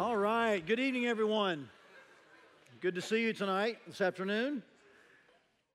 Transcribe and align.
All 0.00 0.16
right. 0.16 0.64
Good 0.64 0.80
evening, 0.80 1.04
everyone. 1.04 1.68
Good 2.80 2.94
to 2.94 3.02
see 3.02 3.20
you 3.20 3.34
tonight, 3.34 3.76
this 3.86 4.00
afternoon. 4.00 4.62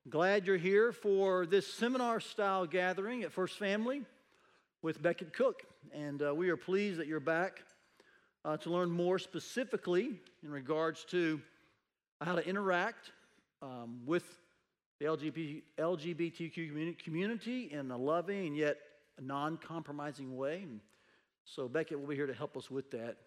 Glad 0.08 0.48
you're 0.48 0.56
here 0.56 0.90
for 0.90 1.46
this 1.46 1.72
seminar 1.72 2.18
style 2.18 2.66
gathering 2.66 3.22
at 3.22 3.30
First 3.30 3.56
Family 3.56 4.02
with 4.82 5.00
Becket 5.00 5.32
Cook. 5.32 5.62
And 5.94 6.20
uh, 6.24 6.34
we 6.34 6.48
are 6.48 6.56
pleased 6.56 6.98
that 6.98 7.06
you're 7.06 7.20
back 7.20 7.62
uh, 8.44 8.56
to 8.56 8.70
learn 8.70 8.90
more 8.90 9.20
specifically 9.20 10.18
in 10.42 10.50
regards 10.50 11.04
to 11.10 11.40
how 12.20 12.34
to 12.34 12.44
interact 12.44 13.12
um, 13.62 14.00
with 14.04 14.24
the 14.98 15.06
LGBT, 15.06 15.62
LGBTQ 15.78 16.98
community 16.98 17.70
in 17.70 17.92
a 17.92 17.96
loving 17.96 18.48
and 18.48 18.56
yet 18.56 18.78
non 19.20 19.56
compromising 19.56 20.36
way. 20.36 20.62
And 20.64 20.80
so, 21.44 21.68
Becket 21.68 22.00
will 22.00 22.08
be 22.08 22.16
here 22.16 22.26
to 22.26 22.34
help 22.34 22.56
us 22.56 22.68
with 22.72 22.90
that. 22.90 23.18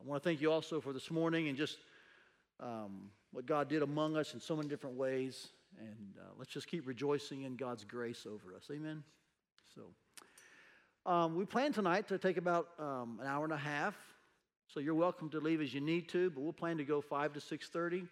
I 0.00 0.08
want 0.08 0.22
to 0.22 0.28
thank 0.28 0.40
you 0.40 0.50
also 0.50 0.80
for 0.80 0.94
this 0.94 1.10
morning 1.10 1.48
and 1.48 1.58
just 1.58 1.76
um, 2.58 3.10
what 3.32 3.44
God 3.44 3.68
did 3.68 3.82
among 3.82 4.16
us 4.16 4.32
in 4.32 4.40
so 4.40 4.56
many 4.56 4.66
different 4.66 4.96
ways. 4.96 5.48
And 5.78 6.14
uh, 6.18 6.30
let's 6.38 6.50
just 6.50 6.68
keep 6.68 6.86
rejoicing 6.86 7.42
in 7.42 7.54
God's 7.54 7.84
grace 7.84 8.24
over 8.26 8.54
us. 8.56 8.64
Amen. 8.72 9.04
So, 9.74 9.82
um, 11.10 11.36
we 11.36 11.44
plan 11.44 11.72
tonight 11.72 12.08
to 12.08 12.18
take 12.18 12.38
about 12.38 12.68
um, 12.78 13.18
an 13.20 13.26
hour 13.26 13.44
and 13.44 13.52
a 13.52 13.58
half. 13.58 13.94
So 14.68 14.80
you're 14.80 14.94
welcome 14.94 15.28
to 15.30 15.38
leave 15.38 15.60
as 15.60 15.74
you 15.74 15.80
need 15.82 16.08
to, 16.10 16.30
but 16.30 16.40
we'll 16.40 16.52
plan 16.52 16.78
to 16.78 16.84
go 16.84 17.00
five 17.00 17.34
to 17.34 17.40
six 17.40 17.68
thirty. 17.68 18.04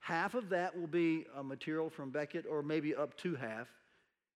Half 0.00 0.34
of 0.34 0.48
that 0.48 0.76
will 0.76 0.86
be 0.86 1.26
uh, 1.36 1.42
material 1.42 1.88
from 1.88 2.10
Becket, 2.10 2.46
or 2.50 2.62
maybe 2.62 2.94
up 2.94 3.16
to 3.18 3.36
half, 3.36 3.68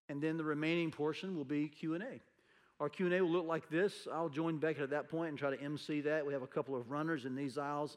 and 0.07 0.21
then 0.21 0.37
the 0.37 0.43
remaining 0.43 0.91
portion 0.91 1.35
will 1.35 1.45
be 1.45 1.67
Q 1.67 1.95
and 1.95 2.03
A. 2.03 2.21
Our 2.83 2.89
Q&A 2.89 3.21
will 3.21 3.29
look 3.29 3.47
like 3.47 3.69
this. 3.69 4.09
I'll 4.11 4.27
join 4.27 4.57
Becket 4.57 4.83
at 4.83 4.89
that 4.89 5.07
point 5.07 5.29
and 5.29 5.39
try 5.39 5.55
to 5.55 5.63
MC 5.63 6.01
that. 6.01 6.25
We 6.25 6.33
have 6.33 6.41
a 6.41 6.47
couple 6.47 6.75
of 6.75 6.91
runners 6.91 7.23
in 7.23 7.33
these 7.33 7.57
aisles, 7.57 7.95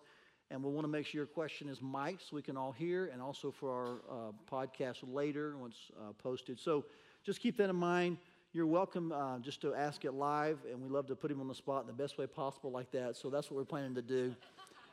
and 0.48 0.62
we'll 0.62 0.72
want 0.72 0.84
to 0.84 0.88
make 0.88 1.06
sure 1.06 1.18
your 1.18 1.26
question 1.26 1.68
is 1.68 1.82
mic'd 1.82 2.22
so 2.22 2.36
we 2.36 2.42
can 2.42 2.56
all 2.56 2.70
hear, 2.70 3.06
and 3.06 3.20
also 3.20 3.50
for 3.50 3.68
our 3.68 3.94
uh, 4.08 4.32
podcast 4.48 4.98
later 5.02 5.56
once 5.56 5.74
uh, 5.98 6.12
posted. 6.22 6.60
So 6.60 6.84
just 7.24 7.40
keep 7.40 7.56
that 7.56 7.68
in 7.68 7.74
mind. 7.74 8.18
You're 8.52 8.68
welcome 8.68 9.10
uh, 9.10 9.40
just 9.40 9.60
to 9.62 9.74
ask 9.74 10.04
it 10.04 10.14
live, 10.14 10.58
and 10.70 10.80
we 10.80 10.88
love 10.88 11.08
to 11.08 11.16
put 11.16 11.32
him 11.32 11.40
on 11.40 11.48
the 11.48 11.54
spot 11.56 11.80
in 11.80 11.88
the 11.88 11.92
best 11.92 12.16
way 12.16 12.28
possible 12.28 12.70
like 12.70 12.92
that. 12.92 13.16
So 13.16 13.28
that's 13.28 13.50
what 13.50 13.56
we're 13.56 13.64
planning 13.64 13.96
to 13.96 14.02
do. 14.02 14.36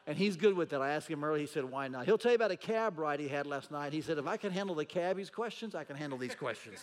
And 0.08 0.18
he's 0.18 0.36
good 0.36 0.56
with 0.56 0.72
that. 0.72 0.82
I 0.82 0.90
asked 0.90 1.08
him 1.08 1.24
earlier, 1.24 1.42
he 1.42 1.46
said, 1.46 1.66
why 1.66 1.88
not? 1.88 2.06
He'll 2.06 2.18
tell 2.18 2.32
you 2.32 2.36
about 2.38 2.50
a 2.50 2.58
cab 2.58 2.98
ride 2.98 3.20
he 3.20 3.28
had 3.28 3.46
last 3.46 3.70
night. 3.70 3.94
He 3.94 4.02
said, 4.02 4.18
if 4.18 4.26
I 4.26 4.38
can 4.38 4.52
handle 4.52 4.74
the 4.74 4.86
cabbie's 4.86 5.30
questions, 5.30 5.76
I 5.76 5.84
can 5.84 5.96
handle 5.96 6.18
these 6.18 6.34
questions. 6.34 6.80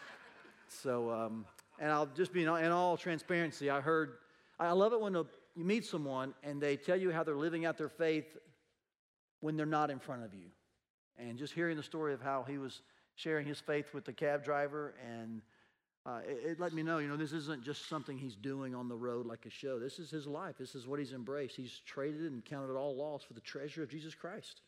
so, 0.68 1.10
um, 1.10 1.46
and 1.78 1.90
I'll 1.90 2.06
just 2.06 2.32
be 2.32 2.42
in 2.42 2.48
all 2.48 2.96
transparency. 2.96 3.70
I 3.70 3.80
heard, 3.80 4.14
I 4.58 4.72
love 4.72 4.92
it 4.92 5.00
when 5.00 5.16
a, 5.16 5.24
you 5.54 5.64
meet 5.64 5.84
someone 5.84 6.34
and 6.42 6.60
they 6.60 6.76
tell 6.76 6.96
you 6.96 7.10
how 7.10 7.24
they're 7.24 7.36
living 7.36 7.64
out 7.64 7.78
their 7.78 7.88
faith 7.88 8.36
when 9.40 9.56
they're 9.56 9.66
not 9.66 9.90
in 9.90 9.98
front 9.98 10.24
of 10.24 10.34
you. 10.34 10.46
And 11.18 11.38
just 11.38 11.52
hearing 11.52 11.76
the 11.76 11.82
story 11.82 12.12
of 12.12 12.20
how 12.20 12.44
he 12.48 12.58
was 12.58 12.82
sharing 13.14 13.46
his 13.46 13.60
faith 13.60 13.94
with 13.94 14.04
the 14.04 14.12
cab 14.12 14.42
driver, 14.42 14.94
and 15.08 15.40
uh, 16.06 16.20
it, 16.26 16.52
it 16.52 16.60
let 16.60 16.72
me 16.72 16.82
know, 16.82 16.98
you 16.98 17.08
know, 17.08 17.16
this 17.16 17.32
isn't 17.32 17.62
just 17.62 17.88
something 17.88 18.18
he's 18.18 18.34
doing 18.36 18.74
on 18.74 18.88
the 18.88 18.96
road 18.96 19.26
like 19.26 19.46
a 19.46 19.50
show. 19.50 19.78
This 19.78 19.98
is 19.98 20.10
his 20.10 20.26
life. 20.26 20.56
This 20.58 20.74
is 20.74 20.86
what 20.86 20.98
he's 20.98 21.12
embraced. 21.12 21.56
He's 21.56 21.80
traded 21.86 22.32
and 22.32 22.44
counted 22.44 22.72
it 22.72 22.76
all 22.76 22.96
loss 22.96 23.22
for 23.22 23.34
the 23.34 23.40
treasure 23.40 23.82
of 23.82 23.88
Jesus 23.88 24.14
Christ. 24.14 24.62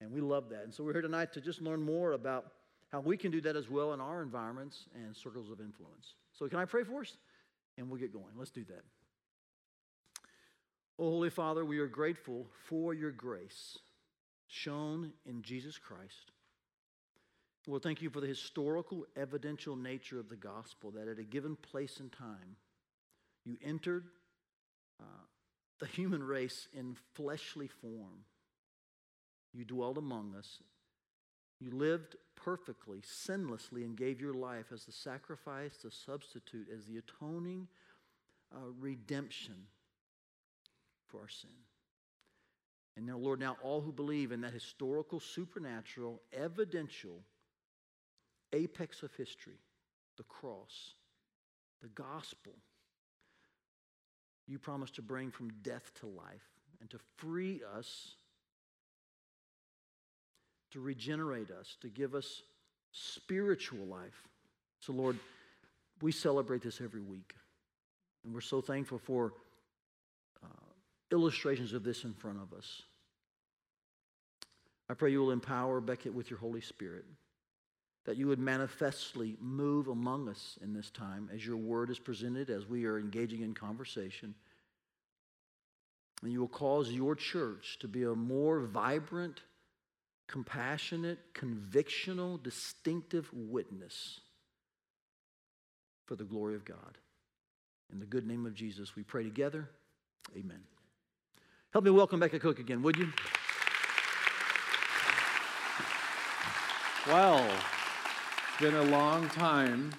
And 0.00 0.10
we 0.10 0.20
love 0.20 0.48
that. 0.50 0.64
And 0.64 0.74
so 0.74 0.82
we're 0.82 0.92
here 0.92 1.02
tonight 1.02 1.32
to 1.34 1.40
just 1.40 1.60
learn 1.60 1.82
more 1.82 2.12
about 2.12 2.52
how 2.90 3.00
we 3.00 3.16
can 3.16 3.30
do 3.30 3.40
that 3.42 3.54
as 3.54 3.70
well 3.70 3.92
in 3.92 4.00
our 4.00 4.22
environments 4.22 4.86
and 4.94 5.16
circles 5.16 5.50
of 5.50 5.60
influence. 5.60 6.14
So, 6.40 6.48
can 6.48 6.58
I 6.58 6.64
pray 6.64 6.84
for 6.84 7.02
us? 7.02 7.16
And 7.76 7.90
we'll 7.90 8.00
get 8.00 8.12
going. 8.12 8.32
Let's 8.34 8.50
do 8.50 8.64
that. 8.64 8.82
Oh, 10.98 11.10
Holy 11.10 11.30
Father, 11.30 11.64
we 11.64 11.78
are 11.78 11.86
grateful 11.86 12.46
for 12.66 12.94
your 12.94 13.10
grace 13.10 13.78
shown 14.48 15.12
in 15.26 15.42
Jesus 15.42 15.76
Christ. 15.76 16.32
Lord, 17.66 17.82
thank 17.82 18.00
you 18.00 18.08
for 18.08 18.22
the 18.22 18.26
historical, 18.26 19.04
evidential 19.16 19.76
nature 19.76 20.18
of 20.18 20.30
the 20.30 20.36
gospel 20.36 20.90
that 20.92 21.08
at 21.08 21.18
a 21.18 21.24
given 21.24 21.56
place 21.56 22.00
and 22.00 22.10
time, 22.10 22.56
you 23.44 23.58
entered 23.62 24.06
uh, 24.98 25.24
the 25.78 25.86
human 25.86 26.22
race 26.22 26.68
in 26.72 26.96
fleshly 27.14 27.68
form. 27.68 28.24
You 29.52 29.66
dwelled 29.66 29.98
among 29.98 30.34
us. 30.36 30.62
You 31.60 31.72
lived 31.72 32.16
perfectly, 32.44 33.00
sinlessly, 33.02 33.84
and 33.84 33.96
gave 33.96 34.20
your 34.20 34.34
life 34.34 34.66
as 34.72 34.84
the 34.84 34.92
sacrifice, 34.92 35.76
the 35.82 35.90
substitute, 35.90 36.68
as 36.74 36.86
the 36.86 36.98
atoning 36.98 37.68
uh, 38.54 38.70
redemption 38.78 39.66
for 41.06 41.20
our 41.20 41.28
sin. 41.28 41.50
And 42.96 43.06
now, 43.06 43.16
Lord, 43.16 43.40
now 43.40 43.56
all 43.62 43.80
who 43.80 43.92
believe 43.92 44.32
in 44.32 44.40
that 44.42 44.52
historical, 44.52 45.20
supernatural, 45.20 46.20
evidential 46.32 47.22
apex 48.52 49.02
of 49.02 49.14
history, 49.14 49.58
the 50.16 50.24
cross, 50.24 50.94
the 51.82 51.88
gospel, 51.88 52.52
you 54.46 54.58
promise 54.58 54.90
to 54.92 55.02
bring 55.02 55.30
from 55.30 55.52
death 55.62 55.92
to 56.00 56.06
life 56.06 56.48
and 56.80 56.90
to 56.90 56.98
free 57.16 57.62
us 57.76 58.16
to 60.72 60.80
regenerate 60.80 61.50
us, 61.50 61.76
to 61.80 61.88
give 61.88 62.14
us 62.14 62.42
spiritual 62.92 63.86
life. 63.86 64.28
So, 64.80 64.92
Lord, 64.92 65.18
we 66.00 66.12
celebrate 66.12 66.62
this 66.62 66.80
every 66.80 67.02
week. 67.02 67.34
And 68.24 68.34
we're 68.34 68.40
so 68.40 68.60
thankful 68.60 68.98
for 68.98 69.32
uh, 70.42 70.46
illustrations 71.10 71.72
of 71.72 71.84
this 71.84 72.04
in 72.04 72.14
front 72.14 72.38
of 72.42 72.56
us. 72.56 72.82
I 74.88 74.94
pray 74.94 75.12
you 75.12 75.20
will 75.20 75.30
empower 75.30 75.80
Becket 75.80 76.12
with 76.12 76.30
your 76.30 76.38
Holy 76.40 76.60
Spirit, 76.60 77.04
that 78.06 78.16
you 78.16 78.26
would 78.26 78.40
manifestly 78.40 79.36
move 79.40 79.88
among 79.88 80.28
us 80.28 80.58
in 80.62 80.74
this 80.74 80.90
time 80.90 81.30
as 81.32 81.46
your 81.46 81.56
word 81.56 81.90
is 81.90 81.98
presented, 81.98 82.50
as 82.50 82.66
we 82.66 82.86
are 82.86 82.98
engaging 82.98 83.42
in 83.42 83.54
conversation. 83.54 84.34
And 86.22 86.32
you 86.32 86.40
will 86.40 86.48
cause 86.48 86.90
your 86.90 87.14
church 87.14 87.78
to 87.80 87.88
be 87.88 88.02
a 88.02 88.14
more 88.14 88.60
vibrant, 88.60 89.40
compassionate, 90.30 91.18
convictional, 91.34 92.40
distinctive 92.40 93.28
witness 93.32 94.20
for 96.06 96.14
the 96.14 96.22
glory 96.22 96.54
of 96.54 96.64
God. 96.64 96.98
In 97.92 97.98
the 97.98 98.06
good 98.06 98.26
name 98.26 98.46
of 98.46 98.54
Jesus, 98.54 98.94
we 98.94 99.02
pray 99.02 99.24
together. 99.24 99.68
Amen. 100.36 100.60
Help 101.72 101.84
me 101.84 101.90
welcome 101.90 102.20
Becket 102.20 102.40
Cook 102.40 102.60
again, 102.60 102.80
would 102.82 102.96
you? 102.96 103.12
Well, 107.08 107.44
it's 107.44 108.60
been 108.60 108.76
a 108.76 108.84
long 108.84 109.28
time. 109.30 109.90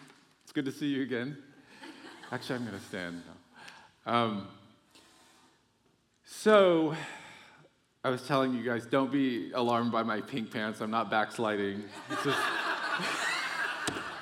It's 0.43 0.53
good 0.53 0.65
to 0.65 0.71
see 0.71 0.87
you 0.87 1.01
again. 1.03 1.37
Actually, 2.31 2.55
I'm 2.55 2.65
going 2.67 2.79
to 2.79 2.85
stand 2.85 3.21
now. 4.05 4.13
Um, 4.13 4.47
so, 6.23 6.95
I 8.03 8.09
was 8.09 8.23
telling 8.23 8.55
you 8.55 8.63
guys, 8.63 8.87
don't 8.87 9.11
be 9.11 9.51
alarmed 9.51 9.91
by 9.91 10.01
my 10.01 10.21
pink 10.21 10.49
pants. 10.51 10.81
I'm 10.81 10.89
not 10.89 11.11
backsliding. 11.11 11.83
It's 12.09 12.23
just, 12.23 12.39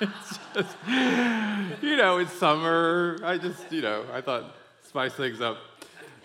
it's 0.02 0.38
just, 0.54 0.76
you 1.82 1.96
know, 1.96 2.18
it's 2.18 2.32
summer. 2.34 3.18
I 3.24 3.38
just, 3.38 3.72
you 3.72 3.80
know, 3.80 4.04
I 4.12 4.20
thought 4.20 4.54
spice 4.86 5.14
things 5.14 5.40
up. 5.40 5.56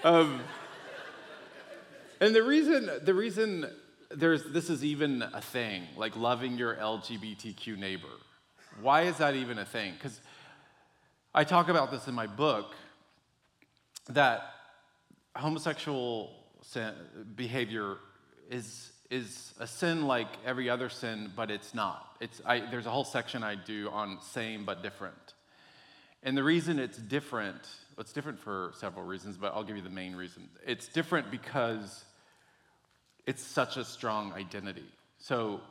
Um, 0.04 0.42
and 2.20 2.36
the 2.36 2.44
reason, 2.44 2.90
the 3.04 3.14
reason 3.14 3.66
there's 4.12 4.44
this 4.44 4.70
is 4.70 4.84
even 4.84 5.22
a 5.22 5.42
thing, 5.42 5.84
like 5.96 6.18
loving 6.18 6.58
your 6.58 6.76
LGBTQ 6.76 7.78
neighbor. 7.78 8.08
Why 8.82 9.04
is 9.04 9.18
that 9.20 9.34
even 9.34 9.60
a 9.60 9.66
thing? 9.66 9.94
Because 9.94 10.20
I 11.34 11.46
talk 11.46 11.70
about 11.70 11.90
this 11.90 12.10
in 12.10 12.16
my 12.16 12.28
book 12.28 12.76
that 14.10 14.42
homosexual 15.38 16.34
sin, 16.72 16.94
behavior 17.36 17.98
is, 18.50 18.92
is 19.10 19.54
a 19.60 19.68
sin 19.68 20.08
like 20.08 20.28
every 20.46 20.70
other 20.70 20.90
sin, 20.90 21.32
but 21.36 21.52
it's 21.52 21.74
not. 21.74 22.16
It's, 22.20 22.42
I, 22.46 22.60
there's 22.72 22.86
a 22.86 22.92
whole 22.92 23.04
section 23.04 23.44
I 23.44 23.56
do 23.56 23.90
on 23.90 24.20
same 24.22 24.66
but 24.66 24.82
different. 24.82 25.34
And 26.24 26.36
the 26.36 26.44
reason 26.44 26.80
it's 26.80 26.98
different, 26.98 27.62
it's 28.00 28.12
different 28.12 28.40
for 28.40 28.72
several 28.80 29.06
reasons, 29.06 29.38
but 29.38 29.54
I'll 29.54 29.64
give 29.64 29.76
you 29.76 29.84
the 29.84 29.90
main 29.90 30.16
reason. 30.16 30.50
It's 30.66 30.88
different 30.88 31.30
because 31.30 32.04
it's 33.28 33.44
such 33.44 33.78
a 33.78 33.86
strong 33.86 34.34
identity. 34.34 34.86
So 35.20 35.62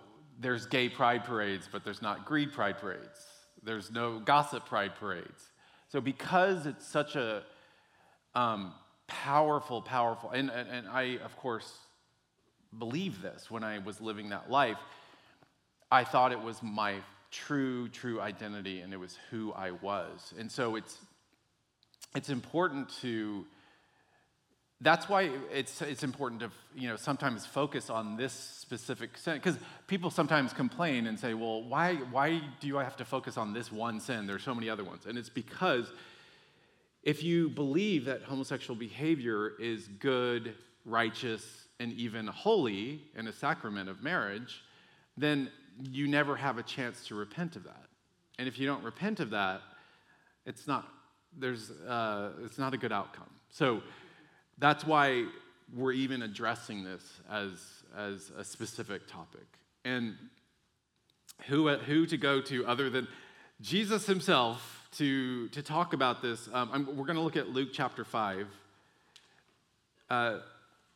there's 0.40 0.66
gay 0.66 0.88
pride 0.88 1.24
parades, 1.24 1.68
but 1.70 1.84
there's 1.84 2.02
not 2.02 2.24
greed 2.24 2.52
pride 2.52 2.78
parades. 2.78 3.18
There's 3.62 3.90
no 3.90 4.20
gossip 4.20 4.66
pride 4.66 4.94
parades. 4.96 5.50
So 5.88 6.00
because 6.00 6.66
it's 6.66 6.86
such 6.86 7.16
a 7.16 7.42
um, 8.34 8.74
powerful, 9.22 9.80
powerful. 9.80 10.30
And, 10.30 10.50
and, 10.50 10.68
and 10.68 10.88
I, 10.88 11.18
of 11.24 11.36
course, 11.36 11.70
believe 12.76 13.22
this 13.22 13.50
when 13.50 13.62
I 13.62 13.78
was 13.78 14.00
living 14.00 14.30
that 14.30 14.50
life. 14.50 14.78
I 15.90 16.04
thought 16.04 16.32
it 16.32 16.40
was 16.40 16.62
my 16.62 16.96
true, 17.30 17.88
true 17.88 18.20
identity 18.20 18.80
and 18.80 18.92
it 18.92 18.98
was 18.98 19.16
who 19.30 19.52
I 19.52 19.70
was. 19.70 20.34
And 20.38 20.50
so 20.50 20.76
it's, 20.76 20.98
it's 22.14 22.28
important 22.28 22.88
to 23.02 23.46
that's 24.80 25.08
why 25.08 25.30
it's, 25.52 25.80
it's 25.80 26.02
important 26.02 26.40
to 26.42 26.50
you 26.74 26.88
know 26.88 26.96
sometimes 26.96 27.46
focus 27.46 27.88
on 27.88 28.16
this 28.16 28.32
specific 28.32 29.16
sin 29.16 29.34
because 29.34 29.56
people 29.86 30.10
sometimes 30.10 30.52
complain 30.52 31.06
and 31.06 31.18
say 31.18 31.32
well 31.32 31.62
why, 31.62 31.94
why 32.10 32.42
do 32.60 32.76
i 32.76 32.84
have 32.84 32.96
to 32.96 33.04
focus 33.04 33.38
on 33.38 33.54
this 33.54 33.72
one 33.72 34.00
sin 34.00 34.26
there's 34.26 34.42
so 34.42 34.54
many 34.54 34.68
other 34.68 34.84
ones 34.84 35.06
and 35.06 35.16
it's 35.16 35.30
because 35.30 35.90
if 37.04 37.22
you 37.22 37.48
believe 37.48 38.06
that 38.06 38.22
homosexual 38.22 38.76
behavior 38.76 39.52
is 39.60 39.86
good 40.00 40.54
righteous 40.84 41.68
and 41.78 41.92
even 41.92 42.26
holy 42.26 43.02
in 43.16 43.28
a 43.28 43.32
sacrament 43.32 43.88
of 43.88 44.02
marriage 44.02 44.64
then 45.16 45.50
you 45.90 46.08
never 46.08 46.34
have 46.34 46.58
a 46.58 46.62
chance 46.62 47.06
to 47.06 47.14
repent 47.14 47.56
of 47.56 47.64
that 47.64 47.86
and 48.38 48.48
if 48.48 48.58
you 48.58 48.66
don't 48.66 48.82
repent 48.82 49.20
of 49.20 49.30
that 49.30 49.60
it's 50.46 50.66
not 50.66 50.88
there's 51.38 51.70
uh, 51.70 52.30
it's 52.44 52.58
not 52.58 52.74
a 52.74 52.76
good 52.76 52.92
outcome 52.92 53.30
so 53.50 53.80
that's 54.58 54.84
why 54.84 55.24
we're 55.72 55.92
even 55.92 56.22
addressing 56.22 56.84
this 56.84 57.02
as, 57.30 57.50
as 57.96 58.30
a 58.36 58.44
specific 58.44 59.06
topic. 59.06 59.46
And 59.84 60.16
who, 61.46 61.68
who 61.68 62.06
to 62.06 62.16
go 62.16 62.40
to 62.42 62.66
other 62.66 62.90
than 62.90 63.08
Jesus 63.60 64.06
himself 64.06 64.83
to, 64.98 65.48
to 65.48 65.62
talk 65.62 65.92
about 65.92 66.22
this? 66.22 66.48
Um, 66.52 66.88
we're 66.96 67.06
going 67.06 67.16
to 67.16 67.22
look 67.22 67.36
at 67.36 67.48
Luke 67.48 67.70
chapter 67.72 68.04
5. 68.04 68.46
Uh, 70.08 70.38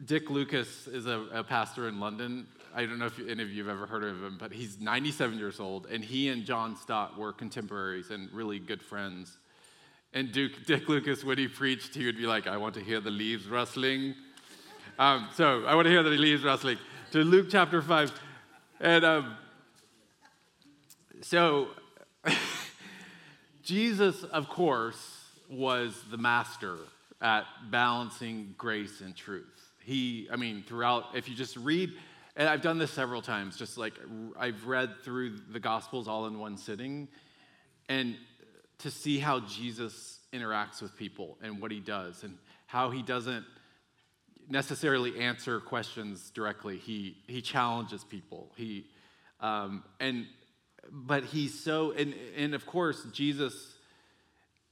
Dick 0.04 0.30
Lucas 0.30 0.86
is 0.86 1.06
a, 1.06 1.26
a, 1.32 1.42
pastor 1.42 1.88
in 1.88 1.98
London. 1.98 2.46
I 2.74 2.86
don't 2.86 3.00
know 3.00 3.06
if 3.06 3.18
any 3.18 3.42
of 3.42 3.50
you 3.50 3.64
have 3.64 3.76
ever 3.76 3.86
heard 3.86 4.04
of 4.04 4.22
him, 4.22 4.36
but 4.38 4.52
he's 4.52 4.80
97 4.80 5.38
years 5.38 5.58
old, 5.58 5.86
and 5.86 6.04
he 6.04 6.28
and 6.28 6.44
John 6.44 6.76
Stott 6.76 7.18
were 7.18 7.32
contemporaries 7.32 8.10
and 8.10 8.32
really 8.32 8.60
good 8.60 8.82
friends. 8.82 9.36
And 10.14 10.30
Duke, 10.30 10.52
Dick 10.66 10.88
Lucas, 10.88 11.24
when 11.24 11.36
he 11.36 11.48
preached, 11.48 11.94
he 11.94 12.06
would 12.06 12.16
be 12.16 12.26
like, 12.26 12.46
I 12.46 12.56
want 12.56 12.74
to 12.74 12.80
hear 12.80 13.00
the 13.00 13.10
leaves 13.10 13.48
rustling. 13.48 14.14
Um, 14.98 15.28
so 15.34 15.64
I 15.64 15.74
want 15.74 15.86
to 15.86 15.90
hear 15.90 16.04
the 16.04 16.10
leaves 16.10 16.44
rustling. 16.44 16.78
To 17.12 17.24
Luke 17.24 17.48
chapter 17.50 17.82
5. 17.82 18.12
And 18.80 19.04
um, 19.04 19.36
so 21.20 21.68
Jesus, 23.68 24.24
of 24.24 24.48
course, 24.48 25.26
was 25.50 25.94
the 26.10 26.16
master 26.16 26.78
at 27.20 27.44
balancing 27.70 28.54
grace 28.56 29.02
and 29.02 29.14
truth. 29.14 29.72
He, 29.84 30.26
I 30.32 30.36
mean, 30.36 30.64
throughout, 30.66 31.04
if 31.14 31.28
you 31.28 31.34
just 31.34 31.54
read, 31.58 31.92
and 32.34 32.48
I've 32.48 32.62
done 32.62 32.78
this 32.78 32.90
several 32.90 33.20
times, 33.20 33.58
just 33.58 33.76
like 33.76 33.92
I've 34.38 34.64
read 34.64 35.02
through 35.04 35.36
the 35.52 35.60
Gospels 35.60 36.08
all 36.08 36.26
in 36.28 36.38
one 36.38 36.56
sitting. 36.56 37.08
And 37.90 38.16
to 38.78 38.90
see 38.90 39.18
how 39.18 39.40
Jesus 39.40 40.20
interacts 40.32 40.80
with 40.80 40.96
people 40.96 41.36
and 41.42 41.60
what 41.60 41.70
he 41.70 41.80
does 41.80 42.22
and 42.24 42.38
how 42.68 42.88
he 42.88 43.02
doesn't 43.02 43.44
necessarily 44.48 45.20
answer 45.20 45.60
questions 45.60 46.30
directly. 46.30 46.78
He, 46.78 47.18
he 47.26 47.42
challenges 47.42 48.02
people. 48.02 48.50
He, 48.56 48.86
um, 49.40 49.84
and, 50.00 50.24
but 50.92 51.24
he's 51.24 51.58
so, 51.58 51.92
and, 51.92 52.14
and 52.36 52.54
of 52.54 52.66
course, 52.66 53.04
Jesus 53.12 53.74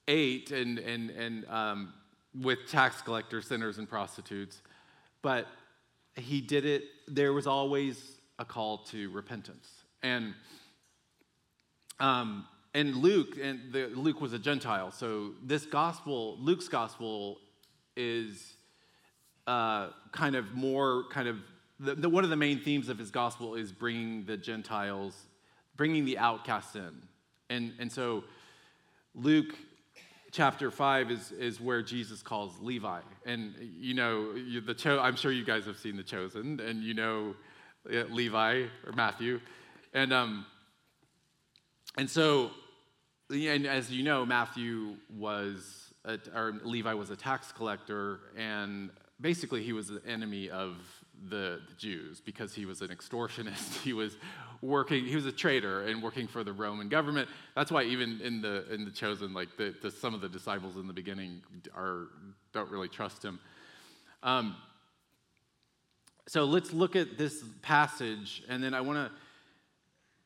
ate 0.08 0.50
and, 0.50 0.78
and, 0.78 1.10
and 1.10 1.46
um, 1.48 1.92
with 2.40 2.68
tax 2.68 3.02
collectors, 3.02 3.46
sinners, 3.46 3.78
and 3.78 3.88
prostitutes, 3.88 4.60
but 5.22 5.46
he 6.14 6.40
did 6.40 6.64
it, 6.64 6.84
there 7.08 7.32
was 7.32 7.46
always 7.46 8.12
a 8.38 8.44
call 8.44 8.78
to 8.78 9.10
repentance. 9.10 9.68
And 10.02 10.34
um, 11.98 12.46
and 12.74 12.94
Luke, 12.96 13.38
and 13.42 13.72
the, 13.72 13.86
Luke 13.86 14.20
was 14.20 14.34
a 14.34 14.38
Gentile, 14.38 14.90
so 14.90 15.30
this 15.42 15.64
gospel, 15.64 16.36
Luke's 16.38 16.68
gospel, 16.68 17.38
is 17.96 18.52
uh, 19.46 19.88
kind 20.12 20.36
of 20.36 20.54
more 20.54 21.04
kind 21.10 21.26
of 21.26 21.38
the, 21.80 21.94
the, 21.94 22.08
one 22.08 22.24
of 22.24 22.30
the 22.30 22.36
main 22.36 22.60
themes 22.60 22.90
of 22.90 22.98
his 22.98 23.10
gospel 23.10 23.54
is 23.54 23.72
bringing 23.72 24.24
the 24.26 24.36
Gentiles, 24.36 25.14
bringing 25.76 26.04
the 26.04 26.18
outcasts 26.18 26.76
in, 26.76 27.02
and 27.50 27.72
and 27.78 27.90
so 27.90 28.24
Luke 29.14 29.54
chapter 30.32 30.70
5 30.70 31.10
is, 31.10 31.32
is 31.32 31.60
where 31.60 31.80
Jesus 31.82 32.22
calls 32.22 32.52
Levi. 32.60 33.00
And 33.24 33.54
you 33.78 33.94
know, 33.94 34.34
the 34.60 34.74
cho- 34.74 35.00
I'm 35.00 35.16
sure 35.16 35.32
you 35.32 35.44
guys 35.44 35.64
have 35.64 35.78
seen 35.78 35.96
The 35.96 36.02
Chosen, 36.02 36.60
and 36.60 36.82
you 36.82 36.92
know 36.92 37.34
uh, 37.90 38.04
Levi 38.10 38.64
or 38.86 38.92
Matthew. 38.94 39.40
And, 39.94 40.12
um, 40.12 40.44
and 41.96 42.10
so 42.10 42.50
and 43.30 43.66
as 43.66 43.90
you 43.90 44.04
know, 44.04 44.24
Matthew 44.24 44.96
was, 45.10 45.94
a, 46.04 46.18
or 46.34 46.60
Levi 46.62 46.94
was 46.94 47.10
a 47.10 47.16
tax 47.16 47.50
collector, 47.52 48.20
and 48.36 48.90
basically 49.20 49.62
he 49.62 49.72
was 49.72 49.88
the 49.88 50.02
enemy 50.06 50.50
of 50.50 50.76
the, 51.28 51.60
the, 51.68 51.74
Jews 51.76 52.20
because 52.20 52.54
he 52.54 52.66
was 52.66 52.82
an 52.82 52.88
extortionist. 52.88 53.80
He 53.84 53.92
was 53.92 54.16
working, 54.62 55.04
he 55.04 55.16
was 55.16 55.26
a 55.26 55.32
traitor 55.32 55.82
and 55.82 56.02
working 56.02 56.26
for 56.26 56.44
the 56.44 56.52
Roman 56.52 56.88
government. 56.88 57.28
That's 57.54 57.70
why 57.70 57.84
even 57.84 58.20
in 58.20 58.40
the 58.40 58.72
in 58.72 58.84
the 58.84 58.90
chosen, 58.90 59.32
like 59.32 59.48
the, 59.56 59.74
the, 59.82 59.90
some 59.90 60.14
of 60.14 60.20
the 60.20 60.28
disciples 60.28 60.76
in 60.76 60.86
the 60.86 60.92
beginning 60.92 61.42
are 61.74 62.08
don't 62.52 62.70
really 62.70 62.88
trust 62.88 63.24
him. 63.24 63.38
Um, 64.22 64.56
so 66.28 66.44
let's 66.44 66.72
look 66.72 66.96
at 66.96 67.16
this 67.16 67.44
passage, 67.62 68.42
and 68.48 68.62
then 68.62 68.74
I 68.74 68.80
want 68.80 68.98
to 68.98 69.12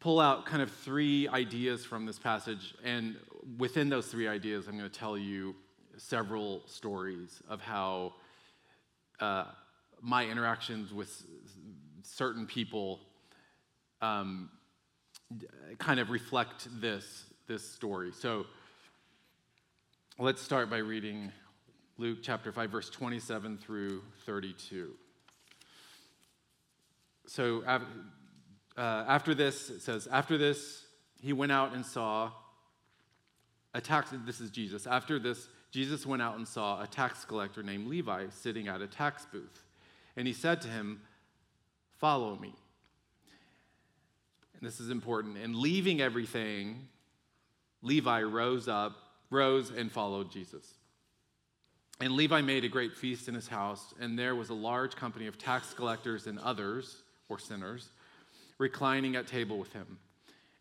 pull 0.01 0.19
out 0.19 0.47
kind 0.47 0.63
of 0.63 0.71
three 0.71 1.29
ideas 1.29 1.85
from 1.85 2.07
this 2.07 2.19
passage. 2.19 2.75
And 2.83 3.17
within 3.59 3.91
those 3.91 4.07
three 4.07 4.27
ideas, 4.27 4.67
I'm 4.67 4.79
going 4.79 4.89
to 4.91 4.99
tell 4.99 5.19
you 5.19 5.55
several 5.99 6.63
stories 6.67 7.43
of 7.49 7.61
how 7.61 8.15
uh, 9.21 9.45
my 10.03 10.27
interactions 10.27 10.93
with 10.93 11.25
certain 12.03 12.47
people 12.47 13.01
um, 14.01 14.51
kind 15.79 16.01
of 16.01 16.11
reflect 16.11 16.69
this, 16.81 17.25
this 17.47 17.69
story. 17.69 18.13
So 18.13 18.47
let's 20.19 20.41
start 20.43 20.71
by 20.71 20.79
reading 20.79 21.33
Luke 21.99 22.19
chapter 22.23 22.51
5, 22.51 22.71
verse 22.71 22.91
27 22.91 23.59
through 23.59 24.03
32. 24.27 24.93
So, 27.27 27.63
uh, 27.65 27.81
after 28.77 29.35
this, 29.35 29.71
it 29.71 29.83
says, 29.83 30.09
after 30.11 30.37
this, 30.39 30.85
he 31.21 31.33
went 31.33 31.53
out 31.53 31.75
and 31.75 31.85
saw 31.85 32.33
a 33.75 33.81
tax, 33.81 34.11
this 34.27 34.41
is 34.41 34.51
Jesus. 34.51 34.87
After 34.87 35.19
this, 35.19 35.49
Jesus 35.71 36.05
went 36.05 36.23
out 36.23 36.37
and 36.37 36.49
saw 36.49 36.83
a 36.83 36.87
tax 36.87 37.25
collector 37.25 37.63
named 37.63 37.87
Levi 37.87 38.27
sitting 38.31 38.67
at 38.67 38.81
a 38.81 38.87
tax 38.87 39.27
booth. 39.31 39.63
And 40.21 40.27
he 40.27 40.35
said 40.35 40.61
to 40.61 40.69
him, 40.69 41.01
Follow 41.97 42.37
me. 42.37 42.53
And 44.53 44.69
this 44.69 44.79
is 44.79 44.91
important. 44.91 45.39
And 45.39 45.57
leaving 45.57 46.03
everything, 46.03 46.89
Levi 47.81 48.21
rose 48.25 48.69
up, 48.69 48.99
rose 49.31 49.71
and 49.71 49.91
followed 49.91 50.31
Jesus. 50.31 50.75
And 52.03 52.13
Levi 52.13 52.43
made 52.43 52.67
a 52.67 52.69
great 52.69 52.99
feast 52.99 53.29
in 53.29 53.35
his 53.35 53.49
house, 53.49 53.95
and 53.99 54.19
there 54.19 54.35
was 54.35 54.51
a 54.51 54.55
large 54.55 54.95
company 54.95 55.27
of 55.27 55.39
tax 55.39 55.73
collectors 55.73 56.27
and 56.27 56.39
others, 56.41 57.03
or 57.31 57.39
sinners 57.39 57.89
reclining 58.59 59.17
at 59.17 59.27
table 59.27 59.59
with 59.59 59.73
him. 59.73 59.97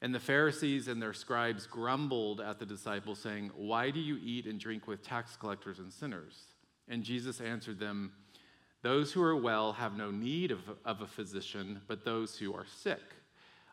And 0.01 0.15
the 0.15 0.21
Pharisees 0.21 0.87
and 0.87 1.01
their 1.01 1.11
scribes 1.11 1.67
grumbled 1.67 2.39
at 2.39 2.59
the 2.59 2.65
disciples, 2.65 3.19
saying, 3.19 3.51
Why 3.57 3.91
do 3.91 3.99
you 3.99 4.19
eat 4.23 4.45
and 4.45 4.57
drink 4.57 4.87
with 4.87 5.03
tax 5.03 5.35
collectors 5.35 5.79
and 5.79 5.91
sinners? 5.91 6.45
And 6.87 7.03
Jesus 7.03 7.41
answered 7.41 7.77
them, 7.77 8.13
Those 8.81 9.12
who 9.12 9.21
are 9.21 9.36
well 9.36 9.74
have 9.74 9.98
no 9.98 10.12
need 10.12 10.51
of, 10.51 10.59
of 10.86 11.01
a 11.01 11.07
physician, 11.07 11.81
but 11.88 12.05
those 12.05 12.38
who 12.38 12.53
are 12.53 12.65
sick. 12.65 13.01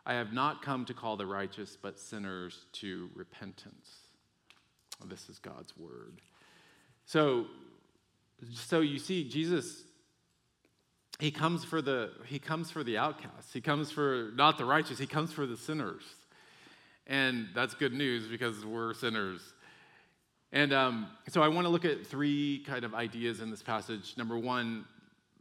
I 0.05 0.13
have 0.13 0.33
not 0.33 0.61
come 0.61 0.85
to 0.85 0.93
call 0.93 1.17
the 1.17 1.25
righteous, 1.25 1.77
but 1.81 1.99
sinners 1.99 2.65
to 2.73 3.09
repentance. 3.15 3.89
This 5.05 5.29
is 5.29 5.39
God's 5.39 5.77
word. 5.77 6.21
So, 7.05 7.45
so 8.53 8.81
you 8.81 8.99
see, 8.99 9.27
Jesus 9.27 9.83
he 11.19 11.31
comes 11.31 11.63
for 11.63 11.81
the 11.81 12.11
he 12.25 12.39
comes 12.39 12.69
for 12.69 12.83
the 12.83 12.97
outcasts 12.97 13.53
he 13.53 13.61
comes 13.61 13.91
for 13.91 14.31
not 14.35 14.57
the 14.57 14.65
righteous 14.65 14.99
he 14.99 15.07
comes 15.07 15.31
for 15.31 15.45
the 15.45 15.57
sinners 15.57 16.03
and 17.07 17.47
that's 17.55 17.73
good 17.73 17.93
news 17.93 18.27
because 18.27 18.65
we're 18.65 18.93
sinners 18.93 19.41
and 20.51 20.73
um, 20.73 21.07
so 21.27 21.41
i 21.41 21.47
want 21.47 21.65
to 21.65 21.69
look 21.69 21.85
at 21.85 22.05
three 22.05 22.63
kind 22.67 22.83
of 22.83 22.93
ideas 22.93 23.41
in 23.41 23.49
this 23.49 23.63
passage 23.63 24.15
number 24.17 24.37
one 24.37 24.85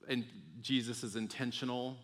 and 0.09 0.25
jesus 0.61 1.03
is 1.05 1.17
intentional. 1.17 1.97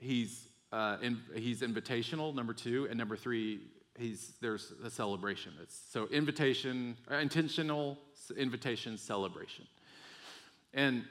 He's 0.00 0.46
uh, 0.70 0.98
in, 1.02 1.18
he's 1.34 1.62
invitational 1.62 2.34
number 2.34 2.52
two 2.52 2.86
and 2.88 2.98
number 2.98 3.16
three 3.16 3.60
he's 3.98 4.34
there's 4.40 4.72
a 4.84 4.90
celebration. 4.90 5.52
It's 5.62 5.78
so 5.90 6.06
invitation 6.08 6.96
uh, 7.10 7.16
intentional 7.16 7.98
invitation 8.36 8.96
celebration. 8.98 9.66
And 10.74 11.04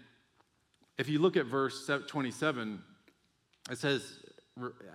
if 0.97 1.09
you 1.09 1.19
look 1.19 1.37
at 1.37 1.45
verse 1.45 1.89
27, 2.07 2.81
it 3.69 3.77
says, 3.77 4.19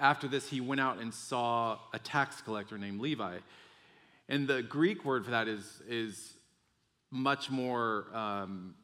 after 0.01 0.27
this, 0.27 0.49
he 0.49 0.61
went 0.61 0.81
out 0.81 0.99
and 0.99 1.13
saw 1.13 1.79
a 1.93 1.99
tax 1.99 2.41
collector 2.41 2.79
named 2.79 3.01
Levi. 3.01 3.39
And 4.29 4.49
the 4.49 4.63
Greek 4.63 5.05
word 5.05 5.25
for 5.25 5.31
that 5.31 5.47
is, 5.47 5.83
is 5.89 6.35
much 7.11 7.51
more 7.51 8.07
um, 8.13 8.75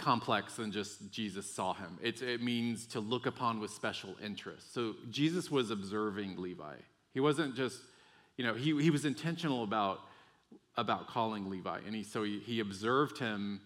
complex 0.00 0.56
than 0.56 0.72
just 0.72 1.12
Jesus 1.12 1.48
saw 1.48 1.74
him. 1.74 1.98
It, 2.02 2.22
it 2.22 2.42
means 2.42 2.86
to 2.88 3.00
look 3.00 3.26
upon 3.26 3.60
with 3.60 3.70
special 3.70 4.16
interest. 4.24 4.74
So 4.74 4.94
Jesus 5.10 5.50
was 5.50 5.70
observing 5.70 6.36
Levi. 6.38 6.74
He 7.12 7.20
wasn't 7.20 7.54
just, 7.54 7.78
you 8.36 8.44
know, 8.44 8.54
he, 8.54 8.80
he 8.82 8.90
was 8.90 9.04
intentional 9.04 9.62
about, 9.62 10.00
about 10.76 11.06
calling 11.06 11.50
Levi. 11.50 11.80
And 11.86 11.94
he, 11.94 12.02
so 12.02 12.24
he, 12.24 12.40
he 12.40 12.60
observed 12.60 13.18
him 13.18 13.60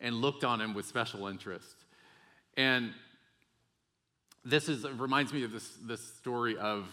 and 0.00 0.14
looked 0.14 0.44
on 0.44 0.60
him 0.60 0.72
with 0.72 0.86
special 0.86 1.26
interest. 1.26 1.84
And 2.56 2.92
this 4.44 4.68
is, 4.68 4.88
reminds 4.88 5.32
me 5.32 5.42
of 5.42 5.52
this, 5.52 5.68
this 5.82 6.00
story 6.00 6.56
of 6.56 6.86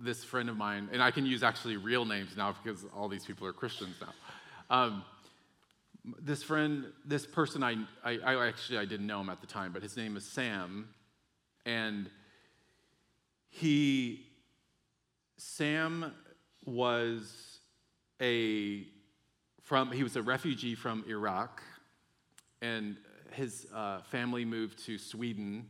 this 0.00 0.22
friend 0.22 0.48
of 0.48 0.56
mine, 0.56 0.88
and 0.92 1.02
I 1.02 1.10
can 1.10 1.24
use 1.24 1.42
actually 1.42 1.76
real 1.76 2.04
names 2.04 2.36
now 2.36 2.54
because 2.62 2.84
all 2.94 3.08
these 3.08 3.24
people 3.24 3.46
are 3.46 3.52
Christians 3.52 3.96
now. 4.00 4.12
Um, 4.68 5.04
this 6.04 6.42
friend, 6.42 6.86
this 7.04 7.26
person, 7.26 7.62
I, 7.62 7.76
I, 8.04 8.18
I, 8.18 8.48
actually 8.48 8.78
I 8.78 8.84
didn't 8.84 9.06
know 9.06 9.20
him 9.20 9.28
at 9.28 9.40
the 9.40 9.46
time, 9.46 9.72
but 9.72 9.82
his 9.82 9.96
name 9.96 10.16
is 10.16 10.24
Sam, 10.24 10.88
and 11.64 12.10
he, 13.48 14.26
Sam 15.36 16.12
was 16.64 17.58
a 18.20 18.86
from 19.62 19.92
he 19.92 20.02
was 20.02 20.16
a 20.16 20.22
refugee 20.22 20.74
from 20.74 21.04
Iraq, 21.08 21.62
and 22.60 22.96
his 23.32 23.66
uh, 23.74 24.00
family 24.02 24.44
moved 24.44 24.84
to 24.86 24.98
Sweden 24.98 25.66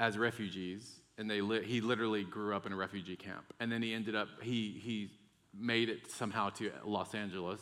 as 0.00 0.18
refugees, 0.18 1.00
and 1.18 1.30
they 1.30 1.40
li- 1.40 1.64
he 1.64 1.80
literally 1.80 2.24
grew 2.24 2.54
up 2.54 2.66
in 2.66 2.72
a 2.72 2.76
refugee 2.76 3.16
camp, 3.16 3.52
and 3.60 3.70
then 3.70 3.82
he 3.82 3.94
ended 3.94 4.14
up 4.14 4.28
he 4.42 4.80
he 4.82 5.10
made 5.54 5.88
it 5.88 6.10
somehow 6.10 6.50
to 6.50 6.70
Los 6.84 7.14
Angeles 7.14 7.60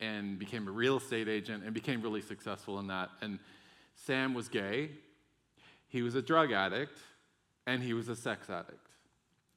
and 0.00 0.38
became 0.38 0.68
a 0.68 0.70
real 0.70 0.98
estate 0.98 1.28
agent 1.28 1.64
and 1.64 1.72
became 1.72 2.02
really 2.02 2.20
successful 2.20 2.78
in 2.78 2.88
that. 2.88 3.10
And 3.22 3.38
Sam 3.94 4.34
was 4.34 4.48
gay, 4.48 4.90
he 5.88 6.02
was 6.02 6.14
a 6.14 6.22
drug 6.22 6.52
addict, 6.52 6.98
and 7.66 7.82
he 7.82 7.94
was 7.94 8.08
a 8.08 8.16
sex 8.16 8.50
addict. 8.50 8.88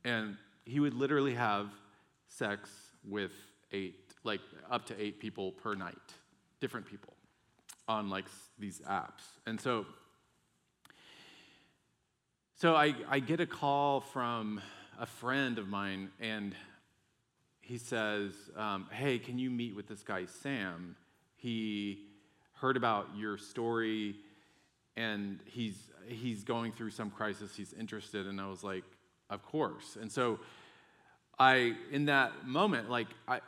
And 0.05 0.38
he 0.65 0.79
would 0.79 0.93
literally 0.93 1.34
have 1.34 1.67
sex 2.27 2.69
with 3.08 3.31
eight, 3.72 4.13
like 4.24 4.41
up 4.69 4.86
to 4.86 5.01
eight 5.01 5.19
people 5.19 5.51
per 5.51 5.75
night, 5.75 5.96
different 6.60 6.86
people 6.86 7.13
on 7.88 8.10
like 8.10 8.25
these 8.58 8.79
apps. 8.81 9.24
And 9.46 9.60
so, 9.60 9.86
so 12.55 12.75
I, 12.75 12.93
I 13.10 13.19
get 13.19 13.39
a 13.39 13.48
call 13.48 14.00
from 14.00 14.62
a 15.00 15.05
friend 15.05 15.58
of 15.58 15.67
mine, 15.67 16.10
and 16.19 16.53
he 17.70 17.78
says, 17.78 18.32
um, 18.58 18.88
Hey, 18.92 19.20
can 19.20 19.38
you 19.38 19.52
meet 19.52 19.76
with 19.76 19.88
this 19.88 20.02
guy, 20.02 20.26
Sam? 20.26 20.96
He 21.36 22.00
heard 22.54 22.76
about 22.76 23.10
your 23.16 23.38
story 23.38 24.16
and 24.98 25.40
he's, 25.46 25.78
he's 26.08 26.44
going 26.44 26.72
through 26.72 26.90
some 26.90 27.12
crisis. 27.12 27.56
He's 27.56 27.72
interested. 27.74 28.26
And 28.26 28.42
I 28.42 28.48
was 28.48 28.64
like, 28.64 28.84
Of 29.30 29.44
course. 29.44 29.98
And 30.02 30.12
so 30.12 30.40
I, 31.38 31.76
in 31.92 32.06
that 32.06 32.48
moment, 32.48 32.90
like, 32.90 33.08
I, 33.28 33.40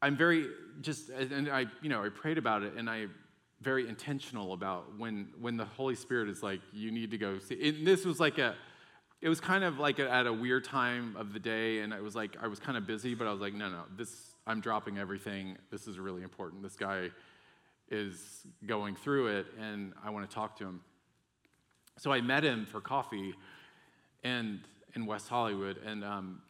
I'm 0.00 0.16
very 0.16 0.46
just, 0.80 1.10
and 1.10 1.50
I, 1.50 1.66
you 1.82 1.90
know, 1.90 2.02
I 2.02 2.08
prayed 2.08 2.38
about 2.38 2.62
it 2.62 2.72
and 2.76 2.88
I, 2.88 3.08
very 3.60 3.86
intentional 3.86 4.54
about 4.54 4.98
when 4.98 5.28
when 5.38 5.58
the 5.58 5.66
Holy 5.66 5.94
Spirit 5.94 6.30
is 6.30 6.42
like, 6.42 6.62
you 6.72 6.90
need 6.90 7.10
to 7.10 7.18
go 7.18 7.38
see. 7.38 7.68
And 7.68 7.86
this 7.86 8.06
was 8.06 8.18
like 8.18 8.38
a, 8.38 8.54
it 9.22 9.28
was 9.28 9.40
kind 9.40 9.64
of 9.64 9.78
like 9.78 10.00
at 10.00 10.26
a 10.26 10.32
weird 10.32 10.64
time 10.64 11.14
of 11.16 11.32
the 11.32 11.38
day, 11.38 11.80
and 11.80 11.92
it 11.92 12.02
was 12.02 12.16
like 12.16 12.36
I 12.42 12.46
was 12.46 12.58
kind 12.58 12.78
of 12.78 12.86
busy, 12.86 13.14
but 13.14 13.26
I 13.26 13.32
was 13.32 13.40
like, 13.40 13.54
no, 13.54 13.68
no, 13.68 13.82
this 13.96 14.34
I'm 14.46 14.60
dropping 14.60 14.98
everything. 14.98 15.58
This 15.70 15.86
is 15.86 15.98
really 15.98 16.22
important. 16.22 16.62
This 16.62 16.76
guy 16.76 17.10
is 17.90 18.46
going 18.66 18.96
through 18.96 19.38
it, 19.38 19.46
and 19.60 19.92
I 20.02 20.10
want 20.10 20.28
to 20.28 20.34
talk 20.34 20.56
to 20.58 20.64
him. 20.64 20.80
So 21.98 22.12
I 22.12 22.22
met 22.22 22.44
him 22.44 22.64
for 22.64 22.80
coffee, 22.80 23.34
and 24.24 24.60
in 24.94 25.04
West 25.04 25.28
Hollywood, 25.28 25.76
and 25.84 26.02
um, 26.02 26.40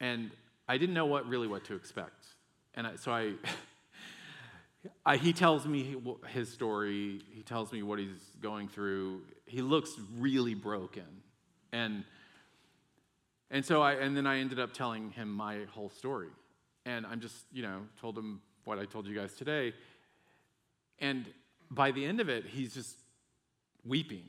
and 0.00 0.32
I 0.68 0.78
didn't 0.78 0.94
know 0.94 1.06
what 1.06 1.28
really 1.28 1.46
what 1.46 1.64
to 1.66 1.74
expect, 1.74 2.26
and 2.74 2.86
I, 2.86 2.96
so 2.96 3.12
I. 3.12 3.34
I, 5.06 5.16
he 5.16 5.32
tells 5.32 5.64
me 5.64 5.94
his 6.30 6.48
story. 6.48 7.20
He 7.30 7.42
tells 7.44 7.70
me 7.70 7.84
what 7.84 8.00
he's 8.00 8.18
going 8.40 8.66
through. 8.66 9.20
He 9.46 9.62
looks 9.62 9.92
really 10.18 10.54
broken. 10.54 11.21
And, 11.72 12.04
and 13.50 13.64
so 13.64 13.82
I, 13.82 13.94
and 13.94 14.16
then 14.16 14.26
I 14.26 14.38
ended 14.38 14.58
up 14.58 14.72
telling 14.72 15.10
him 15.10 15.28
my 15.30 15.64
whole 15.70 15.90
story. 15.90 16.28
And 16.84 17.06
I'm 17.06 17.20
just, 17.20 17.36
you 17.52 17.62
know, 17.62 17.80
told 18.00 18.18
him 18.18 18.40
what 18.64 18.78
I 18.78 18.84
told 18.84 19.06
you 19.06 19.14
guys 19.14 19.34
today. 19.34 19.72
And 20.98 21.26
by 21.70 21.90
the 21.90 22.04
end 22.04 22.20
of 22.20 22.28
it, 22.28 22.46
he's 22.46 22.74
just 22.74 22.96
weeping. 23.84 24.24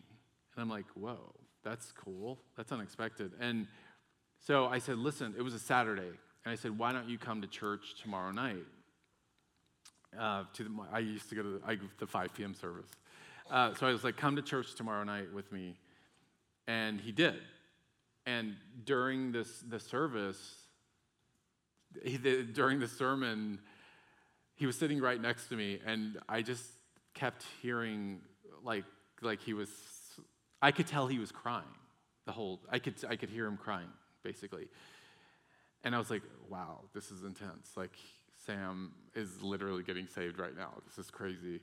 And 0.56 0.62
I'm 0.62 0.70
like, 0.70 0.86
whoa, 0.96 1.34
that's 1.64 1.92
cool. 1.92 2.40
That's 2.56 2.72
unexpected. 2.72 3.32
And 3.40 3.68
so 4.40 4.66
I 4.66 4.80
said, 4.80 4.98
listen, 4.98 5.34
it 5.38 5.42
was 5.42 5.54
a 5.54 5.60
Saturday. 5.60 6.12
And 6.46 6.52
I 6.52 6.56
said, 6.56 6.78
why 6.78 6.92
don't 6.92 7.08
you 7.08 7.18
come 7.18 7.42
to 7.42 7.48
church 7.48 7.96
tomorrow 8.02 8.32
night? 8.32 8.66
Uh, 10.20 10.44
to 10.54 10.64
the, 10.64 10.70
I 10.92 11.00
used 11.00 11.30
to 11.30 11.36
go 11.36 11.42
to 11.42 11.50
the, 11.60 11.62
I, 11.66 11.78
the 11.98 12.06
5 12.06 12.34
p.m. 12.34 12.54
service. 12.54 12.90
Uh, 13.50 13.74
so 13.74 13.88
I 13.88 13.92
was 13.92 14.04
like, 14.04 14.18
come 14.18 14.36
to 14.36 14.42
church 14.42 14.76
tomorrow 14.76 15.04
night 15.04 15.34
with 15.34 15.52
me. 15.52 15.76
And 16.68 17.00
he 17.02 17.12
did. 17.12 17.40
And 18.26 18.56
during 18.86 19.32
this 19.32 19.60
the 19.68 19.80
service, 19.80 20.40
he, 22.04 22.18
the, 22.18 22.44
during 22.44 22.80
the 22.80 22.88
sermon, 22.88 23.60
he 24.56 24.66
was 24.66 24.78
sitting 24.78 25.02
right 25.02 25.20
next 25.20 25.50
to 25.50 25.56
me, 25.56 25.80
and 25.86 26.18
I 26.30 26.42
just 26.42 26.64
kept 27.14 27.44
hearing 27.62 28.22
like 28.64 28.86
like 29.22 29.42
he 29.42 29.54
was. 29.54 29.70
I 30.62 30.72
could 30.72 30.88
tell 30.88 31.08
he 31.08 31.20
was 31.20 31.32
crying. 31.32 31.64
The 32.26 32.32
whole 32.32 32.62
I 32.70 32.80
could 32.80 32.96
I 33.10 33.16
could 33.18 33.30
hear 33.30 33.46
him 33.46 33.58
crying 33.58 33.90
basically, 34.24 34.68
and 35.84 35.94
I 35.94 36.00
was 36.00 36.10
like, 36.10 36.24
wow, 36.50 36.80
this 36.94 37.12
is 37.12 37.24
intense. 37.24 37.72
Like 37.76 37.98
Sam 38.46 38.94
is 39.16 39.42
literally 39.42 39.84
getting 39.84 40.08
saved 40.08 40.40
right 40.40 40.56
now. 40.56 40.74
This 40.88 41.06
is 41.06 41.12
crazy, 41.12 41.60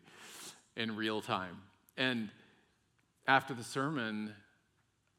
in 0.77 0.97
real 0.97 1.21
time. 1.21 1.57
And 1.97 2.29
after 3.27 3.55
the 3.55 3.65
sermon, 3.65 4.35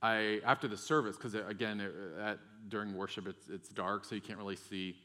I, 0.02 0.42
after 0.46 0.68
the 0.68 0.78
service, 0.78 1.16
because 1.16 1.36
again, 1.36 1.80
it, 1.80 1.94
at, 2.20 2.40
during 2.68 2.96
worship 2.96 3.28
it's, 3.28 3.50
it's 3.50 3.70
dark, 3.70 4.06
so 4.06 4.16
you 4.16 4.22
can't 4.22 4.40
really 4.40 4.56
see. 4.56 4.96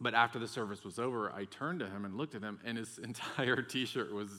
But 0.00 0.14
after 0.14 0.38
the 0.38 0.46
service 0.46 0.84
was 0.84 0.98
over, 0.98 1.32
I 1.32 1.44
turned 1.44 1.80
to 1.80 1.86
him 1.86 2.04
and 2.04 2.14
looked 2.14 2.34
at 2.34 2.42
him, 2.42 2.58
and 2.64 2.76
his 2.76 2.98
entire 3.02 3.62
t 3.62 3.86
shirt 3.86 4.12
was 4.12 4.30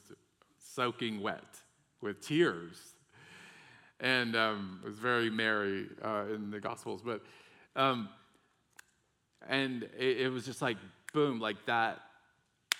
soaking 0.60 1.22
wet 1.22 1.60
with 2.02 2.22
tears. 2.22 2.78
And 4.00 4.36
um, 4.36 4.80
it 4.84 4.88
was 4.88 4.98
very 4.98 5.30
Mary 5.30 5.88
uh, 6.02 6.26
in 6.34 6.52
the 6.52 6.60
Gospels. 6.60 7.02
But, 7.04 7.22
um, 7.76 8.08
and 9.48 9.84
it, 9.98 10.22
it 10.22 10.32
was 10.32 10.46
just 10.46 10.62
like, 10.62 10.78
boom, 11.14 11.40
like 11.40 11.66
that. 11.66 12.00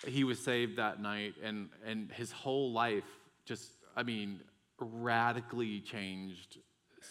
He 0.08 0.24
was 0.24 0.40
saved 0.40 0.78
that 0.78 1.02
night, 1.02 1.34
and, 1.44 1.68
and 1.86 2.10
his 2.12 2.32
whole 2.32 2.72
life 2.72 3.04
just, 3.44 3.70
I 3.98 4.04
mean, 4.04 4.40
radically 4.80 5.82
changed. 5.82 6.58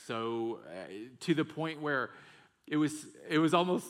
So 0.06 0.60
uh, 0.68 0.92
to 1.20 1.34
the 1.34 1.44
point 1.44 1.80
where 1.80 2.10
it 2.66 2.76
was 2.76 3.06
it 3.28 3.38
was 3.38 3.54
almost 3.54 3.87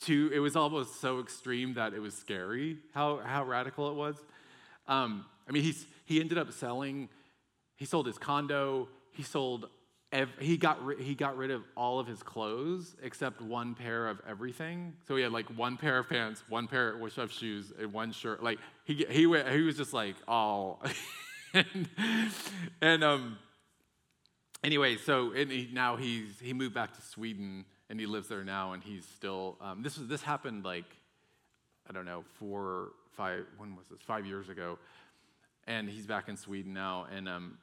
too 0.00 0.30
it 0.32 0.38
was 0.38 0.56
almost 0.56 1.00
so 1.00 1.20
extreme 1.20 1.74
that 1.74 1.92
it 1.92 2.00
was 2.00 2.14
scary 2.14 2.78
how 2.94 3.18
how 3.18 3.44
radical 3.44 3.90
it 3.90 3.94
was. 3.94 4.16
Um, 4.88 5.26
i 5.48 5.52
mean 5.52 5.62
he's 5.62 5.86
he 6.04 6.20
ended 6.20 6.38
up 6.38 6.52
selling 6.52 7.08
he 7.76 7.84
sold 7.84 8.06
his 8.06 8.18
condo 8.18 8.88
he 9.12 9.22
sold 9.22 9.68
ev- 10.12 10.38
he 10.38 10.56
got 10.56 10.78
he 10.98 11.14
got 11.14 11.36
rid 11.36 11.50
of 11.50 11.62
all 11.76 11.98
of 11.98 12.06
his 12.06 12.22
clothes 12.22 12.96
except 13.02 13.40
one 13.40 13.74
pair 13.74 14.08
of 14.08 14.20
everything. 14.28 14.94
So 15.06 15.16
he 15.16 15.22
had 15.22 15.32
like 15.32 15.46
one 15.56 15.76
pair 15.76 15.98
of 15.98 16.08
pants 16.08 16.42
one 16.48 16.66
pair 16.66 16.96
of 17.16 17.32
shoes 17.32 17.72
and 17.78 17.92
one 17.92 18.12
shirt. 18.12 18.42
Like 18.42 18.58
he 18.84 19.06
he 19.08 19.26
went, 19.26 19.48
he 19.48 19.62
was 19.62 19.76
just 19.76 19.92
like 19.92 20.16
all 20.26 20.82
and, 22.80 23.04
um, 23.04 23.38
anyway, 24.62 24.96
so 24.96 25.30
he, 25.30 25.68
now 25.72 25.96
he's 25.96 26.38
he 26.40 26.52
moved 26.52 26.74
back 26.74 26.94
to 26.94 27.02
Sweden 27.02 27.64
and 27.88 27.98
he 27.98 28.06
lives 28.06 28.28
there 28.28 28.44
now, 28.44 28.72
and 28.72 28.82
he's 28.82 29.04
still. 29.04 29.56
Um, 29.60 29.82
this 29.82 29.98
was 29.98 30.08
this 30.08 30.22
happened 30.22 30.64
like 30.64 30.84
I 31.88 31.92
don't 31.92 32.04
know 32.04 32.24
four 32.38 32.90
five 33.16 33.44
when 33.58 33.76
was 33.76 33.86
this 33.90 34.00
five 34.02 34.26
years 34.26 34.48
ago, 34.48 34.78
and 35.66 35.88
he's 35.88 36.06
back 36.06 36.28
in 36.28 36.36
Sweden 36.36 36.72
now, 36.72 37.06
and 37.14 37.28
um, 37.28 37.58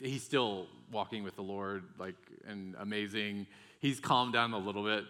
he's 0.00 0.22
still 0.22 0.66
walking 0.90 1.22
with 1.22 1.36
the 1.36 1.42
Lord, 1.42 1.84
like 1.98 2.16
and 2.46 2.74
amazing. 2.80 3.46
He's 3.80 4.00
calmed 4.00 4.32
down 4.32 4.52
a 4.52 4.58
little 4.58 4.82
bit. 4.82 5.04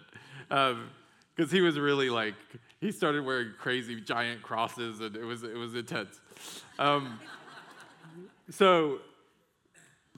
Um, 0.51 0.91
because 1.35 1.53
he 1.53 1.61
was 1.61 1.79
really 1.79 2.11
like 2.11 2.35
he 2.81 2.91
started 2.91 3.25
wearing 3.25 3.53
crazy 3.59 4.01
giant 4.01 4.43
crosses 4.43 4.99
and 5.01 5.15
it 5.17 5.25
was 5.25 5.45
it 5.45 5.57
was 5.57 5.75
intense 5.75 6.21
um, 6.81 7.19
so 8.51 8.99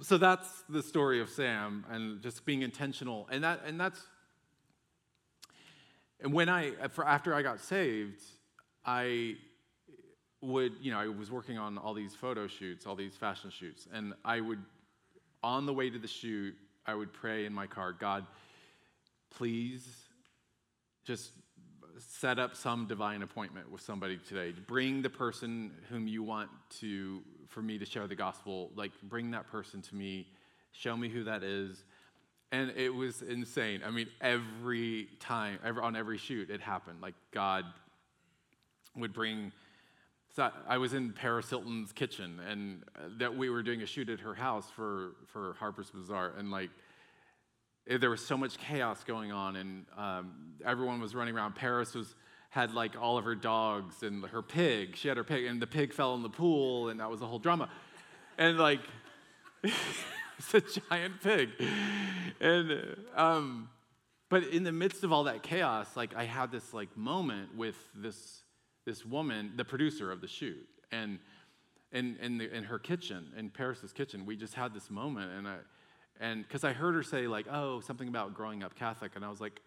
so 0.02 0.16
that's 0.16 0.62
the 0.68 0.82
story 0.82 1.20
of 1.20 1.28
sam 1.28 1.84
and 1.90 2.22
just 2.22 2.44
being 2.44 2.62
intentional 2.62 3.28
and 3.30 3.44
that 3.44 3.60
and 3.66 3.80
that's 3.80 4.00
and 6.20 6.32
when 6.32 6.48
i 6.48 6.72
after 7.04 7.34
i 7.34 7.42
got 7.42 7.60
saved 7.60 8.22
i 8.84 9.34
would, 10.42 10.72
you 10.80 10.90
know, 10.90 10.98
I 10.98 11.08
was 11.08 11.30
working 11.30 11.58
on 11.58 11.78
all 11.78 11.94
these 11.94 12.14
photo 12.14 12.46
shoots, 12.46 12.86
all 12.86 12.96
these 12.96 13.14
fashion 13.14 13.50
shoots, 13.50 13.86
and 13.92 14.14
I 14.24 14.40
would, 14.40 14.62
on 15.42 15.66
the 15.66 15.74
way 15.74 15.90
to 15.90 15.98
the 15.98 16.08
shoot, 16.08 16.54
I 16.86 16.94
would 16.94 17.12
pray 17.12 17.44
in 17.44 17.52
my 17.52 17.66
car, 17.66 17.92
God, 17.92 18.26
please 19.30 19.86
just 21.04 21.32
set 21.98 22.38
up 22.38 22.56
some 22.56 22.86
divine 22.86 23.22
appointment 23.22 23.70
with 23.70 23.82
somebody 23.82 24.18
today. 24.28 24.54
Bring 24.66 25.02
the 25.02 25.10
person 25.10 25.72
whom 25.90 26.06
you 26.06 26.22
want 26.22 26.50
to 26.80 27.20
for 27.50 27.62
me 27.62 27.78
to 27.78 27.84
share 27.84 28.06
the 28.06 28.14
gospel. 28.14 28.70
Like 28.74 28.92
bring 29.02 29.30
that 29.32 29.46
person 29.48 29.82
to 29.82 29.94
me. 29.94 30.26
Show 30.72 30.96
me 30.96 31.08
who 31.08 31.24
that 31.24 31.42
is. 31.42 31.84
And 32.52 32.72
it 32.76 32.90
was 32.90 33.22
insane. 33.22 33.82
I 33.86 33.90
mean, 33.90 34.08
every 34.20 35.08
time, 35.20 35.58
every, 35.64 35.82
on 35.82 35.94
every 35.94 36.18
shoot, 36.18 36.50
it 36.50 36.60
happened. 36.60 37.00
Like 37.00 37.14
God 37.32 37.64
would 38.96 39.12
bring. 39.12 39.52
So 40.34 40.50
I 40.68 40.78
was 40.78 40.94
in 40.94 41.12
Paris 41.12 41.50
Hilton's 41.50 41.92
kitchen, 41.92 42.40
and 42.48 42.82
that 43.18 43.36
we 43.36 43.50
were 43.50 43.62
doing 43.62 43.82
a 43.82 43.86
shoot 43.86 44.08
at 44.08 44.20
her 44.20 44.34
house 44.34 44.68
for 44.74 45.12
for 45.26 45.54
Harper's 45.58 45.90
Bazaar, 45.90 46.32
and 46.38 46.50
like 46.50 46.70
there 47.86 48.10
was 48.10 48.24
so 48.24 48.36
much 48.36 48.58
chaos 48.58 49.02
going 49.04 49.32
on, 49.32 49.56
and 49.56 49.86
um, 49.96 50.32
everyone 50.64 51.00
was 51.00 51.14
running 51.14 51.34
around. 51.34 51.54
Paris 51.54 51.94
was 51.94 52.14
had 52.50 52.74
like 52.74 53.00
all 53.00 53.16
of 53.16 53.24
her 53.24 53.34
dogs 53.34 54.02
and 54.02 54.24
her 54.26 54.42
pig. 54.42 54.96
She 54.96 55.08
had 55.08 55.16
her 55.16 55.24
pig, 55.24 55.44
and 55.46 55.60
the 55.60 55.66
pig 55.66 55.92
fell 55.92 56.14
in 56.14 56.22
the 56.22 56.30
pool, 56.30 56.88
and 56.88 57.00
that 57.00 57.10
was 57.10 57.22
a 57.22 57.26
whole 57.26 57.38
drama. 57.38 57.68
And 58.38 58.58
like, 58.58 58.80
it's 59.62 60.54
a 60.54 60.60
giant 60.60 61.20
pig. 61.22 61.50
And 62.40 62.96
um, 63.16 63.68
but 64.28 64.44
in 64.44 64.64
the 64.64 64.72
midst 64.72 65.04
of 65.04 65.12
all 65.12 65.24
that 65.24 65.42
chaos, 65.42 65.96
like 65.96 66.14
I 66.14 66.24
had 66.24 66.52
this 66.52 66.74
like 66.74 66.96
moment 66.96 67.56
with 67.56 67.76
this 67.94 68.42
this 68.86 69.04
woman, 69.04 69.52
the 69.56 69.64
producer 69.64 70.10
of 70.10 70.20
the 70.20 70.28
shoot, 70.28 70.66
and 70.90 71.18
in 71.92 72.16
in, 72.20 72.38
the, 72.38 72.54
in 72.54 72.64
her 72.64 72.78
kitchen, 72.78 73.32
in 73.36 73.50
Paris's 73.50 73.92
kitchen, 73.92 74.26
we 74.26 74.36
just 74.36 74.54
had 74.54 74.74
this 74.74 74.90
moment, 74.90 75.32
and 75.32 75.46
I 75.46 75.56
and 76.20 76.42
because 76.42 76.64
I 76.64 76.74
heard 76.74 76.94
her 76.94 77.02
say, 77.02 77.26
like, 77.26 77.46
oh, 77.50 77.80
something 77.80 78.06
about 78.06 78.34
growing 78.34 78.62
up 78.62 78.74
Catholic. 78.74 79.12
And 79.16 79.24
I 79.24 79.30
was 79.30 79.40
like, 79.40 79.60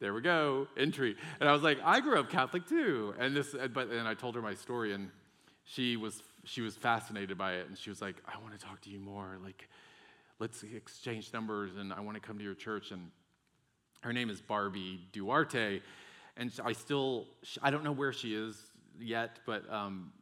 there 0.00 0.14
we 0.14 0.20
go, 0.20 0.68
entry. 0.76 1.16
And 1.40 1.48
I 1.48 1.52
was 1.52 1.62
like, 1.62 1.78
I 1.84 2.00
grew 2.00 2.18
up 2.18 2.30
Catholic 2.30 2.66
too. 2.66 3.14
And 3.18 3.36
this, 3.36 3.54
but 3.72 3.90
and 3.90 4.06
I 4.06 4.14
told 4.14 4.34
her 4.36 4.42
my 4.42 4.54
story, 4.54 4.92
and 4.92 5.10
she 5.64 5.96
was 5.96 6.22
she 6.44 6.60
was 6.60 6.76
fascinated 6.76 7.36
by 7.36 7.54
it, 7.54 7.68
and 7.68 7.76
she 7.76 7.90
was 7.90 8.00
like, 8.00 8.16
I 8.26 8.40
want 8.40 8.58
to 8.58 8.64
talk 8.64 8.80
to 8.82 8.90
you 8.90 9.00
more. 9.00 9.38
Like, 9.42 9.68
let's 10.38 10.62
exchange 10.62 11.32
numbers, 11.32 11.76
and 11.76 11.92
I 11.92 12.00
want 12.00 12.16
to 12.16 12.20
come 12.20 12.38
to 12.38 12.44
your 12.44 12.54
church. 12.54 12.90
And 12.90 13.10
her 14.02 14.12
name 14.12 14.30
is 14.30 14.40
Barbie 14.40 15.00
Duarte, 15.12 15.80
and 16.36 16.52
I 16.64 16.72
still 16.72 17.26
I 17.62 17.70
don't 17.70 17.84
know 17.84 17.92
where 17.92 18.12
she 18.12 18.34
is 18.34 18.56
yet, 19.00 19.40
but 19.46 19.70
um, 19.72 20.12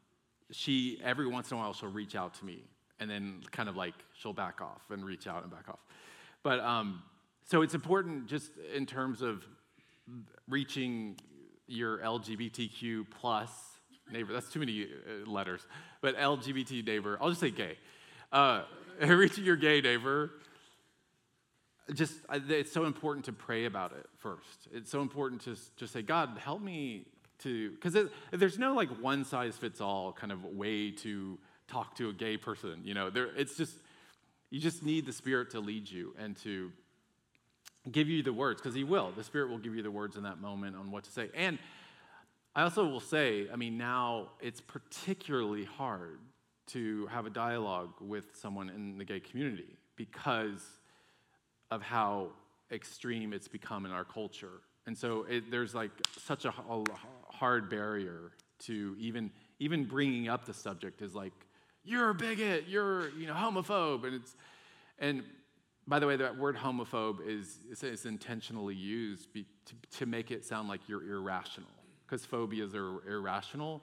she 0.50 1.00
every 1.04 1.26
once 1.26 1.50
in 1.50 1.58
a 1.58 1.60
while 1.60 1.74
she'll 1.74 1.90
reach 1.90 2.16
out 2.16 2.34
to 2.34 2.44
me 2.44 2.64
and 2.98 3.10
then 3.10 3.42
kind 3.50 3.68
of 3.68 3.76
like 3.76 3.94
she'll 4.14 4.32
back 4.32 4.60
off 4.60 4.80
and 4.90 5.04
reach 5.04 5.26
out 5.26 5.42
and 5.42 5.50
back 5.50 5.68
off. 5.68 5.80
But 6.42 6.60
um, 6.60 7.02
so 7.44 7.62
it's 7.62 7.74
important 7.74 8.26
just 8.26 8.52
in 8.74 8.86
terms 8.86 9.22
of 9.22 9.44
reaching 10.48 11.16
your 11.66 11.98
LGBTQ 11.98 13.06
plus 13.10 13.50
neighbor. 14.10 14.32
That's 14.32 14.50
too 14.50 14.60
many 14.60 14.84
uh, 14.84 15.28
letters, 15.28 15.66
but 16.00 16.16
LGBT 16.16 16.86
neighbor. 16.86 17.18
I'll 17.20 17.28
just 17.28 17.40
say 17.40 17.50
gay. 17.50 17.76
Uh, 18.32 18.62
reaching 19.00 19.44
your 19.44 19.56
gay 19.56 19.80
neighbor. 19.80 20.30
Just 21.92 22.14
it's 22.32 22.72
so 22.72 22.84
important 22.84 23.26
to 23.26 23.32
pray 23.32 23.64
about 23.64 23.92
it 23.92 24.06
first. 24.18 24.68
It's 24.72 24.90
so 24.90 25.02
important 25.02 25.42
to 25.42 25.56
just 25.76 25.92
say, 25.92 26.02
God, 26.02 26.36
help 26.38 26.60
me 26.60 27.06
to 27.40 27.70
because 27.70 27.96
there's 28.32 28.58
no 28.58 28.74
like 28.74 28.88
one 29.00 29.24
size 29.24 29.56
fits 29.56 29.80
all 29.80 30.12
kind 30.12 30.32
of 30.32 30.44
way 30.44 30.90
to 30.90 31.38
talk 31.68 31.94
to 31.96 32.08
a 32.08 32.12
gay 32.12 32.36
person. 32.36 32.80
You 32.84 32.94
know, 32.94 33.10
there, 33.10 33.28
it's 33.36 33.56
just, 33.56 33.74
you 34.50 34.60
just 34.60 34.82
need 34.82 35.06
the 35.06 35.12
Spirit 35.12 35.50
to 35.50 35.60
lead 35.60 35.88
you 35.88 36.14
and 36.18 36.36
to 36.38 36.72
give 37.90 38.08
you 38.08 38.22
the 38.22 38.32
words, 38.32 38.60
because 38.60 38.74
He 38.74 38.84
will. 38.84 39.12
The 39.16 39.24
Spirit 39.24 39.50
will 39.50 39.58
give 39.58 39.74
you 39.74 39.82
the 39.82 39.90
words 39.90 40.16
in 40.16 40.22
that 40.24 40.40
moment 40.40 40.76
on 40.76 40.90
what 40.90 41.04
to 41.04 41.10
say. 41.10 41.30
And 41.34 41.58
I 42.54 42.62
also 42.62 42.86
will 42.86 43.00
say, 43.00 43.48
I 43.52 43.56
mean, 43.56 43.76
now 43.76 44.30
it's 44.40 44.60
particularly 44.60 45.64
hard 45.64 46.18
to 46.68 47.06
have 47.06 47.26
a 47.26 47.30
dialogue 47.30 47.92
with 48.00 48.24
someone 48.34 48.70
in 48.70 48.98
the 48.98 49.04
gay 49.04 49.20
community 49.20 49.76
because 49.94 50.64
of 51.70 51.82
how 51.82 52.28
extreme 52.72 53.32
it's 53.32 53.48
become 53.48 53.86
in 53.86 53.92
our 53.92 54.04
culture. 54.04 54.60
And 54.86 54.96
so 54.96 55.26
it, 55.28 55.50
there's 55.50 55.74
like 55.74 55.90
such 56.18 56.44
a, 56.44 56.48
a 56.48 56.84
hard 57.28 57.68
barrier 57.68 58.32
to 58.58 58.96
even 58.98 59.30
even 59.58 59.84
bringing 59.84 60.28
up 60.28 60.44
the 60.44 60.54
subject 60.54 61.02
is 61.02 61.14
like 61.14 61.32
you're 61.84 62.10
a 62.10 62.14
bigot, 62.14 62.64
you're 62.68 63.10
you 63.10 63.26
know 63.26 63.34
homophobe, 63.34 64.04
and 64.04 64.14
it's 64.14 64.34
and 64.98 65.22
by 65.88 65.98
the 65.98 66.06
way, 66.06 66.16
that 66.16 66.36
word 66.36 66.56
homophobe 66.56 67.26
is, 67.26 67.58
is, 67.82 68.06
intentionally 68.06 68.74
used 68.74 69.32
be, 69.32 69.46
to, 69.66 69.98
to 69.98 70.06
make 70.06 70.30
it 70.30 70.44
sound 70.44 70.68
like 70.68 70.80
you're 70.88 71.08
irrational, 71.08 71.70
because 72.04 72.24
phobias 72.24 72.74
are 72.74 73.08
irrational. 73.08 73.82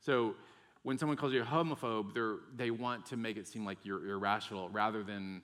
So 0.00 0.34
when 0.82 0.96
someone 0.98 1.16
calls 1.16 1.32
you 1.32 1.42
a 1.42 1.44
homophobe, 1.44 2.38
they 2.56 2.70
want 2.70 3.04
to 3.06 3.16
make 3.16 3.36
it 3.36 3.46
seem 3.46 3.66
like 3.66 3.78
you're 3.84 4.08
irrational 4.08 4.70
rather 4.70 5.02
than, 5.02 5.42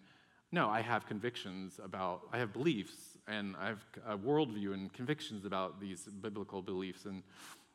no, 0.51 0.71
I 0.71 0.81
have 0.81 1.07
convictions 1.07 1.79
about, 1.83 2.23
I 2.33 2.38
have 2.38 2.55
beliefs, 2.55 3.18
and 3.27 3.55
I 3.61 3.68
have 3.68 3.85
a 4.07 4.16
worldview 4.16 4.73
and 4.73 4.90
convictions 4.92 5.44
about 5.44 5.79
these 5.79 6.05
biblical 6.05 6.62
beliefs, 6.62 7.05
and 7.05 7.23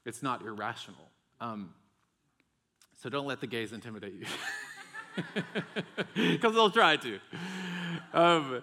it's 0.05 0.23
not 0.23 0.41
irrational. 0.41 1.09
Um, 1.39 1.69
so 2.99 3.09
don't 3.09 3.27
let 3.27 3.41
the 3.41 3.47
gays 3.47 3.73
intimidate 3.73 4.13
you. 4.13 4.25
Because 6.15 6.53
they'll 6.53 6.69
try 6.69 6.97
to. 6.97 7.19
Um, 8.13 8.61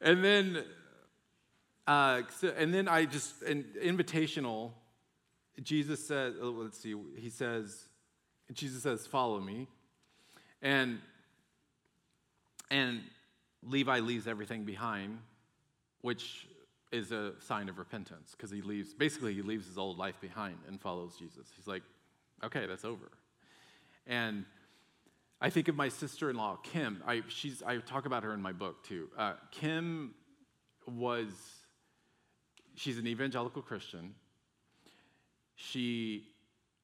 and 0.00 0.24
then, 0.24 0.64
uh, 1.86 2.22
so, 2.38 2.52
and 2.56 2.72
then 2.72 2.88
I 2.88 3.06
just, 3.06 3.42
an 3.42 3.64
invitational, 3.82 4.72
Jesus 5.62 6.06
says, 6.06 6.34
oh, 6.40 6.50
let's 6.50 6.78
see, 6.78 6.94
he 7.16 7.30
says, 7.30 7.88
Jesus 8.52 8.82
says, 8.82 9.06
follow 9.06 9.40
me. 9.40 9.66
And, 10.62 10.98
and 12.70 13.00
Levi 13.62 14.00
leaves 14.00 14.26
everything 14.26 14.64
behind, 14.64 15.18
which 16.02 16.46
is 16.92 17.12
a 17.12 17.32
sign 17.40 17.68
of 17.68 17.78
repentance 17.78 18.34
because 18.36 18.50
he 18.50 18.62
leaves, 18.62 18.94
basically, 18.94 19.34
he 19.34 19.42
leaves 19.42 19.66
his 19.66 19.78
old 19.78 19.98
life 19.98 20.20
behind 20.20 20.56
and 20.68 20.80
follows 20.80 21.16
Jesus. 21.18 21.48
He's 21.56 21.66
like, 21.66 21.82
okay, 22.44 22.66
that's 22.66 22.84
over. 22.84 23.10
And 24.06 24.44
I 25.40 25.50
think 25.50 25.68
of 25.68 25.76
my 25.76 25.90
sister 25.90 26.30
in 26.30 26.36
law, 26.36 26.56
Kim. 26.62 27.02
I, 27.06 27.22
she's, 27.28 27.62
I 27.62 27.76
talk 27.78 28.06
about 28.06 28.24
her 28.24 28.32
in 28.32 28.40
my 28.40 28.52
book 28.52 28.82
too. 28.84 29.08
Uh, 29.18 29.34
Kim 29.50 30.14
was, 30.86 31.28
she's 32.74 32.98
an 32.98 33.06
evangelical 33.06 33.60
Christian. 33.60 34.14
She, 35.54 36.24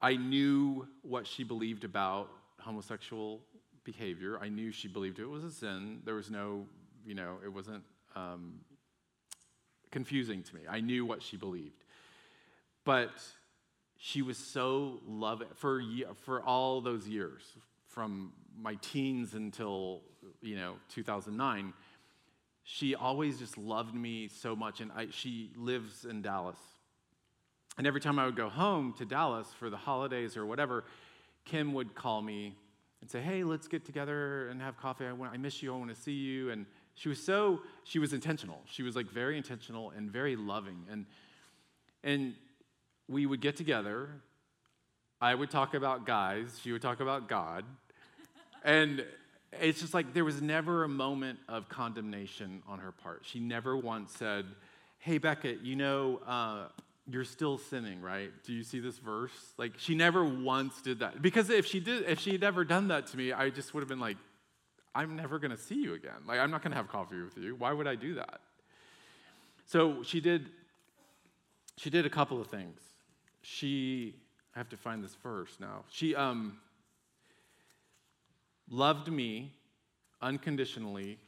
I 0.02 0.16
knew 0.16 0.86
what 1.02 1.26
she 1.26 1.44
believed 1.44 1.84
about 1.84 2.28
homosexual 2.60 3.40
behavior. 3.84 4.38
I 4.40 4.48
knew 4.48 4.70
she 4.70 4.86
believed 4.86 5.18
it 5.18 5.26
was 5.26 5.44
a 5.44 5.50
sin. 5.50 6.00
There 6.04 6.14
was 6.14 6.30
no, 6.30 6.66
you 7.06 7.14
know, 7.14 7.38
it 7.42 7.48
wasn't 7.48 7.82
um, 8.14 8.60
confusing 9.90 10.42
to 10.42 10.54
me. 10.54 10.62
I 10.68 10.80
knew 10.80 11.06
what 11.06 11.22
she 11.22 11.38
believed. 11.38 11.84
But 12.84 13.12
she 13.96 14.20
was 14.20 14.36
so 14.36 15.00
loving 15.06 15.48
for, 15.54 15.80
for 16.24 16.42
all 16.42 16.80
those 16.80 17.08
years, 17.08 17.42
from 17.92 18.32
my 18.58 18.74
teens 18.76 19.34
until, 19.34 20.00
you 20.40 20.56
know, 20.56 20.74
2009. 20.88 21.72
She 22.64 22.94
always 22.94 23.38
just 23.38 23.58
loved 23.58 23.94
me 23.94 24.28
so 24.28 24.54
much, 24.54 24.80
and 24.80 24.90
I, 24.92 25.08
she 25.10 25.50
lives 25.56 26.04
in 26.04 26.22
Dallas. 26.22 26.58
And 27.78 27.86
every 27.86 28.00
time 28.00 28.18
I 28.18 28.26
would 28.26 28.36
go 28.36 28.48
home 28.48 28.94
to 28.98 29.04
Dallas 29.04 29.48
for 29.58 29.70
the 29.70 29.76
holidays 29.76 30.36
or 30.36 30.46
whatever, 30.46 30.84
Kim 31.44 31.72
would 31.74 31.94
call 31.94 32.22
me 32.22 32.54
and 33.00 33.10
say, 33.10 33.20
Hey, 33.20 33.42
let's 33.44 33.66
get 33.66 33.84
together 33.84 34.48
and 34.48 34.60
have 34.60 34.76
coffee. 34.76 35.06
I, 35.06 35.12
want, 35.12 35.32
I 35.32 35.36
miss 35.36 35.62
you. 35.62 35.74
I 35.74 35.76
want 35.76 35.94
to 35.94 36.00
see 36.00 36.12
you. 36.12 36.50
And 36.50 36.66
she 36.94 37.08
was 37.08 37.22
so, 37.22 37.60
she 37.84 37.98
was 37.98 38.12
intentional. 38.12 38.60
She 38.66 38.82
was 38.82 38.94
like 38.94 39.10
very 39.10 39.36
intentional 39.36 39.90
and 39.90 40.10
very 40.10 40.36
loving. 40.36 40.86
And, 40.90 41.06
and 42.04 42.34
we 43.08 43.26
would 43.26 43.40
get 43.40 43.56
together. 43.56 44.10
I 45.22 45.36
would 45.36 45.50
talk 45.50 45.74
about 45.74 46.04
guys, 46.04 46.58
she 46.60 46.72
would 46.72 46.82
talk 46.82 46.98
about 46.98 47.28
God. 47.28 47.64
and 48.64 49.04
it's 49.60 49.80
just 49.80 49.94
like 49.94 50.14
there 50.14 50.24
was 50.24 50.42
never 50.42 50.82
a 50.82 50.88
moment 50.88 51.38
of 51.48 51.68
condemnation 51.68 52.60
on 52.66 52.80
her 52.80 52.90
part. 52.90 53.22
She 53.24 53.38
never 53.38 53.76
once 53.76 54.16
said, 54.16 54.46
Hey, 54.98 55.18
Becket, 55.18 55.60
you 55.60 55.76
know, 55.76 56.20
uh, 56.26 56.64
you're 57.08 57.24
still 57.24 57.56
sinning, 57.56 58.00
right? 58.00 58.32
Do 58.44 58.52
you 58.52 58.64
see 58.64 58.80
this 58.80 58.98
verse? 58.98 59.30
Like 59.58 59.74
she 59.76 59.94
never 59.94 60.24
once 60.24 60.82
did 60.82 60.98
that. 60.98 61.22
Because 61.22 61.50
if 61.50 61.66
she 61.66 61.78
did, 61.78 62.04
if 62.08 62.18
she 62.18 62.32
had 62.32 62.42
ever 62.42 62.64
done 62.64 62.88
that 62.88 63.06
to 63.08 63.16
me, 63.16 63.32
I 63.32 63.50
just 63.50 63.74
would 63.74 63.80
have 63.80 63.88
been 63.88 64.00
like, 64.00 64.16
I'm 64.92 65.14
never 65.14 65.38
gonna 65.38 65.56
see 65.56 65.76
you 65.76 65.94
again. 65.94 66.22
Like 66.26 66.40
I'm 66.40 66.50
not 66.50 66.64
gonna 66.64 66.74
have 66.74 66.88
coffee 66.88 67.22
with 67.22 67.38
you. 67.38 67.54
Why 67.54 67.72
would 67.72 67.86
I 67.86 67.94
do 67.94 68.14
that? 68.14 68.40
So 69.66 70.02
she 70.02 70.20
did 70.20 70.50
she 71.76 71.90
did 71.90 72.06
a 72.06 72.10
couple 72.10 72.40
of 72.40 72.48
things 72.48 72.80
she 73.42 74.14
I 74.54 74.58
have 74.58 74.68
to 74.70 74.76
find 74.76 75.02
this 75.02 75.14
verse 75.22 75.56
now. 75.60 75.84
She 75.90 76.14
um, 76.14 76.58
loved 78.70 79.10
me 79.10 79.52
unconditionally 80.20 81.18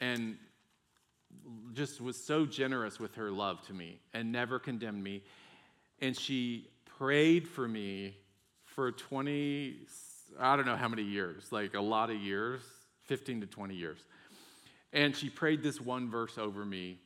and 0.00 0.36
just 1.72 2.00
was 2.00 2.16
so 2.16 2.44
generous 2.44 2.98
with 2.98 3.14
her 3.14 3.30
love 3.30 3.62
to 3.66 3.72
me 3.72 4.00
and 4.12 4.32
never 4.32 4.58
condemned 4.58 5.02
me. 5.02 5.22
And 6.00 6.16
she 6.16 6.68
prayed 6.98 7.48
for 7.48 7.66
me 7.66 8.16
for 8.64 8.92
20, 8.92 9.76
I 10.38 10.56
don't 10.56 10.66
know 10.66 10.76
how 10.76 10.88
many 10.88 11.02
years, 11.02 11.50
like 11.50 11.74
a 11.74 11.80
lot 11.80 12.10
of 12.10 12.16
years, 12.16 12.62
15 13.04 13.42
to 13.42 13.46
20 13.46 13.74
years. 13.74 13.98
And 14.92 15.14
she 15.16 15.30
prayed 15.30 15.62
this 15.62 15.80
one 15.80 16.10
verse 16.10 16.38
over 16.38 16.64
me. 16.64 16.98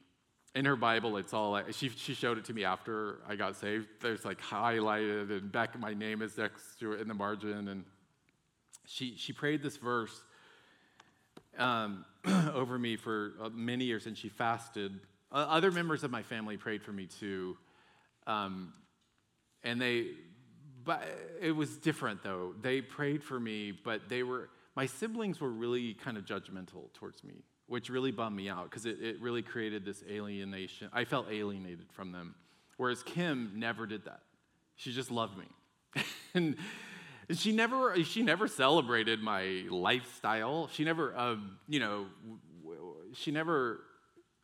In 0.54 0.64
her 0.66 0.76
Bible, 0.76 1.16
it's 1.16 1.34
all 1.34 1.50
like, 1.50 1.72
she, 1.74 1.88
she 1.88 2.14
showed 2.14 2.38
it 2.38 2.44
to 2.44 2.54
me 2.54 2.64
after 2.64 3.18
I 3.28 3.34
got 3.34 3.56
saved. 3.56 3.88
There's 4.00 4.24
like 4.24 4.40
highlighted, 4.40 5.30
and 5.30 5.50
back 5.50 5.78
my 5.78 5.94
name 5.94 6.22
is 6.22 6.38
next 6.38 6.78
to 6.78 6.92
it 6.92 7.00
in 7.00 7.08
the 7.08 7.14
margin. 7.14 7.68
And 7.68 7.84
she, 8.86 9.14
she 9.16 9.32
prayed 9.32 9.62
this 9.62 9.76
verse 9.76 10.14
um, 11.58 12.04
over 12.54 12.78
me 12.78 12.96
for 12.96 13.32
uh, 13.42 13.48
many 13.50 13.84
years, 13.84 14.06
and 14.06 14.16
she 14.16 14.28
fasted. 14.28 15.00
Other 15.32 15.72
members 15.72 16.04
of 16.04 16.12
my 16.12 16.22
family 16.22 16.56
prayed 16.56 16.82
for 16.84 16.92
me 16.92 17.06
too. 17.06 17.56
Um, 18.26 18.72
and 19.64 19.80
they, 19.80 20.08
but 20.84 21.02
it 21.40 21.52
was 21.52 21.76
different 21.76 22.22
though. 22.22 22.54
They 22.60 22.80
prayed 22.80 23.24
for 23.24 23.40
me, 23.40 23.72
but 23.72 24.08
they 24.08 24.22
were, 24.22 24.50
my 24.76 24.86
siblings 24.86 25.40
were 25.40 25.50
really 25.50 25.94
kind 25.94 26.16
of 26.16 26.24
judgmental 26.24 26.92
towards 26.94 27.24
me, 27.24 27.42
which 27.66 27.88
really 27.88 28.10
bummed 28.10 28.36
me 28.36 28.48
out 28.48 28.64
because 28.70 28.86
it, 28.86 28.98
it 29.00 29.20
really 29.20 29.42
created 29.42 29.84
this 29.84 30.02
alienation. 30.08 30.88
I 30.92 31.04
felt 31.04 31.26
alienated 31.30 31.86
from 31.92 32.12
them. 32.12 32.34
Whereas 32.76 33.02
Kim 33.02 33.52
never 33.56 33.86
did 33.86 34.04
that. 34.04 34.20
She 34.76 34.92
just 34.92 35.10
loved 35.10 35.38
me. 35.38 36.04
and 36.34 36.56
she 37.30 37.52
never, 37.52 38.02
she 38.04 38.22
never 38.22 38.48
celebrated 38.48 39.22
my 39.22 39.64
lifestyle. 39.70 40.68
She 40.72 40.84
never, 40.84 41.16
uh, 41.16 41.36
you 41.68 41.80
know, 41.80 42.06
she 43.14 43.30
never 43.30 43.80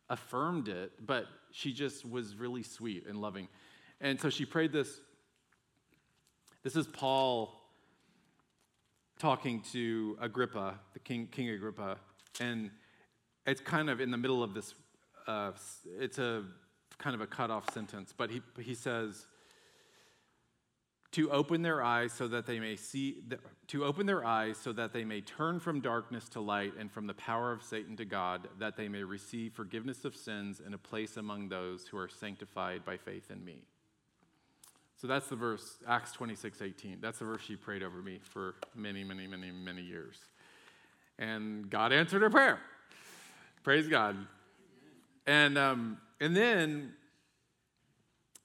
affirmed 0.09 0.67
it, 0.67 0.93
but 1.05 1.25
she 1.51 1.73
just 1.73 2.09
was 2.09 2.35
really 2.35 2.63
sweet 2.63 3.05
and 3.07 3.19
loving. 3.21 3.47
And 3.99 4.19
so 4.19 4.29
she 4.29 4.45
prayed 4.45 4.71
this. 4.71 4.99
This 6.63 6.75
is 6.75 6.87
Paul 6.87 7.53
talking 9.19 9.61
to 9.71 10.17
Agrippa, 10.19 10.79
the 10.93 10.99
king, 10.99 11.27
King 11.31 11.49
Agrippa, 11.49 11.97
and 12.39 12.71
it's 13.45 13.61
kind 13.61 13.89
of 13.89 13.99
in 13.99 14.11
the 14.11 14.17
middle 14.17 14.43
of 14.43 14.53
this. 14.53 14.73
Uh, 15.27 15.51
it's 15.99 16.17
a 16.17 16.43
kind 16.97 17.15
of 17.15 17.21
a 17.21 17.27
cut 17.27 17.49
off 17.49 17.71
sentence, 17.73 18.13
but 18.15 18.29
he 18.29 18.41
he 18.59 18.75
says 18.75 19.25
to 21.11 21.29
open 21.31 21.61
their 21.61 21.83
eyes 21.83 22.13
so 22.13 22.27
that 22.27 22.45
they 22.45 22.59
may 22.59 22.75
see 22.75 23.17
to 23.67 23.83
open 23.83 24.05
their 24.05 24.23
eyes 24.25 24.57
so 24.57 24.71
that 24.71 24.93
they 24.93 25.03
may 25.03 25.19
turn 25.21 25.59
from 25.59 25.81
darkness 25.81 26.29
to 26.29 26.39
light 26.39 26.73
and 26.79 26.91
from 26.91 27.05
the 27.05 27.13
power 27.13 27.51
of 27.51 27.61
Satan 27.61 27.97
to 27.97 28.05
God 28.05 28.47
that 28.59 28.77
they 28.77 28.87
may 28.87 29.03
receive 29.03 29.53
forgiveness 29.53 30.05
of 30.05 30.15
sins 30.15 30.61
and 30.65 30.73
a 30.73 30.77
place 30.77 31.17
among 31.17 31.49
those 31.49 31.87
who 31.87 31.97
are 31.97 32.07
sanctified 32.07 32.85
by 32.85 32.95
faith 32.95 33.29
in 33.29 33.43
me. 33.43 33.63
So 34.95 35.07
that's 35.07 35.27
the 35.27 35.35
verse 35.35 35.77
Acts 35.87 36.13
26 36.13 36.61
18. 36.61 36.97
That's 37.01 37.19
the 37.19 37.25
verse 37.25 37.41
she 37.41 37.55
prayed 37.55 37.83
over 37.83 38.01
me 38.01 38.19
for 38.21 38.55
many 38.75 39.03
many 39.03 39.27
many 39.27 39.51
many 39.51 39.81
years. 39.81 40.17
And 41.19 41.69
God 41.69 41.91
answered 41.91 42.21
her 42.21 42.29
prayer. 42.29 42.59
Praise 43.63 43.87
God. 43.87 44.17
And 45.27 45.55
um, 45.55 45.97
and 46.19 46.35
then 46.35 46.93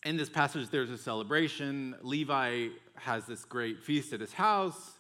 in 0.05 0.19
this 0.19 0.29
passage, 0.29 0.69
there's 0.69 0.91
a 0.91 0.99
celebration. 0.99 1.97
Levi 2.03 2.69
has 2.97 3.25
this 3.25 3.47
great 3.47 3.83
feast 3.83 4.13
at 4.13 4.21
his 4.21 4.35
house, 4.35 4.93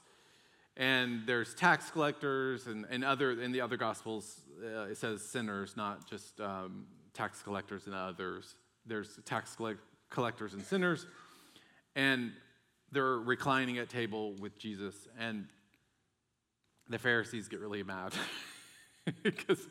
and 0.74 1.26
there's 1.26 1.54
tax 1.54 1.90
collectors 1.90 2.66
and, 2.66 2.86
and 2.88 3.04
other 3.04 3.32
in 3.32 3.52
the 3.52 3.60
other 3.60 3.76
gospels. 3.76 4.40
Uh, 4.64 4.84
it 4.84 4.96
says 4.96 5.20
sinners, 5.20 5.76
not 5.76 6.08
just 6.08 6.40
um, 6.40 6.86
tax 7.12 7.42
collectors 7.42 7.84
and 7.84 7.94
others. 7.94 8.54
There's 8.86 9.20
tax 9.26 9.54
collect- 9.54 9.80
collectors 10.08 10.54
and 10.54 10.62
sinners, 10.62 11.06
and 11.94 12.32
they're 12.90 13.18
reclining 13.18 13.76
at 13.76 13.90
table 13.90 14.32
with 14.40 14.56
Jesus, 14.58 14.94
and 15.18 15.46
the 16.88 16.98
Pharisees 16.98 17.48
get 17.48 17.60
really 17.60 17.82
mad. 17.82 18.14
because 19.22 19.66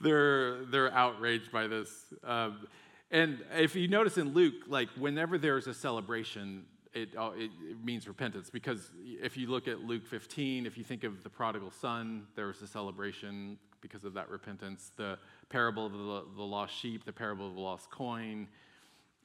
they're 0.00 0.64
they're 0.66 0.92
outraged 0.92 1.52
by 1.52 1.66
this. 1.66 1.90
Um, 2.24 2.66
and 3.10 3.44
if 3.54 3.76
you 3.76 3.88
notice 3.88 4.16
in 4.18 4.32
Luke, 4.32 4.54
like 4.66 4.88
whenever 4.90 5.36
there's 5.36 5.66
a 5.66 5.74
celebration, 5.74 6.64
it, 6.94 7.10
uh, 7.16 7.30
it, 7.36 7.50
it, 7.68 7.84
means 7.84 8.08
repentance. 8.08 8.48
Because 8.48 8.90
if 9.04 9.36
you 9.36 9.48
look 9.48 9.68
at 9.68 9.80
Luke 9.80 10.06
15, 10.06 10.64
if 10.64 10.78
you 10.78 10.84
think 10.84 11.04
of 11.04 11.22
the 11.22 11.28
prodigal 11.28 11.70
son, 11.70 12.26
there 12.36 12.46
was 12.46 12.62
a 12.62 12.66
celebration 12.66 13.58
because 13.82 14.04
of 14.04 14.14
that 14.14 14.30
repentance. 14.30 14.92
The 14.96 15.18
parable 15.50 15.86
of 15.86 15.92
the, 15.92 16.24
the 16.36 16.42
lost 16.42 16.74
sheep, 16.74 17.04
the 17.04 17.12
parable 17.12 17.48
of 17.48 17.54
the 17.54 17.60
lost 17.60 17.90
coin. 17.90 18.48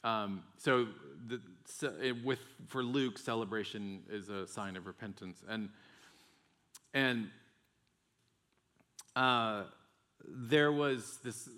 Um, 0.04 0.44
so, 0.58 0.88
the, 1.28 1.40
so 1.66 1.94
it, 2.02 2.24
with 2.26 2.40
for 2.68 2.84
Luke, 2.84 3.18
celebration 3.18 4.02
is 4.10 4.30
a 4.30 4.46
sign 4.48 4.76
of 4.76 4.86
repentance. 4.86 5.44
And 5.48 5.70
and 6.94 7.30
uh, 9.18 9.64
there 10.28 10.72
was 10.72 11.20
this 11.24 11.50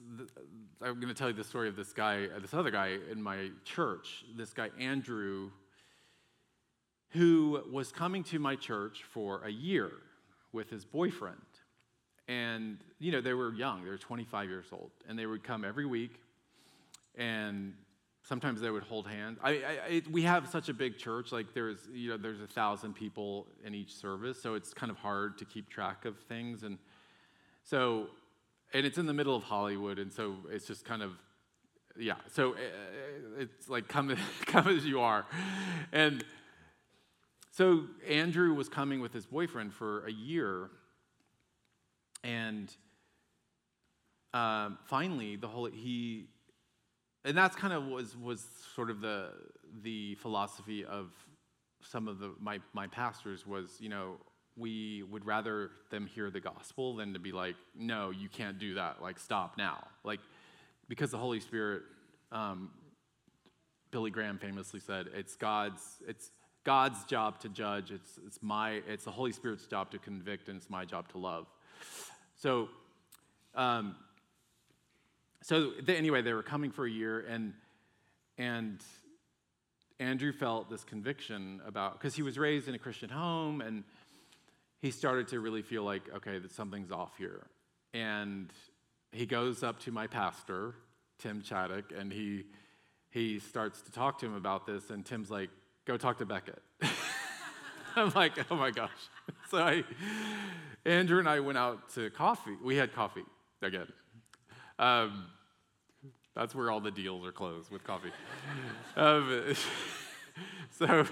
i'm 0.82 0.96
going 0.96 1.08
to 1.08 1.14
tell 1.14 1.30
you 1.30 1.34
the 1.34 1.44
story 1.44 1.68
of 1.68 1.76
this 1.76 1.92
guy 1.92 2.28
this 2.42 2.54
other 2.54 2.72
guy 2.72 2.98
in 3.12 3.22
my 3.22 3.50
church 3.66 4.24
this 4.38 4.54
guy 4.54 4.70
andrew 4.80 5.50
who 7.10 7.64
was 7.72 7.92
coming 7.92 8.24
to 8.24 8.40
my 8.40 8.56
church 8.56 9.04
for 9.12 9.44
a 9.44 9.50
year 9.50 9.92
with 10.52 10.70
his 10.70 10.86
boyfriend. 10.86 11.38
And 12.28 12.78
you 13.00 13.12
know 13.12 13.22
they 13.22 13.34
were 13.34 13.54
young 13.54 13.84
they 13.84 13.90
were 13.90 13.98
25 13.98 14.50
years 14.50 14.68
old 14.72 14.92
and 15.08 15.18
they 15.18 15.26
would 15.26 15.44
come 15.44 15.66
every 15.66 15.86
week 15.86 16.22
and 17.16 17.74
sometimes 18.22 18.62
they 18.62 18.70
would 18.70 18.84
hold 18.84 19.08
hands. 19.08 19.40
I, 19.44 19.50
I 19.50 19.54
it, 19.90 20.12
we 20.12 20.22
have 20.24 20.48
such 20.48 20.70
a 20.70 20.74
big 20.74 21.00
church 21.00 21.32
like 21.32 21.56
there's 21.56 21.80
you 21.92 22.10
know 22.10 22.18
there's 22.18 22.42
a 22.42 22.48
thousand 22.48 22.94
people 22.94 23.48
in 23.66 23.74
each 23.74 23.96
service 23.96 24.40
so 24.40 24.54
it's 24.54 24.76
kind 24.76 24.92
of 24.92 24.98
hard 24.98 25.40
to 25.40 25.46
keep 25.46 25.70
track 25.70 26.06
of 26.06 26.20
things 26.28 26.62
and 26.62 26.78
so 27.70 28.08
and 28.74 28.86
it's 28.86 28.98
in 28.98 29.06
the 29.06 29.14
middle 29.14 29.36
of 29.36 29.44
Hollywood, 29.44 30.00
and 30.00 30.12
so 30.12 30.36
it's 30.52 30.66
just 30.66 30.86
kind 30.86 31.02
of, 31.02 31.12
yeah. 31.98 32.16
So 32.32 32.54
uh, 32.54 32.56
it's 33.40 33.70
like 33.70 33.88
come, 33.88 34.16
come 34.46 34.68
as 34.68 34.86
you 34.86 35.02
are, 35.02 35.26
and 35.92 36.24
so 37.52 37.86
Andrew 38.08 38.54
was 38.54 38.70
coming 38.70 39.02
with 39.02 39.14
his 39.14 39.26
boyfriend 39.26 39.74
for 39.74 40.06
a 40.06 40.12
year, 40.12 40.70
and 42.24 42.74
um, 44.34 44.78
finally 44.86 45.36
the 45.36 45.48
whole 45.48 45.66
he, 45.66 46.28
and 47.26 47.38
that's 47.38 47.56
kind 47.56 47.74
of 47.74 47.86
was 47.86 48.16
was 48.16 48.46
sort 48.76 48.90
of 48.90 49.02
the 49.02 49.32
the 49.84 50.16
philosophy 50.16 50.86
of 50.86 51.12
some 51.82 52.08
of 52.08 52.20
the 52.20 52.34
my 52.40 52.60
my 52.74 52.88
pastors 52.88 53.46
was 53.46 53.78
you 53.80 53.90
know 53.90 54.18
we 54.58 55.04
would 55.04 55.26
rather 55.26 55.72
them 55.90 56.06
hear 56.06 56.30
the 56.30 56.40
gospel 56.40 56.96
than 56.96 57.14
to 57.14 57.20
be 57.20 57.32
like, 57.32 57.56
no, 57.76 58.10
you 58.10 58.30
can't 58.30 58.60
do 58.60 58.76
that. 58.76 59.02
Like, 59.02 59.20
stop 59.20 59.58
now. 59.58 59.88
Like, 60.04 60.20
because 60.88 61.12
the 61.12 61.18
Holy 61.18 61.40
Spirit, 61.40 61.84
um, 62.32 62.70
Billy 63.92 64.12
Graham 64.12 64.38
famously 64.38 64.80
said, 64.80 65.08
it's 65.16 65.36
God's, 65.36 65.82
it's 66.08 66.32
God's 66.64 67.04
job 67.06 67.40
to 67.42 67.50
judge. 67.50 67.92
It's, 67.92 68.20
it's 68.26 68.40
my, 68.42 68.82
it's 68.88 69.06
the 69.06 69.12
Holy 69.12 69.32
Spirit's 69.32 69.66
job 69.66 69.92
to 69.92 70.00
convict, 70.00 70.50
and 70.50 70.58
it's 70.58 70.70
my 70.70 70.86
job 70.86 71.08
to 71.10 71.18
love. 71.18 71.48
So, 72.36 72.70
um, 73.56 73.96
so 75.42 75.72
anyway, 75.88 76.22
they 76.22 76.34
were 76.34 76.44
coming 76.44 76.72
for 76.72 76.86
a 76.86 76.90
year, 76.92 77.22
and 77.22 77.54
and 78.38 78.82
Andrew 80.00 80.32
felt 80.32 80.70
this 80.70 80.84
conviction 80.84 81.62
about 81.66 81.94
because 81.94 82.16
he 82.16 82.22
was 82.22 82.38
raised 82.38 82.68
in 82.68 82.76
a 82.76 82.80
Christian 82.80 83.10
home, 83.10 83.62
and 83.62 83.84
he 84.82 84.92
started 84.92 85.28
to 85.30 85.40
really 85.40 85.62
feel 85.62 85.84
like, 85.84 86.04
okay, 86.16 86.40
that 86.40 86.52
something's 86.52 86.92
off 86.92 87.18
here. 87.18 87.48
And 87.94 88.52
he 89.12 89.26
goes 89.26 89.64
up 89.64 89.80
to 89.82 89.92
my 89.92 90.08
pastor, 90.08 90.76
Tim 91.18 91.42
Chaddick, 91.42 91.98
and 91.98 92.12
he 92.12 92.46
he 93.12 93.40
starts 93.40 93.82
to 93.82 93.92
talk 93.92 94.20
to 94.20 94.28
him 94.28 94.36
about 94.36 94.68
this, 94.68 94.92
and 94.92 95.04
Tim's 95.04 95.32
like, 95.32 95.50
go 95.86 95.98
talk 95.98 96.20
to 96.20 96.26
Becket. 96.26 96.62
I'm 97.96 98.12
like, 98.16 98.34
oh 98.52 98.56
my 98.56 98.72
gosh. 98.72 98.90
So 99.50 99.58
I, 99.58 99.84
Andrew 100.86 101.18
and 101.18 101.28
I 101.28 101.40
went 101.40 101.58
out 101.58 101.90
to 101.96 102.12
coffee. 102.12 102.56
We 102.64 102.76
had 102.76 102.94
coffee 102.94 103.24
again. 103.64 103.88
Um, 104.78 105.26
that's 106.36 106.54
where 106.54 106.70
all 106.70 106.82
the 106.82 106.92
deals 106.92 107.26
are 107.26 107.32
closed 107.32 107.72
with 107.72 107.84
coffee. 107.84 108.12
um, 108.96 109.56
so 110.78 111.04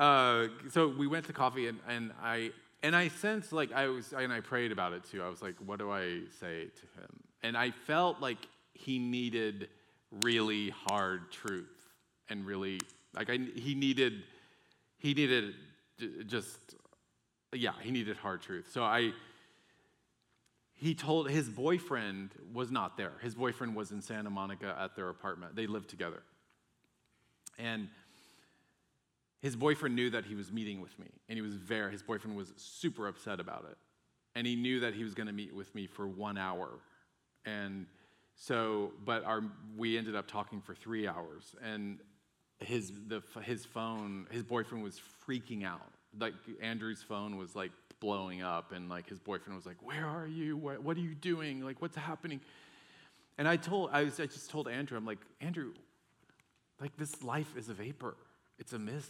uh, 0.00 0.48
so 0.70 0.88
we 0.88 1.06
went 1.06 1.26
to 1.26 1.32
coffee, 1.32 1.68
and, 1.68 1.78
and 1.86 2.12
I 2.22 2.50
and 2.82 2.96
I 2.96 3.08
sensed 3.08 3.52
like 3.52 3.72
I 3.72 3.86
was, 3.88 4.12
and 4.12 4.32
I 4.32 4.40
prayed 4.40 4.72
about 4.72 4.94
it 4.94 5.04
too. 5.04 5.22
I 5.22 5.28
was 5.28 5.42
like, 5.42 5.54
what 5.64 5.78
do 5.78 5.92
I 5.92 6.22
say 6.40 6.64
to 6.64 7.00
him? 7.00 7.20
And 7.42 7.56
I 7.56 7.70
felt 7.70 8.20
like 8.20 8.38
he 8.72 8.98
needed 8.98 9.68
really 10.24 10.70
hard 10.70 11.30
truth. 11.30 11.88
and 12.30 12.46
really 12.46 12.80
like 13.14 13.28
I, 13.28 13.38
he 13.54 13.74
needed 13.74 14.22
he 14.98 15.12
needed 15.14 15.54
just 16.26 16.58
yeah 17.52 17.72
he 17.82 17.90
needed 17.90 18.16
hard 18.16 18.40
truth. 18.40 18.70
So 18.72 18.82
I 18.82 19.12
he 20.74 20.94
told 20.94 21.28
his 21.28 21.48
boyfriend 21.48 22.30
was 22.54 22.70
not 22.70 22.96
there. 22.96 23.12
His 23.20 23.34
boyfriend 23.34 23.76
was 23.76 23.90
in 23.90 24.00
Santa 24.00 24.30
Monica 24.30 24.74
at 24.80 24.96
their 24.96 25.10
apartment. 25.10 25.54
They 25.54 25.66
lived 25.66 25.90
together. 25.90 26.22
And 27.58 27.88
his 29.40 29.56
boyfriend 29.56 29.96
knew 29.96 30.10
that 30.10 30.26
he 30.26 30.34
was 30.34 30.52
meeting 30.52 30.80
with 30.80 30.98
me, 30.98 31.08
and 31.28 31.36
he 31.36 31.42
was 31.42 31.54
there. 31.66 31.90
his 31.90 32.02
boyfriend 32.02 32.36
was 32.36 32.52
super 32.56 33.08
upset 33.08 33.40
about 33.40 33.66
it. 33.70 33.76
And 34.36 34.46
he 34.46 34.54
knew 34.54 34.80
that 34.80 34.94
he 34.94 35.02
was 35.02 35.14
going 35.14 35.26
to 35.26 35.32
meet 35.32 35.54
with 35.54 35.74
me 35.74 35.86
for 35.86 36.06
one 36.06 36.38
hour. 36.38 36.68
And 37.44 37.86
so, 38.36 38.92
but 39.04 39.24
our, 39.24 39.42
we 39.76 39.98
ended 39.98 40.14
up 40.14 40.28
talking 40.28 40.60
for 40.60 40.74
three 40.74 41.08
hours. 41.08 41.56
And 41.62 41.98
his, 42.60 42.92
the, 43.08 43.22
his 43.42 43.64
phone, 43.64 44.26
his 44.30 44.44
boyfriend 44.44 44.84
was 44.84 45.00
freaking 45.26 45.64
out. 45.64 45.80
Like, 46.18 46.34
Andrew's 46.60 47.02
phone 47.02 47.36
was 47.36 47.56
like 47.56 47.72
blowing 47.98 48.42
up, 48.42 48.72
and 48.72 48.88
like 48.88 49.08
his 49.08 49.18
boyfriend 49.18 49.56
was 49.56 49.66
like, 49.66 49.82
Where 49.82 50.06
are 50.06 50.26
you? 50.26 50.56
What, 50.56 50.82
what 50.82 50.96
are 50.96 51.00
you 51.00 51.14
doing? 51.14 51.64
Like, 51.64 51.80
what's 51.80 51.96
happening? 51.96 52.40
And 53.38 53.48
I 53.48 53.56
told, 53.56 53.90
I, 53.92 54.04
was, 54.04 54.20
I 54.20 54.26
just 54.26 54.50
told 54.50 54.68
Andrew, 54.68 54.98
I'm 54.98 55.06
like, 55.06 55.20
Andrew, 55.40 55.72
like 56.80 56.96
this 56.96 57.22
life 57.22 57.56
is 57.56 57.68
a 57.68 57.74
vapor, 57.74 58.16
it's 58.60 58.74
a 58.74 58.78
mist. 58.78 59.08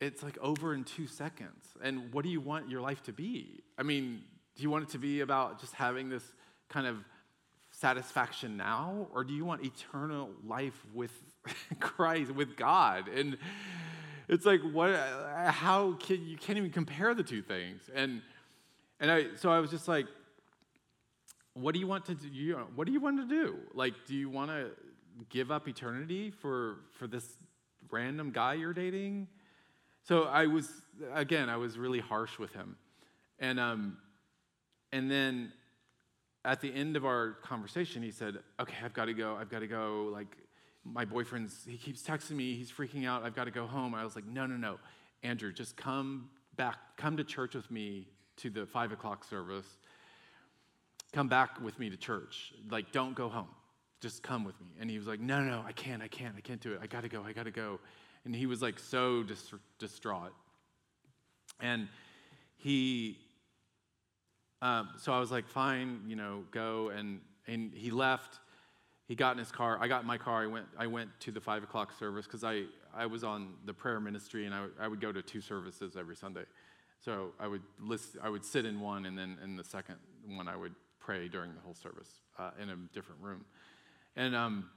It's 0.00 0.22
like 0.22 0.36
over 0.38 0.74
in 0.74 0.84
two 0.84 1.06
seconds. 1.06 1.64
And 1.82 2.12
what 2.12 2.24
do 2.24 2.28
you 2.28 2.40
want 2.40 2.68
your 2.68 2.80
life 2.80 3.02
to 3.04 3.12
be? 3.12 3.62
I 3.78 3.84
mean, 3.84 4.22
do 4.56 4.62
you 4.62 4.68
want 4.68 4.84
it 4.84 4.90
to 4.90 4.98
be 4.98 5.20
about 5.20 5.60
just 5.60 5.74
having 5.74 6.10
this 6.10 6.24
kind 6.68 6.86
of 6.86 6.96
satisfaction 7.70 8.56
now? 8.56 9.06
Or 9.14 9.24
do 9.24 9.32
you 9.32 9.44
want 9.44 9.64
eternal 9.64 10.30
life 10.44 10.78
with 10.92 11.12
Christ, 11.80 12.32
with 12.32 12.56
God? 12.56 13.08
And 13.08 13.38
it's 14.28 14.44
like, 14.44 14.60
what, 14.72 14.94
how 15.46 15.92
can 15.92 16.26
you 16.26 16.36
can't 16.36 16.58
even 16.58 16.70
compare 16.70 17.14
the 17.14 17.22
two 17.22 17.40
things? 17.40 17.82
And, 17.94 18.20
and 18.98 19.10
I, 19.10 19.26
so 19.36 19.50
I 19.50 19.60
was 19.60 19.70
just 19.70 19.86
like, 19.86 20.06
what 21.54 21.72
do 21.72 21.80
you 21.80 21.86
want 21.86 22.06
to 22.06 22.14
do? 22.16 22.28
You 22.28 22.56
what 22.74 22.86
do 22.86 22.92
you 22.92 23.00
want 23.00 23.18
to 23.18 23.28
do? 23.28 23.56
Like, 23.74 23.94
do 24.06 24.14
you 24.14 24.28
want 24.28 24.50
to 24.50 24.70
give 25.30 25.52
up 25.52 25.68
eternity 25.68 26.30
for, 26.30 26.78
for 26.98 27.06
this 27.06 27.24
random 27.90 28.30
guy 28.30 28.54
you're 28.54 28.74
dating? 28.74 29.28
So 30.02 30.24
I 30.24 30.46
was, 30.46 30.70
again, 31.12 31.48
I 31.48 31.56
was 31.56 31.78
really 31.78 32.00
harsh 32.00 32.38
with 32.38 32.52
him. 32.52 32.76
And, 33.38 33.58
um, 33.58 33.96
and 34.92 35.10
then 35.10 35.52
at 36.44 36.60
the 36.60 36.72
end 36.72 36.96
of 36.96 37.04
our 37.04 37.32
conversation, 37.42 38.02
he 38.02 38.10
said, 38.10 38.38
Okay, 38.60 38.76
I've 38.84 38.92
got 38.92 39.06
to 39.06 39.14
go. 39.14 39.36
I've 39.36 39.48
got 39.48 39.60
to 39.60 39.66
go. 39.66 40.10
Like, 40.12 40.36
my 40.84 41.04
boyfriend's, 41.04 41.64
he 41.66 41.78
keeps 41.78 42.02
texting 42.02 42.32
me. 42.32 42.54
He's 42.54 42.70
freaking 42.70 43.06
out. 43.06 43.24
I've 43.24 43.34
got 43.34 43.44
to 43.44 43.50
go 43.50 43.66
home. 43.66 43.94
I 43.94 44.04
was 44.04 44.14
like, 44.14 44.26
No, 44.26 44.46
no, 44.46 44.56
no. 44.56 44.78
Andrew, 45.22 45.52
just 45.52 45.76
come 45.76 46.28
back, 46.56 46.76
come 46.96 47.16
to 47.16 47.24
church 47.24 47.54
with 47.54 47.70
me 47.70 48.08
to 48.36 48.50
the 48.50 48.66
five 48.66 48.92
o'clock 48.92 49.24
service. 49.24 49.66
Come 51.12 51.28
back 51.28 51.60
with 51.62 51.78
me 51.78 51.88
to 51.90 51.96
church. 51.96 52.52
Like, 52.70 52.92
don't 52.92 53.14
go 53.14 53.28
home. 53.28 53.48
Just 54.00 54.22
come 54.22 54.44
with 54.44 54.60
me. 54.60 54.66
And 54.80 54.90
he 54.90 54.98
was 54.98 55.06
like, 55.06 55.20
No, 55.20 55.40
no, 55.40 55.64
I 55.66 55.72
can't. 55.72 56.02
I 56.02 56.08
can't. 56.08 56.34
I 56.36 56.40
can't 56.40 56.60
do 56.60 56.72
it. 56.72 56.80
I 56.82 56.86
got 56.86 57.02
to 57.02 57.08
go. 57.08 57.22
I 57.24 57.32
got 57.32 57.44
to 57.44 57.50
go. 57.50 57.80
And 58.24 58.34
he 58.34 58.46
was 58.46 58.62
like 58.62 58.78
so 58.78 59.24
distraught. 59.78 60.32
And 61.60 61.88
he, 62.56 63.18
um, 64.62 64.88
so 64.96 65.12
I 65.12 65.20
was 65.20 65.30
like, 65.30 65.46
fine, 65.46 66.00
you 66.06 66.16
know, 66.16 66.44
go. 66.50 66.88
And, 66.88 67.20
and 67.46 67.72
he 67.74 67.90
left. 67.90 68.40
He 69.06 69.14
got 69.14 69.32
in 69.32 69.38
his 69.38 69.52
car. 69.52 69.78
I 69.80 69.88
got 69.88 70.00
in 70.00 70.06
my 70.06 70.16
car. 70.16 70.42
I 70.42 70.46
went, 70.46 70.66
I 70.78 70.86
went 70.86 71.10
to 71.20 71.30
the 71.30 71.40
five 71.40 71.62
o'clock 71.62 71.92
service 71.98 72.24
because 72.24 72.42
I, 72.42 72.62
I 72.96 73.04
was 73.04 73.22
on 73.22 73.52
the 73.66 73.74
prayer 73.74 74.00
ministry 74.00 74.46
and 74.46 74.54
I, 74.54 74.66
I 74.80 74.88
would 74.88 75.00
go 75.00 75.12
to 75.12 75.20
two 75.20 75.42
services 75.42 75.96
every 75.98 76.16
Sunday. 76.16 76.44
So 77.04 77.32
I 77.38 77.46
would, 77.46 77.62
list, 77.78 78.16
I 78.22 78.30
would 78.30 78.44
sit 78.44 78.64
in 78.64 78.80
one 78.80 79.04
and 79.04 79.18
then 79.18 79.36
in 79.44 79.56
the 79.56 79.64
second 79.64 79.96
one 80.26 80.48
I 80.48 80.56
would 80.56 80.74
pray 81.00 81.28
during 81.28 81.54
the 81.54 81.60
whole 81.60 81.74
service 81.74 82.08
uh, 82.38 82.52
in 82.60 82.70
a 82.70 82.76
different 82.94 83.20
room. 83.20 83.44
And, 84.16 84.34
um, 84.34 84.70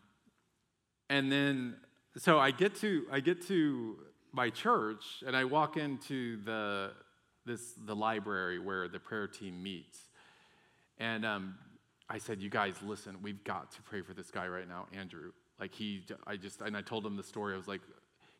and 1.09 1.31
then 1.31 1.75
so 2.17 2.39
I 2.39 2.51
get 2.51 2.75
to 2.77 3.05
I 3.11 3.19
get 3.19 3.45
to 3.47 3.97
my 4.33 4.49
church 4.49 5.23
and 5.25 5.35
I 5.35 5.45
walk 5.45 5.77
into 5.77 6.43
the 6.43 6.91
this 7.45 7.73
the 7.85 7.95
library 7.95 8.59
where 8.59 8.87
the 8.87 8.99
prayer 8.99 9.27
team 9.27 9.61
meets, 9.61 9.99
and 10.97 11.25
um, 11.25 11.55
I 12.09 12.17
said, 12.17 12.41
"You 12.41 12.49
guys, 12.49 12.75
listen, 12.83 13.17
we've 13.21 13.43
got 13.43 13.71
to 13.73 13.81
pray 13.83 14.01
for 14.01 14.13
this 14.13 14.31
guy 14.31 14.47
right 14.47 14.67
now, 14.67 14.87
Andrew. 14.93 15.31
Like 15.59 15.73
he, 15.73 16.03
I 16.25 16.37
just 16.37 16.61
and 16.61 16.75
I 16.75 16.81
told 16.81 17.05
him 17.05 17.15
the 17.15 17.23
story. 17.23 17.53
I 17.53 17.57
was 17.57 17.67
like, 17.67 17.81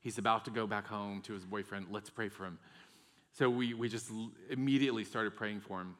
he's 0.02 0.18
about 0.18 0.46
to 0.46 0.52
go 0.52 0.68
back 0.68 0.88
home 0.88 1.22
to 1.24 1.34
his 1.34 1.46
boyfriend. 1.46 1.88
Let's 1.92 2.10
pray 2.10 2.30
for 2.30 2.46
him." 2.46 2.58
So 3.34 3.50
we 3.50 3.74
we 3.76 3.90
just 3.90 4.10
immediately 4.50 5.04
started 5.04 5.36
praying 5.36 5.62
for 5.62 5.82
him. 5.82 5.96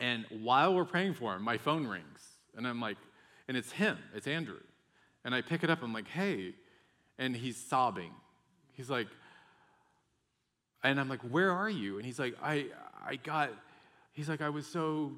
And 0.00 0.24
while 0.30 0.74
we're 0.74 0.84
praying 0.84 1.14
for 1.14 1.34
him, 1.34 1.42
my 1.42 1.58
phone 1.58 1.86
rings, 1.86 2.20
and 2.56 2.66
I'm 2.66 2.80
like, 2.80 2.96
and 3.48 3.56
it's 3.56 3.72
him, 3.72 3.98
it's 4.14 4.26
Andrew. 4.26 4.60
And 5.24 5.34
I 5.34 5.40
pick 5.40 5.64
it 5.64 5.70
up, 5.70 5.82
I'm 5.82 5.92
like, 5.92 6.08
hey. 6.08 6.54
And 7.18 7.34
he's 7.34 7.56
sobbing. 7.56 8.10
He's 8.72 8.90
like, 8.90 9.06
and 10.82 11.00
I'm 11.00 11.08
like, 11.08 11.22
where 11.22 11.50
are 11.50 11.70
you? 11.70 11.96
And 11.96 12.04
he's 12.04 12.18
like, 12.18 12.36
I, 12.42 12.66
I 13.04 13.16
got, 13.16 13.50
he's 14.12 14.28
like, 14.28 14.42
I 14.42 14.50
was 14.50 14.66
so, 14.66 15.12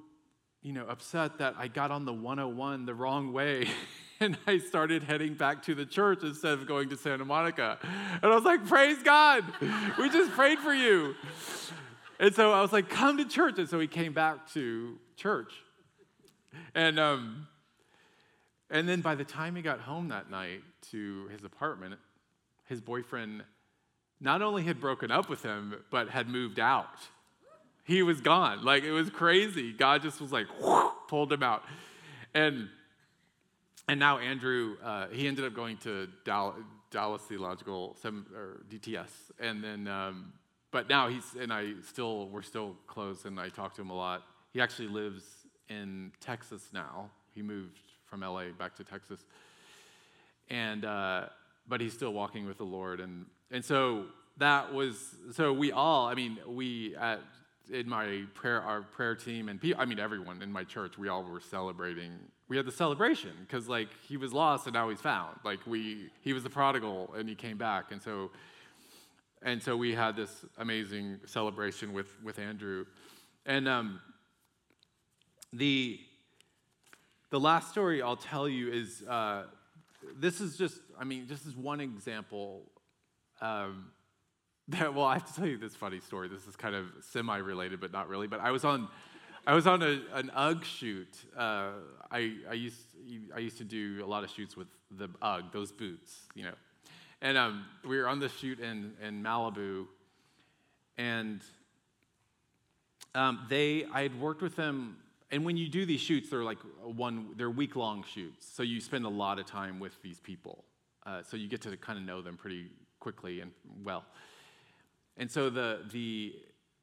you 0.63 0.73
know, 0.73 0.87
upset 0.87 1.39
that 1.39 1.55
I 1.59 1.67
got 1.69 1.91
on 1.91 2.05
the 2.05 2.13
101 2.13 2.87
the 2.87 2.95
wrong 2.95 3.33
way. 3.33 3.69
and 4.21 4.39
I 4.47 4.59
started 4.59 5.03
heading 5.03 5.35
back 5.35 5.63
to 5.65 5.75
the 5.75 5.85
church 5.85 6.21
instead 6.23 6.53
of 6.53 6.67
going 6.67 6.89
to 6.91 6.97
Santa 6.97 7.25
Monica. 7.25 7.79
And 8.23 8.33
I 8.33 8.35
was 8.35 8.45
like, 8.45 8.67
praise 8.67 9.03
God. 9.03 9.45
We 9.99 10.09
just 10.09 10.31
prayed 10.33 10.61
for 10.61 10.73
you. 10.73 11.15
And 12.21 12.35
so 12.35 12.53
I 12.53 12.63
was 12.63 12.73
like, 12.73 12.89
come 12.89 13.19
to 13.19 13.25
church. 13.25 13.59
And 13.59 13.69
so 13.69 13.81
he 13.81 13.89
came 13.89 14.13
back 14.13 14.51
to 14.53 14.99
church. 15.17 15.53
And, 16.75 16.99
um, 17.01 17.49
and 18.71 18.89
then 18.89 19.01
by 19.01 19.15
the 19.15 19.25
time 19.25 19.57
he 19.57 19.63
got 19.63 19.81
home 19.81 20.09
that 20.09 20.31
night 20.31 20.63
to 20.91 21.29
his 21.29 21.45
apartment, 21.45 21.95
his 22.69 22.81
boyfriend 22.81 23.45
not 24.21 24.43
only 24.43 24.65
had 24.65 24.81
broken 24.81 25.11
up 25.11 25.29
with 25.29 25.43
him, 25.43 25.75
but 25.91 26.09
had 26.09 26.29
moved 26.29 26.59
out. 26.59 26.99
He 27.85 28.03
was 28.03 28.21
gone. 28.21 28.65
Like 28.65 28.83
it 28.83 28.93
was 28.93 29.11
crazy. 29.11 29.73
God 29.73 30.03
just 30.03 30.21
was 30.21 30.33
like, 30.33 30.47
whoosh, 30.61 30.93
pulled 31.09 31.33
him 31.33 31.43
out. 31.43 31.63
And 32.35 32.69
and 33.89 34.01
now 34.01 34.19
Andrew, 34.19 34.77
uh, 34.83 35.07
he 35.09 35.29
ended 35.29 35.45
up 35.45 35.55
going 35.55 35.77
to 35.79 36.09
Dallas, 36.25 36.57
Dallas 36.91 37.23
Theological 37.23 37.97
Sem- 38.03 38.27
or 38.35 38.65
DTS, 38.69 39.11
and 39.39 39.63
then, 39.63 39.87
um, 39.87 40.33
but 40.73 40.89
now 40.89 41.09
he's 41.09 41.25
and 41.39 41.53
I 41.53 41.75
still 41.89 42.29
we're 42.29 42.43
still 42.43 42.77
close, 42.89 43.25
and 43.25 43.39
I 43.39 43.49
talk 43.49 43.75
to 43.75 43.83
him 43.83 43.91
a 43.91 43.97
lot. 43.97 44.25
He 44.53 44.61
actually 44.61 44.89
lives 44.89 45.23
in 45.69 46.11
Texas 46.21 46.71
now. 46.73 47.11
He 47.33 47.43
moved 47.43 47.79
from 48.07 48.21
LA 48.21 48.45
back 48.59 48.75
to 48.77 48.85
Texas. 48.85 49.25
And, 50.49 50.85
uh, 50.85 51.27
but 51.69 51.81
he's 51.81 51.93
still 51.93 52.13
walking 52.13 52.47
with 52.47 52.59
the 52.59 52.65
Lord. 52.65 53.01
And, 53.01 53.27
and 53.51 53.65
so 53.65 54.05
that 54.39 54.73
was, 54.73 55.17
so 55.33 55.53
we 55.53 55.73
all, 55.73 56.07
I 56.07 56.15
mean, 56.15 56.39
we 56.47 56.95
at, 56.97 57.21
in 57.73 57.89
my 57.89 58.23
prayer, 58.35 58.63
our 58.63 58.83
prayer 58.83 59.15
team, 59.15 59.49
and 59.49 59.61
I 59.77 59.85
mean, 59.85 59.99
everyone 59.99 60.41
in 60.43 60.53
my 60.53 60.65
church, 60.65 60.99
we 60.99 61.09
all 61.09 61.25
were 61.25 61.41
celebrating. 61.41 62.13
We 62.49 62.57
had 62.57 62.65
the 62.65 62.73
celebration 62.73 63.33
because, 63.41 63.69
like, 63.69 63.89
he 64.09 64.17
was 64.17 64.33
lost 64.33 64.67
and 64.67 64.75
now 64.75 64.89
he's 64.89 65.01
found. 65.01 65.39
Like, 65.45 65.67
we, 65.67 66.11
he 66.21 66.33
was 66.33 66.45
the 66.45 66.51
prodigal 66.51 67.13
and 67.17 67.29
he 67.29 67.35
came 67.35 67.59
back. 67.59 67.91
And 67.91 68.01
so, 68.01 68.31
and 69.43 69.61
so 69.61 69.77
we 69.77 69.95
had 69.95 70.15
this 70.15 70.45
amazing 70.59 71.19
celebration 71.27 71.93
with, 71.93 72.07
with 72.23 72.39
Andrew. 72.39 72.85
And 73.47 73.69
um, 73.69 74.01
the, 75.53 75.99
the 77.31 77.41
last 77.41 77.71
story 77.71 78.03
I'll 78.03 78.17
tell 78.17 78.49
you 78.49 78.71
is 78.71 79.03
uh, 79.03 79.45
this 80.19 80.41
is 80.41 80.57
just, 80.57 80.79
I 80.99 81.05
mean, 81.05 81.27
this 81.29 81.45
is 81.47 81.57
one 81.57 81.81
example. 81.81 82.63
Um, 83.41 83.91
that, 84.69 84.95
well, 84.95 85.07
I 85.07 85.15
have 85.15 85.27
to 85.27 85.35
tell 85.35 85.47
you 85.47 85.59
this 85.59 85.75
funny 85.75 86.01
story. 86.01 86.29
This 86.29 86.47
is 86.47 86.57
kind 86.57 86.75
of 86.75 86.87
semi-related, 87.01 87.81
but 87.81 87.93
not 87.93 88.09
really. 88.09 88.27
But 88.27 88.41
I 88.41 88.51
was 88.51 88.65
on, 88.65 88.89
I 89.47 89.55
was 89.55 89.67
on 89.67 89.83
a, 89.83 90.01
an 90.15 90.31
UGG 90.31 90.65
shoot. 90.65 91.17
Uh, 91.37 91.71
I, 92.11 92.35
I 92.51 92.55
used 92.55 92.81
I 93.35 93.39
used 93.39 93.59
to 93.59 93.65
do 93.65 94.05
a 94.05 94.07
lot 94.07 94.25
of 94.25 94.31
shoots 94.31 94.57
with 94.57 94.67
the 94.91 95.09
UGG, 95.23 95.53
those 95.53 95.71
boots, 95.71 96.23
you 96.35 96.43
know. 96.43 96.55
And 97.23 97.39
um, 97.39 97.65
we 97.87 97.99
were 97.99 98.09
on 98.09 98.19
the 98.19 98.29
shoot 98.29 98.59
in 98.59 98.95
in 99.01 99.23
Malibu, 99.23 99.87
and 100.99 101.41
um, 103.15 103.47
they 103.49 103.87
I 103.93 104.03
had 104.03 104.21
worked 104.21 104.43
with 104.43 104.57
them 104.57 104.97
and 105.31 105.45
when 105.45 105.57
you 105.57 105.69
do 105.69 105.85
these 105.85 106.01
shoots, 106.01 106.31
they're 106.31 106.45
like 106.45 106.59
one, 106.83 107.35
they're 107.37 107.51
week 107.51 107.77
long 107.77 108.05
shoots. 108.05 108.47
So 108.55 108.63
you 108.63 108.81
spend 108.81 109.05
a 109.05 109.09
lot 109.09 109.39
of 109.39 109.47
time 109.47 109.81
with 109.81 110.01
these 110.03 110.21
people. 110.21 110.65
Uh, 111.05 111.23
so 111.23 111.37
you 111.37 111.49
get 111.49 111.61
to 111.63 111.77
kind 111.77 111.99
of 111.99 112.05
know 112.05 112.23
them 112.23 112.37
pretty 112.37 112.71
quickly 113.01 113.41
and 113.41 113.51
well. 113.85 114.05
And 115.17 115.31
so 115.31 115.51
the, 115.51 115.81
the, 115.93 116.35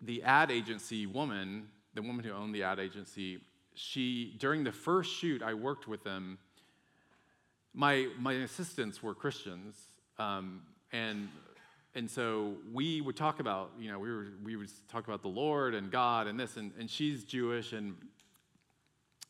the 0.01 0.23
ad 0.23 0.51
agency 0.51 1.05
woman, 1.05 1.67
the 1.93 2.01
woman 2.01 2.25
who 2.25 2.31
owned 2.31 2.53
the 2.53 2.63
ad 2.63 2.79
agency, 2.79 3.39
she, 3.75 4.35
during 4.39 4.63
the 4.63 4.71
first 4.71 5.13
shoot, 5.13 5.41
I 5.41 5.53
worked 5.53 5.87
with 5.87 6.03
them. 6.03 6.37
My, 7.73 8.07
my 8.19 8.33
assistants 8.33 9.01
were 9.01 9.15
Christians, 9.15 9.75
Um, 10.19 10.61
and 10.91 11.27
and 11.95 12.09
so 12.09 12.55
we 12.71 13.01
would 13.01 13.15
talk 13.15 13.39
about, 13.39 13.71
you 13.79 13.91
know, 13.91 13.99
we, 13.99 14.09
were, 14.09 14.27
we 14.43 14.55
would 14.55 14.69
talk 14.87 15.07
about 15.07 15.21
the 15.21 15.27
Lord 15.27 15.75
and 15.75 15.91
God 15.91 16.27
and 16.27 16.39
this, 16.39 16.57
and, 16.57 16.71
and 16.79 16.89
she's 16.89 17.23
Jewish 17.23 17.73
and 17.73 17.95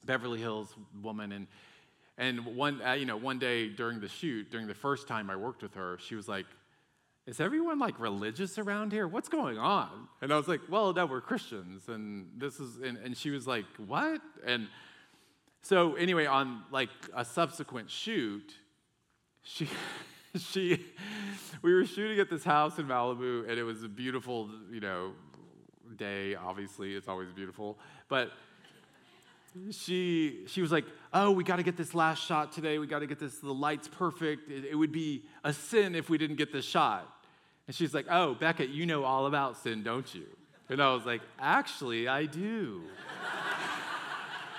Beverly 0.06 0.40
Hills 0.40 0.74
woman. 1.02 1.32
And, 1.32 1.48
and 2.18 2.46
one, 2.56 2.82
uh, 2.82 2.94
you 2.94 3.06
know, 3.06 3.18
one 3.18 3.40
day 3.40 3.70
during 3.70 4.00
the 4.00 4.08
shoot, 4.08 4.52
during 4.52 4.68
the 4.68 4.74
first 4.74 5.08
time 5.08 5.30
I 5.30 5.36
worked 5.36 5.64
with 5.64 5.74
her, 5.76 5.98
she 6.00 6.16
was 6.16 6.28
like, 6.28 6.46
is 7.26 7.40
everyone 7.40 7.80
like 7.80 8.00
religious 8.00 8.58
around 8.58 8.92
here? 8.92 9.08
What's 9.08 9.30
going 9.30 9.58
on? 9.58 10.10
And 10.22 10.34
I 10.34 10.38
was 10.38 10.48
like, 10.48 10.62
well, 10.70 10.94
no, 10.94 11.06
we're 11.06 11.22
Christians. 11.22 11.88
And 11.88 12.28
this 12.38 12.60
is, 12.60 12.78
and, 12.78 12.98
and 12.98 13.16
she 13.16 13.30
was 13.30 13.48
like, 13.48 13.66
what? 13.78 14.22
And 14.46 14.68
so 15.62 15.96
anyway, 15.96 16.26
on 16.26 16.64
like 16.70 16.90
a 17.16 17.24
subsequent 17.24 17.90
shoot, 17.90 18.54
she, 19.42 19.70
she, 20.38 20.86
we 21.62 21.74
were 21.74 21.86
shooting 21.86 22.20
at 22.20 22.30
this 22.30 22.44
house 22.44 22.78
in 22.78 22.88
Malibu, 22.88 23.50
and 23.50 23.58
it 23.58 23.64
was 23.64 23.84
a 23.84 23.90
beautiful, 23.90 24.50
you 24.70 24.82
know, 24.82 25.14
day. 25.96 26.36
Obviously, 26.36 26.94
it's 26.94 27.08
always 27.08 27.32
beautiful, 27.32 27.78
but 28.10 28.32
she 29.72 30.42
she 30.48 30.62
was 30.62 30.72
like, 30.72 30.86
"Oh, 31.14 31.32
we 31.32 31.44
got 31.44 31.58
to 31.58 31.64
get 31.64 31.78
this 31.78 31.94
last 31.94 32.26
shot 32.26 32.52
today. 32.52 32.80
We 32.80 32.88
got 32.88 33.00
to 33.00 33.08
get 33.08 33.20
this. 33.20 33.38
The 33.38 33.54
light's 33.54 33.88
perfect. 33.88 34.50
It, 34.50 34.66
it, 34.72 34.76
would 34.76 34.92
be 34.92 35.24
a 35.44 35.54
sin 35.54 35.96
if 35.96 36.10
we 36.10 36.18
didn't 36.18 36.38
get 36.38 36.52
this 36.52 36.66
shot." 36.66 37.08
And 37.68 37.76
she's 37.76 37.94
like, 37.94 38.06
"Oh, 38.10 38.34
Becket, 38.34 38.70
you 38.70 38.86
know 38.86 39.04
all 39.04 39.26
about 39.26 39.58
sin, 39.58 39.84
don't 39.84 40.14
you?" 40.14 40.26
And 40.70 40.82
I 40.82 40.94
was 40.94 41.06
like, 41.06 41.22
"Actually, 41.40 42.08
I 42.08 42.26
do." 42.26 42.82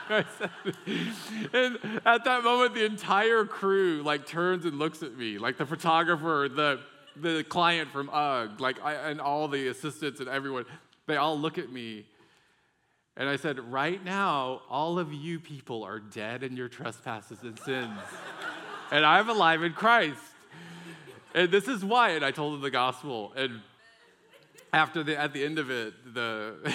and 0.10 1.78
at 2.04 2.24
that 2.24 2.44
moment, 2.44 2.74
the 2.74 2.84
entire 2.84 3.44
crew 3.44 4.02
like 4.02 4.26
turns 4.26 4.64
and 4.64 4.78
looks 4.78 5.02
at 5.02 5.16
me, 5.16 5.38
like 5.38 5.56
the 5.56 5.66
photographer, 5.66 6.48
the 6.48 6.80
the 7.16 7.44
client 7.44 7.90
from 7.90 8.10
UGG, 8.10 8.60
like 8.60 8.82
I, 8.82 8.94
and 9.10 9.20
all 9.20 9.48
the 9.48 9.68
assistants 9.68 10.20
and 10.20 10.28
everyone. 10.28 10.66
They 11.06 11.16
all 11.16 11.38
look 11.38 11.58
at 11.58 11.70
me, 11.70 12.06
and 13.16 13.28
I 13.28 13.36
said, 13.36 13.60
"Right 13.72 14.04
now, 14.04 14.62
all 14.68 14.98
of 14.98 15.12
you 15.12 15.40
people 15.40 15.84
are 15.84 16.00
dead 16.00 16.42
in 16.42 16.56
your 16.56 16.68
trespasses 16.68 17.42
and 17.42 17.58
sins, 17.58 17.98
and 18.90 19.04
I'm 19.04 19.28
alive 19.28 19.62
in 19.62 19.72
Christ." 19.72 20.20
And 21.34 21.50
this 21.50 21.66
is 21.66 21.84
why. 21.84 22.10
And 22.10 22.24
I 22.24 22.30
told 22.30 22.54
him 22.54 22.60
the 22.60 22.70
gospel. 22.70 23.32
And 23.36 23.60
after 24.72 25.02
the 25.02 25.18
at 25.18 25.32
the 25.32 25.44
end 25.44 25.58
of 25.58 25.70
it, 25.70 26.14
the 26.14 26.74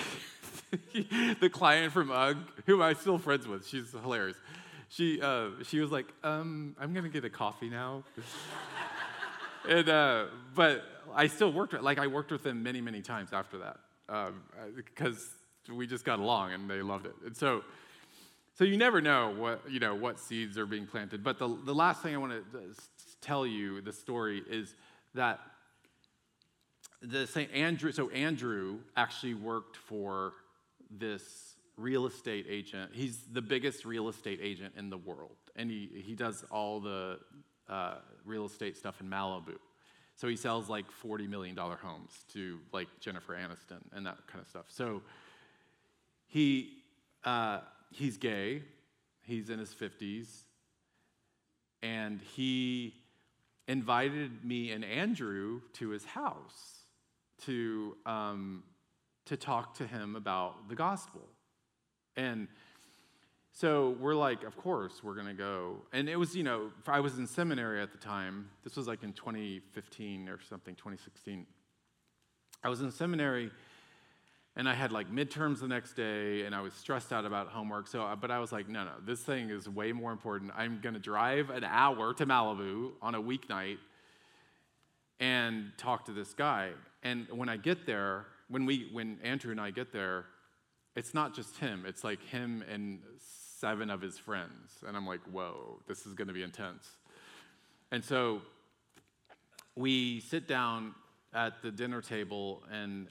the 1.41 1.49
client 1.49 1.93
from 1.93 2.12
UGG, 2.12 2.38
who 2.65 2.82
I'm 2.82 2.95
still 2.95 3.17
friends 3.17 3.47
with, 3.47 3.67
she's 3.67 3.91
hilarious. 3.91 4.38
She, 4.89 5.21
uh, 5.21 5.49
she 5.63 5.80
was 5.80 5.91
like, 5.91 6.08
um, 6.23 6.75
I'm 6.80 6.93
going 6.93 7.04
to 7.04 7.12
get 7.12 7.23
a 7.23 7.30
coffee 7.30 7.69
now. 7.69 8.04
and, 9.69 9.88
uh, 9.88 10.25
but 10.56 10.84
I 11.13 11.28
still 11.28 11.54
worked 11.54 11.73
with, 11.73 11.84
like, 11.84 11.99
I 11.99 12.08
worked 12.08 12.32
with 12.32 12.43
them 12.43 12.63
many, 12.63 12.82
many 12.82 13.02
times 13.02 13.32
after 13.32 13.60
that 13.60 13.78
because 14.75 15.17
um, 15.17 15.38
we 15.71 15.88
just 15.88 16.05
got 16.05 16.19
along 16.19 16.53
and 16.53 16.69
they 16.69 16.82
loved 16.82 17.05
it. 17.05 17.15
And 17.25 17.36
so, 17.36 17.63
so 18.58 18.63
you 18.63 18.77
never 18.77 19.02
know 19.02 19.33
what, 19.35 19.62
you 19.69 19.79
know, 19.79 19.96
what 19.96 20.19
seeds 20.19 20.58
are 20.58 20.65
being 20.65 20.85
planted. 20.85 21.23
But 21.23 21.39
the, 21.39 21.48
the 21.65 21.73
last 21.73 22.02
thing 22.02 22.13
I 22.13 22.17
want 22.17 22.33
to 22.33 22.62
tell 23.21 23.46
you, 23.46 23.81
the 23.81 23.94
story, 23.94 24.44
is 24.50 24.75
that 25.15 25.39
the 27.02 27.25
St. 27.27 27.52
Andrew, 27.54 27.91
so 27.91 28.10
Andrew 28.10 28.79
actually 28.98 29.33
worked 29.33 29.77
for 29.77 30.33
this 30.91 31.56
real 31.77 32.06
estate 32.06 32.46
agent. 32.50 32.91
He's 32.94 33.19
the 33.31 33.41
biggest 33.41 33.85
real 33.85 34.10
estate 34.10 34.39
agent 34.41 34.73
in 34.77 34.89
the 34.89 34.98
world, 34.98 35.37
and 35.56 35.69
he, 35.69 35.89
he 36.06 36.15
does 36.15 36.44
all 36.52 36.79
the 36.79 37.19
uh, 37.69 37.96
real 38.25 38.46
estate 38.46 38.75
stuff 38.75 39.00
in 39.00 39.10
Malibu. 39.10 39.56
So 40.15 40.27
he 40.27 40.35
sells 40.35 40.67
like 40.67 40.85
$40 41.02 41.29
million 41.29 41.56
homes 41.56 42.12
to 42.33 42.60
like 42.73 42.87
Jennifer 43.00 43.33
Aniston 43.33 43.79
and 43.94 44.06
that 44.06 44.17
kind 44.27 44.41
of 44.41 44.50
stuff. 44.50 44.65
So 44.67 45.02
he, 46.30 46.77
uh, 47.25 47.60
he's 47.92 48.17
gay, 48.17 48.63
he's 49.23 49.50
in 49.50 49.60
his 49.60 49.73
50s, 49.73 50.27
and 51.82 52.21
he 52.21 52.94
invited 53.67 54.46
me 54.46 54.71
and 54.71 54.86
Andrew 54.86 55.62
to 55.73 55.90
his 55.90 56.06
house 56.06 56.86
to 57.46 57.96
um, 58.06 58.63
to 59.25 59.38
talk 59.38 59.75
to 59.75 59.86
him 59.86 60.15
about 60.15 60.69
the 60.69 60.75
gospel. 60.75 61.21
And 62.17 62.48
so 63.52 63.96
we're 64.00 64.15
like, 64.15 64.44
of 64.44 64.58
course, 64.58 65.04
we're 65.04 65.13
going 65.13 65.27
to 65.27 65.34
go. 65.34 65.84
And 65.94 66.10
it 66.10 66.15
was, 66.15 66.36
you 66.36 66.44
know, 66.44 66.71
I 66.88 67.00
was 67.00 67.19
in 67.19 67.27
seminary 67.27 67.80
at 67.82 67.92
the 67.92 67.98
time. 68.00 68.50
This 68.63 68.75
was 68.75 68.88
like 68.88 69.04
in 69.04 69.13
2015 69.13 70.30
or 70.30 70.40
something, 70.50 70.73
2016. 70.75 71.46
I 72.63 72.69
was 72.69 72.82
in 72.82 72.92
seminary 72.92 73.52
and 74.60 74.67
I 74.67 74.73
had 74.73 74.91
like 74.91 75.10
midterms 75.10 75.62
the 75.62 75.69
next 75.69 75.93
day 75.93 76.41
and 76.41 76.53
I 76.53 76.60
was 76.60 76.73
stressed 76.73 77.13
out 77.13 77.23
about 77.23 77.47
homework. 77.47 77.87
So, 77.87 78.03
uh, 78.03 78.17
but 78.17 78.29
I 78.29 78.39
was 78.39 78.51
like, 78.51 78.67
no, 78.67 78.83
no, 78.83 78.91
this 79.05 79.21
thing 79.21 79.49
is 79.49 79.69
way 79.69 79.93
more 79.93 80.12
important. 80.12 80.51
I'm 80.53 80.81
going 80.81 80.95
to 80.95 80.99
drive 80.99 81.49
an 81.49 81.63
hour 81.63 82.13
to 82.15 82.25
Malibu 82.25 82.91
on 83.01 83.15
a 83.15 83.21
weeknight 83.21 83.77
and 85.21 85.71
talk 85.77 86.03
to 86.07 86.12
this 86.12 86.33
guy. 86.33 86.71
And 87.03 87.25
when 87.31 87.47
I 87.47 87.55
get 87.55 87.85
there, 87.85 88.25
when 88.49 88.65
we 88.65 88.89
when 88.91 89.19
Andrew 89.23 89.51
and 89.51 89.62
I 89.62 89.71
get 89.71 89.93
there, 89.93 90.25
it's 90.93 91.13
not 91.13 91.33
just 91.33 91.55
him. 91.55 91.85
It's 91.87 92.03
like 92.03 92.21
him 92.25 92.62
and 92.69 92.99
seven 93.62 93.89
of 93.89 94.01
his 94.01 94.17
friends, 94.17 94.83
and 94.85 94.97
I'm 94.97 95.07
like, 95.07 95.21
whoa, 95.31 95.79
this 95.87 96.05
is 96.05 96.13
going 96.13 96.27
to 96.27 96.33
be 96.33 96.43
intense. 96.43 96.85
And 97.91 98.03
so 98.03 98.41
we 99.77 100.19
sit 100.19 100.49
down 100.49 100.95
at 101.33 101.62
the 101.62 101.71
dinner 101.71 102.01
table, 102.01 102.63
and 102.69 103.07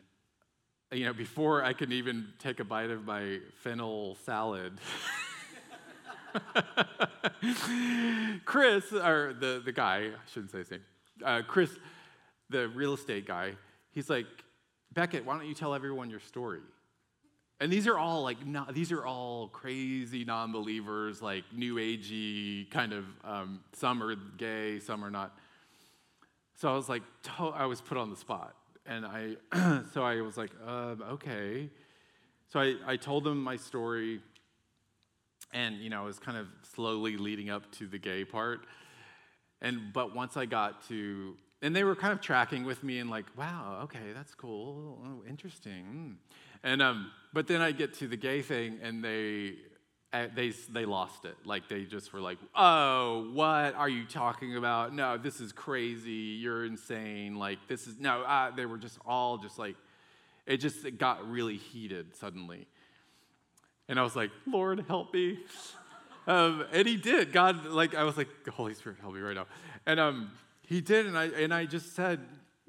you 0.93 1.05
know, 1.05 1.13
before 1.13 1.63
I 1.63 1.73
can 1.73 1.93
even 1.93 2.29
take 2.39 2.61
a 2.61 2.65
bite 2.65 2.91
of 2.91 3.05
my 3.05 3.41
fennel 3.63 4.17
salad. 4.25 4.73
Chris, 8.45 8.93
or 8.93 9.35
the, 9.39 9.63
the 9.65 9.73
guy, 9.73 10.07
I 10.07 10.31
shouldn't 10.33 10.53
say 10.53 10.59
his 10.59 10.71
name, 10.71 10.81
uh, 11.25 11.43
Chris, 11.47 11.71
the 12.49 12.69
real 12.69 12.95
estate 12.95 13.27
guy, 13.27 13.53
he's 13.93 14.09
like, 14.09 14.27
Becket, 14.93 15.25
why 15.25 15.37
don't 15.37 15.47
you 15.47 15.55
tell 15.55 15.75
everyone 15.75 16.09
your 16.09 16.21
story? 16.21 16.61
And 17.61 17.73
these 17.73 17.87
are 17.87 17.99
all 17.99 18.23
like, 18.23 18.47
not, 18.47 18.73
these 18.73 18.93
are 18.93 19.05
all 19.05 19.49
crazy 19.49 20.25
non 20.25 20.53
believers, 20.53 21.21
like 21.21 21.45
new 21.53 21.75
agey 21.75 22.71
kind 22.71 22.93
of, 22.93 23.05
um, 23.25 23.61
some 23.75 24.03
are 24.03 24.15
gay, 24.37 24.79
some 24.79 25.05
are 25.05 25.11
not. 25.11 25.37
So 26.55 26.73
I 26.73 26.75
was 26.75 26.89
like, 26.89 27.03
I 27.39 27.67
was 27.67 27.81
put 27.81 27.99
on 27.99 28.11
the 28.11 28.17
spot. 28.17 28.55
And 28.89 29.07
I, 29.07 29.37
so 29.93 30.03
I 30.03 30.21
was 30.23 30.37
like, 30.37 30.51
uh, 30.67 30.97
okay. 31.13 31.71
So 32.49 32.61
I, 32.61 32.75
I 32.87 32.97
told 32.97 33.25
them 33.25 33.43
my 33.43 33.57
story, 33.57 34.21
and, 35.53 35.77
you 35.77 35.91
know, 35.91 36.03
I 36.03 36.07
was 36.07 36.19
kind 36.19 36.39
of 36.39 36.47
slowly 36.75 37.17
leading 37.17 37.51
up 37.51 37.71
to 37.73 37.87
the 37.87 37.99
gay 37.99 38.25
part. 38.25 38.67
And, 39.61 39.93
but 39.93 40.15
once 40.15 40.37
I 40.37 40.47
got 40.47 40.87
to 40.89 41.37
and 41.61 41.75
they 41.75 41.85
were 41.85 41.97
kind 41.97 42.13
of 42.13 42.21
tracking 42.21 42.65
with 42.65 42.85
me 42.85 42.99
and 42.99 43.11
like, 43.11 43.27
wow, 43.37 43.81
okay, 43.85 44.13
that's 44.15 44.35
cool, 44.35 44.99
oh, 45.05 45.29
interesting. 45.29 46.17
And 46.63 46.81
um, 46.81 47.11
but 47.33 47.47
then 47.47 47.61
I 47.61 47.73
get 47.73 47.95
to 47.95 48.09
the 48.09 48.17
gay 48.17 48.43
thing, 48.43 48.79
and 48.83 49.03
they 49.03 49.55
eh, 50.13 50.29
they 50.35 50.51
they 50.71 50.85
lost 50.85 51.25
it. 51.25 51.37
Like 51.45 51.69
they 51.69 51.85
just 51.85 52.13
were 52.13 52.21
like, 52.21 52.39
oh, 52.55 53.31
what 53.33 53.75
are 53.75 53.89
you 53.89 54.05
talking 54.05 54.57
about? 54.57 54.95
No, 54.95 55.19
this 55.19 55.41
is 55.41 55.53
crazy. 55.53 56.39
You're 56.41 56.65
insane. 56.65 57.37
Like 57.37 57.59
this 57.69 57.87
is 57.87 57.99
no. 57.99 58.23
Uh, 58.23 58.51
they 58.51 58.67
were 58.67 58.79
just 58.79 58.99
all 59.07 59.39
just 59.39 59.59
like, 59.59 59.77
it 60.47 60.59
just 60.59 60.85
it 60.85 60.99
got 60.99 61.29
really 61.29 61.57
heated 61.57 62.17
suddenly. 62.17 62.67
And 63.89 63.99
I 63.99 64.03
was 64.03 64.15
like, 64.15 64.31
Lord, 64.47 64.85
help 64.89 65.15
me. 65.15 65.39
Um, 66.29 66.67
and 66.73 66.87
he 66.87 66.97
did. 66.97 67.33
God, 67.33 67.65
like, 67.65 67.95
I 67.95 68.05
was 68.05 68.19
like, 68.19 68.29
Holy 68.49 68.75
Spirit, 68.75 68.99
help 69.01 69.15
me 69.15 69.21
right 69.21 69.35
now. 69.35 69.47
And 69.87 69.99
um, 69.99 70.31
he 70.61 70.83
did, 70.83 71.07
and 71.07 71.17
I, 71.17 71.25
and 71.29 71.55
I 71.55 71.65
just 71.65 71.97
said, 71.97 72.21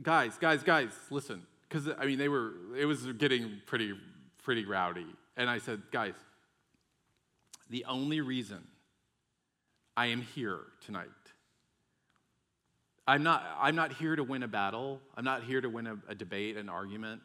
guys, 0.01 0.37
guys, 0.39 0.63
guys, 0.63 0.91
listen. 1.09 1.41
Because, 1.67 1.89
I 1.99 2.05
mean, 2.05 2.17
they 2.17 2.29
were, 2.29 2.53
it 2.77 2.85
was 2.85 3.05
getting 3.17 3.59
pretty, 3.65 3.95
pretty 4.43 4.63
rowdy. 4.63 5.05
And 5.35 5.49
I 5.49 5.57
said, 5.57 5.81
guys, 5.91 6.13
the 7.69 7.85
only 7.85 8.21
reason 8.21 8.67
I 9.95 10.07
am 10.07 10.21
here 10.21 10.59
tonight, 10.85 11.07
I'm 13.07 13.23
not, 13.23 13.43
I'm 13.59 13.75
not 13.75 13.93
here 13.93 14.15
to 14.15 14.23
win 14.23 14.43
a 14.43 14.47
battle. 14.47 15.01
I'm 15.17 15.25
not 15.25 15.43
here 15.43 15.61
to 15.61 15.69
win 15.69 15.87
a, 15.87 15.97
a 16.09 16.15
debate, 16.15 16.57
an 16.57 16.69
argument. 16.69 17.21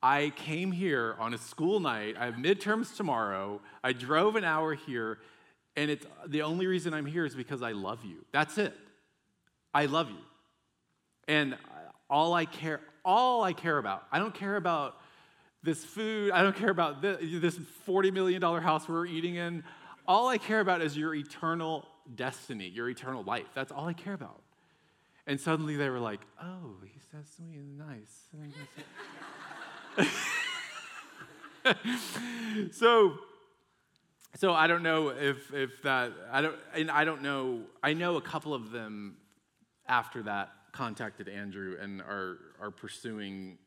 I 0.00 0.30
came 0.36 0.70
here 0.70 1.16
on 1.18 1.34
a 1.34 1.38
school 1.38 1.80
night. 1.80 2.14
I 2.16 2.26
have 2.26 2.34
midterms 2.34 2.96
tomorrow. 2.96 3.60
I 3.82 3.92
drove 3.92 4.36
an 4.36 4.44
hour 4.44 4.74
here, 4.74 5.18
and 5.76 5.90
it's 5.90 6.06
the 6.28 6.42
only 6.42 6.68
reason 6.68 6.94
I'm 6.94 7.06
here 7.06 7.26
is 7.26 7.34
because 7.34 7.62
I 7.62 7.72
love 7.72 8.04
you. 8.04 8.24
That's 8.32 8.58
it. 8.58 8.74
I 9.74 9.86
love 9.86 10.08
you. 10.08 10.22
And 11.26 11.56
all 12.08 12.32
I 12.32 12.44
care, 12.44 12.80
all 13.04 13.42
I 13.42 13.52
care 13.52 13.78
about, 13.78 14.04
I 14.12 14.20
don't 14.20 14.34
care 14.34 14.56
about 14.56 14.96
this 15.62 15.84
food, 15.84 16.30
I 16.30 16.42
don't 16.42 16.56
care 16.56 16.70
about 16.70 17.02
this 17.02 17.58
$40 17.86 18.12
million 18.12 18.40
house 18.42 18.88
we're 18.88 19.06
eating 19.06 19.34
in. 19.34 19.64
All 20.06 20.28
I 20.28 20.38
care 20.38 20.60
about 20.60 20.80
is 20.80 20.96
your 20.96 21.14
eternal 21.14 21.86
destiny, 22.14 22.68
your 22.68 22.88
eternal 22.88 23.22
life. 23.22 23.46
That's 23.54 23.72
all 23.72 23.86
I 23.86 23.92
care 23.92 24.14
about. 24.14 24.42
And 25.26 25.40
suddenly 25.40 25.76
they 25.76 25.90
were 25.90 25.98
like, 25.98 26.20
oh, 26.42 26.76
he's 26.84 27.02
so 27.12 27.18
sweet 27.36 27.56
and 27.56 27.78
nice. 27.78 28.28
so, 32.72 33.18
so 34.36 34.54
I 34.54 34.66
don't 34.66 34.82
know 34.82 35.08
if, 35.08 35.52
if 35.52 35.82
that, 35.82 36.12
I 36.32 36.40
don't, 36.40 36.56
and 36.74 36.90
I 36.90 37.04
don't 37.04 37.22
know, 37.22 37.62
I 37.82 37.92
know 37.92 38.16
a 38.16 38.22
couple 38.22 38.54
of 38.54 38.70
them 38.70 39.18
after 39.86 40.22
that 40.22 40.50
contacted 40.72 41.28
Andrew 41.28 41.76
and 41.80 42.00
are, 42.00 42.38
are 42.60 42.70
pursuing 42.70 43.58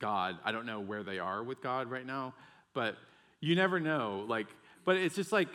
God. 0.00 0.38
I 0.44 0.52
don't 0.52 0.66
know 0.66 0.80
where 0.80 1.02
they 1.02 1.18
are 1.18 1.42
with 1.42 1.62
God 1.62 1.90
right 1.90 2.06
now, 2.06 2.34
but 2.72 2.96
you 3.40 3.54
never 3.54 3.80
know. 3.80 4.24
Like, 4.28 4.48
but 4.84 4.96
it's 4.96 5.14
just 5.14 5.32
like, 5.32 5.48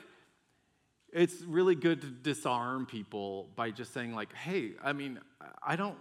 it's 1.12 1.42
really 1.42 1.76
good 1.76 2.02
to 2.02 2.08
disarm 2.08 2.86
people 2.86 3.50
by 3.56 3.72
just 3.72 3.94
saying 3.94 4.14
like, 4.14 4.34
hey, 4.34 4.72
I 4.84 4.94
mean, 4.94 5.20
I 5.64 5.76
don't, 5.76 5.98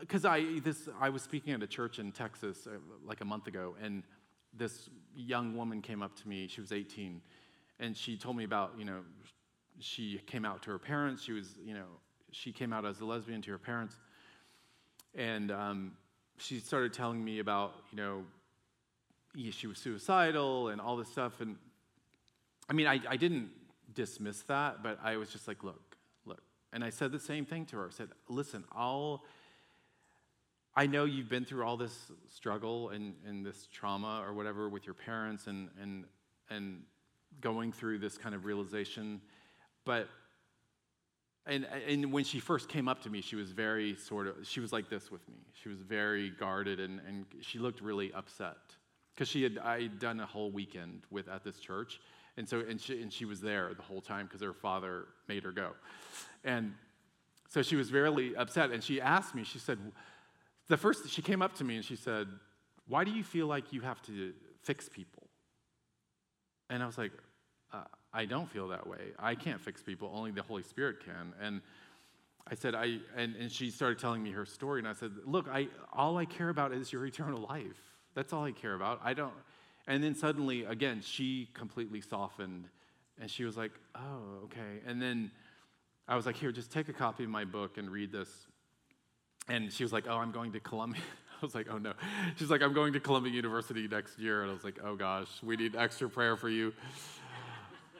because 0.00 0.24
I 0.24 0.60
this 0.60 0.88
I 1.00 1.10
was 1.10 1.22
speaking 1.22 1.52
at 1.52 1.62
a 1.62 1.66
church 1.66 1.98
in 1.98 2.10
Texas 2.10 2.66
uh, 2.66 2.78
like 3.04 3.20
a 3.20 3.24
month 3.24 3.46
ago, 3.46 3.76
and 3.82 4.02
this 4.56 4.88
young 5.14 5.56
woman 5.56 5.82
came 5.82 6.02
up 6.02 6.16
to 6.20 6.28
me. 6.28 6.48
She 6.48 6.60
was 6.60 6.72
18, 6.72 7.20
and 7.78 7.96
she 7.96 8.16
told 8.16 8.36
me 8.36 8.44
about 8.44 8.72
you 8.78 8.84
know, 8.84 9.00
she 9.78 10.20
came 10.26 10.44
out 10.44 10.62
to 10.62 10.70
her 10.70 10.78
parents. 10.78 11.22
She 11.22 11.32
was 11.32 11.54
you 11.62 11.74
know, 11.74 11.86
she 12.32 12.52
came 12.52 12.72
out 12.72 12.84
as 12.84 13.00
a 13.00 13.04
lesbian 13.04 13.42
to 13.42 13.50
her 13.50 13.58
parents, 13.58 13.96
and 15.14 15.50
um, 15.50 15.92
she 16.40 16.58
started 16.58 16.92
telling 16.92 17.24
me 17.24 17.38
about 17.38 17.74
you 17.90 17.96
know, 17.96 18.24
she 19.50 19.66
was 19.66 19.78
suicidal 19.78 20.68
and 20.68 20.80
all 20.80 20.96
this 20.96 21.08
stuff, 21.08 21.40
and 21.40 21.56
I 22.68 22.72
mean, 22.72 22.86
I, 22.86 23.00
I 23.08 23.16
didn't 23.16 23.50
dismiss 23.94 24.42
that, 24.42 24.82
but 24.82 24.98
I 25.02 25.16
was 25.16 25.30
just 25.30 25.48
like, 25.48 25.64
look, 25.64 25.96
look. 26.24 26.40
And 26.72 26.84
I 26.84 26.90
said 26.90 27.12
the 27.12 27.18
same 27.18 27.44
thing 27.44 27.66
to 27.66 27.76
her. 27.78 27.86
I 27.88 27.90
said, 27.90 28.08
listen, 28.28 28.64
I'll, 28.72 29.24
I 30.76 30.86
know 30.86 31.04
you've 31.04 31.28
been 31.28 31.44
through 31.44 31.64
all 31.64 31.76
this 31.76 32.12
struggle 32.28 32.90
and, 32.90 33.14
and 33.26 33.44
this 33.44 33.66
trauma 33.72 34.22
or 34.24 34.32
whatever 34.32 34.68
with 34.68 34.86
your 34.86 34.94
parents 34.94 35.48
and, 35.48 35.68
and, 35.82 36.04
and 36.48 36.82
going 37.40 37.72
through 37.72 37.98
this 37.98 38.16
kind 38.16 38.34
of 38.34 38.44
realization, 38.44 39.20
but 39.84 40.08
and, 41.46 41.64
and 41.64 42.12
when 42.12 42.24
she 42.24 42.38
first 42.38 42.68
came 42.68 42.86
up 42.88 43.02
to 43.02 43.10
me, 43.10 43.20
she 43.22 43.36
was 43.36 43.50
very 43.50 43.96
sort 43.96 44.26
of, 44.26 44.34
she 44.42 44.60
was 44.60 44.72
like 44.72 44.88
this 44.88 45.10
with 45.10 45.26
me. 45.28 45.36
She 45.62 45.68
was 45.68 45.80
very 45.80 46.30
guarded 46.30 46.80
and, 46.80 47.00
and 47.06 47.24
she 47.40 47.58
looked 47.58 47.80
really 47.80 48.12
upset. 48.12 48.56
Because 49.14 49.28
she 49.28 49.42
had, 49.42 49.58
I 49.58 49.82
had 49.82 49.98
done 49.98 50.20
a 50.20 50.26
whole 50.26 50.50
weekend 50.50 51.02
with 51.10 51.28
at 51.28 51.42
this 51.42 51.58
church. 51.58 52.00
And 52.36 52.48
so, 52.48 52.60
and 52.60 52.80
she, 52.80 53.02
and 53.02 53.12
she 53.12 53.24
was 53.24 53.40
there 53.40 53.72
the 53.74 53.82
whole 53.82 54.00
time 54.00 54.26
because 54.26 54.42
her 54.42 54.52
father 54.52 55.06
made 55.28 55.42
her 55.42 55.52
go. 55.52 55.72
And 56.44 56.74
so 57.48 57.62
she 57.62 57.76
was 57.76 57.90
very 57.90 58.36
upset. 58.36 58.70
And 58.70 58.82
she 58.82 59.00
asked 59.00 59.34
me, 59.34 59.44
she 59.44 59.58
said, 59.58 59.78
the 60.68 60.76
first, 60.76 61.10
she 61.10 61.20
came 61.20 61.42
up 61.42 61.54
to 61.56 61.64
me 61.64 61.76
and 61.76 61.84
she 61.84 61.96
said, 61.96 62.28
Why 62.86 63.02
do 63.02 63.10
you 63.10 63.24
feel 63.24 63.46
like 63.46 63.72
you 63.72 63.80
have 63.80 64.00
to 64.02 64.32
fix 64.62 64.88
people? 64.88 65.24
And 66.70 66.82
I 66.82 66.86
was 66.86 66.96
like, 66.96 67.12
uh, 67.72 67.82
I 68.12 68.24
don't 68.24 68.50
feel 68.50 68.68
that 68.68 68.86
way. 68.86 69.12
I 69.18 69.34
can't 69.34 69.60
fix 69.60 69.82
people, 69.82 70.10
only 70.14 70.30
the 70.32 70.42
Holy 70.42 70.62
Spirit 70.62 71.04
can. 71.04 71.32
And 71.40 71.60
I 72.48 72.54
said, 72.54 72.74
I, 72.74 72.98
and, 73.16 73.36
and 73.36 73.50
she 73.50 73.70
started 73.70 73.98
telling 73.98 74.22
me 74.22 74.32
her 74.32 74.44
story, 74.44 74.80
and 74.80 74.88
I 74.88 74.94
said, 74.94 75.12
Look, 75.24 75.46
I, 75.48 75.68
all 75.92 76.18
I 76.18 76.24
care 76.24 76.48
about 76.48 76.72
is 76.72 76.92
your 76.92 77.06
eternal 77.06 77.46
life. 77.48 77.78
That's 78.14 78.32
all 78.32 78.44
I 78.44 78.52
care 78.52 78.74
about. 78.74 79.00
I 79.04 79.14
don't, 79.14 79.32
and 79.86 80.02
then 80.02 80.14
suddenly, 80.14 80.64
again, 80.64 81.00
she 81.00 81.48
completely 81.54 82.00
softened 82.00 82.68
and 83.20 83.30
she 83.30 83.44
was 83.44 83.56
like, 83.56 83.72
oh, 83.94 84.44
okay. 84.44 84.80
And 84.86 85.00
then 85.00 85.30
I 86.08 86.16
was 86.16 86.26
like, 86.26 86.36
here, 86.36 86.52
just 86.52 86.72
take 86.72 86.88
a 86.88 86.92
copy 86.92 87.24
of 87.24 87.30
my 87.30 87.44
book 87.44 87.76
and 87.76 87.90
read 87.90 88.10
this. 88.10 88.28
And 89.48 89.72
she 89.72 89.82
was 89.82 89.92
like, 89.92 90.06
oh, 90.08 90.16
I'm 90.16 90.32
going 90.32 90.52
to 90.52 90.60
Columbia. 90.60 91.02
I 91.42 91.44
was 91.44 91.54
like, 91.54 91.68
oh 91.70 91.78
no. 91.78 91.92
She's 92.36 92.50
like, 92.50 92.62
I'm 92.62 92.72
going 92.72 92.92
to 92.94 93.00
Columbia 93.00 93.32
University 93.32 93.88
next 93.88 94.18
year. 94.18 94.42
And 94.42 94.50
I 94.50 94.54
was 94.54 94.64
like, 94.64 94.78
oh 94.84 94.96
gosh, 94.96 95.28
we 95.42 95.56
need 95.56 95.76
extra 95.76 96.08
prayer 96.08 96.36
for 96.36 96.48
you. 96.48 96.72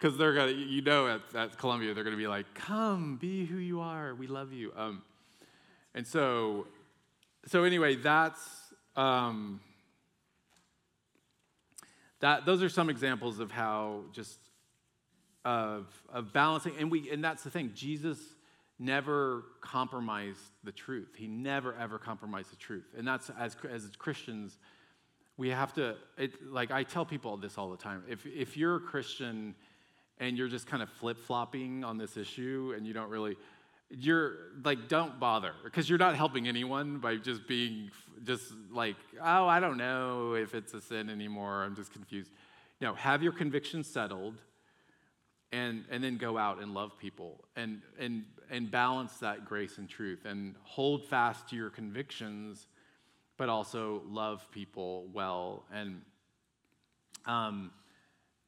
Because 0.01 0.17
they're 0.17 0.33
to, 0.35 0.55
you 0.55 0.81
know, 0.81 1.09
at, 1.09 1.21
at 1.35 1.59
Columbia, 1.59 1.93
they're 1.93 2.05
to 2.17 2.23
be 2.23 2.27
like, 2.27 2.55
come, 2.55 3.17
be 3.17 3.45
who 3.45 3.59
you 3.59 3.81
are. 3.81 4.15
We 4.15 4.29
love 4.29 4.51
you. 4.51 4.73
Um, 4.75 5.03
and 5.95 6.07
so, 6.07 6.67
so 7.47 7.65
anyway, 7.65 7.97
that's, 7.97 8.41
um, 8.97 9.61
that, 12.21 12.47
those 12.47 12.63
are 12.63 12.71
some 12.71 12.89
examples 12.89 13.41
of 13.41 13.51
how 13.51 14.05
just 14.13 14.39
of, 15.45 15.87
of 16.13 16.33
balancing, 16.33 16.75
and 16.79 16.91
we 16.91 17.11
and 17.11 17.25
that's 17.25 17.43
the 17.43 17.51
thing. 17.51 17.73
Jesus 17.75 18.19
never 18.79 19.45
compromised 19.61 20.41
the 20.65 20.73
truth. 20.73 21.15
He 21.17 21.27
never 21.27 21.75
ever 21.75 21.99
compromised 21.99 22.53
the 22.53 22.57
truth, 22.57 22.85
and 22.97 23.07
that's 23.07 23.31
as 23.39 23.57
as 23.71 23.91
Christians, 23.99 24.59
we 25.37 25.49
have 25.49 25.73
to. 25.75 25.97
It, 26.19 26.53
like 26.53 26.71
I 26.71 26.83
tell 26.83 27.07
people 27.07 27.37
this 27.39 27.57
all 27.57 27.71
the 27.71 27.77
time. 27.77 28.03
If 28.09 28.27
if 28.27 28.57
you're 28.57 28.77
a 28.77 28.81
Christian 28.81 29.55
and 30.21 30.39
you're 30.39 30.49
just 30.49 30.67
kind 30.67 30.83
of 30.83 30.89
flip 30.89 31.19
flopping 31.19 31.83
on 31.83 31.99
this 31.99 32.17
issue, 32.17 32.75
and 32.77 32.87
you 32.87 32.93
don't 32.93 33.11
really 33.11 33.37
you're 33.91 34.37
like 34.65 34.89
don't 34.89 35.19
bother 35.19 35.53
because 35.65 35.89
you're 35.89 35.99
not 35.99 36.15
helping 36.15 36.47
anyone 36.47 36.99
by 36.99 37.17
just 37.17 37.47
being 37.49 37.91
just 38.23 38.53
like 38.71 38.97
oh 39.21 39.47
i 39.47 39.59
don't 39.59 39.77
know 39.77 40.35
if 40.35 40.55
it's 40.55 40.73
a 40.75 40.81
sin 40.81 41.11
anymore 41.11 41.65
i'm 41.65 41.75
just 41.75 41.93
confused. 41.93 42.31
No 42.81 42.95
have 42.95 43.23
your 43.23 43.33
convictions 43.33 43.89
settled 43.89 44.41
and 45.53 45.85
and 45.91 46.03
then 46.05 46.17
go 46.17 46.39
out 46.39 46.63
and 46.63 46.73
love 46.73 46.97
people 46.99 47.45
and 47.57 47.83
and 47.99 48.25
and 48.49 48.71
balance 48.71 49.17
that 49.19 49.45
grace 49.45 49.79
and 49.79 49.89
truth 49.89 50.25
and 50.25 50.55
hold 50.63 51.05
fast 51.05 51.49
to 51.49 51.57
your 51.57 51.71
convictions 51.71 52.69
but 53.37 53.49
also 53.49 54.03
love 54.09 54.47
people 54.53 55.09
well 55.13 55.65
and 55.73 56.01
um 57.27 57.73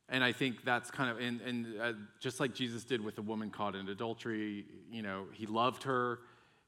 and 0.08 0.22
I 0.22 0.32
think 0.32 0.64
that's 0.64 0.90
kind 0.90 1.10
of, 1.10 1.18
and, 1.18 1.40
and 1.40 1.80
uh, 1.80 1.92
just 2.20 2.40
like 2.40 2.54
Jesus 2.54 2.84
did 2.84 3.02
with 3.02 3.16
the 3.16 3.22
woman 3.22 3.50
caught 3.50 3.74
in 3.74 3.88
adultery, 3.88 4.66
you 4.90 5.02
know, 5.02 5.24
he 5.32 5.46
loved 5.46 5.84
her. 5.84 6.18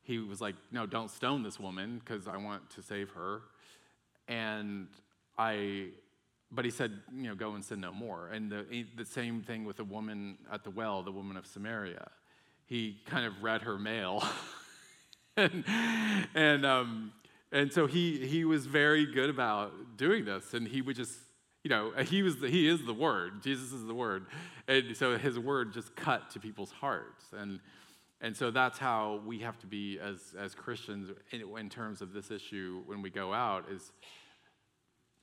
He 0.03 0.19
was 0.19 0.41
like, 0.41 0.55
no, 0.71 0.87
don't 0.87 1.11
stone 1.11 1.43
this 1.43 1.59
woman 1.59 2.01
because 2.03 2.29
I 2.29 2.37
want 2.37 2.71
to 2.71 2.83
save 2.83 3.11
her. 3.11 3.43
And 4.29 4.89
I, 5.37 5.89
but 6.51 6.65
he 6.65 6.71
said, 6.71 6.93
you 7.15 7.25
know, 7.25 7.35
go 7.35 7.55
and 7.55 7.65
sin 7.65 7.81
no 7.81 7.93
more. 7.93 8.29
And 8.29 8.51
the, 8.51 8.87
the 8.97 9.05
same 9.05 9.43
thing 9.43 9.65
with 9.65 9.77
the 9.77 9.85
woman 9.85 10.39
at 10.53 10.65
the 10.65 10.71
well, 10.71 11.03
the 11.03 11.13
woman 11.13 11.37
of 11.37 11.47
Samaria. 11.47 12.09
He 12.67 12.99
kind 13.07 13.27
of 13.27 13.43
read 13.43 13.63
her 13.63 13.79
mail. 13.79 14.27
and, 15.37 15.65
and, 16.35 16.65
um, 16.65 17.13
and 17.53 17.73
so 17.73 17.87
he, 17.87 18.27
he 18.27 18.45
was 18.45 18.67
very 18.67 19.05
good 19.05 19.29
about 19.29 19.97
doing 19.97 20.25
this. 20.25 20.55
And 20.55 20.67
he 20.67 20.81
would 20.81 20.97
just 20.97 21.19
you 21.65 21.71
know, 21.71 21.91
he 22.07 22.23
was 22.23 22.37
the, 22.37 22.49
he 22.49 22.69
is 22.69 22.85
the 22.85 22.95
word. 22.95 23.43
Jesus 23.43 23.73
is 23.73 23.85
the 23.85 23.95
word. 23.95 24.27
And 24.69 24.97
so 24.97 25.19
his 25.19 25.39
word 25.39 25.73
just 25.73 25.97
cut 25.97 26.31
to 26.31 26.39
people's 26.39 26.71
hearts. 26.71 27.25
And 27.37 27.59
and 28.21 28.35
so 28.35 28.51
that's 28.51 28.79
how 28.79 29.21
we 29.27 29.41
have 29.41 29.59
to 29.59 29.67
be 29.67 29.99
as 29.99 30.35
as 30.39 30.55
Christians 30.55 31.11
in, 31.33 31.43
in 31.59 31.69
terms 31.69 32.01
of 32.01 32.13
this 32.13 32.31
issue 32.31 32.83
when 32.87 33.03
we 33.03 33.11
go 33.11 33.35
out 33.35 33.65
is 33.71 33.91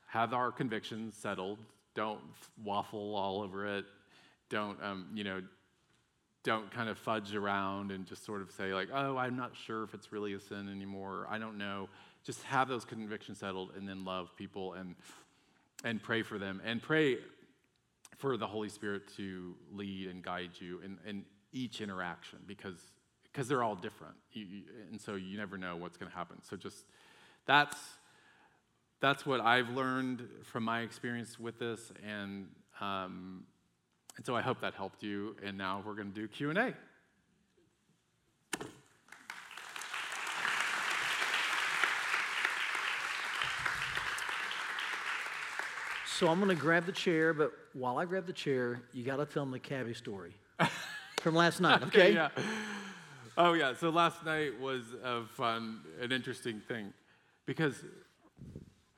have 0.07 0.33
our 0.33 0.51
convictions 0.51 1.15
settled. 1.15 1.59
Don't 1.95 2.19
waffle 2.63 3.15
all 3.15 3.41
over 3.41 3.65
it. 3.77 3.85
Don't 4.49 4.81
um, 4.83 5.07
you 5.13 5.23
know, 5.23 5.41
don't 6.43 6.69
kind 6.71 6.89
of 6.89 6.97
fudge 6.97 7.33
around 7.33 7.91
and 7.91 8.05
just 8.05 8.25
sort 8.25 8.41
of 8.41 8.51
say 8.51 8.73
like, 8.73 8.89
"Oh, 8.93 9.17
I'm 9.17 9.37
not 9.37 9.55
sure 9.55 9.83
if 9.83 9.93
it's 9.93 10.11
really 10.11 10.33
a 10.33 10.39
sin 10.39 10.69
anymore. 10.69 11.27
I 11.29 11.39
don't 11.39 11.57
know." 11.57 11.89
Just 12.23 12.43
have 12.43 12.67
those 12.67 12.85
convictions 12.85 13.39
settled 13.39 13.71
and 13.75 13.89
then 13.89 14.05
love 14.05 14.35
people 14.35 14.73
and 14.73 14.93
and 15.83 16.01
pray 16.01 16.21
for 16.21 16.37
them 16.37 16.61
and 16.65 16.81
pray 16.81 17.17
for 18.17 18.37
the 18.37 18.47
Holy 18.47 18.69
Spirit 18.69 19.03
to 19.17 19.55
lead 19.71 20.07
and 20.07 20.23
guide 20.23 20.51
you 20.59 20.79
in, 20.85 20.97
in 21.07 21.25
each 21.51 21.81
interaction 21.81 22.39
because 22.47 22.79
because 23.23 23.47
they're 23.47 23.63
all 23.63 23.75
different, 23.75 24.15
you, 24.33 24.63
and 24.91 24.99
so 24.99 25.15
you 25.15 25.37
never 25.37 25.57
know 25.57 25.77
what's 25.77 25.95
going 25.95 26.11
to 26.11 26.17
happen. 26.17 26.37
So 26.43 26.57
just 26.57 26.85
that's 27.45 27.77
that's 28.99 29.25
what 29.25 29.39
I've 29.39 29.69
learned 29.69 30.27
from 30.43 30.63
my 30.63 30.81
experience 30.81 31.39
with 31.39 31.57
this, 31.57 31.91
and 32.05 32.47
um, 32.79 33.45
and 34.17 34.25
so 34.25 34.35
I 34.35 34.41
hope 34.41 34.61
that 34.61 34.73
helped 34.73 35.01
you. 35.01 35.35
And 35.43 35.57
now 35.57 35.81
we're 35.85 35.95
going 35.95 36.11
to 36.11 36.13
do 36.13 36.27
Q 36.27 36.49
and 36.49 36.59
A. 36.59 36.73
So 46.21 46.27
I'm 46.27 46.39
going 46.39 46.55
to 46.55 46.61
grab 46.61 46.85
the 46.85 46.91
chair, 46.91 47.33
but 47.33 47.51
while 47.73 47.97
I 47.97 48.05
grab 48.05 48.27
the 48.27 48.31
chair, 48.31 48.83
you 48.93 49.03
got 49.03 49.15
to 49.15 49.25
tell 49.25 49.41
them 49.41 49.51
the 49.51 49.57
cabbie 49.57 49.95
story 49.95 50.35
from 51.19 51.33
last 51.33 51.59
night, 51.59 51.81
okay? 51.87 52.09
okay? 52.09 52.13
Yeah. 52.13 52.29
Oh, 53.39 53.53
yeah. 53.53 53.73
So 53.73 53.89
last 53.89 54.23
night 54.23 54.59
was 54.61 54.83
a 55.03 55.23
fun, 55.23 55.79
an 55.99 56.11
interesting 56.11 56.61
thing 56.67 56.93
because 57.47 57.83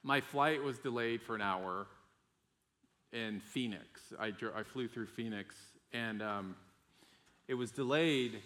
my 0.03 0.19
flight 0.19 0.61
was 0.61 0.79
delayed 0.79 1.21
for 1.21 1.33
an 1.33 1.41
hour 1.41 1.87
in 3.13 3.39
Phoenix. 3.39 4.01
I, 4.19 4.33
I 4.53 4.63
flew 4.63 4.89
through 4.89 5.07
Phoenix, 5.07 5.55
and 5.93 6.21
um, 6.21 6.55
it 7.47 7.53
was 7.53 7.71
delayed. 7.71 8.41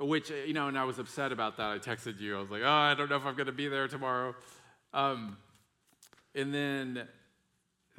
which, 0.00 0.30
you 0.30 0.54
know, 0.54 0.66
and 0.66 0.76
I 0.76 0.82
was 0.82 0.98
upset 0.98 1.30
about 1.30 1.56
that. 1.58 1.70
I 1.70 1.78
texted 1.78 2.18
you. 2.18 2.36
I 2.36 2.40
was 2.40 2.50
like, 2.50 2.62
oh, 2.64 2.68
I 2.68 2.94
don't 2.94 3.08
know 3.08 3.14
if 3.14 3.24
I'm 3.24 3.36
going 3.36 3.46
to 3.46 3.52
be 3.52 3.68
there 3.68 3.86
tomorrow. 3.86 4.34
Um, 4.92 5.36
and 6.34 6.54
then, 6.54 7.08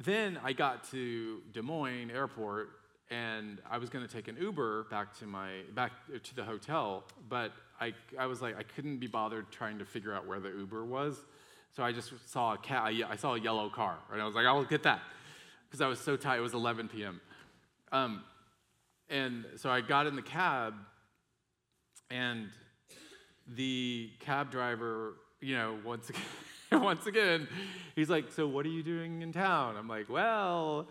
then 0.00 0.38
I 0.42 0.52
got 0.52 0.90
to 0.90 1.40
Des 1.52 1.62
Moines 1.62 2.10
Airport, 2.10 2.70
and 3.10 3.58
I 3.70 3.78
was 3.78 3.90
going 3.90 4.06
to 4.06 4.12
take 4.12 4.28
an 4.28 4.36
Uber 4.40 4.84
back 4.90 5.16
to 5.18 5.26
my 5.26 5.50
back 5.74 5.92
to 6.22 6.34
the 6.34 6.42
hotel, 6.42 7.04
but 7.28 7.52
I, 7.80 7.92
I 8.18 8.26
was 8.26 8.40
like, 8.40 8.56
I 8.56 8.62
couldn't 8.62 8.98
be 8.98 9.06
bothered 9.06 9.50
trying 9.50 9.78
to 9.78 9.84
figure 9.84 10.12
out 10.12 10.26
where 10.26 10.40
the 10.40 10.48
Uber 10.48 10.84
was. 10.84 11.16
So 11.76 11.82
I 11.82 11.92
just 11.92 12.12
saw 12.30 12.54
a 12.54 12.58
cat, 12.58 12.92
I 13.08 13.16
saw 13.16 13.34
a 13.34 13.40
yellow 13.40 13.68
car, 13.68 13.98
and 14.12 14.22
I 14.22 14.26
was 14.26 14.34
like, 14.34 14.46
I'll 14.46 14.64
get 14.64 14.84
that. 14.84 15.00
Because 15.66 15.80
I 15.80 15.88
was 15.88 15.98
so 15.98 16.16
tired, 16.16 16.38
it 16.38 16.42
was 16.42 16.54
11 16.54 16.88
p.m. 16.88 17.20
Um, 17.90 18.22
and 19.10 19.44
so 19.56 19.70
I 19.70 19.80
got 19.80 20.06
in 20.06 20.14
the 20.14 20.22
cab, 20.22 20.74
and 22.10 22.48
the 23.56 24.10
cab 24.20 24.50
driver, 24.50 25.14
you 25.40 25.56
know, 25.56 25.76
once 25.84 26.08
again, 26.10 26.22
once 26.72 27.06
again, 27.06 27.48
he's 27.94 28.10
like, 28.10 28.30
So 28.32 28.46
what 28.46 28.66
are 28.66 28.70
you 28.70 28.82
doing 28.82 29.22
in 29.22 29.32
town? 29.32 29.76
I'm 29.76 29.88
like, 29.88 30.08
Well, 30.08 30.88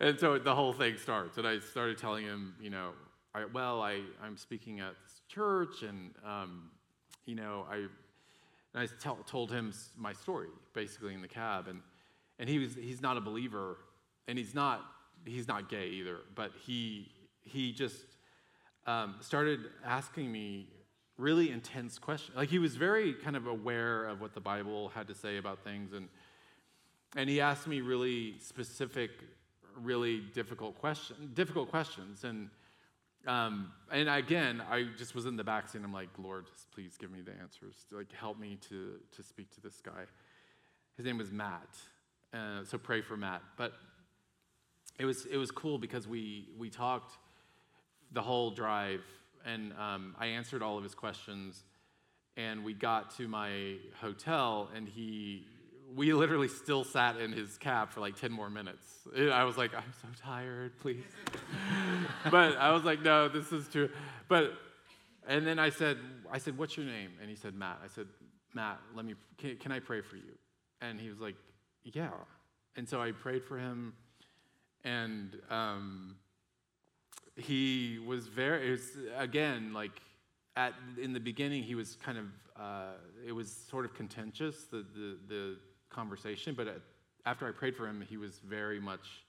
and 0.00 0.18
so 0.18 0.38
the 0.38 0.54
whole 0.54 0.72
thing 0.72 0.96
starts. 0.96 1.36
And 1.36 1.46
I 1.46 1.58
started 1.58 1.98
telling 1.98 2.24
him, 2.24 2.54
you 2.60 2.70
know, 2.70 2.92
I, 3.34 3.44
well, 3.44 3.82
I, 3.82 4.00
I'm 4.22 4.36
speaking 4.36 4.80
at 4.80 4.94
this 5.04 5.20
church, 5.28 5.82
and, 5.82 6.12
um, 6.26 6.70
you 7.26 7.34
know, 7.34 7.66
I, 7.70 7.76
and 7.76 7.88
I 8.74 8.86
tell, 9.00 9.16
told 9.26 9.52
him 9.52 9.72
my 9.96 10.12
story, 10.12 10.48
basically, 10.74 11.14
in 11.14 11.20
the 11.20 11.28
cab. 11.28 11.68
And, 11.68 11.80
and 12.38 12.48
he 12.48 12.58
was, 12.58 12.74
he's 12.74 13.02
not 13.02 13.16
a 13.16 13.20
believer, 13.20 13.76
and 14.26 14.38
he's 14.38 14.54
not, 14.54 14.84
he's 15.24 15.46
not 15.46 15.68
gay 15.68 15.88
either, 15.88 16.18
but 16.34 16.50
he, 16.64 17.08
he 17.42 17.72
just 17.72 17.96
um, 18.86 19.16
started 19.20 19.60
asking 19.84 20.32
me 20.32 20.66
really 21.20 21.50
intense 21.50 21.98
questions. 21.98 22.36
Like 22.36 22.48
he 22.48 22.58
was 22.58 22.76
very 22.76 23.12
kind 23.14 23.36
of 23.36 23.46
aware 23.46 24.04
of 24.06 24.20
what 24.20 24.34
the 24.34 24.40
Bible 24.40 24.88
had 24.88 25.06
to 25.08 25.14
say 25.14 25.36
about 25.36 25.62
things, 25.62 25.92
and 25.92 26.08
and 27.16 27.28
he 27.28 27.40
asked 27.40 27.66
me 27.66 27.80
really 27.80 28.38
specific, 28.38 29.10
really 29.76 30.20
difficult 30.32 30.78
question, 30.78 31.30
difficult 31.34 31.70
questions, 31.70 32.24
and 32.24 32.48
um, 33.26 33.70
and 33.92 34.08
again, 34.08 34.62
I 34.70 34.86
just 34.96 35.14
was 35.14 35.26
in 35.26 35.36
the 35.36 35.44
back 35.44 35.68
seat. 35.68 35.82
I'm 35.84 35.92
like, 35.92 36.08
Lord, 36.18 36.46
just 36.46 36.70
please 36.70 36.96
give 36.96 37.10
me 37.10 37.20
the 37.20 37.32
answers. 37.32 37.74
Like, 37.92 38.12
help 38.12 38.38
me 38.38 38.58
to 38.68 38.94
to 39.16 39.22
speak 39.22 39.50
to 39.54 39.60
this 39.60 39.80
guy. 39.80 40.04
His 40.96 41.04
name 41.04 41.18
was 41.18 41.30
Matt, 41.30 41.76
uh, 42.32 42.64
so 42.64 42.78
pray 42.78 43.02
for 43.02 43.16
Matt. 43.16 43.42
But 43.56 43.74
it 44.98 45.04
was 45.04 45.26
it 45.26 45.36
was 45.36 45.50
cool 45.50 45.78
because 45.78 46.08
we 46.08 46.48
we 46.58 46.70
talked 46.70 47.18
the 48.12 48.22
whole 48.22 48.50
drive, 48.50 49.02
and 49.44 49.72
um, 49.74 50.14
I 50.18 50.26
answered 50.26 50.62
all 50.62 50.76
of 50.76 50.84
his 50.84 50.94
questions. 50.94 51.64
And 52.36 52.64
we 52.64 52.74
got 52.74 53.16
to 53.16 53.28
my 53.28 53.76
hotel, 54.00 54.70
and 54.74 54.88
he 54.88 55.44
we 55.94 56.12
literally 56.12 56.48
still 56.48 56.84
sat 56.84 57.16
in 57.16 57.32
his 57.32 57.58
cab 57.58 57.90
for 57.90 58.00
like 58.00 58.16
10 58.16 58.30
more 58.30 58.50
minutes. 58.50 58.86
I 59.16 59.44
was 59.44 59.56
like, 59.56 59.74
I'm 59.74 59.92
so 60.00 60.08
tired, 60.22 60.78
please. 60.78 61.02
but 62.30 62.56
I 62.56 62.72
was 62.72 62.84
like, 62.84 63.02
no, 63.02 63.28
this 63.28 63.52
is 63.52 63.68
true. 63.68 63.88
But, 64.28 64.52
and 65.26 65.46
then 65.46 65.58
I 65.58 65.70
said, 65.70 65.98
I 66.30 66.38
said, 66.38 66.56
what's 66.56 66.76
your 66.76 66.86
name? 66.86 67.10
And 67.20 67.28
he 67.28 67.36
said, 67.36 67.54
Matt. 67.54 67.80
I 67.84 67.88
said, 67.88 68.06
Matt, 68.54 68.78
let 68.94 69.04
me, 69.04 69.14
can, 69.38 69.56
can 69.56 69.72
I 69.72 69.80
pray 69.80 70.00
for 70.00 70.16
you? 70.16 70.38
And 70.80 71.00
he 71.00 71.08
was 71.08 71.20
like, 71.20 71.36
yeah. 71.82 72.10
And 72.76 72.88
so 72.88 73.00
I 73.00 73.12
prayed 73.12 73.44
for 73.44 73.58
him, 73.58 73.94
and 74.84 75.36
um, 75.50 76.16
he 77.36 77.98
was 78.04 78.26
very, 78.26 78.70
was, 78.70 78.90
again, 79.16 79.72
like, 79.72 80.00
at, 80.56 80.74
in 81.00 81.12
the 81.12 81.20
beginning, 81.20 81.62
he 81.62 81.74
was 81.74 81.96
kind 81.96 82.18
of, 82.18 82.24
uh, 82.56 82.92
it 83.26 83.32
was 83.32 83.50
sort 83.50 83.84
of 83.84 83.94
contentious, 83.94 84.64
the, 84.64 84.84
the, 84.94 85.16
the 85.28 85.56
conversation, 85.90 86.54
but 86.54 86.82
after 87.24 87.46
I 87.48 87.52
prayed 87.52 87.76
for 87.76 87.86
him, 87.86 88.04
he 88.08 88.16
was 88.16 88.38
very 88.38 88.80
much, 88.80 89.24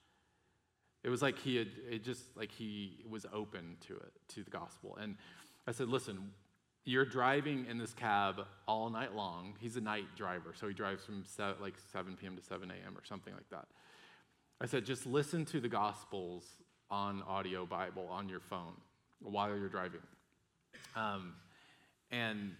it 1.04 1.08
was 1.08 1.22
like 1.22 1.38
he 1.38 1.56
had, 1.56 1.68
it 1.90 2.04
just 2.04 2.36
like 2.36 2.50
he 2.50 3.04
was 3.08 3.26
open 3.32 3.76
to 3.86 3.94
it, 3.96 4.12
to 4.28 4.44
the 4.44 4.50
gospel. 4.50 4.98
And 5.00 5.16
I 5.66 5.72
said, 5.72 5.88
listen, 5.88 6.32
you're 6.84 7.04
driving 7.04 7.66
in 7.66 7.78
this 7.78 7.94
cab 7.94 8.44
all 8.66 8.90
night 8.90 9.14
long. 9.14 9.54
He's 9.60 9.76
a 9.76 9.80
night 9.80 10.16
driver, 10.16 10.52
so 10.54 10.66
he 10.66 10.74
drives 10.74 11.04
from 11.04 11.24
se- 11.24 11.54
like 11.60 11.74
7 11.92 12.16
p.m. 12.16 12.36
to 12.36 12.42
7 12.42 12.70
a.m. 12.70 12.96
or 12.96 13.04
something 13.04 13.32
like 13.32 13.48
that. 13.50 13.68
I 14.60 14.66
said, 14.66 14.84
just 14.84 15.06
listen 15.06 15.44
to 15.46 15.60
the 15.60 15.68
Gospels 15.68 16.44
on 16.92 17.22
audio 17.26 17.64
Bible 17.64 18.06
on 18.10 18.28
your 18.28 18.40
phone 18.40 18.74
while 19.22 19.48
you're 19.48 19.68
driving. 19.68 20.02
Um, 20.94 21.32
and 22.10 22.52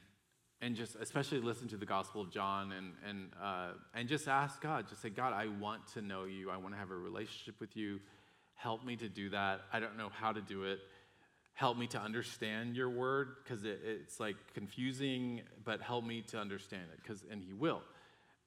and 0.63 0.75
just 0.77 0.97
especially 0.97 1.41
listen 1.41 1.69
to 1.69 1.77
the 1.77 1.85
Gospel 1.85 2.23
of 2.23 2.31
John 2.31 2.71
and, 2.71 2.93
and, 3.07 3.31
uh, 3.43 3.71
and 3.95 4.09
just 4.09 4.29
ask 4.29 4.63
God, 4.63 4.89
just 4.89 5.03
say, 5.03 5.11
God, 5.11 5.33
I 5.33 5.49
want 5.49 5.89
to 5.95 6.01
know 6.01 6.25
you. 6.25 6.53
I 6.53 6.57
want 6.57 6.73
to 6.73 6.79
have 6.79 6.93
a 6.93 6.97
relationship 6.97 7.57
with 7.59 7.77
you. 7.77 7.99
Help 8.55 8.85
me 8.85 8.95
to 8.95 9.09
do 9.09 9.29
that. 9.31 9.63
I 9.73 9.81
don't 9.81 9.99
know 9.99 10.09
how 10.09 10.31
to 10.31 10.41
do 10.41 10.63
it. 10.63 10.79
Help 11.55 11.77
me 11.77 11.89
to 11.89 12.01
understand 12.01 12.77
your 12.77 12.89
word 12.89 13.35
because 13.43 13.65
it, 13.65 13.81
it's 13.85 14.21
like 14.21 14.37
confusing, 14.55 15.43
but 15.65 15.81
help 15.81 16.05
me 16.05 16.23
to 16.29 16.39
understand 16.39 16.85
it 16.93 17.01
because, 17.03 17.25
and 17.29 17.43
He 17.43 17.53
will. 17.53 17.83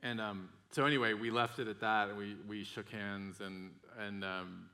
And 0.01 0.21
um, 0.21 0.47
so 0.71 0.85
anyway, 0.85 1.13
we 1.13 1.31
left 1.31 1.59
it 1.59 1.67
at 1.67 1.81
that 1.81 2.07
and 2.07 2.17
we, 2.17 2.37
we 2.47 2.63
shook 2.63 2.89
hands 2.89 3.41
and, 3.41 3.71
and 3.99 4.23
um, 4.23 4.69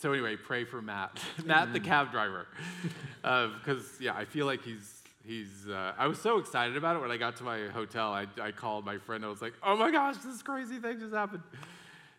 so 0.00 0.12
anyway, 0.12 0.34
pray 0.36 0.64
for 0.64 0.80
Matt, 0.80 1.20
Matt 1.44 1.74
the 1.74 1.80
cab 1.80 2.10
driver, 2.10 2.46
because 3.22 3.84
uh, 3.84 4.00
yeah, 4.00 4.14
I 4.14 4.24
feel 4.24 4.46
like 4.46 4.62
he's 4.62 4.96
he's 5.22 5.68
uh, 5.68 5.92
i 5.98 6.06
was 6.06 6.18
so 6.18 6.38
excited 6.38 6.78
about 6.78 6.96
it 6.96 7.00
when 7.00 7.10
i 7.10 7.16
got 7.18 7.36
to 7.36 7.44
my 7.44 7.68
hotel. 7.68 8.12
I, 8.12 8.26
I 8.40 8.50
called 8.52 8.86
my 8.86 8.96
friend. 8.96 9.24
I 9.24 9.28
was 9.28 9.42
like 9.42 9.52
oh 9.62 9.76
my 9.76 9.90
gosh 9.90 10.16
this 10.24 10.42
crazy 10.42 10.78
thing 10.78 10.98
just 10.98 11.14
happened. 11.14 11.42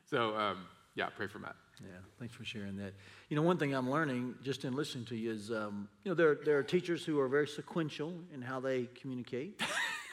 So 0.09 0.35
um, 0.37 0.65
yeah 0.93 1.07
pray 1.07 1.25
for 1.25 1.39
matt. 1.39 1.55
Yeah 1.81 1.87
thanks 2.19 2.35
for 2.35 2.45
sharing 2.45 2.77
that. 2.77 2.93
You 3.29 3.35
know 3.35 3.41
one 3.41 3.57
thing 3.57 3.73
i'm 3.73 3.89
learning 3.89 4.35
just 4.43 4.63
in 4.65 4.73
listening 4.73 5.05
to 5.05 5.15
you 5.15 5.31
is 5.31 5.51
um, 5.51 5.89
you 6.03 6.11
know 6.11 6.15
there, 6.15 6.37
there 6.45 6.59
are 6.59 6.63
teachers 6.63 7.03
who 7.03 7.19
are 7.19 7.27
very 7.27 7.47
sequential 7.47 8.13
in 8.31 8.43
how 8.43 8.59
they 8.59 8.87
communicate 8.93 9.59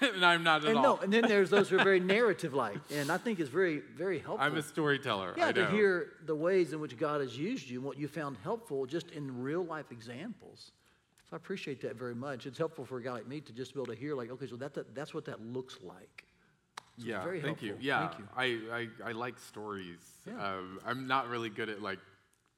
and 0.15 0.25
i'm 0.25 0.43
not 0.43 0.63
at 0.63 0.71
and 0.71 0.79
all 0.79 0.97
no 0.97 0.97
and 0.99 1.13
then 1.13 1.23
there's 1.23 1.51
those 1.51 1.69
who 1.69 1.79
are 1.79 1.85
very 1.85 2.01
narrative 2.17 2.55
like 2.55 2.79
and 2.93 3.11
i 3.11 3.17
think 3.17 3.41
it's 3.41 3.51
very 3.51 3.81
very 3.97 4.19
helpful 4.19 4.45
i'm 4.45 4.57
a 4.57 4.63
storyteller 4.63 5.35
yeah 5.37 5.53
to 5.53 5.67
hear 5.71 6.13
the 6.27 6.35
ways 6.35 6.73
in 6.73 6.81
which 6.81 6.97
god 6.97 7.21
has 7.21 7.37
used 7.37 7.69
you 7.69 7.79
and 7.79 7.87
what 7.87 7.99
you 7.99 8.09
found 8.09 8.37
helpful 8.43 8.87
just 8.87 9.11
in 9.11 9.43
real 9.43 9.65
life 9.65 9.91
examples 9.91 10.73
so 11.29 11.35
I 11.35 11.37
appreciate 11.37 11.83
that 11.83 11.97
very 11.97 12.15
much. 12.15 12.47
It's 12.47 12.57
helpful 12.57 12.87
for 12.87 12.97
a 12.97 13.03
guy 13.03 13.13
like 13.13 13.29
me 13.29 13.43
to 13.43 13.53
just 13.53 13.75
be 13.75 13.81
able 13.81 13.93
to 13.93 14.01
hear, 14.01 14.15
like, 14.15 14.31
okay, 14.31 14.47
so 14.47 14.57
that, 14.57 14.73
that 14.73 14.95
that's 14.95 15.13
what 15.13 15.27
that 15.27 15.43
looks 15.43 15.77
like. 15.83 16.25
So 16.99 17.07
yeah, 17.07 17.23
thank 17.23 17.45
helpful. 17.45 17.69
you. 17.69 17.77
Yeah, 17.81 18.09
thank 18.09 18.19
you. 18.19 18.29
I, 18.35 18.89
I, 19.05 19.11
I 19.11 19.13
like 19.13 19.39
stories. 19.39 20.01
Yeah. 20.27 20.43
Um, 20.43 20.81
I'm 20.87 21.07
not 21.07 21.29
really 21.29 21.51
good 21.51 21.69
at 21.69 21.83
like 21.83 21.99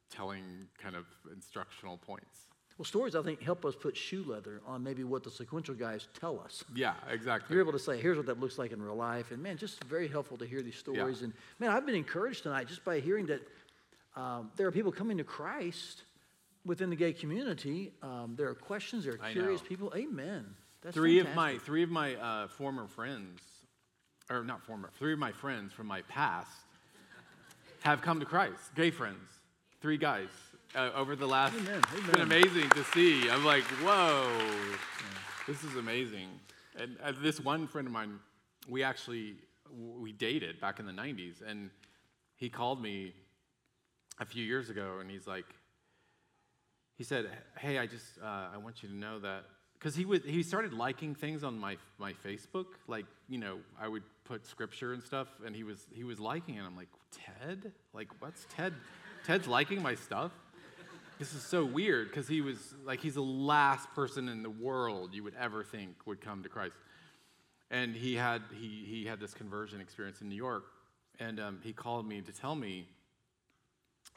telling 0.09 0.43
kind 0.81 0.95
of 0.95 1.05
instructional 1.33 1.97
points. 1.97 2.47
Well, 2.81 2.85
stories 2.87 3.15
I 3.15 3.21
think 3.21 3.43
help 3.43 3.63
us 3.63 3.75
put 3.75 3.95
shoe 3.95 4.23
leather 4.27 4.59
on 4.65 4.81
maybe 4.81 5.03
what 5.03 5.23
the 5.23 5.29
sequential 5.29 5.75
guys 5.75 6.07
tell 6.19 6.39
us. 6.39 6.63
Yeah, 6.73 6.95
exactly. 7.11 7.53
You're 7.53 7.61
able 7.61 7.73
to 7.73 7.77
say, 7.77 8.01
here's 8.01 8.17
what 8.17 8.25
that 8.25 8.39
looks 8.39 8.57
like 8.57 8.71
in 8.71 8.81
real 8.81 8.95
life, 8.95 9.29
and 9.29 9.43
man, 9.43 9.57
just 9.57 9.83
very 9.83 10.07
helpful 10.07 10.35
to 10.39 10.47
hear 10.47 10.63
these 10.63 10.77
stories. 10.77 11.19
Yeah. 11.19 11.25
And 11.25 11.33
man, 11.59 11.69
I've 11.69 11.85
been 11.85 11.93
encouraged 11.93 12.41
tonight 12.41 12.67
just 12.67 12.83
by 12.83 12.99
hearing 12.99 13.27
that 13.27 13.41
um, 14.15 14.49
there 14.55 14.65
are 14.65 14.71
people 14.71 14.91
coming 14.91 15.19
to 15.19 15.23
Christ 15.23 16.05
within 16.65 16.89
the 16.89 16.95
gay 16.95 17.13
community. 17.13 17.91
Um, 18.01 18.33
there 18.35 18.49
are 18.49 18.55
questions. 18.55 19.03
There 19.03 19.13
are 19.13 19.31
curious 19.31 19.61
people. 19.61 19.93
Amen. 19.95 20.43
That's 20.81 20.95
three 20.95 21.19
fantastic. 21.19 21.29
of 21.29 21.35
my 21.35 21.57
three 21.59 21.83
of 21.83 21.91
my 21.91 22.15
uh, 22.15 22.47
former 22.47 22.87
friends, 22.87 23.41
or 24.27 24.43
not 24.43 24.63
former, 24.63 24.89
three 24.97 25.13
of 25.13 25.19
my 25.19 25.33
friends 25.33 25.71
from 25.71 25.85
my 25.85 26.01
past 26.07 26.49
have 27.81 28.01
come 28.01 28.19
to 28.21 28.25
Christ. 28.25 28.73
Gay 28.73 28.89
friends, 28.89 29.29
three 29.81 29.97
guys 29.97 30.29
uh, 30.75 30.89
over 30.95 31.15
the 31.15 31.27
last. 31.27 31.53
Amen. 31.53 31.67
Amen. 31.67 31.83
It's 31.95 32.11
been 32.11 32.21
amazing 32.21 32.69
to 32.71 32.83
see. 32.85 33.29
I'm 33.29 33.45
like, 33.45 33.63
whoa, 33.83 34.27
yeah. 34.39 35.17
this 35.47 35.63
is 35.63 35.75
amazing. 35.75 36.27
And 36.79 36.97
uh, 37.03 37.13
this 37.21 37.39
one 37.39 37.67
friend 37.67 37.87
of 37.87 37.93
mine, 37.93 38.19
we 38.67 38.83
actually 38.83 39.35
we 39.99 40.11
dated 40.11 40.59
back 40.59 40.79
in 40.79 40.85
the 40.85 40.91
'90s, 40.91 41.41
and 41.45 41.69
he 42.35 42.49
called 42.49 42.81
me 42.81 43.13
a 44.19 44.25
few 44.25 44.43
years 44.43 44.69
ago, 44.69 44.97
and 44.99 45.09
he's 45.09 45.27
like 45.27 45.45
he 46.97 47.03
said, 47.03 47.25
"Hey, 47.57 47.77
I 47.77 47.87
just 47.87 48.05
uh, 48.23 48.49
I 48.53 48.57
want 48.57 48.83
you 48.83 48.89
to 48.89 48.95
know 48.95 49.19
that." 49.19 49.45
Because 49.73 49.95
he 49.95 50.05
would, 50.05 50.23
he 50.23 50.43
started 50.43 50.73
liking 50.73 51.15
things 51.15 51.43
on 51.43 51.57
my 51.57 51.77
my 51.97 52.13
Facebook, 52.13 52.67
like 52.87 53.05
you 53.27 53.39
know, 53.39 53.57
I 53.79 53.87
would 53.87 54.03
put 54.23 54.45
scripture 54.45 54.93
and 54.93 55.03
stuff, 55.03 55.27
and 55.45 55.55
he 55.55 55.63
was 55.63 55.87
he 55.91 56.03
was 56.03 56.19
liking 56.19 56.55
it. 56.55 56.63
I'm 56.63 56.77
like, 56.77 56.89
Ted, 57.11 57.71
like 57.93 58.09
what's 58.19 58.45
Ted? 58.55 58.73
Ted's 59.25 59.47
liking 59.47 59.81
my 59.81 59.95
stuff. 59.95 60.31
This 61.21 61.35
is 61.35 61.43
so 61.43 61.63
weird 61.63 62.09
because 62.09 62.27
he 62.27 62.41
was 62.41 62.73
like 62.83 62.99
he's 62.99 63.13
the 63.13 63.21
last 63.21 63.87
person 63.93 64.27
in 64.27 64.41
the 64.41 64.49
world 64.49 65.13
you 65.13 65.21
would 65.21 65.35
ever 65.39 65.63
think 65.63 66.07
would 66.07 66.19
come 66.19 66.41
to 66.41 66.49
Christ, 66.49 66.77
and 67.69 67.95
he 67.95 68.15
had 68.15 68.41
he 68.59 68.83
he 68.87 69.05
had 69.05 69.19
this 69.19 69.35
conversion 69.35 69.79
experience 69.81 70.21
in 70.21 70.29
New 70.29 70.35
York, 70.35 70.63
and 71.19 71.39
um, 71.39 71.59
he 71.61 71.73
called 71.73 72.07
me 72.07 72.21
to 72.21 72.31
tell 72.31 72.55
me, 72.55 72.87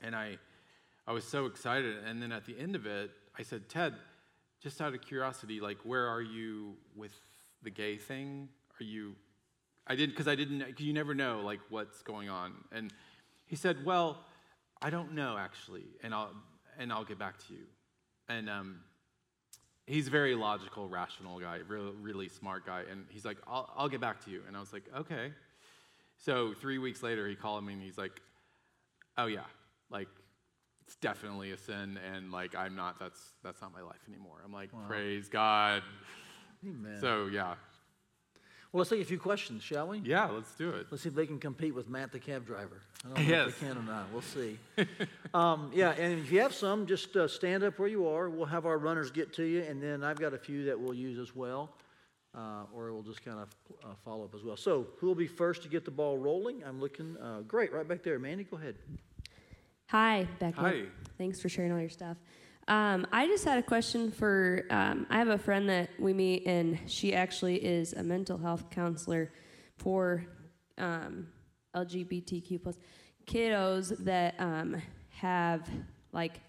and 0.03 0.17
I 0.17 0.39
I 1.07 1.13
was 1.13 1.25
so 1.25 1.45
excited. 1.45 1.95
And 2.07 2.23
then 2.23 2.33
at 2.33 2.47
the 2.47 2.59
end 2.59 2.75
of 2.75 2.87
it, 2.87 3.11
I 3.39 3.43
said, 3.43 3.69
Ted, 3.69 3.93
just 4.63 4.81
out 4.81 4.95
of 4.95 5.03
curiosity, 5.03 5.61
like, 5.61 5.77
where 5.85 6.09
are 6.09 6.23
you 6.23 6.73
with 6.97 7.13
the 7.63 7.69
gay 7.69 7.99
thing? 7.99 8.49
Are 8.81 8.85
you, 8.85 9.15
I 9.87 9.95
didn't, 9.95 10.13
because 10.13 10.27
I 10.27 10.37
didn't, 10.37 10.61
cause 10.61 10.81
you 10.81 10.95
never 10.95 11.15
know, 11.15 11.43
like, 11.45 11.61
what's 11.69 12.01
going 12.01 12.31
on. 12.31 12.55
And 12.73 12.95
he 13.45 13.57
said, 13.57 13.85
well, 13.85 14.25
I 14.81 14.89
don't 14.89 15.13
know, 15.13 15.37
actually, 15.39 15.85
and 16.03 16.15
I'll, 16.15 16.33
and 16.79 16.93
I'll 16.93 17.05
get 17.05 17.19
back 17.19 17.39
to 17.47 17.55
you. 17.55 17.65
And 18.29 18.49
um, 18.49 18.81
he's 19.87 20.09
a 20.09 20.11
very 20.11 20.35
logical, 20.35 20.89
rational 20.89 21.39
guy, 21.41 21.59
really, 21.69 21.93
really 22.01 22.29
smart 22.29 22.67
guy. 22.67 22.83
And 22.91 23.07
he's 23.11 23.25
like, 23.25 23.39
I'll, 23.47 23.71
I'll 23.77 23.89
get 23.89 24.01
back 24.01 24.25
to 24.25 24.31
you. 24.31 24.43
And 24.47 24.57
I 24.57 24.61
was 24.61 24.73
like, 24.73 24.85
okay. 24.97 25.33
So 26.19 26.55
three 26.55 26.79
weeks 26.79 27.03
later, 27.03 27.29
he 27.29 27.35
called 27.35 27.65
me 27.65 27.75
and 27.75 27.83
he's 27.83 27.99
like, 27.99 28.21
oh, 29.19 29.27
yeah, 29.27 29.41
like, 29.91 30.09
it's 30.87 30.97
definitely 30.97 31.53
a 31.53 31.57
sin 31.57 31.99
and 32.13 32.31
like 32.31 32.55
i'm 32.55 32.77
not 32.77 32.99
that's 32.99 33.19
that's 33.43 33.61
not 33.63 33.73
my 33.73 33.81
life 33.81 34.01
anymore 34.09 34.37
i'm 34.45 34.53
like 34.53 34.73
wow. 34.73 34.81
praise 34.87 35.29
god 35.29 35.83
Amen. 36.67 36.99
so 37.01 37.27
yeah 37.27 37.55
well 38.75 38.81
let's 38.81 38.91
take 38.91 39.01
a 39.01 39.05
few 39.05 39.19
questions 39.19 39.63
shall 39.63 39.89
we? 39.89 40.01
Yeah 40.01 40.27
let's 40.27 40.53
do 40.55 40.69
it. 40.71 40.89
Let's 40.91 41.05
see 41.05 41.09
if 41.09 41.15
they 41.15 41.27
can 41.27 41.39
compete 41.39 41.75
with 41.75 41.89
matt 41.89 42.13
the 42.13 42.19
cab 42.19 42.45
driver. 42.45 42.83
I 43.05 43.09
don't 43.09 43.19
know 43.19 43.37
yes. 43.37 43.49
if 43.49 43.61
they 43.61 43.67
can 43.69 43.79
or 43.79 43.83
not. 43.83 44.07
We'll 44.13 44.23
see. 44.23 44.59
Um, 45.33 45.73
yeah 45.75 45.91
and 45.99 46.21
if 46.21 46.31
you 46.31 46.41
have 46.43 46.55
some 46.55 46.87
just 46.87 47.17
uh, 47.17 47.27
stand 47.27 47.65
up 47.65 47.77
where 47.81 47.89
you 47.89 48.07
are. 48.07 48.31
We'll 48.31 48.47
have 48.47 48.67
our 48.67 48.79
runners 48.79 49.11
get 49.11 49.33
to 49.35 49.43
you 49.43 49.63
and 49.63 49.83
then 49.83 50.05
i've 50.05 50.21
got 50.21 50.33
a 50.33 50.39
few 50.39 50.67
that 50.67 50.79
we'll 50.79 50.95
use 50.95 51.19
as 51.19 51.35
well 51.35 51.71
uh, 52.37 52.65
or 52.75 52.93
we'll 52.93 53.03
just 53.03 53.25
kind 53.25 53.39
of 53.39 53.49
uh, 53.85 53.95
follow 54.05 54.25
up 54.25 54.35
as 54.35 54.43
well. 54.43 54.57
So 54.57 54.89
who 54.99 55.07
will 55.07 55.15
be 55.15 55.27
first 55.27 55.63
to 55.63 55.69
get 55.69 55.85
the 55.85 55.91
ball 55.91 56.19
rolling? 56.19 56.63
I'm 56.65 56.81
looking 56.81 57.17
uh, 57.19 57.41
great 57.43 57.73
right 57.73 57.87
back 57.87 58.03
there. 58.03 58.19
Mandy 58.19 58.45
go 58.45 58.57
ahead. 58.57 58.77
Hi, 59.89 60.27
Becky. 60.39 60.61
Hi. 60.61 60.83
Thanks 61.19 61.41
for 61.41 61.49
sharing 61.49 61.73
all 61.73 61.81
your 61.81 61.91
stuff. 61.91 62.17
Um, 62.67 63.07
I 63.13 63.27
just 63.27 63.45
had 63.45 63.59
a 63.59 63.63
question 63.63 64.11
for. 64.11 64.65
Um, 64.71 65.07
I 65.11 65.19
have 65.19 65.29
a 65.29 65.39
friend 65.39 65.69
that 65.69 65.91
we 65.99 66.13
meet, 66.13 66.47
and 66.47 66.79
she 66.87 67.15
actually 67.15 67.57
is 67.57 67.93
a 67.93 68.03
mental 68.03 68.39
health 68.39 68.71
counselor 68.71 69.33
for 69.77 70.25
um, 70.79 71.27
LGBTQ 71.77 72.63
plus 72.63 72.79
kiddos 73.27 74.05
that 74.05 74.35
um, 74.39 74.81
have 75.09 75.69
like 76.13 76.41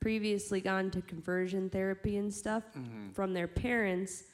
previously 0.00 0.60
gone 0.60 0.90
to 0.90 1.02
conversion 1.02 1.70
therapy 1.70 2.16
and 2.16 2.32
stuff 2.32 2.64
mm-hmm. 2.76 3.10
from 3.12 3.32
their 3.32 3.46
parents 3.46 4.24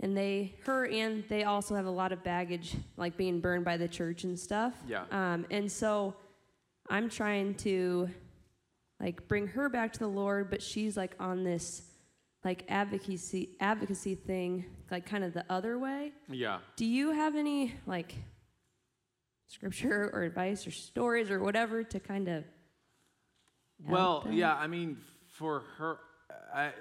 and 0.00 0.14
they 0.16 0.54
her 0.64 0.86
and 0.86 1.24
they 1.28 1.44
also 1.44 1.74
have 1.74 1.86
a 1.86 1.90
lot 1.90 2.12
of 2.12 2.22
baggage 2.22 2.76
like 2.98 3.16
being 3.16 3.40
burned 3.40 3.64
by 3.64 3.78
the 3.78 3.88
church 3.88 4.24
and 4.24 4.38
stuff 4.38 4.74
yeah 4.86 5.04
um, 5.10 5.46
and 5.50 5.70
so 5.72 6.14
I'm 6.88 7.08
trying 7.08 7.54
to 7.54 8.08
like 9.00 9.28
bring 9.28 9.46
her 9.48 9.68
back 9.68 9.92
to 9.94 9.98
the 9.98 10.08
Lord, 10.08 10.50
but 10.50 10.62
she's 10.62 10.96
like 10.96 11.14
on 11.20 11.44
this 11.44 11.82
like 12.44 12.64
advocacy 12.68 13.56
advocacy 13.60 14.14
thing, 14.14 14.64
like 14.90 15.04
kind 15.06 15.24
of 15.24 15.34
the 15.34 15.44
other 15.50 15.78
way. 15.78 16.12
Yeah. 16.28 16.58
Do 16.76 16.86
you 16.86 17.10
have 17.10 17.34
any 17.36 17.74
like 17.86 18.14
scripture 19.48 20.10
or 20.12 20.22
advice 20.22 20.66
or 20.66 20.70
stories 20.70 21.30
or 21.30 21.40
whatever 21.40 21.82
to 21.84 22.00
kind 22.00 22.28
of 22.28 22.44
Well, 23.86 24.22
them? 24.22 24.32
yeah, 24.32 24.54
I 24.54 24.66
mean 24.66 24.98
for 25.28 25.64
her 25.78 25.98
I 26.54 26.72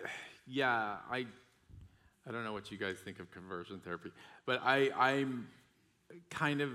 yeah, 0.47 0.97
I 1.11 1.25
I 2.27 2.31
don't 2.31 2.43
know 2.43 2.53
what 2.53 2.71
you 2.71 2.77
guys 2.77 2.97
think 3.03 3.19
of 3.19 3.29
conversion 3.31 3.79
therapy, 3.83 4.11
but 4.45 4.61
I 4.63 4.89
I'm 4.97 5.47
kind 6.29 6.61
of 6.61 6.71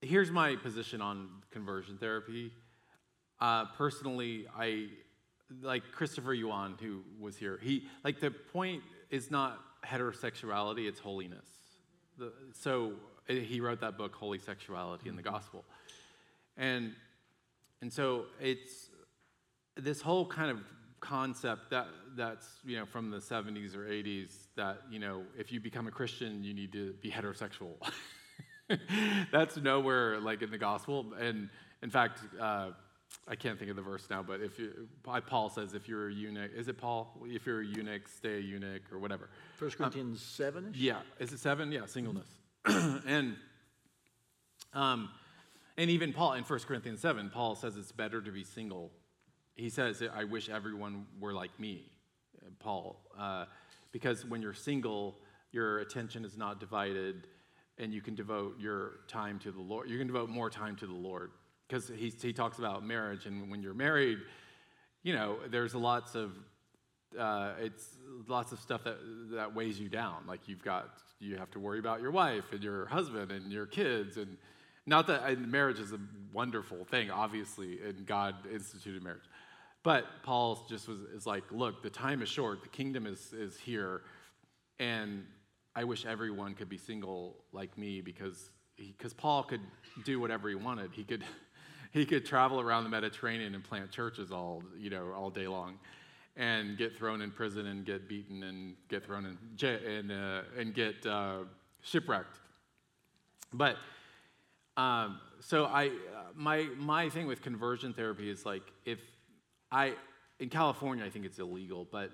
here's 0.00 0.30
my 0.30 0.56
position 0.56 1.00
on 1.02 1.28
conversion 1.50 1.98
therapy. 1.98 2.52
Uh, 3.40 3.66
personally, 3.76 4.46
I 4.56 4.88
like 5.62 5.82
Christopher 5.92 6.34
Yuan, 6.34 6.76
who 6.80 7.02
was 7.20 7.36
here. 7.36 7.58
He 7.62 7.84
like 8.04 8.20
the 8.20 8.30
point 8.30 8.82
is 9.10 9.30
not 9.30 9.58
heterosexuality; 9.84 10.88
it's 10.88 11.00
holiness. 11.00 11.46
The, 12.18 12.32
so 12.52 12.94
uh, 13.28 13.34
he 13.34 13.60
wrote 13.60 13.80
that 13.80 13.96
book, 13.96 14.14
Holy 14.14 14.38
Sexuality 14.38 15.08
and 15.08 15.16
the 15.16 15.22
Gospel, 15.22 15.64
and 16.56 16.92
and 17.80 17.92
so 17.92 18.24
it's 18.40 18.90
this 19.76 20.00
whole 20.00 20.26
kind 20.26 20.50
of 20.50 20.58
concept 21.00 21.70
that 21.70 21.86
that's 22.16 22.46
you 22.64 22.76
know 22.76 22.84
from 22.84 23.10
the 23.10 23.18
70s 23.18 23.76
or 23.76 23.84
80s 23.84 24.30
that 24.56 24.82
you 24.90 24.98
know 24.98 25.22
if 25.38 25.52
you 25.52 25.60
become 25.60 25.86
a 25.86 25.92
Christian 25.92 26.42
you 26.42 26.52
need 26.52 26.72
to 26.72 26.92
be 27.00 27.10
heterosexual. 27.10 27.74
That's 29.32 29.56
nowhere 29.56 30.20
like 30.20 30.42
in 30.42 30.50
the 30.50 30.58
gospel. 30.58 31.14
And 31.18 31.48
in 31.82 31.90
fact, 31.90 32.20
uh, 32.38 32.70
I 33.26 33.36
can't 33.36 33.58
think 33.58 33.70
of 33.70 33.76
the 33.76 33.82
verse 33.82 34.08
now, 34.10 34.22
but 34.22 34.40
if 34.40 34.58
you, 34.58 34.88
Paul 35.02 35.50
says, 35.50 35.74
if 35.74 35.86
you're 35.86 36.08
a 36.08 36.12
eunuch, 36.12 36.50
is 36.56 36.68
it 36.68 36.78
Paul? 36.78 37.14
If 37.24 37.46
you're 37.46 37.60
a 37.60 37.66
eunuch, 37.66 38.08
stay 38.08 38.36
a 38.36 38.40
eunuch 38.40 38.82
or 38.90 38.98
whatever. 38.98 39.28
First 39.56 39.76
um, 39.76 39.90
Corinthians 39.90 40.18
um, 40.18 40.44
7 40.46 40.72
Yeah. 40.74 41.00
Is 41.18 41.32
it 41.32 41.38
7? 41.38 41.70
Yeah, 41.70 41.84
singleness. 41.86 42.26
and, 42.64 43.36
um, 44.72 45.10
and 45.76 45.90
even 45.90 46.14
Paul, 46.14 46.34
in 46.34 46.44
First 46.44 46.66
Corinthians 46.66 47.00
7, 47.00 47.30
Paul 47.30 47.54
says 47.54 47.76
it's 47.76 47.92
better 47.92 48.22
to 48.22 48.30
be 48.30 48.44
single. 48.44 48.90
He 49.54 49.68
says, 49.68 50.02
I 50.14 50.24
wish 50.24 50.48
everyone 50.48 51.06
were 51.20 51.34
like 51.34 51.58
me, 51.60 51.84
Paul, 52.60 52.98
uh, 53.18 53.44
because 53.92 54.24
when 54.24 54.40
you're 54.40 54.54
single, 54.54 55.18
your 55.52 55.80
attention 55.80 56.24
is 56.24 56.36
not 56.36 56.60
divided 56.60 57.26
and 57.76 57.92
you 57.92 58.00
can 58.00 58.14
devote 58.14 58.58
your 58.58 59.00
time 59.06 59.38
to 59.40 59.52
the 59.52 59.60
Lord. 59.60 59.90
You 59.90 59.98
can 59.98 60.06
devote 60.06 60.30
more 60.30 60.50
time 60.50 60.76
to 60.76 60.86
the 60.86 60.94
Lord 60.94 61.30
because 61.68 61.88
he, 61.88 62.12
he 62.20 62.32
talks 62.32 62.58
about 62.58 62.84
marriage, 62.84 63.26
and 63.26 63.50
when 63.50 63.62
you're 63.62 63.74
married, 63.74 64.18
you 65.02 65.14
know, 65.14 65.36
there's 65.50 65.74
lots 65.74 66.14
of 66.14 66.32
uh, 67.18 67.52
it's 67.60 67.96
lots 68.26 68.52
of 68.52 68.60
stuff 68.60 68.84
that 68.84 68.98
that 69.32 69.54
weighs 69.54 69.78
you 69.78 69.88
down. 69.88 70.24
Like 70.26 70.48
you've 70.48 70.62
got 70.62 70.88
you 71.20 71.36
have 71.36 71.50
to 71.52 71.58
worry 71.58 71.78
about 71.78 72.00
your 72.00 72.10
wife 72.10 72.52
and 72.52 72.62
your 72.62 72.86
husband 72.86 73.30
and 73.30 73.52
your 73.52 73.66
kids, 73.66 74.16
and 74.16 74.36
not 74.86 75.06
that 75.08 75.24
and 75.24 75.50
marriage 75.50 75.78
is 75.78 75.92
a 75.92 76.00
wonderful 76.32 76.84
thing, 76.84 77.10
obviously, 77.10 77.80
and 77.82 78.06
God 78.06 78.34
instituted 78.52 79.02
marriage. 79.02 79.28
But 79.82 80.04
Paul 80.22 80.66
just 80.68 80.88
was 80.88 81.00
is 81.14 81.26
like, 81.26 81.44
look, 81.50 81.82
the 81.82 81.90
time 81.90 82.22
is 82.22 82.28
short. 82.28 82.62
The 82.62 82.68
kingdom 82.68 83.06
is 83.06 83.32
is 83.32 83.58
here, 83.58 84.02
and 84.78 85.24
I 85.74 85.84
wish 85.84 86.04
everyone 86.04 86.54
could 86.54 86.68
be 86.68 86.78
single 86.78 87.36
like 87.52 87.76
me 87.78 88.00
because 88.00 88.50
because 88.76 89.12
Paul 89.12 89.42
could 89.42 89.60
do 90.04 90.20
whatever 90.20 90.48
he 90.48 90.54
wanted. 90.54 90.90
He 90.92 91.04
could 91.04 91.24
he 91.92 92.04
could 92.04 92.24
travel 92.24 92.60
around 92.60 92.84
the 92.84 92.90
Mediterranean 92.90 93.54
and 93.54 93.64
plant 93.64 93.90
churches 93.90 94.30
all 94.30 94.62
you 94.78 94.90
know 94.90 95.12
all 95.16 95.30
day 95.30 95.46
long, 95.46 95.78
and 96.36 96.76
get 96.78 96.96
thrown 96.96 97.20
in 97.22 97.30
prison 97.30 97.66
and 97.66 97.84
get 97.84 98.08
beaten 98.08 98.42
and 98.44 98.74
get 98.88 99.04
thrown 99.04 99.24
in 99.24 99.38
jail 99.56 99.78
and 99.86 100.12
uh, 100.12 100.42
and 100.56 100.74
get 100.74 101.04
uh, 101.06 101.38
shipwrecked. 101.82 102.38
But 103.52 103.76
um, 104.76 105.20
so 105.40 105.66
I 105.66 105.90
my 106.34 106.68
my 106.76 107.08
thing 107.08 107.26
with 107.26 107.42
conversion 107.42 107.92
therapy 107.92 108.30
is 108.30 108.46
like 108.46 108.62
if 108.84 109.00
I 109.72 109.94
in 110.38 110.48
California 110.48 111.04
I 111.04 111.10
think 111.10 111.24
it's 111.24 111.38
illegal, 111.38 111.86
but 111.90 112.10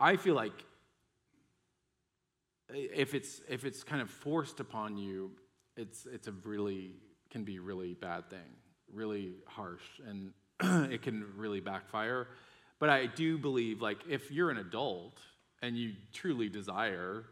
I 0.00 0.16
feel 0.16 0.34
like 0.34 0.64
if 2.72 3.14
it's 3.14 3.40
if 3.48 3.64
it's 3.64 3.84
kind 3.84 4.02
of 4.02 4.10
forced 4.10 4.60
upon 4.60 4.96
you, 4.96 5.30
it's 5.76 6.06
it's 6.06 6.28
a 6.28 6.32
really 6.32 6.92
can 7.34 7.42
be 7.42 7.58
really 7.58 7.94
bad 7.94 8.30
thing, 8.30 8.38
really 8.92 9.32
harsh, 9.48 9.82
and 10.08 10.32
it 10.92 11.02
can 11.02 11.26
really 11.36 11.58
backfire. 11.58 12.28
But 12.78 12.90
I 12.90 13.06
do 13.06 13.36
believe, 13.36 13.82
like, 13.82 13.98
if 14.08 14.30
you're 14.30 14.50
an 14.50 14.58
adult 14.58 15.18
and 15.60 15.76
you 15.76 15.94
truly 16.12 16.48
desire, 16.48 17.24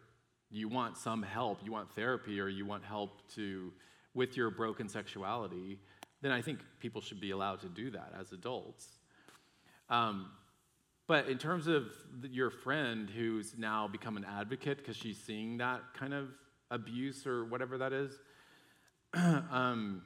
you 0.50 0.68
want 0.68 0.96
some 0.96 1.22
help, 1.22 1.60
you 1.64 1.70
want 1.70 1.94
therapy, 1.94 2.40
or 2.40 2.48
you 2.48 2.66
want 2.66 2.82
help 2.84 3.12
to 3.36 3.72
with 4.12 4.36
your 4.36 4.50
broken 4.50 4.88
sexuality, 4.88 5.78
then 6.20 6.32
I 6.32 6.42
think 6.42 6.58
people 6.80 7.00
should 7.00 7.20
be 7.20 7.30
allowed 7.30 7.60
to 7.60 7.68
do 7.68 7.92
that 7.92 8.12
as 8.18 8.32
adults. 8.32 8.84
Um, 9.88 10.30
but 11.06 11.28
in 11.28 11.38
terms 11.38 11.68
of 11.68 11.92
your 12.28 12.50
friend 12.50 13.08
who's 13.08 13.56
now 13.56 13.86
become 13.86 14.16
an 14.16 14.24
advocate 14.24 14.78
because 14.78 14.96
she's 14.96 15.18
seeing 15.18 15.58
that 15.58 15.80
kind 15.94 16.12
of 16.12 16.26
abuse 16.72 17.24
or 17.24 17.44
whatever 17.44 17.78
that 17.78 17.92
is, 17.92 18.18
um, 19.50 20.02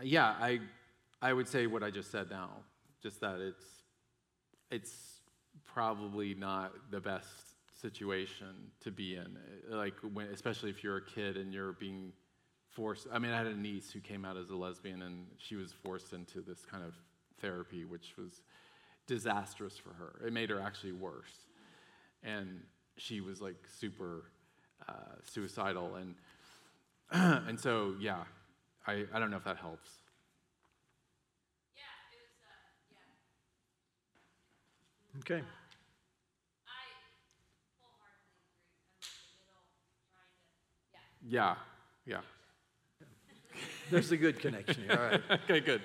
yeah, 0.00 0.34
I, 0.40 0.60
I 1.20 1.32
would 1.32 1.48
say 1.48 1.66
what 1.66 1.82
I 1.82 1.90
just 1.90 2.10
said 2.10 2.30
now, 2.30 2.50
just 3.02 3.20
that 3.20 3.40
it's, 3.40 3.64
it's 4.70 5.20
probably 5.64 6.34
not 6.34 6.72
the 6.90 7.00
best 7.00 7.56
situation 7.80 8.70
to 8.80 8.90
be 8.90 9.16
in, 9.16 9.36
like 9.68 9.94
when, 10.12 10.28
especially 10.28 10.70
if 10.70 10.84
you're 10.84 10.98
a 10.98 11.04
kid 11.04 11.36
and 11.36 11.52
you're 11.52 11.72
being 11.72 12.12
forced. 12.70 13.08
I 13.12 13.18
mean, 13.18 13.32
I 13.32 13.38
had 13.38 13.48
a 13.48 13.56
niece 13.56 13.90
who 13.90 14.00
came 14.00 14.24
out 14.24 14.36
as 14.36 14.50
a 14.50 14.56
lesbian 14.56 15.02
and 15.02 15.26
she 15.38 15.56
was 15.56 15.72
forced 15.72 16.12
into 16.12 16.40
this 16.40 16.64
kind 16.64 16.84
of 16.84 16.94
therapy, 17.40 17.84
which 17.84 18.14
was 18.16 18.42
disastrous 19.08 19.76
for 19.76 19.92
her. 19.94 20.24
It 20.26 20.32
made 20.32 20.50
her 20.50 20.60
actually 20.60 20.92
worse. 20.92 21.48
And 22.22 22.60
she 22.96 23.20
was 23.20 23.40
like 23.40 23.56
super 23.66 24.24
uh, 24.88 25.16
suicidal. 25.24 25.96
And, 25.96 26.14
and 27.48 27.60
so, 27.60 27.94
yeah, 28.00 28.24
I, 28.86 29.04
I 29.12 29.18
don't 29.18 29.30
know 29.30 29.36
if 29.36 29.44
that 29.44 29.58
helps. 29.58 29.90
Okay. 35.18 35.42
Yeah, 41.28 41.54
yeah. 42.06 42.20
There's 43.90 44.10
a 44.10 44.16
good 44.16 44.40
connection 44.40 44.84
here. 44.84 44.92
All 44.92 45.04
right. 45.04 45.40
okay, 45.44 45.60
good. 45.60 45.82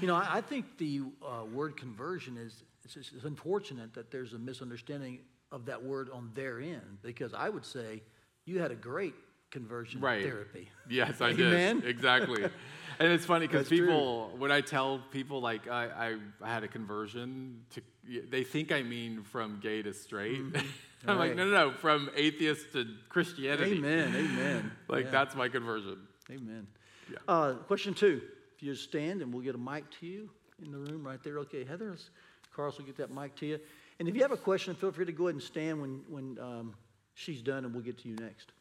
You 0.00 0.06
know, 0.08 0.14
I, 0.16 0.36
I 0.36 0.40
think 0.40 0.78
the 0.78 1.02
uh, 1.22 1.44
word 1.44 1.76
conversion 1.76 2.38
is 2.38 2.64
it's, 2.84 2.94
just- 2.94 3.12
it's 3.14 3.24
unfortunate 3.24 3.92
that 3.94 4.10
there's 4.10 4.32
a 4.32 4.38
misunderstanding 4.38 5.18
of 5.52 5.66
that 5.66 5.82
word 5.82 6.08
on 6.10 6.30
their 6.34 6.58
end 6.60 6.98
because 7.02 7.34
I 7.34 7.50
would 7.50 7.66
say 7.66 8.02
you 8.46 8.60
had 8.60 8.70
a 8.70 8.76
great 8.76 9.14
conversion 9.50 10.00
Right. 10.00 10.22
therapy. 10.22 10.70
Yes, 10.88 11.20
I 11.20 11.30
Amen. 11.30 11.80
did. 11.80 11.88
Exactly. 11.96 12.42
and 12.44 13.12
it's 13.12 13.24
funny 13.24 13.46
because 13.46 13.68
That's 13.68 13.76
true. 13.78 13.86
people, 13.86 14.34
when 14.38 14.50
I 14.52 14.60
tell 14.60 15.00
people 15.10 15.40
like 15.40 15.68
I, 15.68 15.86
I, 15.86 16.16
I 16.42 16.48
had 16.52 16.64
a 16.64 16.68
conversion, 16.68 17.60
to, 17.70 17.82
they 18.30 18.44
think 18.44 18.72
I 18.72 18.82
mean 18.82 19.22
from 19.22 19.58
gay 19.60 19.82
to 19.82 19.92
straight. 19.92 20.40
I'm 21.06 21.18
like, 21.18 21.34
no, 21.34 21.46
no, 21.46 21.50
no, 21.50 21.72
from 21.72 22.10
atheist 22.14 22.72
to 22.72 22.86
Christianity. 23.08 23.78
Amen. 23.78 24.14
Amen. 24.14 24.72
Like 24.88 25.06
Yeah. 25.06 25.10
that's 25.10 25.34
my 25.34 25.48
conversion. 25.48 25.98
Amen. 26.30 26.66
Yeah. 27.10 27.18
Uh, 27.26 27.54
question 27.54 27.94
two. 27.94 28.20
If 28.56 28.62
you 28.62 28.74
stand 28.74 29.22
and 29.22 29.32
we'll 29.32 29.42
get 29.42 29.54
a 29.54 29.58
mic 29.58 29.84
to 30.00 30.06
you 30.06 30.28
in 30.62 30.70
the 30.70 30.78
room 30.78 31.04
right 31.06 31.22
there. 31.24 31.38
Okay, 31.40 31.64
Heather, 31.64 31.90
let's- 31.90 32.10
Carlos 32.54 32.76
will 32.78 32.84
get 32.84 32.96
that 32.98 33.10
mic 33.10 33.34
to 33.36 33.46
you. 33.46 33.58
And 33.98 34.08
if 34.08 34.14
you 34.14 34.22
have 34.22 34.32
a 34.32 34.36
question, 34.36 34.74
feel 34.74 34.92
free 34.92 35.06
to 35.06 35.12
go 35.12 35.26
ahead 35.28 35.34
and 35.36 35.42
stand 35.42 35.80
when, 35.80 36.02
when 36.08 36.38
um, 36.40 36.74
she's 37.14 37.40
done 37.42 37.64
and 37.64 37.72
we'll 37.74 37.82
get 37.84 37.98
to 37.98 38.08
you 38.08 38.16
next. 38.16 38.52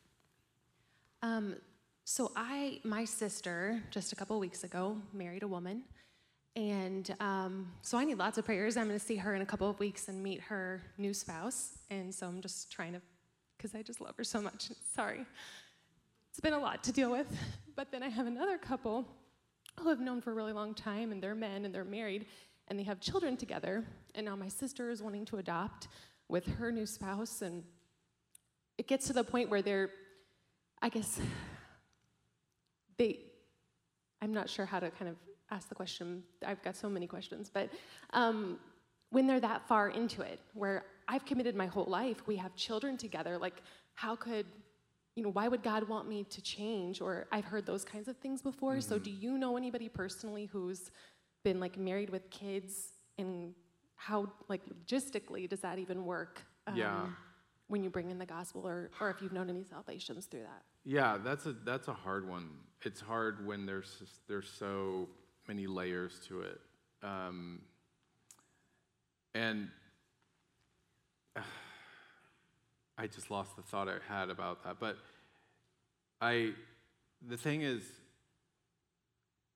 Um, 1.21 1.55
so 2.05 2.31
I, 2.35 2.79
my 2.83 3.05
sister, 3.05 3.81
just 3.91 4.13
a 4.13 4.15
couple 4.15 4.39
weeks 4.39 4.63
ago, 4.63 4.97
married 5.13 5.43
a 5.43 5.47
woman, 5.47 5.83
and 6.55 7.13
um, 7.19 7.71
so 7.81 7.97
I 7.97 8.05
need 8.05 8.17
lots 8.17 8.37
of 8.37 8.45
prayers. 8.45 8.77
I'm 8.77 8.87
going 8.87 8.97
to 8.97 9.05
see 9.05 9.17
her 9.17 9.35
in 9.35 9.41
a 9.41 9.45
couple 9.45 9.69
of 9.69 9.79
weeks 9.79 10.07
and 10.07 10.23
meet 10.23 10.41
her 10.41 10.81
new 10.97 11.13
spouse, 11.13 11.77
and 11.89 12.13
so 12.13 12.25
I'm 12.25 12.41
just 12.41 12.71
trying 12.71 12.93
to, 12.93 13.01
because 13.57 13.75
I 13.75 13.81
just 13.81 13.99
love 14.01 14.15
her 14.17 14.23
so 14.23 14.41
much. 14.41 14.69
Sorry, 14.95 15.25
it's 16.29 16.39
been 16.39 16.53
a 16.53 16.59
lot 16.59 16.83
to 16.85 16.91
deal 16.91 17.11
with. 17.11 17.27
But 17.75 17.91
then 17.91 18.01
I 18.01 18.09
have 18.09 18.27
another 18.27 18.57
couple 18.57 19.05
who 19.79 19.91
I've 19.91 19.99
known 19.99 20.21
for 20.21 20.31
a 20.31 20.33
really 20.33 20.53
long 20.53 20.73
time, 20.73 21.11
and 21.11 21.21
they're 21.21 21.35
men 21.35 21.65
and 21.65 21.75
they're 21.75 21.85
married, 21.85 22.25
and 22.69 22.79
they 22.79 22.83
have 22.83 22.99
children 22.99 23.37
together. 23.37 23.85
And 24.15 24.25
now 24.25 24.35
my 24.35 24.47
sister 24.47 24.89
is 24.89 25.01
wanting 25.01 25.25
to 25.25 25.37
adopt 25.37 25.89
with 26.27 26.45
her 26.45 26.71
new 26.71 26.85
spouse, 26.85 27.41
and 27.41 27.63
it 28.77 28.87
gets 28.87 29.07
to 29.07 29.13
the 29.13 29.23
point 29.23 29.49
where 29.49 29.61
they're 29.61 29.91
I 30.81 30.89
guess 30.89 31.19
they, 32.97 33.19
I'm 34.21 34.33
not 34.33 34.49
sure 34.49 34.65
how 34.65 34.79
to 34.79 34.89
kind 34.91 35.09
of 35.09 35.15
ask 35.51 35.69
the 35.69 35.75
question. 35.75 36.23
I've 36.45 36.61
got 36.63 36.75
so 36.75 36.89
many 36.89 37.07
questions, 37.07 37.49
but 37.53 37.69
um, 38.13 38.59
when 39.09 39.27
they're 39.27 39.39
that 39.39 39.67
far 39.67 39.89
into 39.89 40.21
it, 40.21 40.39
where 40.53 40.85
I've 41.07 41.25
committed 41.25 41.55
my 41.55 41.65
whole 41.65 41.85
life, 41.85 42.27
we 42.27 42.35
have 42.35 42.55
children 42.55 42.97
together, 42.97 43.37
like, 43.37 43.61
how 43.95 44.15
could, 44.15 44.45
you 45.15 45.23
know, 45.23 45.31
why 45.31 45.47
would 45.47 45.63
God 45.63 45.87
want 45.89 46.07
me 46.07 46.23
to 46.25 46.41
change? 46.41 47.01
Or 47.01 47.27
I've 47.31 47.45
heard 47.45 47.65
those 47.65 47.83
kinds 47.83 48.07
of 48.07 48.15
things 48.17 48.41
before. 48.41 48.79
So, 48.79 48.99
do 48.99 49.11
you 49.11 49.37
know 49.37 49.57
anybody 49.57 49.89
personally 49.89 50.45
who's 50.45 50.91
been 51.43 51.59
like 51.59 51.77
married 51.77 52.09
with 52.09 52.29
kids 52.29 52.93
and 53.17 53.53
how, 53.95 54.31
like, 54.47 54.61
logistically 54.65 55.49
does 55.49 55.59
that 55.61 55.79
even 55.79 56.05
work? 56.05 56.41
Yeah. 56.73 57.07
When 57.67 57.83
you 57.83 57.89
bring 57.89 58.09
in 58.11 58.17
the 58.17 58.25
gospel, 58.25 58.67
or, 58.67 58.89
or 59.01 59.09
if 59.09 59.21
you've 59.21 59.33
known 59.33 59.49
any 59.49 59.63
salvations 59.63 60.25
through 60.25 60.41
that. 60.41 60.63
Yeah, 60.85 61.17
that's 61.23 61.45
a 61.45 61.53
that's 61.53 61.87
a 61.87 61.93
hard 61.93 62.27
one. 62.27 62.49
It's 62.83 63.01
hard 63.01 63.45
when 63.45 63.65
there's 63.65 63.99
just- 63.99 64.27
there's 64.27 64.49
so 64.49 65.09
many 65.47 65.67
layers 65.67 66.19
to 66.27 66.41
it, 66.41 66.61
um, 67.03 67.61
and 69.33 69.69
I 72.97 73.07
just 73.07 73.31
lost 73.31 73.55
the 73.55 73.61
thought 73.61 73.87
I 73.87 73.97
had 74.07 74.29
about 74.29 74.63
that. 74.63 74.79
But 74.79 74.97
I, 76.21 76.53
the 77.27 77.37
thing 77.37 77.61
is, 77.61 77.83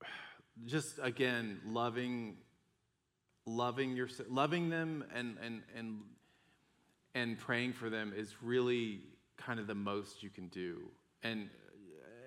just 0.66 1.00
again 1.02 1.60
loving, 1.66 2.38
loving 3.46 3.96
your 3.96 4.10
loving 4.30 4.70
them 4.70 5.04
and 5.14 5.38
and 5.42 5.62
and 5.76 6.02
and 7.16 7.38
praying 7.38 7.74
for 7.74 7.90
them 7.90 8.14
is 8.16 8.34
really 8.42 9.02
kind 9.38 9.60
of 9.60 9.68
the 9.68 9.76
most 9.76 10.24
you 10.24 10.30
can 10.30 10.48
do. 10.48 10.90
And 11.24 11.50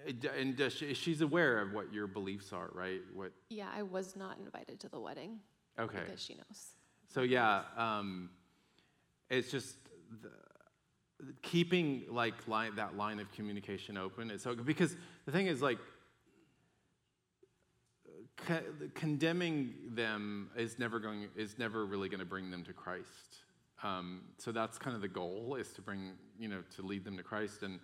uh, 0.06 0.28
and 0.38 0.56
does 0.56 0.72
she, 0.74 0.94
she's 0.94 1.20
aware 1.20 1.60
of 1.60 1.72
what 1.72 1.92
your 1.92 2.06
beliefs 2.06 2.52
are, 2.52 2.70
right? 2.72 3.00
What? 3.14 3.32
Yeah, 3.50 3.68
I 3.74 3.82
was 3.82 4.16
not 4.16 4.38
invited 4.38 4.80
to 4.80 4.88
the 4.88 5.00
wedding 5.00 5.40
Okay. 5.78 5.98
because 6.04 6.22
she 6.22 6.34
knows. 6.34 6.70
So 7.12 7.22
yeah, 7.22 7.62
um, 7.76 8.30
it's 9.30 9.50
just 9.50 9.76
the, 10.22 10.30
keeping 11.42 12.04
like 12.10 12.34
line, 12.46 12.76
that 12.76 12.96
line 12.96 13.18
of 13.20 13.30
communication 13.32 13.96
open. 13.96 14.30
Is 14.30 14.42
so 14.42 14.54
because 14.54 14.96
the 15.24 15.32
thing 15.32 15.46
is 15.46 15.60
like 15.62 15.78
co- 18.36 18.62
condemning 18.94 19.74
them 19.94 20.50
is 20.56 20.78
never 20.78 20.98
going 20.98 21.28
is 21.36 21.58
never 21.58 21.84
really 21.84 22.08
going 22.08 22.20
to 22.20 22.26
bring 22.26 22.50
them 22.50 22.64
to 22.64 22.72
Christ. 22.72 23.42
Um, 23.82 24.22
so 24.38 24.52
that's 24.52 24.78
kind 24.78 24.96
of 24.96 25.02
the 25.02 25.08
goal 25.08 25.56
is 25.58 25.72
to 25.72 25.82
bring 25.82 26.12
you 26.38 26.48
know 26.48 26.62
to 26.76 26.82
lead 26.82 27.04
them 27.04 27.16
to 27.16 27.22
Christ 27.22 27.62
and 27.62 27.78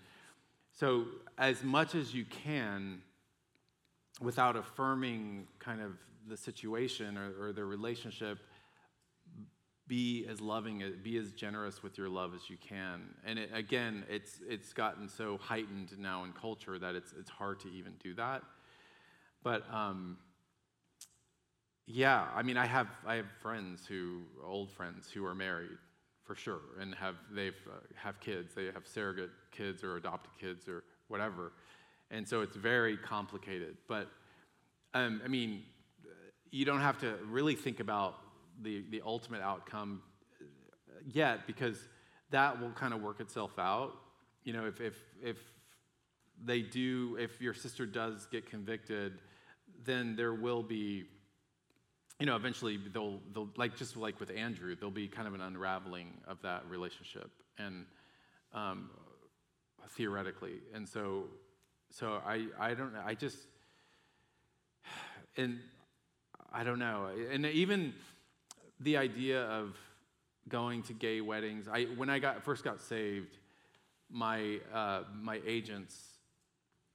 so 0.73 1.05
as 1.39 1.63
much 1.63 1.95
as 1.95 2.15
you 2.15 2.25
can 2.25 3.03
without 4.21 4.57
affirming 4.57 5.47
kind 5.59 5.81
of 5.81 5.93
the 6.29 6.37
situation 6.37 7.19
or, 7.19 7.49
or 7.49 7.53
the 7.53 7.65
relationship 7.65 8.39
be 9.89 10.27
as 10.29 10.41
loving 10.41 10.83
be 11.03 11.19
as 11.19 11.33
generous 11.33 11.83
with 11.83 11.99
your 11.99 12.09
love 12.09 12.35
as 12.35 12.49
you 12.49 12.57
can. 12.57 13.03
And 13.27 13.39
it, 13.39 13.51
again 13.53 14.05
it's 14.09 14.41
it's 14.49 14.73
gotten 14.73 15.09
so 15.09 15.39
heightened 15.39 15.99
now 15.99 16.25
in 16.25 16.33
culture 16.33 16.79
that 16.79 16.95
it's 16.95 17.13
it's 17.19 17.29
hard 17.29 17.61
to 17.61 17.69
even 17.69 17.95
do 18.03 18.15
that. 18.15 18.43
But 19.43 19.65
um 19.73 20.19
yeah 21.87 22.27
i 22.35 22.43
mean 22.43 22.57
i 22.57 22.67
have 22.67 22.87
i 23.07 23.17
have 23.17 23.27
friends 23.41 23.85
who 23.87 24.21
old 24.45 24.71
friends 24.71 25.11
who 25.11 25.25
are 25.27 25.35
married 25.35 25.79
for 26.25 26.35
sure. 26.35 26.61
And 26.81 26.95
have 26.95 27.17
they've 27.31 27.57
uh, 27.69 27.79
have 27.97 28.21
kids. 28.21 28.55
They 28.55 28.67
have 28.67 28.87
surrogate 28.87 29.31
kids 29.51 29.83
or 29.83 29.97
adopted 29.97 30.33
kids 30.39 30.69
or 30.69 30.85
whatever. 31.09 31.53
And 32.11 32.29
so 32.29 32.43
it's 32.43 32.57
very 32.57 32.97
complicated. 32.97 33.77
But 33.89 34.09
um, 34.95 35.23
i 35.25 35.29
mean 35.29 35.63
you 36.51 36.67
don't 36.67 36.81
have 36.81 36.99
to 36.99 37.19
really 37.31 37.55
think 37.55 37.81
about 37.81 38.19
the, 38.61 38.85
the 38.91 39.01
ultimate 39.07 39.41
outcome 39.41 40.03
yet 41.11 41.47
because 41.47 41.79
that 42.31 42.61
will 42.61 42.71
kind 42.73 42.93
of 42.93 43.01
work 43.01 43.21
itself 43.21 43.59
out. 43.59 43.95
You 44.45 44.53
know 44.53 44.67
if, 44.67 44.81
if, 44.81 44.97
if 45.23 45.39
they 46.45 46.61
do 46.61 47.17
if 47.19 47.41
your 47.41 47.55
sister 47.55 47.87
does 47.87 48.27
get 48.27 48.49
convicted 48.49 49.19
then 49.85 50.17
there 50.17 50.35
will 50.35 50.63
be 50.63 51.05
you 52.23 52.27
know 52.27 52.37
eventually 52.37 52.79
they'll, 52.93 53.19
they'll 53.35 53.51
like 53.57 53.77
just 53.77 53.97
like 53.97 54.21
with 54.21 54.31
andrew 54.31 54.77
there'll 54.77 54.91
be 54.91 55.09
kind 55.09 55.27
of 55.27 55.35
an 55.35 55.41
unraveling 55.41 56.09
of 56.29 56.41
that 56.43 56.63
relationship 56.69 57.31
and 57.59 57.85
um, 58.55 58.91
theoretically 59.97 60.61
and 60.73 60.89
so 60.89 61.25
so 61.91 62.21
i 62.25 62.47
i 62.61 62.75
don't 62.75 62.93
know 62.93 63.03
i 63.05 63.15
just 63.15 63.39
and 65.37 65.59
I 66.53 66.65
don't 66.65 66.79
know. 66.79 67.09
And 67.31 67.47
even 67.47 67.95
the 68.81 68.99
idea 68.99 69.45
of 69.45 69.77
going 70.49 70.83
to 70.85 70.93
gay 70.93 71.21
weddings. 71.21 71.67
I 71.69 71.85
when 71.97 72.11
I 72.11 72.19
got 72.19 72.45
first 72.45 72.65
got 72.65 72.81
saved, 72.81 73.39
my 74.11 74.59
uh, 74.73 75.03
my 75.15 75.41
agents, 75.47 75.97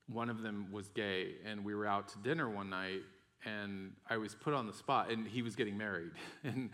one 0.08 0.30
of 0.30 0.42
them 0.42 0.68
was 0.72 0.90
gay, 0.90 1.36
and 1.46 1.66
we 1.66 1.74
were 1.74 1.88
out 1.88 2.10
to 2.10 2.20
dinner 2.20 2.50
one 2.50 2.70
night, 2.70 3.02
and 3.46 3.94
I 4.10 4.18
was 4.18 4.36
put 4.36 4.54
on 4.54 4.68
the 4.68 4.74
spot, 4.74 5.10
and 5.10 5.28
he 5.28 5.42
was 5.42 5.56
getting 5.56 5.78
married, 5.78 6.12
and 6.44 6.70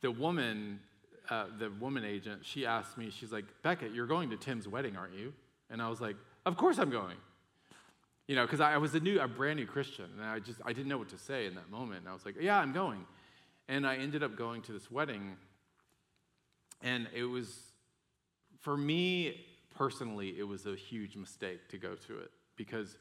the 0.00 0.10
woman. 0.10 0.80
Uh, 1.28 1.46
the 1.58 1.68
woman 1.80 2.04
agent, 2.04 2.46
she 2.46 2.64
asked 2.64 2.96
me, 2.96 3.10
she's 3.10 3.32
like, 3.32 3.46
Becket, 3.64 3.92
you're 3.92 4.06
going 4.06 4.30
to 4.30 4.36
Tim's 4.36 4.68
wedding, 4.68 4.96
aren't 4.96 5.12
you? 5.12 5.32
And 5.68 5.82
I 5.82 5.88
was 5.88 6.00
like, 6.00 6.14
Of 6.44 6.56
course 6.56 6.78
I'm 6.78 6.88
going. 6.88 7.16
You 8.28 8.34
know, 8.34 8.42
because 8.42 8.60
I 8.60 8.76
was 8.76 8.94
a 8.94 9.00
new, 9.00 9.20
a 9.20 9.28
brand 9.28 9.58
new 9.58 9.66
Christian, 9.66 10.06
and 10.16 10.24
I 10.24 10.40
just, 10.40 10.60
I 10.64 10.72
didn't 10.72 10.88
know 10.88 10.98
what 10.98 11.08
to 11.10 11.18
say 11.18 11.46
in 11.46 11.54
that 11.54 11.70
moment. 11.70 12.00
And 12.00 12.08
I 12.08 12.12
was 12.12 12.24
like, 12.24 12.36
yeah, 12.40 12.58
I'm 12.58 12.72
going. 12.72 13.06
And 13.68 13.86
I 13.86 13.96
ended 13.96 14.22
up 14.22 14.36
going 14.36 14.62
to 14.62 14.72
this 14.72 14.90
wedding, 14.90 15.36
and 16.82 17.08
it 17.14 17.24
was, 17.24 17.56
for 18.60 18.76
me 18.76 19.46
personally, 19.76 20.34
it 20.38 20.42
was 20.42 20.66
a 20.66 20.74
huge 20.74 21.16
mistake 21.16 21.68
to 21.68 21.78
go 21.78 21.94
to 21.94 22.18
it 22.18 22.30
because 22.56 22.96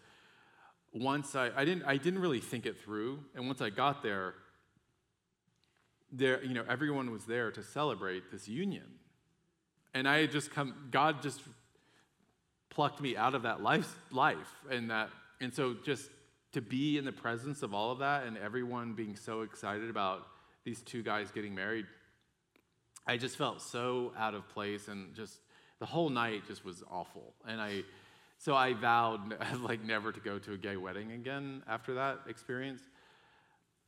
once 0.96 1.36
I, 1.36 1.52
I 1.56 1.66
didn't, 1.66 1.84
I 1.84 1.98
didn't 1.98 2.20
really 2.20 2.40
think 2.40 2.66
it 2.66 2.78
through, 2.80 3.20
and 3.36 3.48
once 3.48 3.62
I 3.62 3.70
got 3.70 4.02
there, 4.02 4.34
there, 6.12 6.44
you 6.44 6.54
know, 6.54 6.64
everyone 6.70 7.12
was 7.12 7.26
there 7.26 7.52
to 7.52 7.62
celebrate 7.62 8.32
this 8.32 8.48
union, 8.48 8.86
and 9.94 10.08
I 10.08 10.22
had 10.22 10.32
just 10.32 10.52
come, 10.52 10.88
God 10.92 11.22
just 11.22 11.42
plucked 12.70 13.02
me 13.02 13.16
out 13.16 13.36
of 13.36 13.44
that 13.44 13.62
life, 13.62 13.96
life 14.12 14.54
and 14.70 14.90
that 14.92 15.10
and 15.42 15.54
so 15.54 15.76
just 15.86 16.10
to 16.54 16.62
be 16.62 16.98
in 16.98 17.06
the 17.06 17.12
presence 17.12 17.62
of 17.62 17.74
all 17.74 17.92
of 17.92 18.00
that 18.00 18.24
and 18.24 18.38
everyone 18.38 18.94
being 18.94 19.16
so 19.16 19.42
excited 19.42 19.90
about 19.90 20.26
these 20.64 20.82
two 20.82 21.04
guys 21.04 21.30
getting 21.32 21.54
married 21.54 21.86
I 23.08 23.18
just 23.18 23.38
felt 23.38 23.62
so 23.62 24.14
out 24.18 24.34
of 24.34 24.48
place 24.50 24.88
and 24.88 25.14
just 25.14 25.40
the 25.80 25.86
whole 25.86 26.10
night 26.10 26.48
just 26.48 26.66
was 26.66 26.84
awful. 26.90 27.34
And 27.48 27.62
I, 27.62 27.84
so 28.38 28.56
I 28.56 28.74
vowed 28.74 29.38
like 29.62 29.84
never 29.84 30.12
to 30.12 30.20
go 30.20 30.40
to 30.40 30.54
a 30.54 30.58
gay 30.58 30.78
wedding 30.78 31.12
again 31.12 31.64
after 31.68 31.96
that 31.96 32.22
experience. 32.28 32.82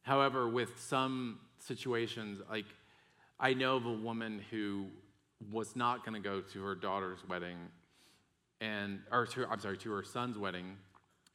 However, 0.02 0.48
with 0.48 0.80
some 0.80 1.40
situations, 1.60 2.40
like 2.50 2.66
I 3.40 3.54
know 3.54 3.76
of 3.76 3.86
a 3.86 3.92
woman 3.92 4.42
who 4.50 4.88
was 5.52 5.76
not 5.76 6.06
going 6.06 6.22
to 6.22 6.28
go 6.28 6.42
to 6.42 6.64
her 6.64 6.76
daughter's 6.76 7.20
wedding, 7.28 7.58
and 8.62 9.00
or 9.12 9.28
to, 9.28 9.48
I'm 9.48 9.60
sorry, 9.60 9.78
to 9.80 9.92
her 9.92 10.04
son's 10.04 10.38
wedding 10.38 10.78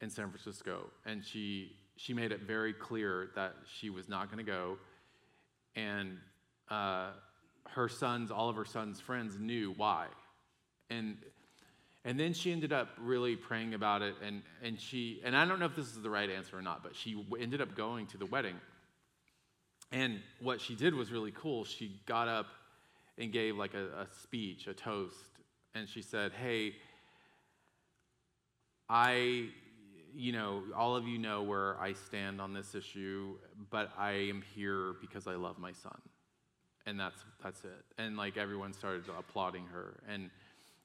in 0.01 0.09
San 0.09 0.29
Francisco, 0.29 0.89
and 1.05 1.23
she 1.23 1.71
she 1.95 2.13
made 2.13 2.31
it 2.31 2.41
very 2.41 2.73
clear 2.73 3.29
that 3.35 3.53
she 3.79 3.89
was 3.89 4.09
not 4.09 4.25
going 4.31 4.43
to 4.43 4.51
go, 4.51 4.77
and 5.75 6.17
uh, 6.69 7.11
her 7.69 7.87
sons, 7.87 8.31
all 8.31 8.49
of 8.49 8.55
her 8.55 8.65
sons' 8.65 8.99
friends 8.99 9.37
knew 9.39 9.73
why, 9.77 10.07
and 10.89 11.17
and 12.05 12.19
then 12.19 12.33
she 12.33 12.51
ended 12.51 12.73
up 12.73 12.89
really 12.99 13.35
praying 13.35 13.73
about 13.73 14.01
it, 14.01 14.15
and, 14.25 14.41
and 14.61 14.79
she, 14.79 15.21
and 15.23 15.35
I 15.37 15.45
don't 15.45 15.59
know 15.59 15.65
if 15.65 15.75
this 15.75 15.85
is 15.85 16.01
the 16.01 16.09
right 16.09 16.29
answer 16.29 16.57
or 16.57 16.61
not, 16.61 16.83
but 16.83 16.95
she 16.95 17.25
ended 17.39 17.61
up 17.61 17.75
going 17.75 18.07
to 18.07 18.17
the 18.17 18.25
wedding. 18.25 18.55
And 19.91 20.19
what 20.41 20.59
she 20.59 20.75
did 20.75 20.93
was 20.95 21.11
really 21.11 21.31
cool. 21.31 21.63
She 21.63 22.01
got 22.05 22.27
up 22.27 22.47
and 23.17 23.31
gave 23.31 23.55
like 23.55 23.73
a, 23.73 24.01
a 24.01 24.07
speech, 24.21 24.67
a 24.67 24.73
toast, 24.73 25.15
and 25.75 25.87
she 25.87 26.01
said, 26.01 26.33
Hey, 26.33 26.73
I, 28.89 29.49
you 30.13 30.33
know, 30.33 30.63
all 30.75 30.95
of 30.97 31.07
you 31.07 31.17
know 31.17 31.43
where 31.43 31.79
I 31.79 31.93
stand 31.93 32.41
on 32.41 32.53
this 32.53 32.75
issue, 32.75 33.35
but 33.69 33.91
I 33.97 34.11
am 34.11 34.43
here 34.55 34.95
because 34.99 35.25
I 35.25 35.35
love 35.35 35.57
my 35.57 35.71
son. 35.71 35.97
And 36.85 36.99
that's, 36.99 37.23
that's 37.41 37.63
it. 37.63 37.85
And 37.97 38.17
like 38.17 38.35
everyone 38.35 38.73
started 38.73 39.05
applauding 39.17 39.65
her. 39.67 40.01
And, 40.09 40.29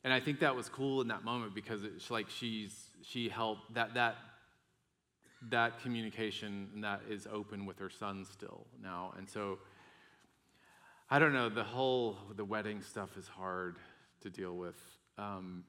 and 0.05 0.13
I 0.13 0.21
think 0.21 0.41
that 0.41 0.55
was 0.55 0.69
cool 0.69 1.01
in 1.01 1.09
that 1.09 1.25
moment 1.25 1.55
because 1.55 1.85
it's 1.85 2.11
like 2.11 2.29
she's 2.31 2.89
she 3.03 3.29
helped 3.29 3.75
that 3.75 3.95
that 3.95 4.17
that 5.51 5.81
communication 5.83 6.69
and 6.75 6.85
that 6.85 7.03
is 7.09 7.29
open 7.31 7.65
with 7.65 7.79
her 7.79 7.91
son 7.91 8.25
still 8.25 8.67
now, 8.83 9.13
and 9.17 9.29
so 9.29 9.59
I 11.11 11.19
don't 11.19 11.33
know 11.33 11.49
the 11.49 11.65
whole 11.65 12.19
the 12.37 12.45
wedding 12.45 12.83
stuff 12.83 13.17
is 13.17 13.27
hard 13.27 13.79
to 14.21 14.31
deal 14.31 14.57
with. 14.57 14.77
Um, 15.17 15.65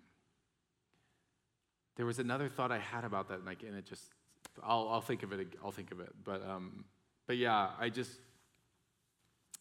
there 1.95 2.05
was 2.05 2.19
another 2.19 2.49
thought 2.49 2.71
I 2.71 2.79
had 2.79 3.03
about 3.03 3.29
that, 3.29 3.45
like, 3.45 3.63
and 3.63 3.75
it 3.75 3.85
just 3.85 4.03
I'll 4.63 4.87
I'll 4.89 5.01
think 5.01 5.23
of 5.23 5.31
it 5.33 5.47
I'll 5.63 5.71
think 5.71 5.91
of 5.91 5.99
it, 5.99 6.13
but 6.23 6.47
um, 6.47 6.85
but 7.27 7.37
yeah, 7.37 7.69
I 7.79 7.89
just 7.89 8.11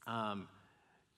um, 0.07 0.49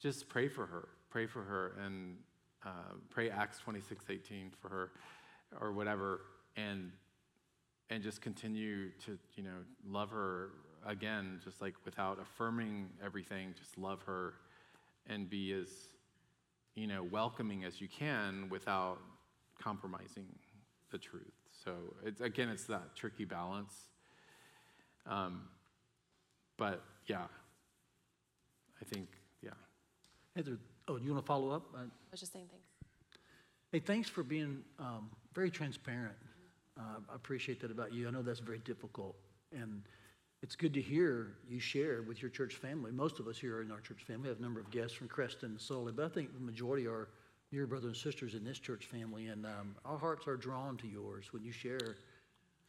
just 0.01 0.29
pray 0.29 0.49
for 0.49 0.67
her, 0.67 0.89
pray 1.11 1.27
for 1.27 1.43
her, 1.43 1.75
and 1.85 2.17
uh, 2.65 2.95
pray 3.09 3.31
Acts 3.31 3.59
26, 3.59 4.05
18 4.09 4.53
for 4.61 4.69
her 4.69 4.91
or 5.61 5.73
whatever, 5.73 6.21
and, 6.57 6.93
and 7.89 8.03
just 8.03 8.21
continue 8.21 8.91
to, 9.05 9.19
you 9.35 9.43
know, 9.43 9.65
love 9.87 10.11
her 10.11 10.51
again, 10.87 11.41
just 11.45 11.61
like 11.61 11.75
without 11.85 12.19
affirming 12.21 12.89
everything, 13.05 13.55
just 13.59 13.77
love 13.79 14.03
her 14.03 14.35
and 15.09 15.29
be 15.29 15.53
as, 15.53 15.69
you 16.75 16.87
know, 16.87 17.03
welcoming 17.03 17.65
as 17.65 17.81
you 17.81 17.89
can 17.89 18.49
without 18.49 18.99
compromising 19.61 20.27
the 20.91 20.99
truth. 20.99 21.33
So 21.65 21.73
it's, 22.05 22.21
again, 22.21 22.49
it's 22.49 22.65
that 22.65 22.95
tricky 22.95 23.25
balance. 23.25 23.75
Um, 25.07 25.43
but 26.57 26.83
yeah, 27.07 27.27
I 28.81 28.85
think, 28.85 29.09
yeah. 29.43 29.51
Heather, 30.37 30.59
oh, 30.91 30.97
you 30.97 31.13
want 31.13 31.25
to 31.25 31.27
follow 31.27 31.51
up? 31.51 31.63
Uh, 31.73 31.79
I 31.79 31.83
was 32.11 32.21
just 32.21 32.33
saying 32.33 32.47
thanks. 32.51 32.67
Hey, 33.71 33.79
thanks 33.79 34.09
for 34.09 34.25
being 34.25 34.59
um, 34.81 35.09
very 35.35 35.51
transparent. 35.51 36.17
Uh, 36.77 36.99
I 37.11 37.15
appreciate 37.15 37.61
that 37.61 37.71
about 37.71 37.95
you. 37.95 38.09
I 38.09 38.11
know 38.11 38.23
that's 38.23 38.41
very 38.41 38.59
difficult. 38.59 39.15
And 39.53 39.83
it's 40.43 40.57
good 40.57 40.75
to 40.75 40.81
hear 40.81 41.35
you 41.49 41.61
share 41.61 42.03
with 42.03 42.21
your 42.21 42.31
church 42.31 42.57
family. 42.57 42.91
Most 42.91 43.21
of 43.21 43.29
us 43.29 43.39
here 43.39 43.59
are 43.59 43.63
in 43.63 43.71
our 43.71 43.81
church 43.81 44.03
family. 44.03 44.29
Have 44.29 44.39
a 44.41 44.43
number 44.43 44.59
of 44.59 44.71
guests 44.71 44.95
from 44.97 45.07
Creston 45.07 45.51
and 45.51 45.61
Sully, 45.61 45.93
but 45.93 46.05
I 46.05 46.09
think 46.09 46.35
the 46.35 46.41
majority 46.41 46.87
are 46.87 47.09
your 47.53 47.67
brothers 47.67 47.87
and 47.87 47.97
sisters 47.97 48.35
in 48.35 48.43
this 48.43 48.59
church 48.59 48.87
family. 48.87 49.27
And 49.27 49.47
um, 49.47 49.77
our 49.85 49.99
hearts 49.99 50.27
are 50.27 50.37
drawn 50.37 50.77
to 50.79 50.89
yours 50.89 51.33
when 51.33 51.45
you 51.45 51.53
share 51.53 51.97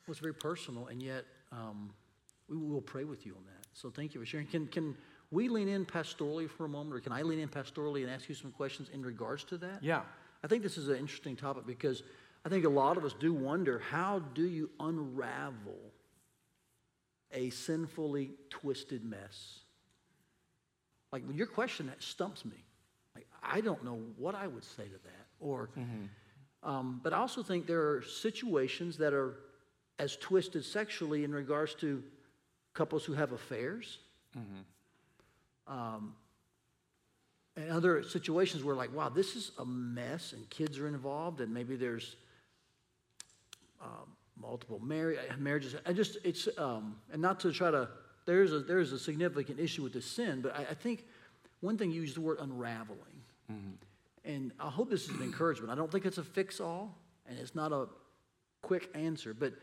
what's 0.06 0.20
very 0.20 0.34
personal, 0.34 0.88
and 0.88 1.02
yet 1.02 1.26
um, 1.52 1.92
we 2.50 2.58
will 2.58 2.82
pray 2.82 3.06
with 3.06 3.26
you 3.26 3.34
on 3.34 3.46
that. 3.46 3.68
So 3.74 3.90
thank 3.90 4.14
you 4.14 4.20
for 4.20 4.26
sharing. 4.26 4.48
Can, 4.48 4.68
can 4.68 4.96
we 5.32 5.48
lean 5.48 5.70
in 5.70 5.86
pastorally 5.86 6.50
for 6.50 6.66
a 6.66 6.70
moment, 6.70 6.96
or 6.96 7.00
can 7.00 7.14
I 7.14 7.22
lean 7.22 7.40
in 7.40 7.48
pastorally 7.48 8.04
and 8.04 8.12
ask 8.12 8.28
you 8.28 8.36
some 8.36 8.52
questions 8.52 8.90
in 8.94 9.02
regards 9.02 9.46
to 9.46 9.58
that? 9.58 9.82
Yeah. 9.82 10.02
I 10.44 10.48
think 10.48 10.62
this 10.62 10.78
is 10.78 10.90
an 10.90 10.98
interesting 10.98 11.36
topic 11.36 11.66
because 11.66 12.04
I 12.46 12.50
think 12.50 12.66
a 12.66 12.70
lot 12.70 12.98
of 12.98 13.06
us 13.06 13.14
do 13.20 13.34
wonder 13.34 13.80
how 13.80 14.20
do 14.20 14.44
you 14.44 14.70
unravel 14.80 15.80
a 17.32 17.50
sinfully 17.52 18.32
twisted 18.50 19.06
mess? 19.06 19.60
Like 21.12 21.24
your 21.34 21.48
question 21.48 21.88
that 21.88 22.04
stumps 22.04 22.44
me. 22.44 22.66
Like 23.16 23.28
I 23.42 23.62
don't 23.62 23.84
know 23.86 24.00
what 24.18 24.36
I 24.36 24.48
would 24.48 24.64
say 24.64 24.84
to 24.84 24.90
that. 24.90 25.28
Or, 25.40 25.70
mm-hmm. 25.78 26.70
um, 26.70 27.00
but 27.04 27.14
I 27.14 27.18
also 27.18 27.42
think 27.42 27.68
there 27.68 27.90
are 27.90 28.04
situations 28.04 28.98
that 28.98 29.14
are 29.14 29.38
as 29.98 30.18
twisted 30.18 30.66
sexually 30.66 31.24
in 31.24 31.34
regards 31.34 31.74
to 31.76 32.04
couples 32.74 33.06
who 33.06 33.14
have 33.14 33.32
affairs. 33.32 34.00
Mm-hmm. 34.38 34.62
Um, 35.72 36.14
and 37.56 37.70
other 37.72 38.04
situations 38.04 38.64
where 38.64 38.76
like 38.76 38.94
wow 38.96 39.10
this 39.10 39.36
is 39.36 39.52
a 39.60 39.66
mess 39.66 40.34
and 40.34 40.50
kids 40.50 40.78
are 40.80 40.88
involved 40.88 41.42
and 41.42 41.54
maybe 41.54 41.76
there's 41.76 42.16
um, 43.82 44.16
multiple 44.40 44.80
mar- 44.80 45.16
marriages. 45.38 45.76
I 45.86 45.94
just 45.94 46.18
it's 46.24 46.48
um, 46.58 46.96
and 47.12 47.22
not 47.22 47.40
to 47.42 47.52
try 47.52 47.72
to 47.72 47.90
there's 48.26 48.54
a 48.54 48.60
there's 48.60 48.92
a 48.92 49.00
significant 49.00 49.60
issue 49.60 49.84
with 49.84 49.94
the 49.94 50.02
sin 50.02 50.42
but 50.42 50.56
I, 50.56 50.62
I, 50.72 50.74
think 50.74 51.06
one 51.62 51.78
thing 51.78 51.92
you 51.92 52.02
use 52.02 52.14
the 52.14 52.22
word 52.22 52.38
unraveling. 52.40 53.00
Mm-hmm. 53.52 53.72
and 54.24 54.54
i 54.62 54.70
hope 54.70 54.90
this 54.90 55.10
is 55.10 55.10
an 55.10 55.22
encouragement. 55.22 55.72
I 55.72 55.76
don't 55.76 55.92
think 55.92 56.06
it's 56.06 56.20
a 56.20 56.24
fix-all 56.24 56.96
and 57.28 57.38
it's 57.38 57.54
not 57.54 57.74
a 57.74 57.88
quick 58.62 58.90
answer 58.94 59.34
but 59.34 59.54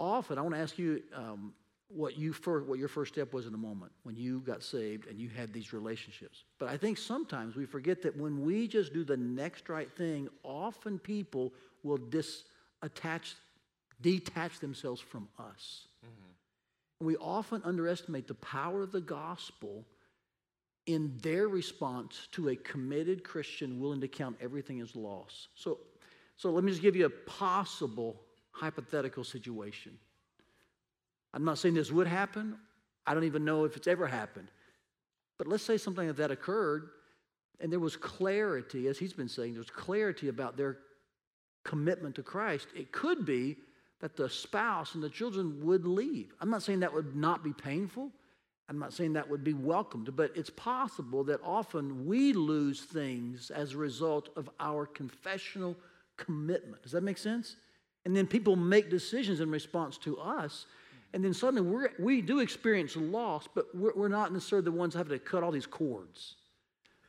often 0.00 0.38
i 0.38 0.40
want 0.40 0.54
to 0.54 0.60
ask 0.60 0.78
you 0.78 1.02
um, 1.14 1.52
what 1.94 2.16
you 2.16 2.32
first, 2.32 2.66
what 2.66 2.78
your 2.78 2.88
first 2.88 3.12
step 3.12 3.32
was 3.32 3.46
in 3.46 3.52
the 3.52 3.58
moment 3.58 3.92
when 4.02 4.16
you 4.16 4.40
got 4.40 4.62
saved 4.62 5.06
and 5.06 5.18
you 5.18 5.28
had 5.28 5.52
these 5.52 5.72
relationships. 5.72 6.44
But 6.58 6.68
I 6.68 6.76
think 6.76 6.98
sometimes 6.98 7.56
we 7.56 7.66
forget 7.66 8.02
that 8.02 8.16
when 8.16 8.42
we 8.42 8.66
just 8.68 8.92
do 8.92 9.04
the 9.04 9.16
next 9.16 9.68
right 9.68 9.90
thing, 9.90 10.28
often 10.42 10.98
people 10.98 11.52
will 11.82 11.98
disattach, 11.98 13.34
detach 14.00 14.58
themselves 14.60 15.00
from 15.00 15.28
us. 15.38 15.86
Mm-hmm. 16.04 17.06
We 17.06 17.16
often 17.16 17.62
underestimate 17.64 18.28
the 18.28 18.34
power 18.34 18.82
of 18.82 18.92
the 18.92 19.00
gospel 19.00 19.84
in 20.86 21.16
their 21.22 21.48
response 21.48 22.28
to 22.32 22.48
a 22.50 22.56
committed 22.56 23.22
Christian 23.22 23.80
willing 23.80 24.00
to 24.00 24.08
count 24.08 24.36
everything 24.40 24.80
as 24.80 24.96
loss. 24.96 25.48
So, 25.54 25.78
so 26.36 26.50
let 26.50 26.64
me 26.64 26.72
just 26.72 26.82
give 26.82 26.96
you 26.96 27.06
a 27.06 27.10
possible 27.10 28.20
hypothetical 28.52 29.24
situation. 29.24 29.98
I'm 31.34 31.44
not 31.44 31.58
saying 31.58 31.74
this 31.74 31.90
would 31.90 32.06
happen. 32.06 32.56
I 33.06 33.14
don't 33.14 33.24
even 33.24 33.44
know 33.44 33.64
if 33.64 33.76
it's 33.76 33.88
ever 33.88 34.06
happened. 34.06 34.48
But 35.38 35.46
let's 35.46 35.64
say 35.64 35.76
something 35.76 36.06
like 36.06 36.16
that 36.16 36.30
occurred 36.30 36.90
and 37.62 37.70
there 37.70 37.80
was 37.80 37.96
clarity, 37.96 38.88
as 38.88 38.98
he's 38.98 39.12
been 39.12 39.28
saying, 39.28 39.54
there's 39.54 39.70
clarity 39.70 40.28
about 40.28 40.56
their 40.56 40.78
commitment 41.64 42.16
to 42.16 42.22
Christ. 42.22 42.66
It 42.74 42.90
could 42.90 43.24
be 43.24 43.56
that 44.00 44.16
the 44.16 44.28
spouse 44.28 44.96
and 44.96 45.02
the 45.02 45.08
children 45.08 45.64
would 45.64 45.86
leave. 45.86 46.34
I'm 46.40 46.50
not 46.50 46.64
saying 46.64 46.80
that 46.80 46.92
would 46.92 47.14
not 47.14 47.44
be 47.44 47.52
painful. 47.52 48.10
I'm 48.68 48.80
not 48.80 48.92
saying 48.92 49.12
that 49.12 49.30
would 49.30 49.44
be 49.44 49.54
welcomed, 49.54 50.16
but 50.16 50.32
it's 50.34 50.50
possible 50.50 51.22
that 51.24 51.40
often 51.44 52.04
we 52.04 52.32
lose 52.32 52.80
things 52.80 53.52
as 53.52 53.74
a 53.74 53.78
result 53.78 54.30
of 54.34 54.50
our 54.58 54.86
confessional 54.86 55.76
commitment. 56.16 56.82
Does 56.82 56.92
that 56.92 57.04
make 57.04 57.18
sense? 57.18 57.56
And 58.04 58.16
then 58.16 58.26
people 58.26 58.56
make 58.56 58.90
decisions 58.90 59.38
in 59.38 59.52
response 59.52 59.98
to 59.98 60.18
us 60.18 60.66
and 61.14 61.24
then 61.24 61.34
suddenly 61.34 61.62
we 61.62 61.86
we 61.98 62.20
do 62.22 62.40
experience 62.40 62.96
loss, 62.96 63.48
but 63.54 63.66
we're, 63.74 63.92
we're 63.94 64.08
not 64.08 64.32
necessarily 64.32 64.64
the 64.64 64.72
ones 64.72 64.94
having 64.94 65.18
to 65.18 65.18
cut 65.18 65.42
all 65.42 65.52
these 65.52 65.66
cords. 65.66 66.36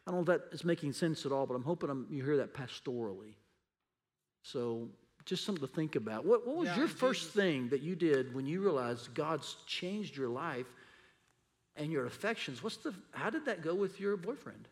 I 0.06 0.12
don't 0.12 0.26
know 0.26 0.34
if 0.34 0.42
that 0.42 0.54
is 0.54 0.66
making 0.66 0.94
sense 0.94 1.26
at 1.26 1.32
all, 1.32 1.46
but 1.46 1.54
I'm 1.54 1.64
hoping 1.64 1.90
I'm, 1.90 2.06
you 2.10 2.24
hear 2.24 2.38
that 2.38 2.54
pastorally. 2.54 3.36
So 4.42 4.90
just 5.26 5.46
something 5.46 5.66
to 5.66 5.74
think 5.74 5.96
about. 5.96 6.26
What, 6.26 6.46
what 6.46 6.58
was 6.58 6.68
yeah, 6.68 6.78
your 6.78 6.88
first 6.90 7.22
Jesus. 7.22 7.36
thing 7.36 7.70
that 7.70 7.82
you 7.82 7.96
did 7.96 8.36
when 8.36 8.46
you 8.46 8.62
realized 8.62 9.14
God's 9.14 9.56
changed 9.66 10.18
your 10.18 10.28
life 10.28 10.66
and 11.78 11.92
your 11.92 12.06
affections? 12.06 12.62
What's 12.62 12.78
the, 12.78 12.94
how 13.12 13.30
did 13.30 13.46
that 13.46 13.62
go 13.62 13.74
with 13.74 14.00
your 14.00 14.18
boyfriend? 14.18 14.68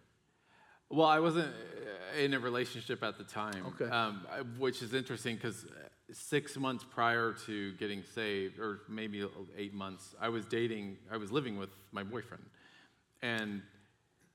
Well, 0.89 1.07
I 1.07 1.19
wasn't 1.19 1.47
uh, 1.47 2.19
in 2.19 2.34
a 2.34 2.39
relationship 2.39 3.01
at 3.01 3.17
the 3.17 3.23
time, 3.23 3.65
okay. 3.67 3.89
Um, 3.89 4.25
which 4.57 4.82
is 4.82 4.93
interesting 4.93 5.36
because 5.36 5.65
six 6.14 6.57
months 6.57 6.84
prior 6.84 7.34
to 7.45 7.74
getting 7.74 8.03
saved, 8.03 8.59
or 8.59 8.82
maybe 8.89 9.26
eight 9.57 9.74
months, 9.74 10.16
I 10.20 10.30
was 10.30 10.45
dating, 10.45 10.97
I 11.12 11.18
was 11.18 11.32
living 11.32 11.57
with 11.57 11.70
my 11.91 12.03
boyfriend. 12.03 12.43
And 13.22 13.62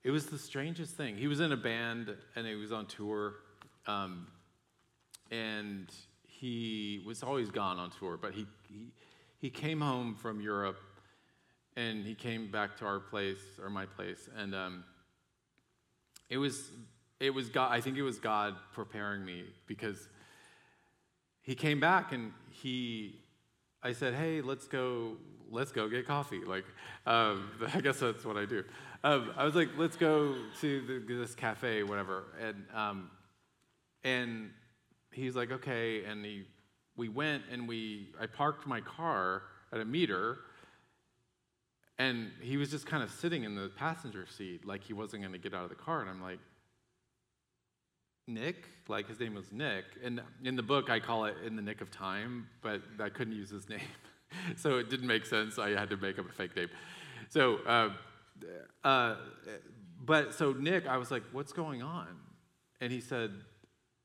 it 0.04 0.10
was 0.10 0.26
the 0.26 0.38
strangest 0.38 0.94
thing. 0.94 1.16
He 1.16 1.26
was 1.26 1.40
in 1.40 1.52
a 1.52 1.56
band 1.56 2.14
and 2.36 2.46
he 2.46 2.54
was 2.54 2.72
on 2.72 2.86
tour, 2.86 3.34
um, 3.86 4.28
and 5.30 5.90
he 6.22 7.02
was 7.04 7.22
always 7.22 7.50
gone 7.50 7.78
on 7.78 7.90
tour. 7.90 8.16
But 8.16 8.32
he, 8.32 8.46
he 8.68 8.92
he 9.38 9.50
came 9.50 9.80
home 9.80 10.14
from 10.14 10.40
Europe, 10.40 10.80
and 11.76 12.04
he 12.04 12.14
came 12.14 12.50
back 12.50 12.76
to 12.78 12.86
our 12.86 13.00
place 13.00 13.38
or 13.62 13.68
my 13.68 13.86
place, 13.86 14.28
and 14.36 14.54
um, 14.54 14.84
it 16.30 16.38
was 16.38 16.70
it 17.20 17.30
was 17.30 17.48
God. 17.48 17.72
I 17.72 17.80
think 17.80 17.96
it 17.96 18.02
was 18.02 18.18
God 18.18 18.54
preparing 18.72 19.24
me 19.24 19.44
because 19.66 20.08
he 21.46 21.54
came 21.54 21.80
back 21.80 22.12
and 22.12 22.32
he 22.50 23.20
I 23.82 23.92
said, 23.92 24.14
"Hey, 24.14 24.40
let's 24.40 24.66
go, 24.66 25.16
let's 25.50 25.70
go 25.70 25.88
get 25.88 26.06
coffee." 26.06 26.44
Like, 26.44 26.64
um, 27.06 27.50
I 27.74 27.80
guess 27.80 28.00
that's 28.00 28.24
what 28.24 28.36
I 28.36 28.44
do. 28.44 28.64
Um, 29.04 29.32
I 29.36 29.44
was 29.44 29.54
like, 29.54 29.70
"Let's 29.78 29.96
go 29.96 30.34
to 30.60 30.80
the, 30.86 31.14
this 31.14 31.34
cafe, 31.34 31.84
whatever," 31.84 32.24
and 32.40 32.64
um, 32.74 33.10
and 34.02 34.50
he's 35.12 35.36
like, 35.36 35.52
"Okay," 35.52 36.04
and 36.04 36.24
he 36.24 36.44
we 36.96 37.08
went 37.08 37.44
and 37.50 37.68
we 37.68 38.08
I 38.20 38.26
parked 38.26 38.66
my 38.66 38.80
car 38.80 39.42
at 39.72 39.80
a 39.80 39.84
meter, 39.84 40.38
and 41.98 42.32
he 42.40 42.56
was 42.56 42.72
just 42.72 42.86
kind 42.86 43.04
of 43.04 43.10
sitting 43.12 43.44
in 43.44 43.54
the 43.54 43.68
passenger 43.68 44.26
seat, 44.26 44.66
like 44.66 44.82
he 44.82 44.94
wasn't 44.94 45.22
going 45.22 45.32
to 45.32 45.38
get 45.38 45.54
out 45.54 45.62
of 45.62 45.68
the 45.70 45.76
car, 45.76 46.00
and 46.00 46.10
I'm 46.10 46.20
like. 46.20 46.40
Nick, 48.26 48.68
like 48.88 49.08
his 49.08 49.20
name 49.20 49.34
was 49.34 49.52
Nick. 49.52 49.84
And 50.02 50.20
in 50.44 50.56
the 50.56 50.62
book, 50.62 50.90
I 50.90 51.00
call 51.00 51.26
it 51.26 51.36
In 51.44 51.56
the 51.56 51.62
Nick 51.62 51.80
of 51.80 51.90
Time, 51.90 52.48
but 52.62 52.82
I 53.00 53.08
couldn't 53.08 53.34
use 53.34 53.50
his 53.50 53.68
name. 53.68 53.80
so 54.56 54.78
it 54.78 54.90
didn't 54.90 55.06
make 55.06 55.26
sense. 55.26 55.58
I 55.58 55.70
had 55.70 55.90
to 55.90 55.96
make 55.96 56.18
up 56.18 56.28
a 56.28 56.32
fake 56.32 56.56
name. 56.56 56.68
So, 57.28 57.58
uh, 57.66 57.90
uh, 58.84 59.16
but 60.04 60.34
so 60.34 60.52
Nick, 60.52 60.86
I 60.86 60.96
was 60.96 61.10
like, 61.10 61.22
what's 61.32 61.52
going 61.52 61.82
on? 61.82 62.08
And 62.80 62.92
he 62.92 63.00
said, 63.00 63.32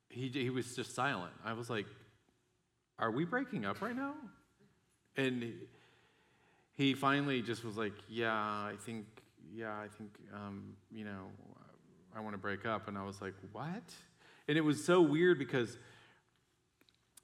he, 0.10 0.30
he 0.30 0.50
was 0.50 0.76
just 0.76 0.96
silent. 0.96 1.34
I 1.44 1.54
was 1.54 1.70
like, 1.70 1.86
are 3.00 3.12
we 3.12 3.26
breaking 3.26 3.66
up 3.66 3.82
right 3.82 3.96
now? 3.96 4.14
And 5.18 5.54
he, 6.78 6.94
finally 6.94 7.42
just 7.42 7.64
was 7.64 7.78
like, 7.78 7.94
yeah, 8.08 8.34
I 8.34 8.76
think, 8.86 9.06
yeah, 9.54 9.74
I 9.74 9.88
think, 9.88 10.12
um, 10.34 10.74
you 10.92 11.04
know, 11.04 11.28
I 12.16 12.20
want 12.22 12.34
to 12.34 12.38
break 12.38 12.66
up. 12.66 12.88
And 12.88 12.98
I 12.98 13.04
was 13.04 13.22
like, 13.22 13.34
what? 13.52 13.84
And 14.48 14.58
it 14.58 14.62
was 14.62 14.84
so 14.84 15.02
weird 15.02 15.40
because 15.40 15.78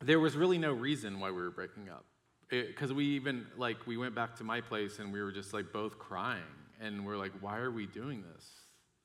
there 0.01 0.20
was 0.20 0.36
really 0.36 0.57
no 0.57 0.72
reason 0.74 1.20
why 1.20 1.32
we 1.32 1.41
were 1.41 1.51
breaking 1.51 1.89
up. 1.89 2.05
Because 2.49 2.93
we 2.93 3.05
even, 3.15 3.45
like, 3.57 3.86
we 3.86 3.97
went 3.97 4.15
back 4.15 4.36
to 4.38 4.43
my 4.43 4.61
place 4.61 4.99
and 4.99 5.11
we 5.11 5.22
were 5.22 5.32
just 5.32 5.53
like 5.53 5.74
both 5.74 5.99
crying. 5.99 6.43
And 6.80 7.05
we're 7.05 7.18
like, 7.18 7.34
why 7.41 7.57
are 7.57 7.72
we 7.72 7.88
doing 7.88 8.24
this? 8.34 8.45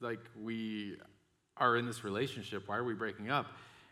Like, 0.00 0.20
we 0.40 0.96
are 1.56 1.76
in 1.76 1.86
this 1.86 2.04
relationship. 2.04 2.68
Why 2.68 2.76
are 2.76 2.84
we 2.84 2.94
breaking 2.94 3.30
up? 3.30 3.46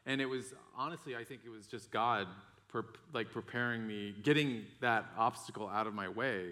And 0.07 0.21
it 0.21 0.27
was, 0.27 0.55
honestly, 0.77 1.17
I 1.17 1.25
think 1.25 1.41
it 1.45 1.51
was 1.51 1.67
just 1.67 1.91
God, 1.91 2.27
per, 2.69 2.85
like, 3.13 3.31
preparing 3.33 3.87
me, 3.87 4.15
getting 4.23 4.65
that 4.81 5.07
obstacle 5.17 5.69
out 5.69 5.87
of 5.87 5.95
my 5.95 6.09
way, 6.09 6.51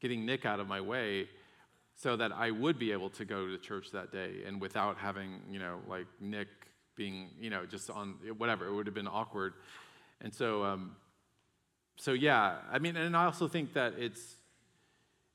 getting 0.00 0.26
Nick 0.26 0.44
out 0.44 0.60
of 0.60 0.68
my 0.68 0.80
way 0.80 1.28
so 1.96 2.16
that 2.16 2.32
I 2.32 2.50
would 2.50 2.78
be 2.78 2.92
able 2.92 3.10
to 3.10 3.24
go 3.24 3.46
to 3.46 3.58
church 3.58 3.90
that 3.92 4.10
day 4.12 4.42
and 4.46 4.60
without 4.60 4.96
having, 4.98 5.40
you 5.50 5.58
know, 5.58 5.78
like 5.88 6.06
Nick 6.20 6.48
being, 6.96 7.30
you 7.40 7.50
know, 7.50 7.66
just 7.66 7.90
on 7.90 8.14
whatever, 8.36 8.66
it 8.66 8.74
would 8.74 8.86
have 8.86 8.94
been 8.94 9.08
awkward. 9.08 9.54
And 10.20 10.32
so, 10.34 10.64
um, 10.64 10.96
so 11.96 12.12
yeah, 12.12 12.56
I 12.70 12.78
mean, 12.78 12.96
and 12.96 13.16
I 13.16 13.24
also 13.24 13.48
think 13.48 13.74
that 13.74 13.94
it's, 13.98 14.36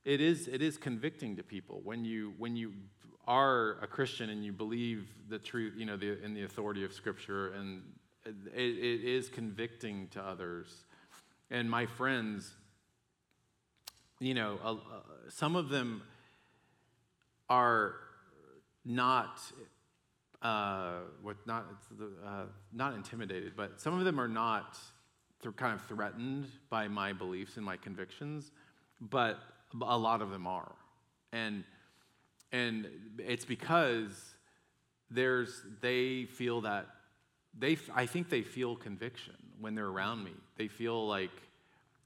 it 0.06 0.22
is, 0.22 0.48
it 0.48 0.62
is 0.62 0.78
convicting 0.78 1.36
to 1.36 1.44
people 1.44 1.82
when 1.84 2.06
you, 2.06 2.34
when 2.38 2.56
you 2.56 2.74
are 3.28 3.78
a 3.82 3.88
Christian 3.88 4.30
and 4.30 4.46
you 4.46 4.54
believe 4.54 5.10
the 5.30 5.38
truth, 5.38 5.74
you 5.76 5.86
know, 5.86 5.98
the, 5.98 6.24
in 6.24 6.34
the 6.34 6.44
authority 6.44 6.86
of 6.86 6.94
Scripture, 6.94 7.54
and 7.54 7.82
it, 8.26 8.34
it 8.56 9.04
is 9.04 9.28
convicting 9.28 10.08
to 10.10 10.22
others. 10.22 10.86
And 11.52 11.70
my 11.70 11.86
friends, 11.86 12.54
you 14.20 14.34
know, 14.34 14.60
uh, 14.64 14.76
some 15.30 15.56
of 15.56 15.70
them 15.70 16.04
are 17.50 17.96
not 18.86 19.40
uh, 20.42 21.00
what 21.22 21.36
not 21.46 21.66
uh, 22.26 22.44
not 22.72 22.94
intimidated, 22.94 23.54
but 23.56 23.80
some 23.82 23.98
of 23.98 24.06
them 24.06 24.20
are 24.20 24.28
not 24.28 24.78
th- 25.42 25.56
kind 25.56 25.74
of 25.74 25.82
threatened 25.86 26.48
by 26.70 26.88
my 26.88 27.14
beliefs 27.14 27.58
and 27.58 27.66
my 27.66 27.78
convictions, 27.78 28.52
but 29.02 29.40
a 29.82 29.98
lot 29.98 30.22
of 30.22 30.30
them 30.30 30.46
are, 30.46 30.72
and 31.32 31.64
and 32.52 32.88
it's 33.18 33.46
because 33.46 34.36
there's 35.10 35.62
they 35.82 36.26
feel 36.26 36.62
that 36.62 36.88
they 37.58 37.78
I 37.94 38.06
think 38.06 38.30
they 38.30 38.44
feel 38.44 38.76
conviction 38.76 39.36
when 39.60 39.76
they're 39.76 39.88
around 39.88 40.24
me. 40.24 40.34
They 40.58 40.68
feel 40.68 41.08
like 41.08 41.32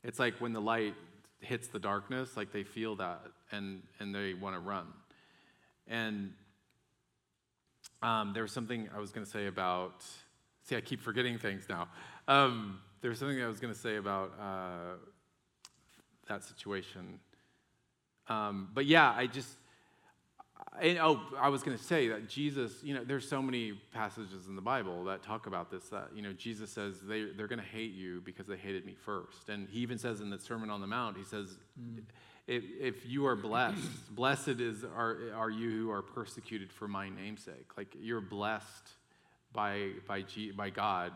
it's 0.04 0.20
like 0.20 0.36
when 0.36 0.54
the 0.54 0.62
light 0.62 0.96
hits 1.42 1.68
the 1.68 1.80
darkness, 1.80 2.38
like 2.38 2.52
they 2.52 2.64
feel 2.64 2.96
that 2.98 3.22
and 3.52 3.82
and 4.00 4.16
they 4.16 4.34
want 4.34 4.56
to 4.56 4.60
run. 4.60 4.88
And 5.88 6.34
um, 8.02 8.32
there 8.34 8.44
was 8.44 8.52
something 8.52 8.90
I 8.96 9.00
was 9.00 9.12
going 9.12 9.26
to 9.26 9.32
say 9.32 9.48
about, 9.48 10.04
see, 10.64 10.76
I 10.76 10.82
keep 10.82 11.02
forgetting 11.02 11.38
things 11.38 11.66
now. 11.70 11.88
Um, 12.28 12.80
there 13.02 13.10
was 13.10 13.20
something 13.20 13.42
I 13.42 13.48
was 13.48 13.60
going 13.60 13.74
to 13.74 13.80
say 13.80 13.98
about 13.98 14.34
uh, 14.40 14.96
that 16.28 16.44
situation. 16.44 17.20
Um, 18.28 18.70
but 18.74 18.86
yeah, 18.86 19.14
I 19.16 19.28
just, 19.28 19.50
I, 20.80 20.98
oh, 21.02 21.20
I 21.40 21.50
was 21.50 21.64
going 21.64 21.78
to 21.78 21.84
say 21.84 22.08
that 22.08 22.30
Jesus, 22.30 22.74
you 22.84 22.94
know, 22.94 23.04
there's 23.04 23.28
so 23.28 23.42
many 23.42 23.74
passages 23.94 24.48
in 24.48 24.56
the 24.56 24.62
Bible 24.62 25.04
that 25.06 25.22
talk 25.22 25.48
about 25.48 25.70
this, 25.70 25.90
that, 25.90 26.10
you 26.16 26.22
know, 26.22 26.34
Jesus 26.34 26.72
says 26.72 27.02
they, 27.02 27.26
they're 27.36 27.48
going 27.48 27.60
to 27.60 27.66
hate 27.66 27.94
you 27.94 28.22
because 28.24 28.48
they 28.48 28.58
hated 28.58 28.86
me 28.86 28.96
first. 28.96 29.50
And 29.50 29.68
he 29.70 29.80
even 29.80 29.98
says 29.98 30.22
in 30.22 30.30
the 30.30 30.40
Sermon 30.40 30.70
on 30.70 30.82
the 30.82 30.88
Mount, 30.88 31.18
he 31.18 31.24
says, 31.24 31.58
mm 31.80 32.02
if, 32.48 32.64
if 32.80 33.06
you 33.06 33.26
are 33.26 33.36
blessed, 33.36 33.90
blessed 34.16 34.60
is 34.60 34.84
are, 34.84 35.18
are 35.36 35.50
you 35.50 35.70
who 35.70 35.92
are 35.92 36.02
persecuted 36.02 36.72
for 36.72 36.88
my 36.88 37.10
namesake. 37.10 37.78
Like 37.78 37.96
you're 38.00 38.22
blessed 38.22 38.90
by 39.54 39.92
by 40.08 40.22
G, 40.22 40.52
by 40.52 40.70
God 40.70 41.14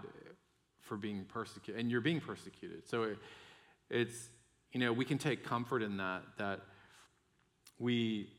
for 0.82 0.97
being 0.97 1.26
persecuted, 1.26 1.82
and 1.82 1.89
you're 1.89 2.01
being 2.01 2.21
persecuted. 2.21 2.88
So 2.88 3.03
it, 3.03 3.17
it's 3.89 4.30
you 4.71 4.80
know 4.80 4.93
we 4.93 5.05
can 5.05 5.17
take 5.17 5.43
comfort 5.43 5.82
in 5.82 5.97
that 5.97 6.23
that 6.38 6.61
we 7.80 8.30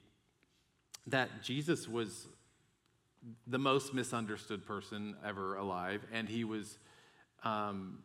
that 1.09 1.43
Jesus 1.43 1.89
was 1.89 2.27
the 3.47 3.59
most 3.59 3.95
misunderstood 3.95 4.67
person 4.67 5.17
ever 5.25 5.57
alive, 5.57 6.03
and 6.13 6.29
he 6.29 6.45
was 6.45 6.79
um, 7.43 7.99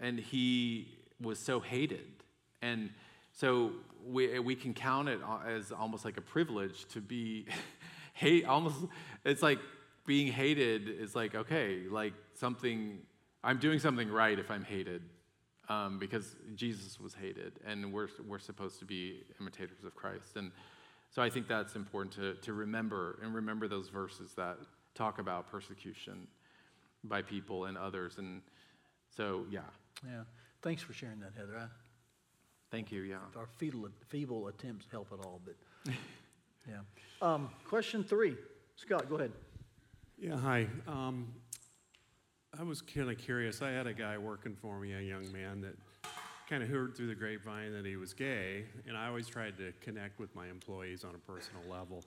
and 0.00 0.18
he 0.18 0.88
was 1.20 1.38
so 1.38 1.60
hated 1.60 2.24
and 2.64 2.90
so 3.34 3.72
we, 4.06 4.38
we 4.38 4.54
can 4.54 4.72
count 4.72 5.08
it 5.08 5.20
as 5.46 5.72
almost 5.72 6.04
like 6.04 6.16
a 6.16 6.22
privilege 6.22 6.86
to 6.86 7.00
be 7.00 7.46
hate, 8.14 8.46
almost, 8.46 8.76
it's 9.24 9.42
like 9.42 9.58
being 10.06 10.32
hated 10.32 10.88
is 10.88 11.16
like, 11.16 11.34
okay, 11.34 11.82
like 11.90 12.12
something, 12.34 12.98
I'm 13.42 13.58
doing 13.58 13.80
something 13.80 14.10
right 14.10 14.38
if 14.38 14.50
I'm 14.50 14.64
hated. 14.64 15.02
Um, 15.70 15.98
because 15.98 16.36
Jesus 16.56 17.00
was 17.00 17.14
hated, 17.14 17.54
and 17.66 17.90
we're, 17.90 18.08
we're 18.28 18.38
supposed 18.38 18.80
to 18.80 18.84
be 18.84 19.22
imitators 19.40 19.82
of 19.82 19.94
Christ. 19.94 20.36
And 20.36 20.52
so 21.10 21.22
I 21.22 21.30
think 21.30 21.48
that's 21.48 21.74
important 21.74 22.14
to, 22.16 22.34
to 22.42 22.52
remember 22.52 23.18
and 23.22 23.34
remember 23.34 23.66
those 23.66 23.88
verses 23.88 24.34
that 24.36 24.58
talk 24.94 25.18
about 25.18 25.50
persecution 25.50 26.26
by 27.02 27.22
people 27.22 27.64
and 27.64 27.78
others. 27.78 28.18
And 28.18 28.42
so, 29.16 29.46
yeah. 29.50 29.60
Yeah. 30.06 30.24
Thanks 30.60 30.82
for 30.82 30.92
sharing 30.92 31.20
that, 31.20 31.32
Heather. 31.34 31.56
I 31.56 31.66
Thank 32.74 32.90
you, 32.90 33.02
yeah. 33.02 33.18
Our 33.36 33.46
feeble, 33.46 33.88
feeble 34.08 34.48
attempts 34.48 34.86
help 34.90 35.12
at 35.12 35.24
all, 35.24 35.40
but 35.44 35.54
yeah. 36.68 36.78
Um, 37.22 37.48
question 37.68 38.02
three. 38.02 38.36
Scott, 38.74 39.08
go 39.08 39.14
ahead. 39.14 39.30
Yeah, 40.18 40.36
hi. 40.36 40.66
Um, 40.88 41.28
I 42.58 42.64
was 42.64 42.82
kind 42.82 43.12
of 43.12 43.16
curious. 43.16 43.62
I 43.62 43.70
had 43.70 43.86
a 43.86 43.94
guy 43.94 44.18
working 44.18 44.56
for 44.56 44.80
me, 44.80 44.92
a 44.92 45.00
young 45.00 45.30
man 45.30 45.60
that 45.60 45.76
kind 46.50 46.64
of 46.64 46.68
heard 46.68 46.96
through 46.96 47.06
the 47.06 47.14
grapevine 47.14 47.72
that 47.74 47.86
he 47.86 47.94
was 47.94 48.12
gay, 48.12 48.64
and 48.88 48.96
I 48.96 49.06
always 49.06 49.28
tried 49.28 49.56
to 49.58 49.72
connect 49.80 50.18
with 50.18 50.34
my 50.34 50.48
employees 50.48 51.04
on 51.04 51.14
a 51.14 51.32
personal 51.32 51.62
level. 51.70 52.02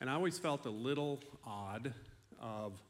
And 0.00 0.08
I 0.08 0.12
always 0.14 0.38
felt 0.38 0.64
a 0.66 0.70
little 0.70 1.18
odd 1.44 1.92
of 2.40 2.80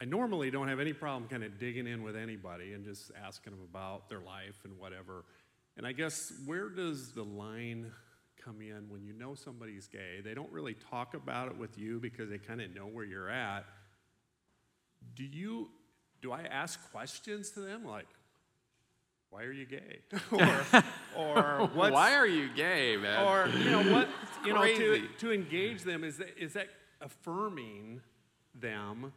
I 0.00 0.04
normally 0.04 0.50
don't 0.50 0.66
have 0.66 0.80
any 0.80 0.92
problem 0.92 1.28
kind 1.28 1.44
of 1.44 1.58
digging 1.58 1.86
in 1.86 2.02
with 2.02 2.16
anybody 2.16 2.72
and 2.72 2.82
just 2.82 3.12
asking 3.24 3.52
them 3.52 3.62
about 3.62 4.08
their 4.08 4.18
life 4.18 4.56
and 4.64 4.76
whatever. 4.76 5.24
And 5.76 5.86
I 5.86 5.92
guess 5.92 6.32
where 6.44 6.68
does 6.68 7.12
the 7.12 7.22
line 7.22 7.90
come 8.44 8.60
in 8.60 8.88
when 8.88 9.02
you 9.02 9.12
know 9.12 9.34
somebody's 9.34 9.86
gay? 9.88 10.20
They 10.22 10.34
don't 10.34 10.52
really 10.52 10.74
talk 10.90 11.14
about 11.14 11.48
it 11.48 11.56
with 11.56 11.78
you 11.78 12.00
because 12.00 12.30
they 12.30 12.38
kind 12.38 12.60
of 12.60 12.74
know 12.74 12.86
where 12.86 13.04
you're 13.04 13.30
at. 13.30 13.64
Do 15.14 15.24
you 15.24 15.68
do 16.20 16.30
I 16.30 16.42
ask 16.42 16.90
questions 16.92 17.50
to 17.52 17.60
them 17.60 17.84
like 17.84 18.06
why 19.30 19.44
are 19.44 19.52
you 19.52 19.64
gay? 19.64 20.00
or, 20.30 20.84
or 21.16 21.70
Why 21.74 22.14
are 22.16 22.26
you 22.26 22.50
gay, 22.54 22.98
man? 22.98 23.26
or 23.26 23.48
you 23.48 23.70
know 23.70 23.82
what 23.90 24.08
you 24.44 24.52
know 24.52 24.62
to, 24.62 25.08
to 25.20 25.32
engage 25.32 25.84
them 25.84 26.04
is 26.04 26.18
that, 26.18 26.36
is 26.38 26.52
that 26.52 26.68
affirming 27.00 28.02
them 28.54 29.14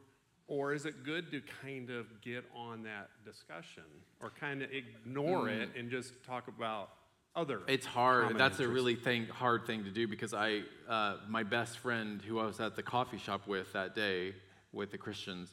or 0.47 0.73
is 0.73 0.85
it 0.85 1.03
good 1.03 1.31
to 1.31 1.41
kind 1.63 1.89
of 1.89 2.05
get 2.21 2.43
on 2.55 2.83
that 2.83 3.09
discussion 3.25 3.83
or 4.21 4.31
kind 4.39 4.61
of 4.61 4.69
ignore 4.71 5.49
it 5.49 5.69
and 5.77 5.89
just 5.89 6.13
talk 6.23 6.47
about 6.47 6.89
other 7.35 7.61
It's 7.67 7.85
hard. 7.85 8.37
That's 8.37 8.59
a 8.59 8.67
really 8.67 8.95
thing, 8.95 9.25
hard 9.27 9.65
thing 9.67 9.83
to 9.83 9.89
do 9.89 10.07
because 10.07 10.33
I, 10.33 10.61
uh, 10.87 11.17
my 11.27 11.43
best 11.43 11.79
friend 11.79 12.21
who 12.21 12.39
I 12.39 12.45
was 12.45 12.59
at 12.61 12.75
the 12.75 12.83
coffee 12.83 13.17
shop 13.17 13.47
with 13.47 13.73
that 13.73 13.93
day 13.93 14.35
with 14.71 14.91
the 14.91 14.97
Christians, 14.97 15.49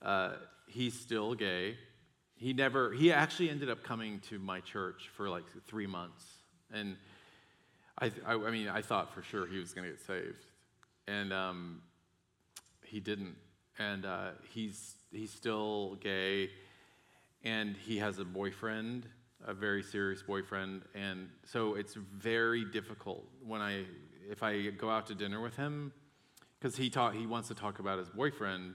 uh, 0.00 0.32
he's 0.66 0.98
still 0.98 1.34
gay. 1.34 1.76
He 2.36 2.52
never, 2.52 2.92
he 2.92 3.12
actually 3.12 3.50
ended 3.50 3.68
up 3.68 3.82
coming 3.82 4.20
to 4.30 4.38
my 4.38 4.60
church 4.60 5.10
for 5.16 5.28
like 5.28 5.44
three 5.66 5.86
months. 5.86 6.24
And 6.72 6.96
I, 8.00 8.12
I, 8.24 8.34
I 8.34 8.50
mean, 8.50 8.68
I 8.68 8.80
thought 8.80 9.12
for 9.12 9.22
sure 9.22 9.46
he 9.46 9.58
was 9.58 9.74
going 9.74 9.86
to 9.86 9.90
get 9.90 10.00
saved. 10.00 10.46
And 11.06 11.32
um, 11.32 11.82
he 12.84 13.00
didn't. 13.00 13.34
And 13.78 14.04
uh, 14.04 14.30
he's, 14.52 14.94
he's 15.12 15.30
still 15.30 15.96
gay 15.96 16.50
and 17.44 17.76
he 17.76 17.98
has 17.98 18.18
a 18.18 18.24
boyfriend, 18.24 19.06
a 19.46 19.54
very 19.54 19.82
serious 19.82 20.22
boyfriend, 20.22 20.82
and 20.94 21.28
so 21.44 21.74
it's 21.74 21.94
very 21.94 22.64
difficult 22.64 23.24
when 23.46 23.60
I 23.60 23.84
if 24.30 24.42
I 24.42 24.68
go 24.70 24.90
out 24.90 25.06
to 25.06 25.14
dinner 25.14 25.40
with 25.40 25.56
him 25.56 25.92
because 26.58 26.76
he 26.76 26.90
talk 26.90 27.14
he 27.14 27.26
wants 27.26 27.48
to 27.48 27.54
talk 27.54 27.78
about 27.78 27.98
his 27.98 28.08
boyfriend, 28.08 28.74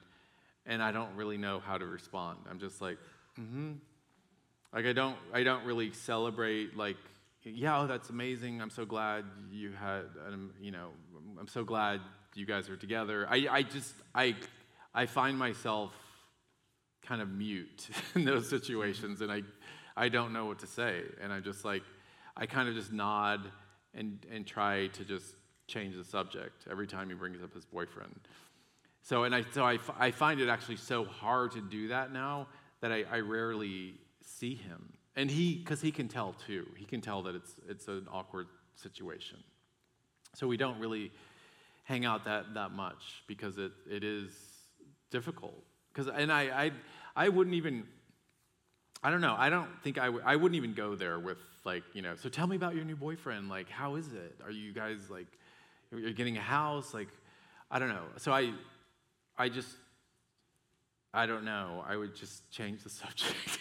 and 0.65 0.81
I 0.81 0.91
don't 0.91 1.15
really 1.15 1.38
know 1.38 1.59
how 1.59 1.77
to 1.77 1.85
respond. 1.85 2.39
I'm 2.49 2.59
just 2.59 2.81
like, 2.81 2.97
mm-hmm. 3.39 3.73
Like 4.73 4.85
I 4.85 4.93
don't 4.93 5.17
I 5.34 5.43
don't 5.43 5.65
really 5.65 5.91
celebrate 5.91 6.75
like 6.75 6.97
yeah 7.43 7.81
oh 7.81 7.88
that's 7.88 8.09
amazing 8.09 8.61
I'm 8.61 8.69
so 8.69 8.85
glad 8.85 9.25
you 9.51 9.73
had 9.73 10.05
um, 10.27 10.51
you 10.61 10.71
know 10.71 10.89
I'm 11.39 11.47
so 11.47 11.63
glad 11.63 11.99
you 12.34 12.47
guys 12.47 12.69
are 12.69 12.77
together. 12.77 13.27
I 13.30 13.47
I 13.51 13.61
just 13.61 13.93
I 14.15 14.35
I 14.94 15.06
find 15.06 15.38
myself 15.38 15.91
kind 17.02 17.22
of 17.22 17.30
mute 17.30 17.90
in 18.15 18.26
those 18.26 18.49
situations 18.49 19.22
and 19.22 19.32
I, 19.32 19.41
I 19.95 20.10
don't 20.10 20.34
know 20.34 20.45
what 20.45 20.60
to 20.60 20.68
say. 20.68 21.02
And 21.22 21.32
I 21.32 21.40
just 21.40 21.65
like, 21.65 21.84
I 22.36 22.45
kind 22.45 22.68
of 22.70 22.76
just 22.76 22.91
nod 22.91 23.41
and, 23.94 24.26
and 24.32 24.45
try 24.45 24.88
to 24.88 25.06
just 25.06 25.36
change 25.68 25.95
the 25.95 26.03
subject 26.03 26.65
every 26.70 26.88
time 26.88 27.10
he 27.10 27.15
brings 27.15 27.44
up 27.44 27.53
his 27.53 27.65
boyfriend. 27.65 28.20
So, 29.02 29.24
and 29.24 29.36
I, 29.36 29.44
so 29.52 29.65
I, 29.65 29.80
I 29.99 30.11
find 30.11 30.40
it 30.40 30.49
actually 30.49 30.78
so 30.78 31.03
hard 31.03 31.52
to 31.53 31.61
do 31.61 31.90
that 31.90 32.11
now 32.11 32.48
that 32.82 32.91
I, 32.91 33.03
I 33.11 33.20
rarely 33.20 33.95
see 34.26 34.56
him. 34.56 34.94
And 35.15 35.30
he, 35.30 35.56
because 35.56 35.82
he 35.82 35.91
can 35.91 36.07
tell 36.07 36.34
too, 36.45 36.65
he 36.78 36.86
can 36.86 37.02
tell 37.02 37.22
that 37.24 37.36
it's, 37.36 37.53
it's 37.70 37.88
an 37.88 38.07
awkward 38.11 38.48
situation. 38.76 39.38
So 40.36 40.48
we 40.48 40.57
don't 40.57 40.80
really 40.80 41.11
hang 41.84 42.06
out 42.06 42.26
that, 42.26 42.53
that 42.56 42.72
much 42.72 43.24
because 43.28 43.57
it, 43.57 43.72
it 43.90 44.03
is 44.03 44.32
difficult. 45.14 45.64
Because, 45.94 46.07
and 46.14 46.31
I, 46.31 46.41
I, 46.65 46.72
I 47.15 47.30
wouldn't 47.30 47.56
even, 47.56 47.84
I 49.03 49.11
don't 49.11 49.22
know, 49.22 49.35
I 49.38 49.49
don't 49.49 49.69
think 49.84 49.98
I, 49.98 50.07
w- 50.07 50.23
I 50.26 50.35
wouldn't 50.35 50.57
even 50.57 50.73
go 50.73 50.95
there 50.95 51.19
with 51.19 51.38
like, 51.64 51.84
you 51.94 52.02
know, 52.02 52.15
so 52.15 52.30
tell 52.30 52.48
me 52.48 52.56
about 52.56 52.76
your 52.76 52.84
new 52.84 52.95
boyfriend. 52.95 53.48
Like, 53.48 53.69
how 53.69 53.95
is 53.95 54.11
it? 54.11 54.35
Are 54.44 54.52
you 54.52 54.73
guys 54.73 55.10
like, 55.10 55.27
you're 55.91 56.11
getting 56.11 56.38
a 56.38 56.41
house? 56.41 56.94
Like, 56.94 57.10
I 57.69 57.77
don't 57.80 57.90
know. 57.90 58.06
So 58.18 58.31
I, 58.34 58.52
I 59.38 59.49
just, 59.49 59.69
I 61.14 61.27
don't 61.27 61.45
know. 61.45 61.84
I 61.88 61.95
would 61.95 62.15
just 62.15 62.49
change 62.49 62.84
the 62.84 62.90
subject. 63.02 63.60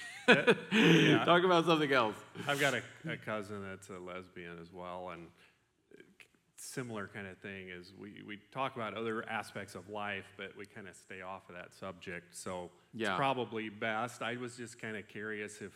yeah. 0.72 1.24
Talk 1.24 1.44
about 1.44 1.66
something 1.66 1.92
else. 1.92 2.16
I've 2.48 2.60
got 2.60 2.72
a, 2.74 2.82
a 3.08 3.16
cousin 3.18 3.62
that's 3.68 3.90
a 3.90 3.98
lesbian 3.98 4.58
as 4.60 4.72
well, 4.72 5.10
and 5.12 5.26
similar 6.62 7.08
kind 7.12 7.26
of 7.26 7.36
thing 7.38 7.68
is 7.68 7.92
we, 8.00 8.22
we 8.26 8.38
talk 8.52 8.76
about 8.76 8.94
other 8.94 9.28
aspects 9.28 9.74
of 9.74 9.88
life, 9.88 10.26
but 10.36 10.56
we 10.56 10.64
kind 10.64 10.86
of 10.88 10.94
stay 10.94 11.20
off 11.20 11.48
of 11.48 11.56
that 11.56 11.74
subject. 11.74 12.36
So 12.36 12.70
Yeah. 12.92 13.08
it's 13.10 13.16
probably 13.16 13.68
best. 13.68 14.22
I 14.22 14.36
was 14.36 14.56
just 14.56 14.80
kind 14.80 14.96
of 14.96 15.08
curious 15.08 15.60
if 15.60 15.72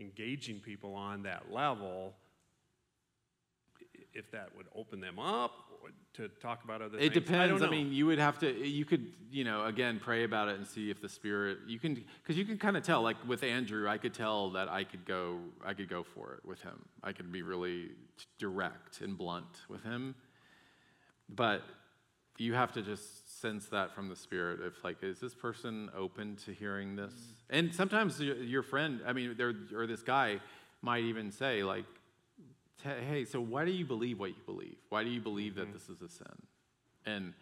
engaging 0.00 0.58
people 0.60 0.94
on 0.94 1.22
that 1.22 1.52
level, 1.52 2.14
if 4.12 4.30
that 4.32 4.50
would 4.56 4.66
open 4.74 5.00
them 5.00 5.18
up 5.18 5.52
to 6.14 6.28
talk 6.40 6.62
about 6.64 6.80
other 6.80 6.96
It 6.96 7.12
things. 7.12 7.14
depends. 7.14 7.60
don't 7.60 7.68
I, 7.68 7.70
mean, 7.70 7.92
you 7.92 8.06
would 8.06 8.18
have 8.18 8.38
to. 8.40 8.52
You 8.52 8.84
could, 8.84 9.12
you 9.30 9.44
know, 9.44 9.64
again, 9.64 10.00
pray 10.02 10.24
about 10.24 10.48
it 10.48 10.56
and 10.56 10.66
see 10.66 10.90
if 10.90 11.00
the 11.00 11.08
spirit. 11.08 11.58
You 11.66 11.78
can, 11.78 11.94
because 12.22 12.36
you 12.36 12.44
can 12.44 12.56
kind 12.58 12.76
of 12.76 12.82
tell. 12.82 13.02
Like 13.02 13.16
with 13.26 13.42
Andrew, 13.42 13.88
I 13.88 13.98
could 13.98 14.14
tell 14.14 14.50
that 14.50 14.68
I 14.68 14.84
could 14.84 15.04
go. 15.04 15.38
I 15.64 15.74
could 15.74 15.88
go 15.88 16.02
for 16.02 16.34
it 16.34 16.44
with 16.46 16.60
him. 16.62 16.84
I 17.02 17.12
could 17.12 17.32
be 17.32 17.42
really 17.42 17.90
direct 18.38 19.00
and 19.00 19.18
blunt 19.18 19.62
with 19.68 19.82
him. 19.82 20.14
But 21.28 21.62
you 22.36 22.54
have 22.54 22.72
to 22.72 22.82
just 22.82 23.40
sense 23.40 23.66
that 23.66 23.94
from 23.94 24.08
the 24.08 24.16
spirit. 24.16 24.60
If 24.64 24.82
like, 24.84 25.02
is 25.02 25.20
this 25.20 25.34
person 25.34 25.90
open 25.96 26.36
to 26.44 26.52
hearing 26.52 26.96
this? 26.96 27.12
And 27.50 27.74
sometimes 27.74 28.20
your, 28.20 28.62
friend, 28.62 29.00
I 29.06 29.12
mean, 29.12 29.34
there 29.36 29.54
or 29.74 29.86
this 29.86 30.02
guy 30.02 30.40
might 30.82 31.04
even 31.04 31.30
say 31.30 31.62
like, 31.62 31.84
"T- 31.84 31.90
hey, 32.84 33.24
so 33.24 33.40
why 33.40 33.64
do 33.64 33.70
you 33.70 33.84
believe 33.84 34.18
what 34.18 34.30
you 34.30 34.42
believe? 34.46 34.76
Why 34.90 35.02
do 35.04 35.10
you 35.10 35.20
believe 35.20 35.54
that 35.56 35.72
this 35.72 35.88
is 35.88 36.02
a 36.02 36.08
sin? 36.08 36.26
And 37.06 37.32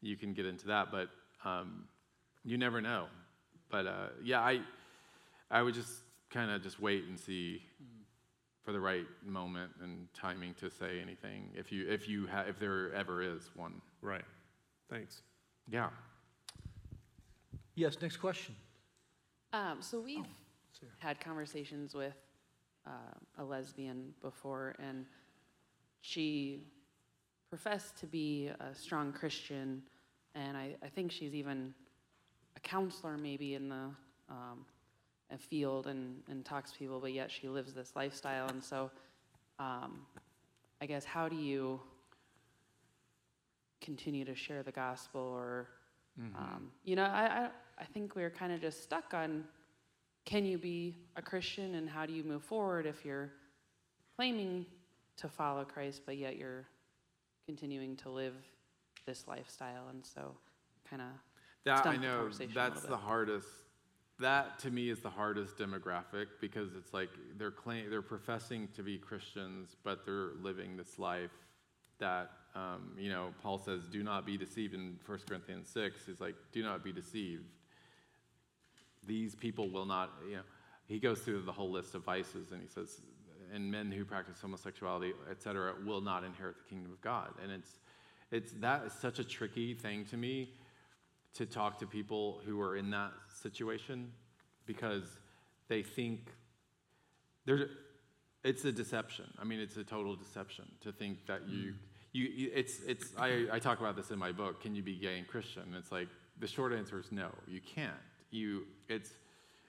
you 0.00 0.16
can 0.16 0.32
get 0.32 0.46
into 0.46 0.66
that, 0.68 0.90
but 0.90 1.08
um, 1.44 1.84
you 2.44 2.58
never 2.58 2.80
know. 2.80 3.06
But 3.70 3.86
uh, 3.86 4.08
yeah, 4.22 4.40
I, 4.40 4.60
I 5.50 5.62
would 5.62 5.74
just 5.74 5.92
kind 6.30 6.50
of 6.50 6.62
just 6.62 6.80
wait 6.80 7.04
and 7.04 7.18
see 7.18 7.62
for 8.62 8.72
the 8.72 8.80
right 8.80 9.06
moment 9.24 9.70
and 9.82 10.08
timing 10.14 10.54
to 10.54 10.70
say 10.70 11.00
anything. 11.00 11.50
If 11.54 11.72
you, 11.72 11.88
if 11.88 12.08
you, 12.08 12.26
ha- 12.26 12.44
if 12.48 12.58
there 12.58 12.92
ever 12.92 13.22
is 13.22 13.50
one, 13.54 13.80
right. 14.02 14.24
Thanks. 14.90 15.22
yeah. 15.70 15.90
Yes, 17.74 17.96
next 18.02 18.16
question. 18.16 18.56
Um, 19.52 19.78
so 19.80 20.00
we've 20.00 20.24
Sarah. 20.72 20.92
had 20.98 21.20
conversations 21.20 21.94
with 21.94 22.14
uh, 22.88 23.42
a 23.42 23.44
lesbian 23.44 24.14
before, 24.22 24.74
and 24.78 25.04
she 26.00 26.62
professed 27.50 27.96
to 27.98 28.06
be 28.06 28.50
a 28.60 28.74
strong 28.74 29.12
Christian, 29.12 29.82
and 30.34 30.56
I, 30.56 30.76
I 30.82 30.88
think 30.88 31.12
she's 31.12 31.34
even 31.34 31.74
a 32.56 32.60
counselor 32.60 33.16
maybe 33.16 33.54
in 33.54 33.68
the 33.68 33.90
um, 34.30 34.64
a 35.30 35.38
field 35.38 35.86
and, 35.86 36.16
and 36.30 36.44
talks 36.44 36.72
to 36.72 36.78
people, 36.78 37.00
but 37.00 37.12
yet 37.12 37.30
she 37.30 37.48
lives 37.48 37.74
this 37.74 37.92
lifestyle. 37.94 38.48
And 38.48 38.62
so 38.62 38.90
um, 39.58 40.00
I 40.80 40.86
guess 40.86 41.04
how 41.04 41.28
do 41.28 41.36
you 41.36 41.80
continue 43.80 44.24
to 44.24 44.34
share 44.34 44.62
the 44.62 44.72
gospel 44.72 45.20
or 45.20 45.68
um, 46.36 46.72
you 46.84 46.96
know 46.96 47.04
I, 47.04 47.44
I, 47.44 47.48
I 47.78 47.84
think 47.84 48.16
we're 48.16 48.30
kind 48.30 48.52
of 48.52 48.60
just 48.60 48.82
stuck 48.82 49.14
on 49.14 49.44
can 50.28 50.44
you 50.44 50.58
be 50.58 50.94
a 51.16 51.22
christian 51.22 51.74
and 51.76 51.88
how 51.88 52.04
do 52.04 52.12
you 52.12 52.22
move 52.22 52.42
forward 52.42 52.84
if 52.84 53.04
you're 53.04 53.30
claiming 54.16 54.66
to 55.16 55.28
follow 55.28 55.64
christ 55.64 56.02
but 56.04 56.16
yet 56.16 56.36
you're 56.36 56.66
continuing 57.46 57.96
to 57.96 58.10
live 58.10 58.34
this 59.06 59.26
lifestyle 59.26 59.88
and 59.88 60.04
so 60.04 60.36
kind 60.88 61.00
of 61.00 61.08
That 61.64 61.78
I 61.78 61.80
stump 61.80 62.00
the 62.00 62.06
know 62.06 62.28
that's 62.54 62.82
the 62.82 62.96
hardest. 62.96 63.48
That 64.20 64.58
to 64.60 64.70
me 64.70 64.90
is 64.90 65.00
the 65.00 65.10
hardest 65.10 65.56
demographic 65.56 66.26
because 66.40 66.74
it's 66.74 66.92
like 66.92 67.08
they're 67.38 67.50
claim, 67.50 67.88
they're 67.88 68.02
professing 68.02 68.68
to 68.74 68.82
be 68.82 68.98
Christians, 68.98 69.76
but 69.84 70.04
they're 70.04 70.30
living 70.42 70.76
this 70.76 70.98
life 70.98 71.30
that 71.98 72.30
um, 72.54 72.92
you 72.98 73.10
know 73.10 73.32
Paul 73.42 73.58
says, 73.58 73.82
"Do 73.90 74.02
not 74.02 74.26
be 74.26 74.36
deceived." 74.36 74.74
In 74.74 74.98
1 75.06 75.18
Corinthians 75.28 75.68
six, 75.68 76.00
he's 76.06 76.20
like, 76.20 76.34
"Do 76.52 76.62
not 76.62 76.82
be 76.82 76.92
deceived." 76.92 77.44
These 79.08 79.34
people 79.34 79.68
will 79.68 79.86
not. 79.86 80.12
You 80.28 80.36
know, 80.36 80.42
he 80.86 81.00
goes 81.00 81.18
through 81.18 81.42
the 81.42 81.52
whole 81.52 81.70
list 81.70 81.96
of 81.96 82.04
vices, 82.04 82.52
and 82.52 82.62
he 82.62 82.68
says, 82.68 83.00
"And 83.52 83.68
men 83.70 83.90
who 83.90 84.04
practice 84.04 84.40
homosexuality, 84.40 85.12
etc., 85.28 85.74
will 85.84 86.00
not 86.00 86.22
inherit 86.22 86.56
the 86.58 86.68
kingdom 86.68 86.92
of 86.92 87.00
God." 87.00 87.34
And 87.42 87.50
it's 87.50 87.80
it's 88.30 88.52
that 88.60 88.84
is 88.84 88.92
such 88.92 89.18
a 89.18 89.24
tricky 89.24 89.74
thing 89.74 90.04
to 90.06 90.16
me 90.16 90.52
to 91.34 91.46
talk 91.46 91.78
to 91.80 91.86
people 91.86 92.40
who 92.46 92.60
are 92.60 92.76
in 92.76 92.90
that 92.90 93.12
situation 93.42 94.12
because 94.66 95.18
they 95.68 95.82
think 95.82 96.30
there's 97.44 97.68
it's 98.44 98.64
a 98.64 98.72
deception. 98.72 99.26
I 99.38 99.44
mean, 99.44 99.60
it's 99.60 99.76
a 99.76 99.84
total 99.84 100.16
deception 100.16 100.64
to 100.82 100.92
think 100.92 101.26
that 101.26 101.48
you, 101.48 101.72
mm. 101.72 101.74
you, 102.12 102.24
you 102.24 102.50
it's, 102.54 102.80
it's, 102.86 103.12
I, 103.18 103.46
I 103.52 103.58
talk 103.58 103.80
about 103.80 103.96
this 103.96 104.10
in 104.10 104.18
my 104.18 104.32
book, 104.32 104.62
Can 104.62 104.74
You 104.74 104.82
Be 104.82 104.94
Gay 104.94 105.18
and 105.18 105.26
Christian? 105.26 105.74
It's 105.76 105.90
like, 105.90 106.08
the 106.38 106.46
short 106.46 106.72
answer 106.72 106.98
is 107.00 107.10
no, 107.10 107.30
you 107.48 107.60
can't. 107.60 107.92
You, 108.30 108.64
it's, 108.88 109.10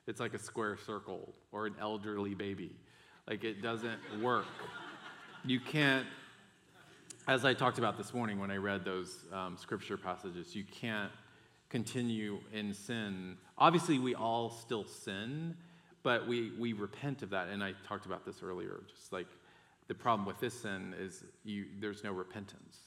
it's 0.07 0.19
like 0.19 0.33
a 0.33 0.39
square 0.39 0.77
circle 0.77 1.33
or 1.51 1.65
an 1.65 1.75
elderly 1.79 2.35
baby. 2.35 2.75
Like, 3.27 3.43
it 3.43 3.61
doesn't 3.61 3.99
work. 4.21 4.45
You 5.45 5.59
can't, 5.59 6.05
as 7.27 7.45
I 7.45 7.53
talked 7.53 7.77
about 7.77 7.97
this 7.97 8.13
morning 8.13 8.39
when 8.39 8.51
I 8.51 8.57
read 8.57 8.83
those 8.83 9.25
um, 9.31 9.55
scripture 9.57 9.97
passages, 9.97 10.55
you 10.55 10.63
can't 10.63 11.11
continue 11.69 12.39
in 12.51 12.73
sin. 12.73 13.37
Obviously, 13.57 13.99
we 13.99 14.15
all 14.15 14.49
still 14.49 14.83
sin, 14.83 15.55
but 16.01 16.27
we, 16.27 16.51
we 16.57 16.73
repent 16.73 17.21
of 17.21 17.29
that. 17.29 17.49
And 17.49 17.63
I 17.63 17.73
talked 17.87 18.05
about 18.05 18.25
this 18.25 18.41
earlier. 18.43 18.81
Just 18.89 19.13
like 19.13 19.27
the 19.87 19.93
problem 19.93 20.25
with 20.25 20.39
this 20.39 20.59
sin 20.59 20.95
is 20.99 21.23
you, 21.43 21.65
there's 21.79 22.03
no 22.03 22.11
repentance. 22.11 22.77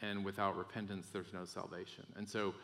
And 0.00 0.24
without 0.24 0.56
repentance, 0.56 1.06
there's 1.12 1.32
no 1.32 1.44
salvation. 1.44 2.04
And 2.16 2.28
so 2.28 2.54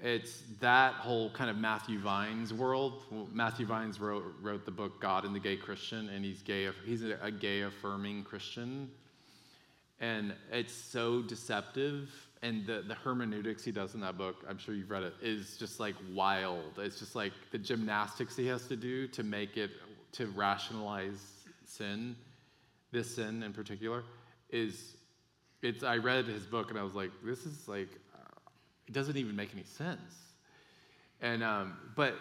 it's 0.00 0.42
that 0.60 0.94
whole 0.94 1.30
kind 1.30 1.48
of 1.48 1.56
Matthew 1.56 1.98
Vines 1.98 2.52
world. 2.52 3.04
Matthew 3.32 3.64
Vines 3.64 4.00
wrote, 4.00 4.24
wrote 4.42 4.64
the 4.64 4.70
book 4.70 5.00
God 5.00 5.24
and 5.24 5.34
the 5.34 5.40
Gay 5.40 5.56
Christian, 5.56 6.08
and 6.08 6.24
he's 6.24 6.42
gay. 6.42 6.68
He's 6.84 7.02
a 7.02 7.30
gay 7.30 7.62
affirming 7.62 8.24
Christian, 8.24 8.90
and 10.00 10.34
it's 10.52 10.74
so 10.74 11.22
deceptive. 11.22 12.10
And 12.42 12.66
the, 12.66 12.84
the 12.86 12.94
hermeneutics 12.94 13.64
he 13.64 13.72
does 13.72 13.94
in 13.94 14.00
that 14.00 14.18
book, 14.18 14.44
I'm 14.46 14.58
sure 14.58 14.74
you've 14.74 14.90
read 14.90 15.02
it, 15.02 15.14
is 15.22 15.56
just 15.56 15.80
like 15.80 15.94
wild. 16.12 16.78
It's 16.78 16.98
just 16.98 17.14
like 17.14 17.32
the 17.52 17.56
gymnastics 17.56 18.36
he 18.36 18.46
has 18.48 18.66
to 18.66 18.76
do 18.76 19.08
to 19.08 19.22
make 19.22 19.56
it 19.56 19.70
to 20.12 20.26
rationalize 20.26 21.22
sin, 21.64 22.14
this 22.92 23.14
sin 23.14 23.42
in 23.42 23.54
particular, 23.54 24.04
is 24.50 24.96
it's. 25.62 25.82
I 25.82 25.96
read 25.96 26.26
his 26.26 26.44
book 26.44 26.68
and 26.68 26.78
I 26.78 26.82
was 26.82 26.94
like, 26.94 27.10
this 27.24 27.46
is 27.46 27.66
like 27.66 27.88
it 28.86 28.92
doesn't 28.92 29.16
even 29.16 29.34
make 29.34 29.50
any 29.52 29.64
sense. 29.64 30.14
And, 31.20 31.42
um, 31.42 31.76
but 31.96 32.14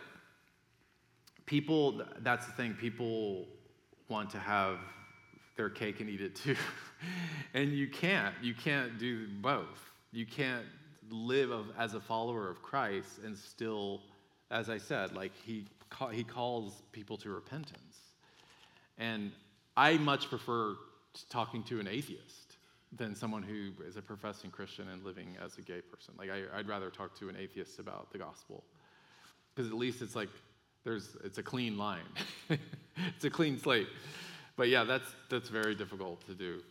people, 1.46 2.02
that's 2.20 2.46
the 2.46 2.52
thing, 2.54 2.74
people 2.74 3.46
want 4.08 4.30
to 4.32 4.40
have 4.40 4.80
their 5.56 5.70
cake 5.70 6.00
and 6.00 6.10
eat 6.10 6.22
it 6.22 6.36
too. 6.36 6.56
and 7.54 7.74
you 7.74 7.88
can't. 7.88 8.34
You 8.42 8.54
can't 8.54 8.98
do 8.98 9.28
both. 9.42 9.92
You 10.12 10.26
can't 10.26 10.66
live 11.10 11.52
as 11.78 11.94
a 11.94 12.00
follower 12.00 12.50
of 12.50 12.62
Christ 12.62 13.20
and 13.24 13.38
still, 13.38 14.02
as 14.52 14.70
I 14.70 14.78
said, 14.78 15.14
like 15.16 15.32
he, 15.44 15.66
he 16.12 16.24
calls 16.24 16.82
people 16.92 17.18
to 17.18 17.30
repentance. 17.30 17.98
And 18.98 19.32
I 19.76 19.98
much 19.98 20.30
prefer 20.30 20.76
talking 21.30 21.64
to 21.64 21.80
an 21.80 21.88
atheist 21.88 22.53
than 22.98 23.16
someone 23.16 23.44
who 23.44 23.72
is 23.86 23.98
a 23.98 24.02
professing 24.02 24.52
Christian 24.52 24.90
and 24.90 25.04
living 25.04 25.36
as 25.44 25.58
a 25.58 25.62
gay 25.62 25.82
person. 25.82 26.14
Like 26.18 26.30
I, 26.30 26.58
would 26.58 26.68
rather 26.68 26.90
talk 26.90 27.18
to 27.20 27.30
an 27.30 27.36
atheist 27.38 27.80
about 27.80 28.12
the 28.12 28.18
gospel 28.18 28.64
because 29.54 29.72
at 29.72 29.78
least 29.78 30.02
it's 30.02 30.16
like 30.16 30.30
there's 30.84 31.16
it's 31.24 31.38
a 31.38 31.44
clean 31.44 31.78
line, 31.78 32.06
it's 33.16 33.26
a 33.26 33.30
clean 33.30 33.58
slate. 33.58 33.88
But 34.56 34.70
yeah, 34.70 34.84
that's 34.84 35.16
that's 35.30 35.50
very 35.50 35.76
difficult 35.76 36.26
to 36.28 36.36
do. 36.36 36.62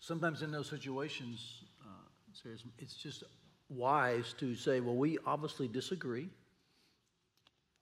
Sometimes 0.00 0.42
in 0.42 0.50
those 0.50 0.68
situations, 0.68 1.62
uh, 1.80 2.50
it's 2.78 2.94
just 2.94 3.22
wise 3.68 4.34
to 4.38 4.56
say, 4.56 4.80
well, 4.80 4.96
we 4.96 5.18
obviously 5.24 5.68
disagree, 5.68 6.28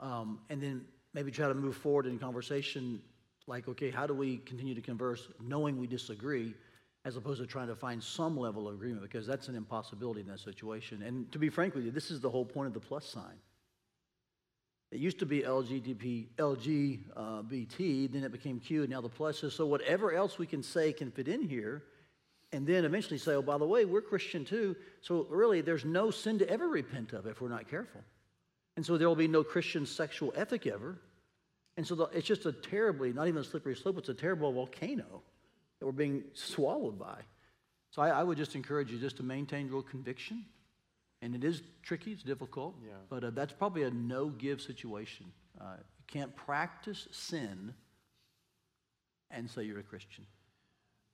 um, 0.00 0.40
and 0.50 0.62
then 0.62 0.84
maybe 1.14 1.30
try 1.30 1.48
to 1.48 1.54
move 1.54 1.76
forward 1.76 2.06
in 2.06 2.18
conversation. 2.18 3.00
Like, 3.46 3.68
okay, 3.68 3.90
how 3.90 4.06
do 4.06 4.14
we 4.14 4.36
continue 4.38 4.74
to 4.74 4.82
converse 4.82 5.28
knowing 5.40 5.78
we 5.78 5.86
disagree? 5.86 6.54
As 7.04 7.16
opposed 7.16 7.40
to 7.40 7.46
trying 7.46 7.68
to 7.68 7.74
find 7.74 8.02
some 8.02 8.36
level 8.36 8.68
of 8.68 8.74
agreement 8.74 9.02
because 9.02 9.26
that's 9.26 9.48
an 9.48 9.54
impossibility 9.54 10.20
in 10.20 10.26
that 10.26 10.40
situation. 10.40 11.02
And 11.02 11.30
to 11.32 11.38
be 11.38 11.48
frank 11.48 11.74
with 11.74 11.84
you, 11.84 11.90
this 11.90 12.10
is 12.10 12.20
the 12.20 12.28
whole 12.28 12.44
point 12.44 12.66
of 12.68 12.74
the 12.74 12.80
plus 12.80 13.06
sign. 13.06 13.38
It 14.90 14.98
used 14.98 15.20
to 15.20 15.26
be 15.26 15.42
LGBT, 15.42 16.26
LGBT, 16.36 18.12
then 18.12 18.24
it 18.24 18.32
became 18.32 18.58
Q, 18.58 18.82
and 18.82 18.90
now 18.90 19.00
the 19.00 19.08
plus 19.08 19.42
is 19.44 19.54
so 19.54 19.64
whatever 19.64 20.12
else 20.12 20.36
we 20.36 20.46
can 20.46 20.62
say 20.62 20.92
can 20.92 21.12
fit 21.12 21.28
in 21.28 21.42
here, 21.42 21.84
and 22.52 22.66
then 22.66 22.84
eventually 22.84 23.18
say, 23.18 23.34
oh, 23.34 23.42
by 23.42 23.56
the 23.56 23.66
way, 23.66 23.84
we're 23.84 24.00
Christian 24.00 24.44
too. 24.44 24.74
So 25.00 25.26
really, 25.30 25.60
there's 25.60 25.84
no 25.84 26.10
sin 26.10 26.40
to 26.40 26.50
ever 26.50 26.68
repent 26.68 27.12
of 27.12 27.26
if 27.26 27.40
we're 27.40 27.48
not 27.48 27.68
careful. 27.68 28.00
And 28.76 28.84
so 28.84 28.98
there 28.98 29.06
will 29.08 29.14
be 29.14 29.28
no 29.28 29.44
Christian 29.44 29.86
sexual 29.86 30.32
ethic 30.36 30.66
ever. 30.66 30.98
And 31.76 31.86
so 31.86 31.94
the, 31.94 32.04
it's 32.06 32.26
just 32.26 32.46
a 32.46 32.52
terribly, 32.52 33.12
not 33.12 33.28
even 33.28 33.40
a 33.40 33.44
slippery 33.44 33.76
slope, 33.76 33.98
it's 33.98 34.08
a 34.08 34.14
terrible 34.14 34.52
volcano 34.52 35.22
that 35.80 35.86
we're 35.86 35.92
being 35.92 36.22
swallowed 36.34 36.98
by. 36.98 37.18
So 37.90 38.02
I, 38.02 38.10
I, 38.10 38.22
would 38.22 38.38
just 38.38 38.54
encourage 38.54 38.92
you 38.92 38.98
just 38.98 39.16
to 39.16 39.22
maintain 39.24 39.68
real 39.68 39.82
conviction. 39.82 40.44
And 41.22 41.34
it 41.34 41.42
is 41.42 41.62
tricky, 41.82 42.12
it's 42.12 42.22
difficult, 42.22 42.76
yeah. 42.82 42.92
but 43.08 43.24
uh, 43.24 43.30
that's 43.30 43.52
probably 43.52 43.82
a 43.82 43.90
no 43.90 44.28
give 44.28 44.60
situation. 44.60 45.26
Uh, 45.60 45.74
you 45.78 46.04
can't 46.06 46.34
practice 46.36 47.08
sin 47.10 47.74
and 49.30 49.50
say 49.50 49.64
you're 49.64 49.80
a 49.80 49.82
Christian. 49.82 50.24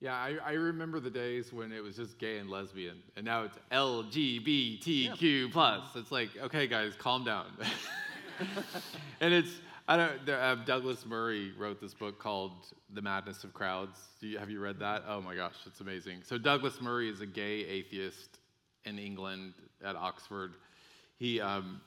Yeah, 0.01 0.15
I, 0.15 0.37
I, 0.45 0.53
remember 0.53 1.01
the 1.01 1.11
days 1.11 1.55
when 1.55 1.73
it 1.73 1.83
was 1.83 1.97
just 1.97 2.19
gay 2.19 2.37
and 2.37 2.51
lesbian, 2.51 2.99
and 3.17 3.25
now 3.25 3.45
it's 3.45 3.57
LGBTQ 3.73 5.17
yeah. 5.21 5.47
plus. 5.51 5.89
It's 5.97 6.13
like, 6.13 6.29
okay, 6.37 6.67
guys, 6.67 6.93
calm 6.99 7.25
down. 7.25 7.47
and 9.21 9.33
it's 9.33 9.51
I 9.89 9.97
don't. 9.97 10.29
Uh, 10.29 10.57
Douglas 10.65 11.07
Murray 11.07 11.53
wrote 11.57 11.81
this 11.81 11.95
book 11.95 12.19
called 12.19 12.53
"The 12.93 13.03
Madness 13.03 13.45
of 13.45 13.55
Crowds." 13.55 14.01
You, 14.21 14.37
have 14.39 14.51
you 14.51 14.59
read 14.59 14.81
that? 14.81 15.05
Oh 15.07 15.21
my 15.21 15.37
gosh, 15.37 15.55
it's 15.65 15.81
amazing. 15.81 16.23
So 16.25 16.39
Douglas 16.39 16.81
Murray 16.81 17.09
is 17.09 17.21
a 17.21 17.27
gay 17.27 17.65
atheist 17.65 18.39
in 18.85 18.99
England 18.99 19.55
at 19.85 19.95
Oxford. 19.95 20.55
He 21.19 21.41
um, 21.41 21.81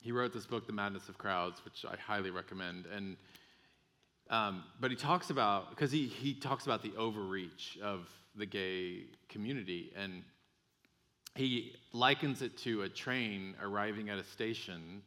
he 0.00 0.10
wrote 0.10 0.32
this 0.32 0.46
book, 0.46 0.66
"The 0.66 0.72
Madness 0.72 1.08
of 1.08 1.16
Crowds," 1.16 1.64
which 1.64 1.84
I 1.88 1.96
highly 1.96 2.30
recommend. 2.30 2.86
And 2.86 3.16
um, 4.30 4.64
but 4.80 4.90
he 4.90 4.96
talks 4.96 5.30
about 5.30 5.70
because 5.70 5.92
he 5.92 6.06
he 6.08 6.34
talks 6.34 6.66
about 6.66 6.82
the 6.82 6.92
overreach 6.96 7.78
of 7.80 8.08
the 8.34 8.46
gay 8.46 9.04
community, 9.28 9.92
and 9.96 10.24
he 11.36 11.76
likens 11.92 12.42
it 12.42 12.56
to 12.58 12.82
a 12.82 12.88
train 12.88 13.54
arriving 13.62 14.10
at 14.10 14.18
a 14.18 14.24
station 14.24 15.02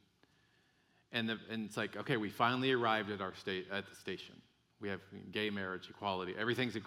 and, 1.12 1.30
the, 1.30 1.38
and 1.50 1.66
it's 1.66 1.78
like, 1.78 1.96
okay, 1.96 2.18
we 2.18 2.30
finally 2.30 2.72
arrived 2.72 3.12
at 3.12 3.22
our 3.22 3.34
state 3.36 3.68
at 3.72 3.88
the 3.90 3.96
station. 3.96 4.36
We 4.80 4.90
have 4.90 5.00
gay 5.32 5.50
marriage, 5.50 5.90
equality, 5.90 6.36
everything's 6.38 6.78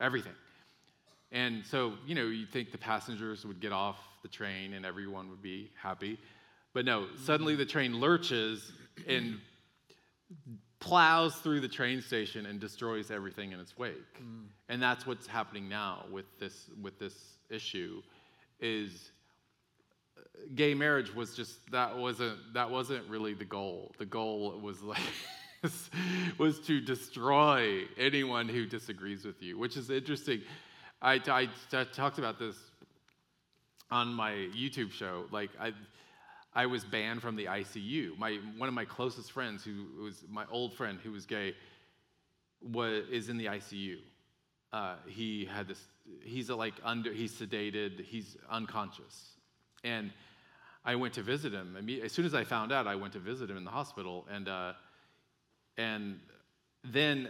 everything. 0.00 0.32
And 1.30 1.64
so, 1.64 1.92
you 2.06 2.14
know, 2.14 2.26
you 2.26 2.46
think 2.46 2.72
the 2.72 2.78
passengers 2.78 3.44
would 3.44 3.60
get 3.60 3.72
off 3.72 3.98
the 4.22 4.28
train 4.28 4.72
and 4.72 4.86
everyone 4.86 5.28
would 5.28 5.42
be 5.42 5.70
happy. 5.80 6.18
But 6.72 6.84
no, 6.84 7.06
suddenly 7.22 7.54
the 7.54 7.66
train 7.66 8.00
lurches 8.00 8.72
and 9.06 9.38
plows 10.80 11.34
through 11.36 11.60
the 11.60 11.68
train 11.68 12.00
station 12.00 12.46
and 12.46 12.60
destroys 12.60 13.10
everything 13.10 13.52
in 13.52 13.60
its 13.60 13.76
wake. 13.76 14.22
Mm. 14.22 14.46
And 14.68 14.82
that's 14.82 15.06
what's 15.06 15.26
happening 15.26 15.68
now 15.68 16.04
with 16.10 16.26
this 16.38 16.70
with 16.80 16.98
this 16.98 17.38
issue 17.50 18.02
is 18.60 19.12
gay 20.54 20.74
marriage 20.74 21.14
was 21.14 21.34
just 21.34 21.58
that 21.70 21.96
wasn't 21.96 22.38
that 22.54 22.70
wasn't 22.70 23.08
really 23.08 23.34
the 23.34 23.44
goal. 23.44 23.92
The 23.98 24.06
goal 24.06 24.58
was 24.60 24.82
like 24.82 24.98
was 26.38 26.60
to 26.60 26.80
destroy 26.80 27.82
anyone 27.98 28.48
who 28.48 28.66
disagrees 28.66 29.24
with 29.24 29.42
you, 29.42 29.58
which 29.58 29.76
is 29.76 29.90
interesting. 29.90 30.42
I, 31.00 31.14
I, 31.28 31.48
I 31.72 31.84
talked 31.84 32.18
about 32.18 32.38
this 32.38 32.56
on 33.90 34.08
my 34.08 34.32
YouTube 34.32 34.90
show. 34.90 35.24
Like 35.30 35.50
I, 35.60 35.72
I 36.54 36.66
was 36.66 36.84
banned 36.84 37.22
from 37.22 37.36
the 37.36 37.46
ICU. 37.46 38.18
My 38.18 38.38
one 38.56 38.68
of 38.68 38.74
my 38.74 38.84
closest 38.84 39.32
friends, 39.32 39.64
who 39.64 40.02
was 40.02 40.24
my 40.28 40.44
old 40.50 40.74
friend 40.74 40.98
who 41.02 41.12
was 41.12 41.26
gay, 41.26 41.54
was 42.62 43.04
is 43.10 43.28
in 43.28 43.38
the 43.38 43.46
ICU. 43.46 43.96
Uh, 44.72 44.96
he 45.06 45.44
had 45.44 45.68
this. 45.68 45.80
He's 46.22 46.50
like 46.50 46.74
under. 46.84 47.12
He's 47.12 47.32
sedated. 47.32 48.04
He's 48.04 48.36
unconscious, 48.50 49.32
and 49.84 50.10
I 50.84 50.94
went 50.94 51.14
to 51.14 51.22
visit 51.22 51.52
him. 51.52 51.76
As 52.02 52.12
soon 52.12 52.24
as 52.24 52.34
I 52.34 52.44
found 52.44 52.72
out, 52.72 52.86
I 52.86 52.94
went 52.96 53.12
to 53.14 53.18
visit 53.18 53.50
him 53.50 53.56
in 53.56 53.64
the 53.64 53.70
hospital, 53.70 54.26
and 54.30 54.48
uh, 54.48 54.72
and 55.76 56.18
then 56.84 57.28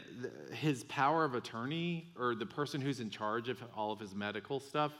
his 0.52 0.84
power 0.84 1.24
of 1.24 1.34
attorney 1.34 2.06
or 2.18 2.34
the 2.34 2.46
person 2.46 2.80
who's 2.80 3.00
in 3.00 3.10
charge 3.10 3.48
of 3.48 3.58
all 3.76 3.92
of 3.92 3.98
his 3.98 4.14
medical 4.14 4.60
stuff 4.60 4.92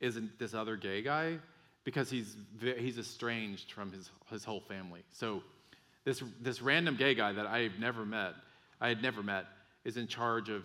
isn't 0.00 0.38
this 0.38 0.54
other 0.54 0.76
gay 0.76 1.02
guy 1.02 1.38
because 1.84 2.10
he's 2.10 2.36
he's 2.78 2.98
estranged 2.98 3.72
from 3.72 3.92
his 3.92 4.10
his 4.30 4.44
whole 4.44 4.60
family. 4.60 5.02
So 5.12 5.42
this 6.04 6.22
this 6.40 6.62
random 6.62 6.96
gay 6.96 7.14
guy 7.14 7.32
that 7.32 7.46
I've 7.46 7.78
never 7.78 8.04
met, 8.04 8.34
I 8.80 8.88
had 8.88 9.02
never 9.02 9.22
met, 9.22 9.46
is 9.84 9.96
in 9.96 10.06
charge 10.06 10.48
of 10.48 10.64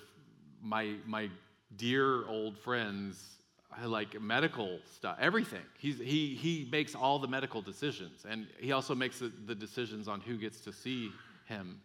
my 0.62 0.96
my 1.06 1.30
dear 1.76 2.28
old 2.28 2.58
friend's 2.58 3.37
like 3.86 4.20
medical 4.20 4.80
stuff, 4.96 5.18
everything. 5.20 5.62
He's, 5.78 6.00
he, 6.00 6.36
he 6.36 6.68
makes 6.72 6.96
all 6.96 7.20
the 7.20 7.28
medical 7.28 7.62
decisions, 7.62 8.26
and 8.28 8.48
he 8.60 8.72
also 8.72 8.96
makes 8.96 9.20
the, 9.20 9.32
the 9.46 9.56
decisions 9.56 10.08
on 10.08 10.22
who 10.22 10.38
gets 10.38 10.62
to 10.62 10.74
see 10.74 11.12
him. 11.46 11.82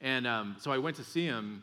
And 0.00 0.26
um, 0.26 0.56
so 0.58 0.70
I 0.70 0.78
went 0.78 0.96
to 0.96 1.04
see 1.04 1.24
him, 1.24 1.62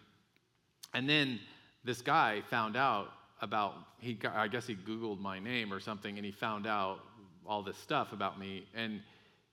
and 0.93 1.07
then 1.07 1.39
this 1.83 2.01
guy 2.01 2.41
found 2.49 2.75
out 2.75 3.09
about, 3.41 3.75
he, 3.99 4.17
I 4.33 4.47
guess 4.47 4.65
he 4.65 4.75
Googled 4.75 5.19
my 5.19 5.39
name 5.39 5.73
or 5.73 5.79
something, 5.79 6.17
and 6.17 6.25
he 6.25 6.31
found 6.31 6.65
out 6.65 6.99
all 7.45 7.61
this 7.63 7.77
stuff 7.77 8.13
about 8.13 8.39
me, 8.39 8.65
and 8.75 9.01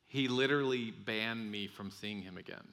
he 0.07 0.29
literally 0.29 0.91
banned 0.91 1.51
me 1.51 1.67
from 1.67 1.91
seeing 1.91 2.23
him 2.23 2.39
again. 2.39 2.67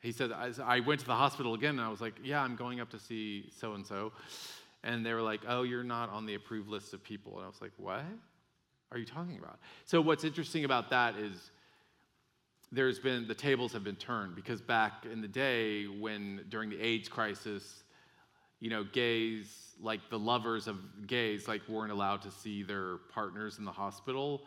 He 0.00 0.12
said, 0.12 0.30
I 0.32 0.80
went 0.80 1.00
to 1.00 1.06
the 1.06 1.14
hospital 1.14 1.54
again, 1.54 1.70
and 1.70 1.80
I 1.80 1.88
was 1.88 2.00
like, 2.00 2.14
Yeah, 2.22 2.42
I'm 2.42 2.56
going 2.56 2.80
up 2.80 2.90
to 2.90 2.98
see 2.98 3.50
so 3.58 3.74
and 3.74 3.86
so. 3.86 4.12
And 4.84 5.04
they 5.04 5.12
were 5.12 5.22
like, 5.22 5.40
oh, 5.48 5.62
you're 5.62 5.84
not 5.84 6.10
on 6.10 6.26
the 6.26 6.34
approved 6.34 6.68
list 6.68 6.94
of 6.94 7.02
people. 7.02 7.36
And 7.36 7.44
I 7.44 7.48
was 7.48 7.60
like, 7.60 7.72
what 7.76 8.04
are 8.92 8.98
you 8.98 9.04
talking 9.04 9.38
about? 9.38 9.58
So, 9.84 10.00
what's 10.00 10.24
interesting 10.24 10.64
about 10.64 10.90
that 10.90 11.16
is 11.16 11.50
there's 12.70 12.98
been 12.98 13.26
the 13.26 13.34
tables 13.34 13.72
have 13.72 13.84
been 13.84 13.96
turned 13.96 14.34
because 14.34 14.60
back 14.60 15.04
in 15.10 15.20
the 15.20 15.28
day 15.28 15.86
when 15.86 16.44
during 16.48 16.70
the 16.70 16.80
AIDS 16.80 17.08
crisis, 17.08 17.82
you 18.60 18.70
know, 18.70 18.84
gays 18.84 19.74
like 19.80 20.00
the 20.10 20.18
lovers 20.18 20.66
of 20.66 21.06
gays 21.06 21.48
like 21.48 21.62
weren't 21.68 21.92
allowed 21.92 22.22
to 22.22 22.30
see 22.30 22.62
their 22.62 22.98
partners 23.12 23.58
in 23.58 23.64
the 23.64 23.72
hospital. 23.72 24.42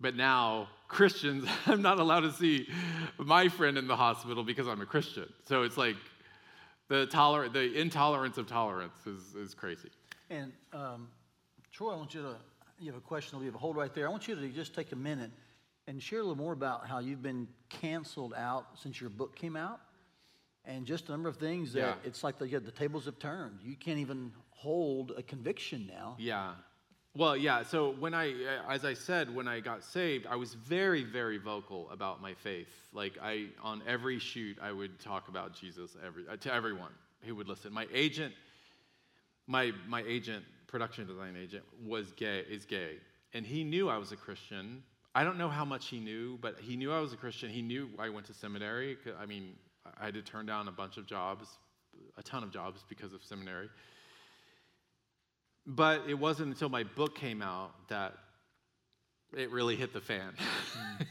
But 0.00 0.14
now 0.14 0.68
Christians, 0.88 1.48
I'm 1.66 1.82
not 1.82 1.98
allowed 1.98 2.20
to 2.20 2.32
see 2.32 2.68
my 3.18 3.48
friend 3.48 3.76
in 3.78 3.86
the 3.86 3.96
hospital 3.96 4.44
because 4.44 4.68
I'm 4.68 4.80
a 4.80 4.86
Christian. 4.86 5.32
So 5.46 5.62
it's 5.62 5.76
like 5.76 5.96
the 6.88 7.06
toler- 7.06 7.48
the 7.48 7.78
intolerance 7.78 8.38
of 8.38 8.46
tolerance 8.46 9.06
is, 9.06 9.34
is 9.34 9.54
crazy. 9.54 9.90
And 10.30 10.52
um, 10.72 11.08
Troy, 11.72 11.92
I 11.92 11.96
want 11.96 12.14
you 12.14 12.22
to, 12.22 12.36
you 12.78 12.86
have 12.86 12.96
a 12.98 13.00
question, 13.04 13.36
I'll 13.36 13.42
leave 13.44 13.54
a 13.54 13.58
hold 13.58 13.76
right 13.76 13.92
there. 13.94 14.06
I 14.06 14.10
want 14.10 14.28
you 14.28 14.34
to 14.34 14.48
just 14.48 14.74
take 14.74 14.92
a 14.92 14.96
minute 14.96 15.30
and 15.88 16.02
share 16.02 16.18
a 16.18 16.22
little 16.22 16.36
more 16.36 16.52
about 16.52 16.86
how 16.86 16.98
you've 16.98 17.22
been 17.22 17.46
canceled 17.68 18.34
out 18.36 18.66
since 18.80 19.00
your 19.00 19.10
book 19.10 19.36
came 19.36 19.56
out. 19.56 19.80
And 20.64 20.84
just 20.84 21.08
a 21.08 21.12
number 21.12 21.28
of 21.28 21.36
things 21.36 21.72
that 21.74 21.78
Yeah. 21.80 21.94
it's 22.04 22.24
like 22.24 22.38
the, 22.38 22.48
yeah, 22.48 22.58
the 22.58 22.72
tables 22.72 23.04
have 23.04 23.20
turned. 23.20 23.60
You 23.62 23.76
can't 23.76 23.98
even 23.98 24.32
hold 24.50 25.12
a 25.16 25.22
conviction 25.22 25.86
now. 25.86 26.16
Yeah. 26.18 26.54
Well, 27.16 27.34
yeah. 27.34 27.62
So 27.62 27.94
when 27.98 28.12
I, 28.12 28.34
as 28.68 28.84
I 28.84 28.92
said, 28.92 29.34
when 29.34 29.48
I 29.48 29.60
got 29.60 29.82
saved, 29.82 30.26
I 30.26 30.36
was 30.36 30.52
very, 30.52 31.02
very 31.02 31.38
vocal 31.38 31.88
about 31.90 32.20
my 32.20 32.34
faith. 32.34 32.68
Like 32.92 33.16
I, 33.22 33.46
on 33.62 33.82
every 33.86 34.18
shoot, 34.18 34.58
I 34.60 34.70
would 34.70 35.00
talk 35.00 35.28
about 35.28 35.54
Jesus 35.54 35.96
every 36.06 36.24
uh, 36.28 36.36
to 36.36 36.52
everyone 36.52 36.90
who 37.22 37.34
would 37.34 37.48
listen. 37.48 37.72
My 37.72 37.86
agent, 37.90 38.34
my 39.46 39.72
my 39.88 40.02
agent, 40.06 40.44
production 40.66 41.06
design 41.06 41.36
agent, 41.42 41.64
was 41.86 42.12
gay, 42.12 42.44
is 42.50 42.66
gay, 42.66 42.96
and 43.32 43.46
he 43.46 43.64
knew 43.64 43.88
I 43.88 43.96
was 43.96 44.12
a 44.12 44.16
Christian. 44.16 44.82
I 45.14 45.24
don't 45.24 45.38
know 45.38 45.48
how 45.48 45.64
much 45.64 45.88
he 45.88 45.98
knew, 45.98 46.38
but 46.42 46.56
he 46.60 46.76
knew 46.76 46.92
I 46.92 47.00
was 47.00 47.14
a 47.14 47.16
Christian. 47.16 47.48
He 47.48 47.62
knew 47.62 47.88
I 47.98 48.10
went 48.10 48.26
to 48.26 48.34
seminary. 48.34 48.98
I 49.18 49.24
mean, 49.24 49.54
I 49.98 50.04
had 50.04 50.14
to 50.14 50.22
turn 50.22 50.44
down 50.44 50.68
a 50.68 50.72
bunch 50.72 50.98
of 50.98 51.06
jobs, 51.06 51.48
a 52.18 52.22
ton 52.22 52.42
of 52.42 52.50
jobs 52.50 52.84
because 52.86 53.14
of 53.14 53.24
seminary. 53.24 53.70
But 55.66 56.02
it 56.08 56.14
wasn't 56.14 56.48
until 56.48 56.68
my 56.68 56.84
book 56.84 57.16
came 57.16 57.42
out 57.42 57.72
that 57.88 58.14
it 59.36 59.50
really 59.50 59.76
hit 59.76 59.92
the 59.92 60.00
fan. 60.00 60.32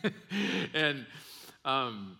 and 0.73 1.05
um, 1.65 2.17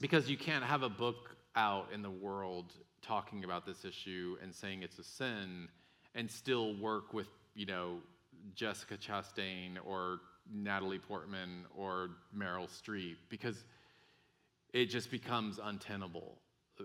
because 0.00 0.28
you 0.28 0.36
can't 0.36 0.64
have 0.64 0.82
a 0.82 0.88
book 0.88 1.36
out 1.56 1.88
in 1.92 2.02
the 2.02 2.10
world 2.10 2.72
talking 3.02 3.44
about 3.44 3.64
this 3.64 3.84
issue 3.84 4.36
and 4.42 4.54
saying 4.54 4.82
it's 4.82 4.98
a 4.98 5.04
sin 5.04 5.68
and 6.14 6.30
still 6.30 6.74
work 6.76 7.14
with, 7.14 7.28
you 7.54 7.66
know, 7.66 7.98
Jessica 8.54 8.96
Chastain 8.96 9.78
or 9.84 10.20
Natalie 10.52 10.98
Portman 10.98 11.64
or 11.76 12.10
Meryl 12.36 12.68
Streep 12.68 13.16
because 13.28 13.64
it 14.72 14.86
just 14.86 15.10
becomes 15.10 15.58
untenable 15.62 16.36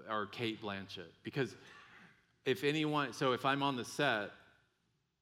or 0.09 0.25
Cate 0.27 0.61
Blanchett 0.61 1.11
because 1.23 1.55
if 2.45 2.63
anyone 2.63 3.13
so 3.13 3.31
if 3.33 3.45
I'm 3.45 3.61
on 3.61 3.75
the 3.75 3.85
set 3.85 4.31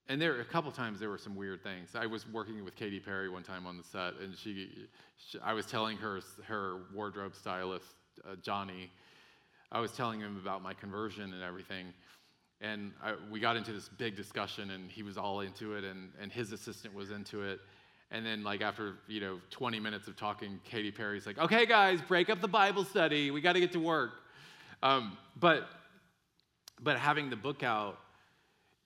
and 0.08 0.20
there 0.20 0.40
a 0.40 0.44
couple 0.44 0.70
times 0.72 0.98
there 1.00 1.10
were 1.10 1.18
some 1.18 1.36
weird 1.36 1.62
things. 1.62 1.90
I 1.94 2.06
was 2.06 2.26
working 2.28 2.64
with 2.64 2.76
Katy 2.76 3.00
Perry 3.00 3.28
one 3.28 3.42
time 3.42 3.66
on 3.66 3.76
the 3.76 3.84
set, 3.84 4.14
and 4.22 4.36
she, 4.36 4.88
she 5.16 5.38
I 5.40 5.52
was 5.52 5.66
telling 5.66 5.96
her 5.98 6.20
her 6.46 6.80
wardrobe 6.94 7.34
stylist 7.34 7.86
uh, 8.26 8.36
Johnny, 8.42 8.90
I 9.70 9.80
was 9.80 9.92
telling 9.92 10.20
him 10.20 10.36
about 10.36 10.62
my 10.62 10.74
conversion 10.74 11.32
and 11.32 11.42
everything, 11.42 11.86
and 12.60 12.92
I, 13.02 13.14
we 13.30 13.40
got 13.40 13.56
into 13.56 13.72
this 13.72 13.88
big 13.88 14.16
discussion, 14.16 14.70
and 14.70 14.90
he 14.90 15.02
was 15.02 15.16
all 15.16 15.40
into 15.40 15.74
it, 15.74 15.84
and 15.84 16.10
and 16.20 16.30
his 16.30 16.52
assistant 16.52 16.94
was 16.94 17.10
into 17.10 17.42
it. 17.42 17.60
And 18.10 18.26
then, 18.26 18.44
like 18.44 18.60
after 18.60 18.96
you 19.08 19.20
know 19.20 19.40
20 19.50 19.80
minutes 19.80 20.08
of 20.08 20.16
talking, 20.16 20.60
Katy 20.64 20.90
Perry's 20.90 21.26
like, 21.26 21.38
"Okay, 21.38 21.64
guys, 21.64 22.00
break 22.02 22.28
up 22.28 22.40
the 22.40 22.48
Bible 22.48 22.84
study. 22.84 23.30
We 23.30 23.40
got 23.40 23.54
to 23.54 23.60
get 23.60 23.72
to 23.72 23.80
work." 23.80 24.12
Um, 24.82 25.16
but 25.38 25.68
but 26.82 26.98
having 26.98 27.30
the 27.30 27.36
book 27.36 27.62
out, 27.62 27.98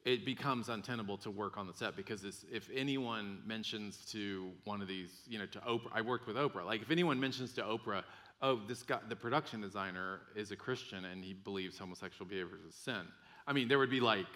it 0.07 0.25
becomes 0.25 0.69
untenable 0.69 1.17
to 1.19 1.33
work 1.33 1.59
on 1.59 1.67
the 1.67 1.75
set 1.75 1.97
because 1.97 2.25
if 2.51 2.71
anyone 2.73 3.41
mentions 3.45 4.05
to 4.07 4.53
one 4.63 4.81
of 4.81 4.87
these, 4.87 5.11
you 5.29 5.37
know, 5.37 5.47
to 5.47 5.59
Oprah, 5.59 5.91
I 5.93 6.01
worked 6.01 6.29
with 6.29 6.37
Oprah. 6.37 6.65
Like 6.65 6.81
if 6.81 6.93
anyone 6.93 7.19
mentions 7.19 7.53
to 7.55 7.63
Oprah, 7.63 8.05
oh, 8.41 8.61
this 8.69 8.85
guy, 8.85 9.01
the 9.09 9.17
production 9.17 9.61
designer 9.61 10.21
is 10.37 10.53
a 10.53 10.57
Christian 10.57 11.07
and 11.07 11.25
he 11.25 11.33
believes 11.33 11.77
homosexual 11.77 12.29
behavior 12.29 12.57
is 12.57 12.73
a 12.73 12.77
sin. 12.77 13.03
I 13.49 13.53
mean, 13.53 13.67
there 13.67 13.81
would 13.81 13.91
be 13.91 13.99
like, 13.99 14.27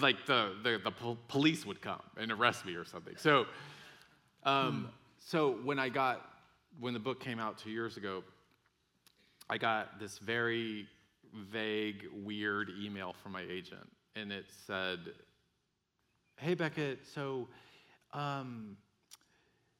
like 0.00 0.26
the 0.26 0.56
the, 0.64 0.80
the 0.82 0.90
pol- 0.90 1.18
police 1.28 1.64
would 1.64 1.80
come 1.80 2.02
and 2.16 2.32
arrest 2.32 2.66
me 2.66 2.74
or 2.74 2.84
something. 2.84 3.16
So, 3.16 3.46
um, 4.42 4.88
so 5.18 5.52
when 5.62 5.78
I 5.78 5.88
got 5.88 6.20
when 6.80 6.94
the 6.94 7.00
book 7.00 7.20
came 7.20 7.38
out 7.38 7.58
two 7.58 7.70
years 7.70 7.96
ago, 7.96 8.24
I 9.48 9.56
got 9.56 10.00
this 10.00 10.18
very 10.18 10.88
vague, 11.52 12.06
weird 12.24 12.70
email 12.82 13.14
from 13.22 13.32
my 13.32 13.44
agent, 13.48 13.88
and 14.18 14.32
it 14.32 14.46
said, 14.66 14.98
"Hey 16.36 16.54
Becket, 16.54 17.06
so 17.06 17.48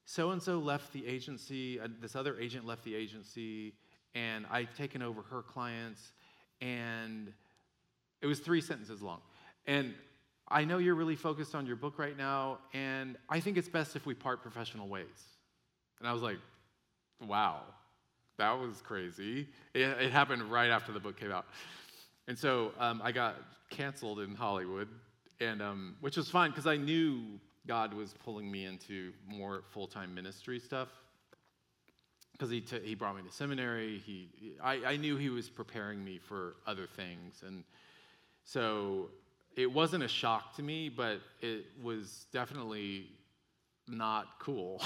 so 0.04 0.30
and 0.30 0.42
so 0.42 0.58
left 0.58 0.92
the 0.92 1.06
agency. 1.06 1.78
Uh, 1.80 1.88
this 2.00 2.16
other 2.16 2.38
agent 2.38 2.64
left 2.64 2.84
the 2.84 2.94
agency, 2.94 3.74
and 4.14 4.46
I've 4.50 4.74
taken 4.74 5.02
over 5.02 5.22
her 5.22 5.42
clients, 5.42 6.12
and 6.60 7.32
it 8.22 8.26
was 8.26 8.40
three 8.40 8.60
sentences 8.60 9.02
long, 9.02 9.20
and." 9.66 9.94
I 10.50 10.64
know 10.64 10.78
you're 10.78 10.94
really 10.94 11.14
focused 11.14 11.54
on 11.54 11.66
your 11.66 11.76
book 11.76 11.98
right 11.98 12.16
now, 12.16 12.60
and 12.72 13.18
I 13.28 13.38
think 13.38 13.58
it's 13.58 13.68
best 13.68 13.96
if 13.96 14.06
we 14.06 14.14
part 14.14 14.40
professional 14.40 14.88
ways. 14.88 15.04
And 15.98 16.08
I 16.08 16.12
was 16.14 16.22
like, 16.22 16.38
wow, 17.26 17.60
that 18.38 18.52
was 18.52 18.80
crazy. 18.80 19.48
It, 19.74 19.80
it 19.80 20.10
happened 20.10 20.50
right 20.50 20.70
after 20.70 20.92
the 20.92 21.00
book 21.00 21.18
came 21.18 21.32
out. 21.32 21.46
And 22.28 22.38
so 22.38 22.72
um, 22.78 23.00
I 23.02 23.10
got 23.10 23.36
canceled 23.70 24.20
in 24.20 24.34
Hollywood, 24.34 24.88
and, 25.40 25.62
um, 25.62 25.96
which 26.02 26.18
was 26.18 26.28
fine 26.28 26.50
because 26.50 26.66
I 26.66 26.76
knew 26.76 27.22
God 27.66 27.94
was 27.94 28.14
pulling 28.22 28.50
me 28.50 28.66
into 28.66 29.12
more 29.26 29.62
full 29.72 29.86
time 29.86 30.14
ministry 30.14 30.60
stuff. 30.60 30.88
Because 32.32 32.50
he, 32.50 32.60
t- 32.60 32.82
he 32.84 32.94
brought 32.94 33.16
me 33.16 33.22
to 33.22 33.32
seminary. 33.32 33.98
He, 34.04 34.28
I, 34.62 34.84
I 34.84 34.96
knew 34.96 35.16
he 35.16 35.30
was 35.30 35.48
preparing 35.48 36.04
me 36.04 36.18
for 36.18 36.56
other 36.66 36.86
things. 36.86 37.42
And 37.44 37.64
so 38.44 39.08
it 39.56 39.72
wasn't 39.72 40.04
a 40.04 40.08
shock 40.08 40.54
to 40.56 40.62
me, 40.62 40.90
but 40.90 41.20
it 41.40 41.64
was 41.82 42.26
definitely 42.30 43.06
not 43.88 44.38
cool. 44.38 44.82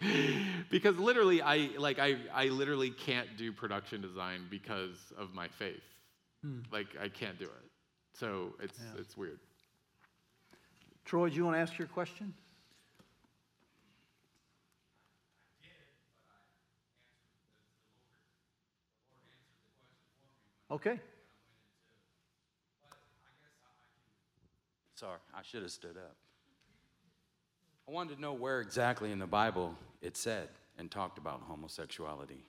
because 0.70 0.96
literally 0.96 1.42
I 1.42 1.70
like 1.78 1.98
I, 1.98 2.16
I 2.34 2.46
literally 2.46 2.90
can't 2.90 3.28
do 3.36 3.52
production 3.52 4.00
design 4.00 4.46
because 4.50 4.96
of 5.18 5.34
my 5.34 5.48
faith. 5.48 5.82
Hmm. 6.46 6.60
Like 6.70 6.86
I 7.02 7.08
can't 7.08 7.36
do 7.38 7.46
it. 7.46 7.70
So 8.12 8.54
it's 8.60 8.78
Yeah. 8.78 9.00
it's 9.00 9.16
weird. 9.16 9.40
Troy, 11.04 11.28
do 11.28 11.34
you 11.34 11.44
want 11.44 11.56
to 11.56 11.60
ask 11.60 11.76
your 11.76 11.88
question? 11.88 12.32
Okay. 20.70 21.00
Sorry, 24.94 25.18
I 25.34 25.42
should 25.42 25.62
have 25.62 25.70
stood 25.72 25.96
up. 25.96 26.16
I 27.88 27.90
wanted 27.92 28.16
to 28.16 28.20
know 28.20 28.32
where 28.32 28.60
exactly 28.60 29.10
in 29.12 29.18
the 29.18 29.26
Bible 29.26 29.76
it 30.00 30.16
said 30.16 30.48
and 30.78 30.90
talked 30.90 31.18
about 31.18 31.42
homosexuality. 31.42 32.44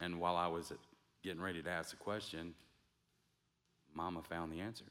And 0.00 0.20
while 0.20 0.36
I 0.36 0.46
was 0.46 0.72
getting 1.22 1.40
ready 1.40 1.62
to 1.62 1.70
ask 1.70 1.90
the 1.90 1.96
question, 1.96 2.54
Mama 3.96 4.22
found 4.22 4.52
the 4.52 4.60
answer. 4.60 4.84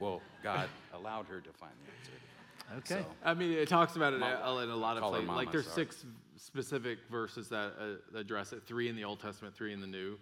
Well, 0.00 0.20
God 0.42 0.68
allowed 0.94 1.26
her 1.26 1.40
to 1.40 1.52
find 1.52 1.72
the 1.84 1.90
answer. 1.98 2.12
Okay. 2.78 3.02
So, 3.02 3.06
I 3.24 3.34
mean, 3.34 3.52
it 3.52 3.68
talks 3.68 3.96
about 3.96 4.12
it 4.12 4.18
Mama. 4.18 4.62
in 4.62 4.68
a 4.70 4.76
lot 4.76 4.96
of 4.96 5.02
Call 5.02 5.12
her 5.12 5.20
places. 5.20 5.36
Like 5.36 5.52
there's 5.52 5.66
sorry. 5.66 5.86
six 5.86 6.04
specific 6.36 6.98
verses 7.10 7.48
that 7.48 7.72
uh, 7.80 8.18
address 8.18 8.52
it. 8.52 8.62
Three 8.66 8.88
in 8.88 8.96
the 8.96 9.04
Old 9.04 9.20
Testament, 9.20 9.54
three 9.54 9.72
in 9.72 9.80
the 9.80 9.86
New, 9.86 10.18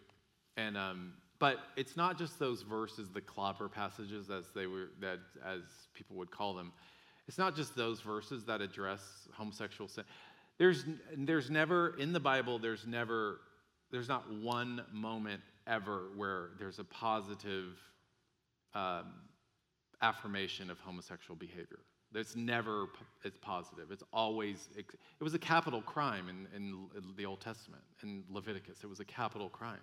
and 0.57 0.77
um, 0.77 1.13
but 1.39 1.59
it's 1.77 1.97
not 1.97 2.19
just 2.19 2.39
those 2.39 2.63
verses, 2.63 3.11
the 3.11 3.21
clobber 3.21 3.69
passages, 3.69 4.31
as 4.31 4.45
they 4.55 4.67
were 4.67 4.91
that 5.01 5.19
as 5.45 5.61
people 5.95 6.17
would 6.17 6.31
call 6.31 6.55
them. 6.55 6.73
It's 7.29 7.39
not 7.39 7.57
just 7.57 7.75
those 7.75 8.01
verses 8.01 8.45
that 8.45 8.61
address 8.61 9.01
homosexual 9.33 9.89
sin. 9.89 10.05
There's 10.59 10.85
there's 11.17 11.51
never 11.51 11.97
in 11.99 12.13
the 12.13 12.21
Bible. 12.21 12.59
There's 12.59 12.87
never 12.87 13.41
there's 13.91 14.09
not 14.09 14.33
one 14.33 14.83
moment 14.93 15.43
ever 15.67 16.09
where 16.17 16.51
there's 16.59 16.79
a 16.79 16.85
positive 16.85 17.77
um, 18.75 19.13
affirmation 20.03 20.71
of 20.71 20.79
homosexual 20.81 21.37
behavior. 21.37 21.81
It's 22.15 22.37
never 22.37 22.87
it's 23.25 23.39
positive. 23.39 23.91
It's 23.91 24.05
always 24.13 24.69
it, 24.77 24.87
it 24.89 25.25
was 25.25 25.35
a 25.35 25.39
capital 25.39 25.83
crime 25.83 26.29
in, 26.29 26.47
in 26.57 26.89
the 27.17 27.27
Old 27.27 27.41
Testament 27.41 27.83
in 28.03 28.23
Leviticus. 28.31 28.79
It 28.83 28.87
was 28.87 29.01
a 29.01 29.05
capital 29.05 29.49
crime. 29.49 29.79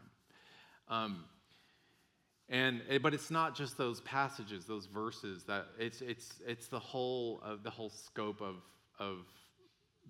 Um, 0.87 1.25
and 2.49 2.81
eh, 2.89 2.97
but 2.97 3.13
it's 3.13 3.29
not 3.29 3.55
just 3.55 3.77
those 3.77 4.01
passages, 4.01 4.65
those 4.65 4.85
verses. 4.85 5.43
That 5.43 5.67
it's 5.77 6.01
it's 6.01 6.39
it's 6.45 6.67
the 6.67 6.79
whole 6.79 7.39
of 7.43 7.63
the 7.63 7.69
whole 7.69 7.89
scope 7.89 8.41
of 8.41 8.55
of 8.99 9.19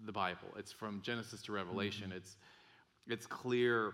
the 0.06 0.12
Bible. 0.12 0.48
It's 0.58 0.72
from 0.72 1.02
Genesis 1.02 1.42
to 1.44 1.52
Revelation. 1.52 2.14
It's 2.16 2.38
it's 3.08 3.26
clear 3.26 3.94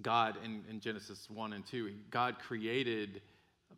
God 0.00 0.36
in, 0.44 0.62
in 0.70 0.80
Genesis 0.80 1.28
1 1.28 1.52
and 1.52 1.66
2, 1.66 1.92
God 2.10 2.38
created 2.38 3.20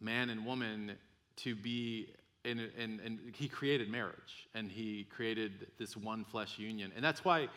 man 0.04 0.30
and 0.30 0.44
woman 0.44 0.92
to 1.36 1.54
be, 1.54 2.08
in, 2.44 2.60
in, 2.78 3.00
and 3.04 3.18
He 3.34 3.48
created 3.48 3.90
marriage 3.90 4.48
and 4.54 4.70
He 4.70 5.04
created 5.04 5.66
this 5.78 5.96
one 5.96 6.24
flesh 6.24 6.58
union. 6.58 6.92
And 6.94 7.04
that's 7.04 7.24
why 7.24 7.48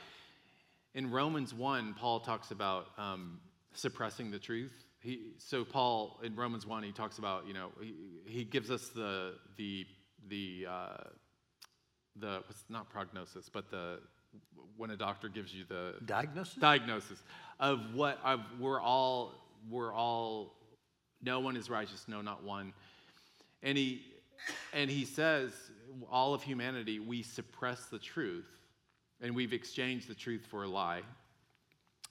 in 0.95 1.11
Romans 1.11 1.53
1, 1.53 1.95
Paul 1.99 2.19
talks 2.21 2.51
about 2.51 2.87
um, 2.97 3.39
suppressing 3.73 4.31
the 4.31 4.39
truth. 4.39 4.73
He, 4.99 5.33
so 5.37 5.63
Paul 5.63 6.19
in 6.23 6.35
Romans 6.35 6.65
1, 6.65 6.83
he 6.83 6.91
talks 6.91 7.19
about, 7.19 7.45
you 7.47 7.53
know, 7.53 7.69
he, 7.79 7.93
he 8.25 8.43
gives 8.43 8.71
us 8.71 8.89
the, 8.89 9.35
the, 9.57 9.85
the, 10.27 10.65
uh, 10.67 11.03
the, 12.15 12.41
what's 12.47 12.63
not 12.69 12.89
prognosis, 12.89 13.47
but 13.47 13.69
the, 13.69 13.99
when 14.75 14.91
a 14.91 14.97
doctor 14.97 15.29
gives 15.29 15.53
you 15.53 15.65
the 15.67 15.95
Diagnosis? 16.05 16.55
diagnosis 16.55 17.23
of 17.59 17.95
what 17.95 18.19
of, 18.23 18.41
we're 18.59 18.81
all 18.81 19.33
we're 19.69 19.93
all 19.93 20.53
no 21.22 21.39
one 21.39 21.56
is 21.56 21.69
righteous 21.69 22.06
no 22.07 22.22
not 22.22 22.44
one. 22.44 22.73
And 23.64 23.77
he 23.77 24.03
and 24.73 24.89
he 24.89 25.06
says 25.06 25.52
all 26.11 26.34
of 26.34 26.44
humanity 26.44 26.99
we 26.99 27.23
suppress 27.23 27.85
the 27.85 27.99
truth 27.99 28.48
and 29.22 29.35
we've 29.35 29.53
exchanged 29.53 30.07
the 30.07 30.15
truth 30.15 30.45
for 30.49 30.64
a 30.64 30.68
lie 30.68 31.02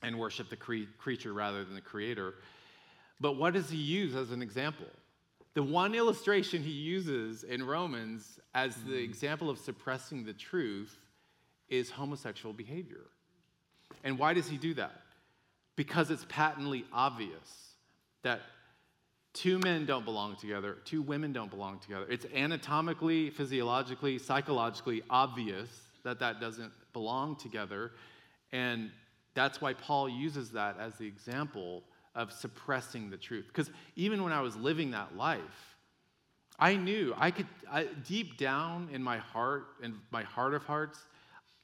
and 0.02 0.18
worship 0.18 0.48
the 0.48 0.56
cre- 0.56 0.90
creature 0.98 1.32
rather 1.32 1.64
than 1.64 1.74
the 1.74 1.80
creator. 1.80 2.34
But 3.20 3.36
what 3.36 3.54
does 3.54 3.70
he 3.70 3.78
use 3.78 4.14
as 4.14 4.30
an 4.30 4.42
example? 4.42 4.86
The 5.54 5.62
one 5.62 5.94
illustration 5.94 6.62
he 6.62 6.70
uses 6.70 7.44
in 7.44 7.64
romans 7.64 8.38
as 8.54 8.74
the 8.74 8.92
mm-hmm. 8.92 9.04
example 9.04 9.48
of 9.48 9.58
suppressing 9.58 10.24
the 10.24 10.34
truth 10.34 10.98
is 11.68 11.90
homosexual 11.90 12.52
behavior. 12.52 13.06
And 14.04 14.18
why 14.18 14.34
does 14.34 14.48
he 14.48 14.58
do 14.58 14.74
that? 14.74 15.00
Because 15.74 16.10
it's 16.10 16.26
patently 16.28 16.84
obvious 16.92 17.74
that 18.22 18.40
two 19.36 19.58
men 19.58 19.84
don't 19.84 20.04
belong 20.04 20.34
together, 20.36 20.78
two 20.84 21.02
women 21.02 21.32
don't 21.32 21.50
belong 21.50 21.78
together. 21.78 22.06
It's 22.08 22.26
anatomically, 22.34 23.30
physiologically, 23.30 24.18
psychologically 24.18 25.02
obvious 25.10 25.68
that 26.04 26.18
that 26.20 26.40
doesn't 26.40 26.72
belong 26.94 27.36
together. 27.36 27.92
And 28.52 28.90
that's 29.34 29.60
why 29.60 29.74
Paul 29.74 30.08
uses 30.08 30.50
that 30.52 30.78
as 30.80 30.94
the 30.94 31.06
example 31.06 31.82
of 32.14 32.32
suppressing 32.32 33.10
the 33.10 33.18
truth. 33.18 33.44
Because 33.48 33.70
even 33.94 34.24
when 34.24 34.32
I 34.32 34.40
was 34.40 34.56
living 34.56 34.92
that 34.92 35.16
life, 35.16 35.76
I 36.58 36.76
knew 36.76 37.14
I 37.18 37.30
could, 37.30 37.46
I, 37.70 37.88
deep 38.08 38.38
down 38.38 38.88
in 38.90 39.02
my 39.02 39.18
heart, 39.18 39.66
in 39.82 39.96
my 40.10 40.22
heart 40.22 40.54
of 40.54 40.64
hearts, 40.64 40.98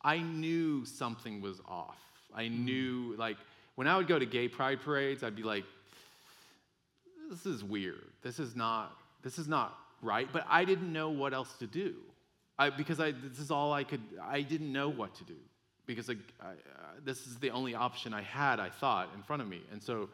I 0.03 0.19
knew 0.19 0.85
something 0.85 1.41
was 1.41 1.63
off. 1.67 1.99
I 2.35 2.45
mm. 2.45 2.65
knew, 2.65 3.15
like, 3.17 3.39
when 3.77 3.87
I 3.87 3.97
would 3.97 4.09
go 4.09 4.19
to 4.19 4.27
gay 4.27 4.49
pride 4.49 4.83
parades, 4.83 5.23
I'd 5.23 5.35
be 5.35 5.43
like, 5.43 5.65
this 7.33 7.47
is 7.47 7.65
weird. 7.65 8.05
This 8.23 8.39
is 8.39 8.55
not, 8.55 8.93
this 9.23 9.39
is 9.39 9.49
not 9.49 9.79
right. 10.03 10.29
But 10.31 10.45
I 10.49 10.65
didn't 10.65 10.93
know 10.93 11.09
what 11.09 11.33
else 11.33 11.57
to 11.59 11.67
do. 11.67 11.95
I, 12.59 12.69
because 12.69 13.01
I, 13.01 13.13
this 13.13 13.39
is 13.39 13.51
all 13.51 13.73
I 13.73 13.85
could, 13.85 14.03
I 14.23 14.43
didn't 14.43 14.71
know 14.71 14.91
what 14.91 15.15
to 15.17 15.25
do. 15.25 15.37
Because 15.87 16.11
I, 16.11 16.15
I, 16.41 16.51
uh, 16.51 16.53
this 17.05 17.27
is 17.27 17.39
the 17.39 17.51
only 17.51 17.75
option 17.75 18.13
I 18.13 18.21
had, 18.21 18.61
I 18.61 18.69
thought, 18.69 19.09
in 19.17 19.23
front 19.23 19.41
of 19.41 19.49
me. 19.49 19.63
And 19.73 19.83
so, 19.83 20.11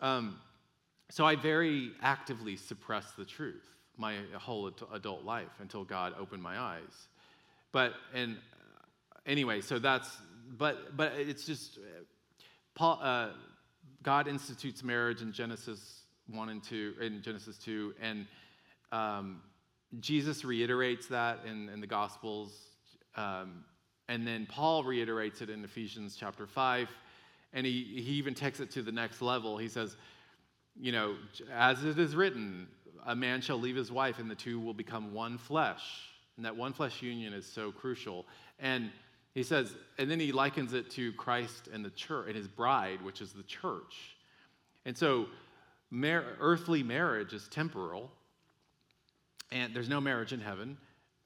um, 0.00 0.38
so 1.10 1.26
I 1.26 1.36
very 1.36 1.92
actively 2.02 2.56
suppressed 2.56 3.16
the 3.16 3.24
truth 3.24 3.64
my 3.98 4.16
whole 4.38 4.70
adult 4.94 5.24
life 5.24 5.60
until 5.60 5.84
God 5.84 6.14
opened 6.18 6.42
my 6.42 6.58
eyes. 6.58 7.08
But, 7.70 7.92
and 8.14 8.36
anyway, 9.26 9.60
so 9.60 9.78
that's, 9.78 10.08
but, 10.56 10.96
but 10.96 11.12
it's 11.18 11.44
just, 11.44 11.78
Paul, 12.74 12.98
uh, 13.02 13.28
God 14.02 14.28
institutes 14.28 14.82
marriage 14.82 15.20
in 15.20 15.32
Genesis 15.32 15.97
1 16.32 16.48
and 16.48 16.62
2, 16.62 16.94
in 17.00 17.22
Genesis 17.22 17.56
2, 17.58 17.94
and 18.00 18.26
um, 18.92 19.40
Jesus 20.00 20.44
reiterates 20.44 21.06
that 21.08 21.40
in, 21.46 21.68
in 21.70 21.80
the 21.80 21.86
Gospels. 21.86 22.52
Um, 23.16 23.64
and 24.08 24.26
then 24.26 24.46
Paul 24.46 24.84
reiterates 24.84 25.40
it 25.40 25.50
in 25.50 25.64
Ephesians 25.64 26.16
chapter 26.18 26.46
5. 26.46 26.88
And 27.54 27.66
he, 27.66 27.82
he 27.82 28.12
even 28.12 28.34
takes 28.34 28.60
it 28.60 28.70
to 28.72 28.82
the 28.82 28.92
next 28.92 29.22
level. 29.22 29.56
He 29.56 29.68
says, 29.68 29.96
you 30.78 30.92
know, 30.92 31.16
as 31.52 31.84
it 31.84 31.98
is 31.98 32.14
written, 32.14 32.68
a 33.06 33.16
man 33.16 33.40
shall 33.40 33.58
leave 33.58 33.76
his 33.76 33.90
wife, 33.90 34.18
and 34.18 34.30
the 34.30 34.34
two 34.34 34.60
will 34.60 34.74
become 34.74 35.12
one 35.14 35.38
flesh. 35.38 35.82
And 36.36 36.44
that 36.44 36.56
one 36.56 36.72
flesh 36.72 37.02
union 37.02 37.32
is 37.32 37.46
so 37.46 37.72
crucial. 37.72 38.26
And 38.58 38.90
he 39.34 39.42
says, 39.42 39.74
and 39.98 40.10
then 40.10 40.20
he 40.20 40.32
likens 40.32 40.72
it 40.74 40.90
to 40.90 41.12
Christ 41.14 41.68
and 41.72 41.84
the 41.84 41.90
church 41.90 42.26
and 42.28 42.36
his 42.36 42.48
bride, 42.48 43.02
which 43.02 43.20
is 43.20 43.32
the 43.32 43.42
church. 43.42 44.16
And 44.84 44.96
so, 44.96 45.26
mar- 45.90 46.24
earthly 46.40 46.82
marriage 46.82 47.32
is 47.32 47.48
temporal, 47.48 48.10
and 49.50 49.74
there's 49.74 49.88
no 49.88 50.00
marriage 50.00 50.32
in 50.32 50.40
heaven. 50.40 50.76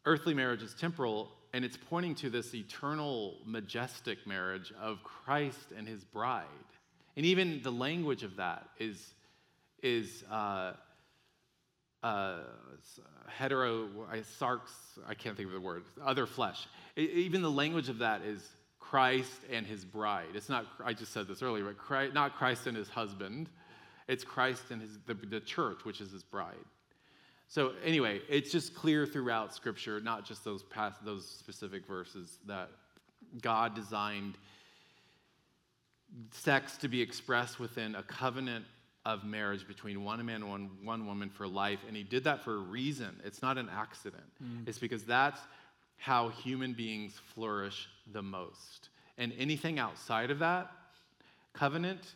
Earthly 0.04 0.34
marriage 0.34 0.62
is 0.62 0.74
temporal, 0.74 1.30
and 1.52 1.64
it's 1.64 1.76
pointing 1.76 2.14
to 2.16 2.30
this 2.30 2.54
eternal, 2.54 3.38
majestic 3.44 4.26
marriage 4.26 4.72
of 4.80 5.02
Christ 5.04 5.72
and 5.76 5.86
his 5.86 6.02
bride. 6.04 6.46
And 7.16 7.26
even 7.26 7.60
the 7.62 7.72
language 7.72 8.22
of 8.22 8.36
that 8.36 8.68
is, 8.78 9.14
is 9.82 10.24
uh, 10.30 10.72
uh, 12.02 12.38
hetero, 13.28 13.88
sarx, 14.40 14.60
I 15.06 15.14
can't 15.14 15.36
think 15.36 15.48
of 15.48 15.52
the 15.52 15.60
word, 15.60 15.84
other 16.02 16.26
flesh. 16.26 16.66
even 16.96 17.42
the 17.42 17.50
language 17.50 17.88
of 17.88 17.98
that 17.98 18.22
is 18.22 18.42
Christ 18.80 19.40
and 19.50 19.66
his 19.66 19.84
bride. 19.84 20.28
It's 20.34 20.48
not, 20.48 20.66
I 20.84 20.92
just 20.92 21.12
said 21.12 21.28
this 21.28 21.42
earlier, 21.42 21.64
but 21.64 21.78
Christ, 21.78 22.14
not 22.14 22.36
Christ 22.36 22.66
and 22.66 22.76
his 22.76 22.88
husband. 22.88 23.48
It's 24.08 24.24
Christ 24.24 24.64
and 24.70 24.82
his, 24.82 24.98
the, 25.06 25.14
the 25.14 25.40
church, 25.40 25.84
which 25.84 26.00
is 26.00 26.10
his 26.10 26.22
bride. 26.22 26.54
So 27.48 27.72
anyway, 27.84 28.22
it's 28.28 28.50
just 28.50 28.74
clear 28.74 29.04
throughout 29.04 29.54
Scripture, 29.54 30.00
not 30.00 30.24
just 30.24 30.44
those 30.44 30.62
past, 30.62 31.04
those 31.04 31.26
specific 31.26 31.86
verses, 31.86 32.38
that 32.46 32.70
God 33.40 33.74
designed 33.74 34.38
sex 36.30 36.76
to 36.78 36.88
be 36.88 37.00
expressed 37.00 37.60
within 37.60 37.94
a 37.94 38.02
covenant 38.02 38.64
of 39.04 39.24
marriage 39.24 39.66
between 39.66 40.04
one 40.04 40.24
man 40.24 40.36
and 40.36 40.48
one, 40.48 40.70
one 40.82 41.06
woman 41.06 41.28
for 41.28 41.46
life. 41.46 41.80
And 41.86 41.96
he 41.96 42.02
did 42.02 42.24
that 42.24 42.42
for 42.42 42.54
a 42.54 42.60
reason. 42.60 43.20
It's 43.24 43.42
not 43.42 43.58
an 43.58 43.68
accident. 43.68 44.22
Mm. 44.42 44.68
It's 44.68 44.78
because 44.78 45.04
that's 45.04 45.40
how 45.96 46.28
human 46.28 46.72
beings 46.72 47.20
flourish 47.34 47.88
the 48.12 48.22
most. 48.22 48.88
And 49.18 49.32
anything 49.38 49.78
outside 49.78 50.30
of 50.30 50.38
that, 50.38 50.70
covenant, 51.52 52.14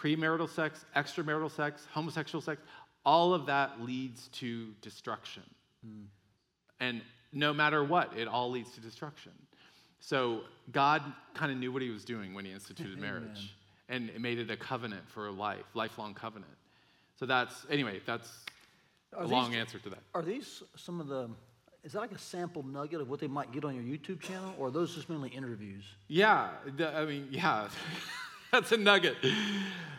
premarital 0.00 0.48
sex, 0.48 0.84
extramarital 0.96 1.50
sex, 1.50 1.86
homosexual 1.92 2.42
sex, 2.42 2.60
all 3.04 3.32
of 3.32 3.46
that 3.46 3.80
leads 3.80 4.28
to 4.28 4.72
destruction. 4.82 5.42
Mm. 5.86 6.06
And 6.80 7.02
no 7.32 7.52
matter 7.52 7.82
what, 7.84 8.16
it 8.16 8.28
all 8.28 8.50
leads 8.50 8.72
to 8.72 8.80
destruction. 8.80 9.32
So 10.00 10.40
God 10.72 11.02
kind 11.34 11.50
of 11.50 11.58
knew 11.58 11.72
what 11.72 11.82
he 11.82 11.90
was 11.90 12.04
doing 12.04 12.34
when 12.34 12.44
he 12.44 12.52
instituted 12.52 12.98
marriage 13.00 13.54
and 13.88 14.10
it 14.10 14.20
made 14.20 14.38
it 14.38 14.50
a 14.50 14.56
covenant 14.56 15.08
for 15.08 15.30
life, 15.30 15.64
lifelong 15.74 16.14
covenant. 16.14 16.52
So 17.18 17.26
that's, 17.26 17.66
anyway, 17.70 18.00
that's 18.04 18.44
are 19.14 19.20
a 19.20 19.22
these, 19.24 19.32
long 19.32 19.54
answer 19.54 19.78
to 19.78 19.90
that. 19.90 20.00
Are 20.14 20.22
these 20.22 20.62
some 20.76 21.00
of 21.00 21.06
the, 21.08 21.30
is 21.84 21.92
that 21.92 22.00
like 22.00 22.12
a 22.12 22.18
sample 22.18 22.62
nugget 22.64 23.00
of 23.00 23.08
what 23.08 23.20
they 23.20 23.28
might 23.28 23.52
get 23.52 23.64
on 23.64 23.74
your 23.74 23.84
YouTube 23.84 24.20
channel, 24.20 24.54
or 24.58 24.68
are 24.68 24.70
those 24.70 24.94
just 24.94 25.08
mainly 25.08 25.30
interviews? 25.30 25.84
Yeah, 26.08 26.50
the, 26.76 26.94
I 26.94 27.06
mean, 27.06 27.28
yeah, 27.30 27.68
that's 28.56 28.72
a 28.72 28.76
nugget. 28.78 29.16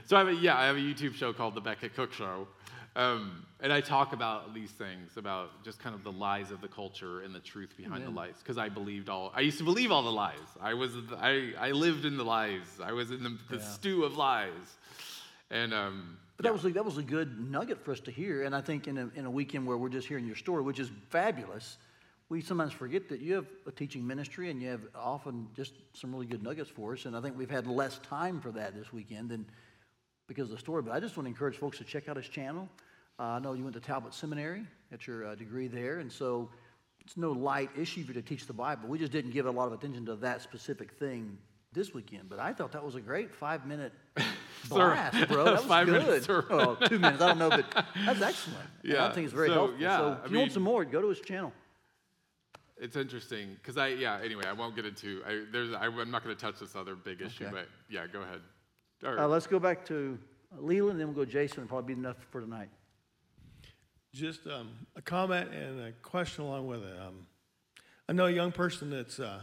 So 0.08 0.16
I 0.16 0.20
have 0.20 0.30
a, 0.30 0.34
yeah, 0.34 0.58
I 0.58 0.66
have 0.66 0.78
a 0.78 0.80
YouTube 0.80 1.14
show 1.14 1.32
called 1.32 1.54
The 1.54 1.62
Becket 1.62 1.96
Cook 1.96 2.12
Show, 2.12 2.48
um, 2.96 3.46
and 3.60 3.72
I 3.72 3.82
talk 3.82 4.14
about 4.14 4.56
these 4.56 4.72
things, 4.72 5.16
about 5.16 5.64
just 5.64 5.80
kind 5.80 5.94
of 5.94 6.04
the 6.04 6.12
lies 6.12 6.50
of 6.50 6.62
the 6.62 6.68
culture 6.68 7.22
and 7.22 7.36
the 7.36 7.40
truth 7.40 7.78
behind 7.78 8.02
Amen. 8.02 8.16
the 8.16 8.20
lies. 8.20 8.34
Because 8.40 8.58
I 8.58 8.70
believed 8.70 9.10
all, 9.10 9.32
I 9.36 9.42
used 9.42 9.60
to 9.60 9.64
believe 9.64 9.92
all 9.92 10.02
the 10.02 10.12
lies. 10.12 10.40
I 10.60 10.74
was, 10.74 10.94
I, 11.20 11.54
I 11.60 11.70
lived 11.70 12.06
in 12.06 12.18
the 12.18 12.26
lies. 12.26 12.66
I 12.84 12.94
was 12.94 13.12
in 13.12 13.22
the, 13.22 13.38
the 13.50 13.58
yeah. 13.58 13.64
stew 13.64 14.04
of 14.04 14.18
lies. 14.18 14.52
And, 15.52 15.72
um, 15.72 16.18
but 16.36 16.46
yeah. 16.46 16.50
that 16.50 16.54
was 16.54 16.66
a, 16.66 16.70
that 16.74 16.86
was 16.86 16.98
a 16.98 17.04
good 17.04 17.40
nugget 17.52 17.84
for 17.86 17.92
us 17.92 18.00
to 18.02 18.12
hear. 18.12 18.44
And 18.44 18.56
I 18.56 18.62
think 18.62 18.88
in 18.88 18.98
a, 18.98 19.10
in 19.16 19.26
a 19.26 19.32
weekend 19.32 19.68
where 19.68 19.78
we're 19.78 19.90
just 19.90 20.08
hearing 20.08 20.26
your 20.26 20.36
story, 20.36 20.64
which 20.64 20.80
is 20.80 20.90
fabulous, 21.10 21.78
we 22.30 22.42
sometimes 22.42 22.74
forget 22.74 23.08
that 23.10 23.22
you 23.22 23.36
have 23.36 23.46
a 23.66 23.72
teaching 23.72 24.06
ministry 24.06 24.50
and 24.50 24.62
you 24.62 24.70
have 24.70 24.82
often 24.96 25.48
just 25.56 25.74
some 25.94 26.12
really 26.12 26.26
good 26.26 26.44
nuggets 26.44 26.70
for 26.70 26.94
us. 26.94 27.06
And 27.06 27.16
I 27.16 27.22
think 27.22 27.38
we've 27.38 27.50
had 27.50 27.68
less 27.68 28.00
time 28.00 28.42
for 28.42 28.52
that 28.52 28.76
this 28.76 28.92
weekend 28.92 29.30
than 29.30 29.46
because 30.28 30.46
of 30.46 30.52
the 30.52 30.58
story. 30.58 30.82
But 30.82 30.94
I 30.94 31.00
just 31.00 31.16
want 31.16 31.26
to 31.26 31.30
encourage 31.30 31.56
folks 31.56 31.78
to 31.78 31.86
check 31.86 32.10
out 32.10 32.18
his 32.18 32.28
channel. 32.28 32.68
Uh, 33.18 33.24
I 33.24 33.40
know 33.40 33.54
you 33.54 33.64
went 33.64 33.76
to 33.76 33.80
Talbot 33.82 34.14
Seminary, 34.14 34.64
got 34.92 35.08
your 35.08 35.26
uh, 35.26 35.36
degree 35.36 35.68
there, 35.68 36.00
and 36.00 36.12
so 36.12 36.50
it's 37.04 37.18
no 37.18 37.32
light 37.32 37.70
issue 37.76 38.04
for 38.04 38.12
you 38.12 38.22
to 38.22 38.28
teach 38.28 38.46
the 38.46 38.54
Bible. 38.54 38.90
We 38.90 39.00
just 39.00 39.12
didn't 39.12 39.32
give 39.32 39.46
a 39.46 39.52
lot 39.52 39.68
of 39.68 39.74
attention 39.74 40.06
to 40.08 40.16
that 40.18 40.42
specific 40.42 40.92
thing 40.92 41.38
this 41.74 41.94
weekend, 41.94 42.30
but 42.30 42.38
I 42.38 42.54
thought 42.54 42.74
that 42.74 42.84
was 42.84 42.96
a 42.96 43.02
great 43.02 43.34
five 43.34 43.66
minute 43.66 43.94
blast, 44.70 45.28
bro. 45.30 45.46
That 45.46 45.54
was 45.54 45.64
five 45.64 45.88
good. 45.88 46.06
Minutes 46.06 46.28
oh, 46.30 46.78
two 46.86 47.00
minutes, 47.00 47.22
I 47.24 47.30
don't 47.30 47.40
know, 47.40 47.50
but 47.50 47.86
that's 48.06 48.22
excellent. 48.22 48.68
Yeah, 48.84 49.08
I 49.08 49.14
think 49.14 49.26
it's 49.26 49.34
very 49.34 49.48
so, 49.48 49.54
helpful. 49.54 49.80
Yeah, 49.80 49.98
so 49.98 50.12
if 50.12 50.18
I 50.20 50.26
you 50.26 50.32
mean, 50.32 50.42
want 50.42 50.52
some 50.52 50.64
more, 50.64 50.86
go 50.86 51.02
to 51.02 51.10
his 51.10 51.22
channel. 51.22 51.54
It's 52.80 52.96
interesting 52.96 53.56
because 53.56 53.78
I 53.78 53.90
yeah. 53.90 54.20
Anyway, 54.24 54.44
I 54.46 54.54
won't 54.54 54.76
get 54.76 54.86
into. 54.86 55.22
I, 55.28 55.44
there's 55.52 55.74
I, 55.74 55.86
am 55.86 56.12
not 56.12 56.24
going 56.24 56.36
to 56.36 56.42
touch 56.42 56.60
this 56.60 56.76
other 56.76 56.96
big 56.96 57.22
issue, 57.22 57.46
Okay. 57.46 57.54
but 57.54 57.68
yeah, 57.90 58.06
go 58.08 58.22
ahead. 58.22 58.42
All 59.06 59.14
right. 59.14 59.24
Uh, 59.24 59.28
let's 59.28 59.48
go 59.48 59.60
back 59.60 59.86
to 59.86 60.18
Leland, 60.58 60.92
and 60.92 61.00
then 61.00 61.08
we'll 61.08 61.26
go 61.26 61.30
Jason. 61.30 61.64
It'll 61.64 61.70
probably 61.70 61.96
be 61.96 62.00
enough 62.00 62.18
for 62.32 62.42
tonight. 62.42 62.70
Just 64.14 64.48
um, 64.48 64.70
a 64.96 65.02
comment 65.02 65.54
and 65.54 65.82
a 65.82 65.92
question 66.02 66.44
along 66.44 66.68
with 66.68 66.84
it. 66.84 67.00
Um, 67.00 67.28
I 68.10 68.14
know 68.14 68.26
a 68.26 68.32
young 68.32 68.52
person 68.52 68.90
that's 68.90 69.20
uh, 69.20 69.42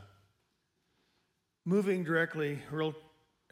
moving 1.65 2.03
directly, 2.03 2.61
real 2.71 2.95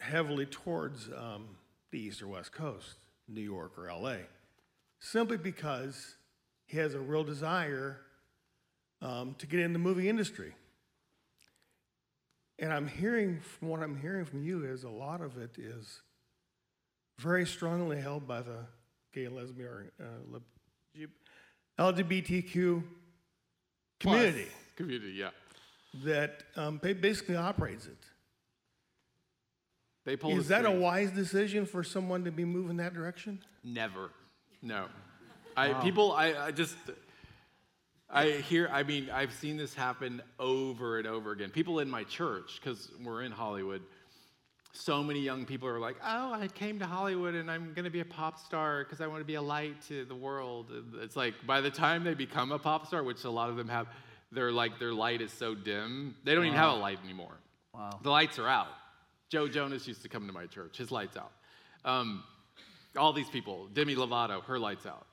heavily 0.01 0.47
towards 0.47 1.09
um, 1.17 1.49
the 1.91 2.01
east 2.01 2.23
or 2.23 2.29
west 2.29 2.53
coast, 2.53 2.97
New 3.29 3.43
York 3.43 3.79
or 3.79 3.93
LA, 3.93 4.17
simply 5.01 5.37
because 5.37 6.17
he 6.67 6.79
has 6.79 6.95
a 6.95 7.01
real 7.01 7.25
desire 7.25 7.99
um, 9.03 9.35
to 9.39 9.47
get 9.47 9.61
in 9.61 9.73
the 9.73 9.79
movie 9.79 10.09
industry. 10.09 10.55
And 12.59 12.73
I'm 12.73 12.87
hearing 12.87 13.41
from 13.41 13.69
what 13.69 13.83
I'm 13.83 13.99
hearing 13.99 14.25
from 14.25 14.43
you 14.43 14.65
is 14.65 14.85
a 14.85 14.89
lot 14.89 15.21
of 15.21 15.37
it 15.37 15.59
is 15.59 16.01
very 17.19 17.45
strongly 17.45 18.01
held 18.01 18.27
by 18.27 18.41
the 18.41 18.59
gay, 19.13 19.29
lesbian, 19.29 19.69
or 19.69 19.93
uh, 20.01 20.39
LGBTQ 21.79 22.83
community 23.99 24.45
Plus, 24.45 24.55
community, 24.77 25.13
yeah. 25.13 25.31
that 26.05 26.45
um, 26.57 26.79
basically 26.79 27.37
operates 27.37 27.87
it. 27.87 27.99
They 30.05 30.17
pull 30.17 30.37
Is 30.37 30.49
the 30.49 30.55
that 30.57 30.67
a 30.67 30.71
wise 30.71 31.11
decision 31.11 31.65
for 31.65 31.85
someone 31.85 32.25
to 32.25 32.33
be 32.33 32.45
moving 32.45 32.77
that 32.79 32.95
direction? 32.95 33.41
Never. 33.63 34.11
No. 34.61 34.87
I 35.57 35.75
people 35.75 36.13
I, 36.13 36.47
I 36.47 36.51
just 36.51 36.77
I 38.13 38.31
hear 38.31 38.69
I 38.71 38.83
mean 38.83 39.09
I've 39.11 39.33
seen 39.33 39.57
this 39.57 39.75
happen 39.75 40.23
over 40.39 40.99
and 40.99 41.07
over 41.07 41.33
again. 41.33 41.51
People 41.51 41.79
in 41.79 41.89
my 41.89 42.05
church 42.05 42.61
cuz 42.63 42.91
we're 43.03 43.23
in 43.23 43.33
Hollywood. 43.33 43.83
So 44.75 45.03
many 45.03 45.21
young 45.21 45.45
people 45.45 45.69
are 45.69 45.79
like, 45.79 45.97
"Oh, 46.03 46.33
I 46.33 46.49
came 46.49 46.79
to 46.79 46.87
Hollywood 46.87 47.35
and 47.35 47.51
I'm 47.51 47.75
going 47.75 47.85
to 47.85 47.91
be 47.91 48.01
a 48.01 48.07
pop 48.07 48.39
star 48.39 48.85
because 48.85 49.03
I 49.03 49.07
want 49.07 49.21
to 49.21 49.27
be 49.27 49.35
a 49.35 49.43
light 49.43 49.83
to 49.89 50.07
the 50.07 50.15
world." 50.15 50.71
It's 50.95 51.15
like 51.15 51.35
by 51.47 51.61
the 51.61 51.71
time 51.71 52.05
they 52.05 52.15
become 52.15 52.53
a 52.53 52.59
pop 52.59 52.87
star, 52.87 53.03
which 53.03 53.25
a 53.25 53.31
lot 53.31 53.51
of 53.51 53.57
them 53.57 53.69
have, 53.69 53.87
they're 54.31 54.51
like 54.51 54.79
their 54.79 54.95
light 54.95 55.21
is 55.21 55.31
so 55.31 55.55
dim. 55.55 56.17
They 56.25 56.35
don't 56.35 56.47
even 56.47 56.57
have 56.57 56.73
a 56.73 56.81
light 56.81 56.99
anymore. 57.05 57.37
Wow. 57.75 58.01
The 58.03 58.11
lights 58.11 58.39
are 58.39 58.49
out. 58.49 58.69
Joe 59.29 59.47
Jonas 59.47 59.87
used 59.87 60.03
to 60.03 60.09
come 60.09 60.27
to 60.27 60.33
my 60.33 60.47
church. 60.47 60.79
His 60.79 60.91
lights 60.91 61.19
out. 61.19 61.33
Um, 61.85 62.25
all 62.97 63.13
these 63.13 63.29
people, 63.29 63.69
Demi 63.75 63.95
Lovato, 63.95 64.43
her 64.45 64.59
lights 64.59 64.87
out. 64.87 65.07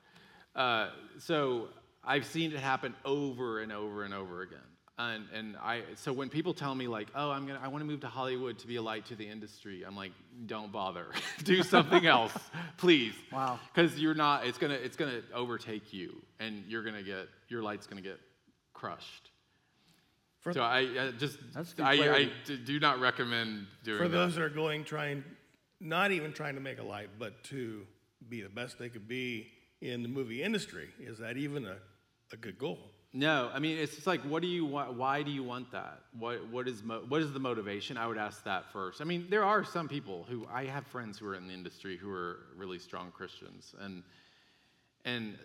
Uh, 0.55 0.89
so 1.17 1.69
I've 2.03 2.25
seen 2.25 2.51
it 2.51 2.59
happen 2.59 2.95
over 3.05 3.61
and 3.61 3.71
over 3.71 4.03
and 4.03 4.13
over 4.13 4.41
again. 4.41 4.59
And, 4.97 5.25
and 5.33 5.55
I, 5.63 5.83
so 5.95 6.11
when 6.11 6.27
people 6.27 6.53
tell 6.53 6.75
me 6.75 6.87
like, 6.87 7.07
oh, 7.15 7.31
I'm 7.31 7.47
gonna, 7.47 7.61
I 7.63 7.69
want 7.69 7.81
to 7.81 7.85
move 7.85 8.01
to 8.01 8.07
Hollywood 8.07 8.59
to 8.59 8.67
be 8.67 8.75
a 8.75 8.81
light 8.81 9.05
to 9.05 9.15
the 9.15 9.25
industry, 9.25 9.83
I'm 9.87 9.95
like, 9.95 10.11
don't 10.45 10.73
bother, 10.73 11.05
do 11.45 11.63
something 11.63 12.05
else, 12.17 12.33
please. 12.77 13.13
Wow. 13.31 13.59
Because 13.73 13.97
you're 13.97 14.13
not, 14.13 14.45
it's 14.45 14.57
gonna, 14.57 14.73
it's 14.73 14.97
gonna 14.97 15.21
overtake 15.33 15.93
you, 15.93 16.21
and 16.41 16.65
you're 16.67 16.83
gonna 16.83 17.03
get, 17.03 17.29
your 17.47 17.63
light's 17.63 17.87
gonna 17.87 18.01
get 18.01 18.19
crushed. 18.73 19.31
For- 20.41 20.51
so 20.51 20.61
I, 20.61 20.79
I 20.79 21.11
just, 21.17 21.37
I, 21.79 21.93
I 21.93 22.29
do 22.65 22.79
not 22.81 22.99
recommend 22.99 23.67
doing 23.85 23.99
For 23.99 24.09
that. 24.09 24.17
those 24.17 24.35
that 24.35 24.41
are 24.43 24.49
going, 24.49 24.83
trying, 24.83 25.23
not 25.79 26.11
even 26.11 26.33
trying 26.33 26.55
to 26.55 26.61
make 26.61 26.79
a 26.79 26.83
light, 26.83 27.09
but 27.17 27.41
to 27.45 27.85
be 28.27 28.41
the 28.41 28.49
best 28.49 28.77
they 28.77 28.89
could 28.89 29.07
be 29.07 29.47
in 29.79 30.03
the 30.03 30.09
movie 30.09 30.43
industry, 30.43 30.89
is 30.99 31.19
that 31.19 31.37
even 31.37 31.65
a, 31.65 31.77
a 32.33 32.37
good 32.37 32.57
goal? 32.57 32.91
No, 33.11 33.49
I 33.51 33.59
mean 33.59 33.77
it's 33.77 33.95
just 33.95 34.05
like, 34.05 34.21
what 34.21 34.43
do 34.43 34.47
you 34.47 34.65
want? 34.65 34.93
Why 34.93 35.23
do 35.23 35.31
you 35.31 35.43
want 35.43 35.71
that? 35.71 36.01
What 36.17 36.47
what 36.49 36.67
is 36.67 36.83
mo- 36.83 37.03
what 37.07 37.21
is 37.21 37.33
the 37.33 37.39
motivation? 37.39 37.97
I 37.97 38.05
would 38.05 38.19
ask 38.19 38.43
that 38.43 38.71
first. 38.71 39.01
I 39.01 39.03
mean, 39.03 39.25
there 39.29 39.43
are 39.43 39.63
some 39.63 39.87
people 39.87 40.27
who 40.29 40.47
I 40.51 40.65
have 40.65 40.85
friends 40.85 41.17
who 41.17 41.27
are 41.27 41.35
in 41.35 41.47
the 41.47 41.53
industry 41.53 41.97
who 41.97 42.11
are 42.11 42.41
really 42.55 42.77
strong 42.77 43.11
Christians, 43.11 43.73
and 43.81 44.03
and 45.05 45.39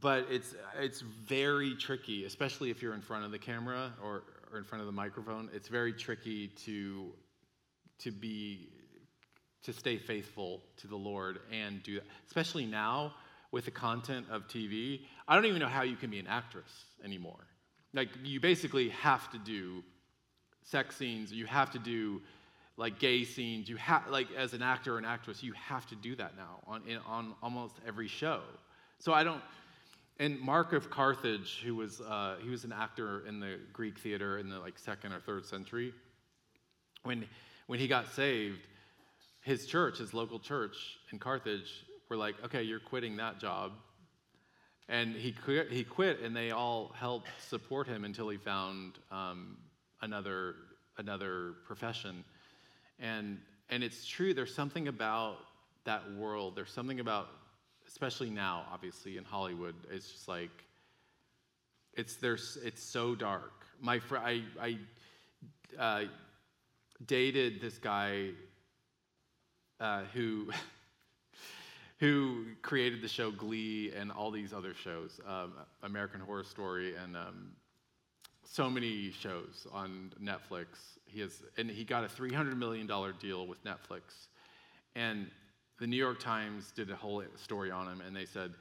but 0.00 0.26
it's 0.28 0.56
it's 0.80 1.00
very 1.00 1.76
tricky, 1.76 2.24
especially 2.24 2.70
if 2.70 2.82
you're 2.82 2.94
in 2.94 3.02
front 3.02 3.24
of 3.24 3.30
the 3.30 3.38
camera 3.38 3.92
or 4.02 4.24
or 4.50 4.58
in 4.58 4.64
front 4.64 4.80
of 4.80 4.86
the 4.86 4.92
microphone. 4.92 5.48
It's 5.52 5.68
very 5.68 5.92
tricky 5.92 6.48
to 6.64 7.12
to 8.00 8.10
be 8.10 8.68
to 9.62 9.72
stay 9.72 9.96
faithful 9.96 10.62
to 10.78 10.88
the 10.88 10.96
Lord 10.96 11.38
and 11.52 11.82
do 11.84 11.94
that. 11.94 12.04
Especially 12.26 12.66
now 12.66 13.14
with 13.56 13.64
the 13.64 13.70
content 13.70 14.26
of 14.30 14.46
TV, 14.48 15.00
I 15.26 15.34
don't 15.34 15.46
even 15.46 15.60
know 15.60 15.66
how 15.66 15.80
you 15.80 15.96
can 15.96 16.10
be 16.10 16.18
an 16.18 16.26
actress 16.26 16.70
anymore. 17.02 17.46
Like 17.94 18.10
you 18.22 18.38
basically 18.38 18.90
have 18.90 19.30
to 19.32 19.38
do 19.38 19.82
sex 20.62 20.94
scenes, 20.94 21.32
you 21.32 21.46
have 21.46 21.70
to 21.70 21.78
do 21.78 22.20
like 22.76 22.98
gay 22.98 23.24
scenes, 23.24 23.66
you 23.66 23.76
have 23.76 24.08
like 24.10 24.26
as 24.36 24.52
an 24.52 24.60
actor 24.60 24.96
or 24.96 24.98
an 24.98 25.06
actress, 25.06 25.42
you 25.42 25.54
have 25.54 25.86
to 25.86 25.94
do 25.94 26.14
that 26.16 26.36
now 26.36 26.60
on 26.66 26.82
in, 26.86 26.98
on 27.06 27.32
almost 27.42 27.76
every 27.88 28.08
show. 28.08 28.42
So 28.98 29.14
I 29.14 29.24
don't 29.24 29.40
and 30.18 30.38
Mark 30.38 30.74
of 30.74 30.90
Carthage, 30.90 31.62
who 31.64 31.76
was 31.76 32.02
uh, 32.02 32.36
he 32.42 32.50
was 32.50 32.64
an 32.64 32.72
actor 32.72 33.26
in 33.26 33.40
the 33.40 33.58
Greek 33.72 33.98
theater 33.98 34.36
in 34.36 34.50
the 34.50 34.58
like 34.58 34.78
second 34.78 35.14
or 35.14 35.20
third 35.20 35.46
century, 35.46 35.94
when 37.04 37.24
when 37.68 37.78
he 37.78 37.88
got 37.88 38.12
saved, 38.12 38.66
his 39.40 39.64
church, 39.64 39.96
his 39.96 40.12
local 40.12 40.38
church 40.38 40.76
in 41.10 41.18
Carthage, 41.18 41.85
were 42.08 42.16
like, 42.16 42.34
okay, 42.44 42.62
you're 42.62 42.80
quitting 42.80 43.16
that 43.16 43.38
job. 43.38 43.72
And 44.88 45.16
he 45.16 45.32
quit, 45.32 45.72
he 45.72 45.82
quit, 45.82 46.20
and 46.20 46.34
they 46.34 46.52
all 46.52 46.92
helped 46.96 47.28
support 47.48 47.88
him 47.88 48.04
until 48.04 48.28
he 48.28 48.36
found 48.36 48.98
um, 49.10 49.56
another, 50.00 50.54
another 50.98 51.54
profession. 51.66 52.24
And, 53.00 53.38
and 53.68 53.82
it's 53.82 54.06
true, 54.06 54.32
there's 54.32 54.54
something 54.54 54.86
about 54.86 55.38
that 55.84 56.12
world, 56.12 56.54
there's 56.54 56.70
something 56.70 57.00
about, 57.00 57.28
especially 57.88 58.30
now, 58.30 58.64
obviously, 58.72 59.16
in 59.16 59.24
Hollywood, 59.24 59.74
it's 59.90 60.10
just 60.10 60.28
like, 60.28 60.50
it's, 61.94 62.16
there's, 62.16 62.58
it's 62.62 62.82
so 62.82 63.14
dark. 63.14 63.64
My 63.80 63.98
fr- 63.98 64.18
I, 64.18 64.42
I 64.60 64.78
uh, 65.78 66.04
dated 67.04 67.60
this 67.60 67.78
guy 67.78 68.30
uh, 69.80 70.02
who 70.12 70.50
who 71.98 72.44
created 72.62 73.00
the 73.00 73.08
show 73.08 73.30
Glee 73.30 73.92
and 73.96 74.12
all 74.12 74.30
these 74.30 74.52
other 74.52 74.74
shows, 74.74 75.20
um, 75.26 75.54
American 75.82 76.20
Horror 76.20 76.44
Story, 76.44 76.94
and 76.94 77.16
um, 77.16 77.52
so 78.44 78.68
many 78.68 79.10
shows 79.10 79.66
on 79.72 80.12
Netflix. 80.22 80.66
He 81.06 81.20
has, 81.20 81.42
and 81.56 81.70
he 81.70 81.84
got 81.84 82.04
a 82.04 82.08
three 82.08 82.32
hundred 82.32 82.58
million 82.58 82.86
dollar 82.86 83.12
deal 83.12 83.46
with 83.46 83.64
Netflix, 83.64 84.28
and 84.94 85.26
the 85.80 85.86
New 85.86 85.96
York 85.96 86.20
Times 86.20 86.70
did 86.70 86.90
a 86.90 86.96
whole 86.96 87.22
story 87.36 87.70
on 87.70 87.88
him, 87.88 88.00
and 88.06 88.14
they 88.14 88.26
said. 88.26 88.52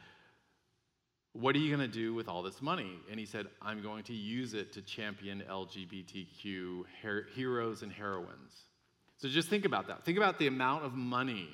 What 1.37 1.53
are 1.53 1.59
you 1.59 1.75
going 1.75 1.85
to 1.85 1.93
do 1.93 2.13
with 2.13 2.29
all 2.29 2.41
this 2.41 2.61
money? 2.61 2.93
And 3.11 3.19
he 3.19 3.25
said, 3.25 3.47
I'm 3.61 3.81
going 3.81 4.05
to 4.05 4.13
use 4.13 4.53
it 4.53 4.71
to 4.71 4.81
champion 4.81 5.43
LGBTQ 5.49 6.83
her- 7.03 7.27
heroes 7.35 7.81
and 7.81 7.91
heroines. 7.91 8.63
So 9.17 9.27
just 9.27 9.49
think 9.49 9.65
about 9.65 9.85
that. 9.89 10.05
Think 10.05 10.17
about 10.17 10.39
the 10.39 10.47
amount 10.47 10.85
of 10.85 10.93
money 10.93 11.49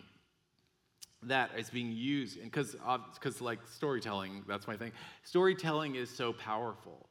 that 1.23 1.52
is 1.57 1.69
being 1.69 1.91
used, 1.91 2.38
and 2.38 2.45
because 2.52 2.76
because 3.14 3.41
like 3.41 3.60
storytelling, 3.68 4.43
that's 4.48 4.68
my 4.68 4.76
thing. 4.77 4.91
Storytelling 5.23 5.95
is 5.95 6.10
so 6.10 6.34
powerful, 6.34 7.07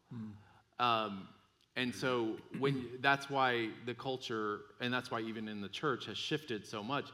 um, 0.78 1.28
and 1.76 1.94
so 1.94 2.36
when 2.58 2.88
that's 3.00 3.30
why 3.30 3.68
the 3.86 3.94
culture, 3.94 4.60
and 4.80 4.92
that's 4.92 5.10
why 5.10 5.20
even 5.20 5.48
in 5.48 5.60
the 5.60 5.68
church 5.68 6.06
has 6.06 6.18
shifted 6.18 6.66
so 6.66 6.82
much. 6.82 7.06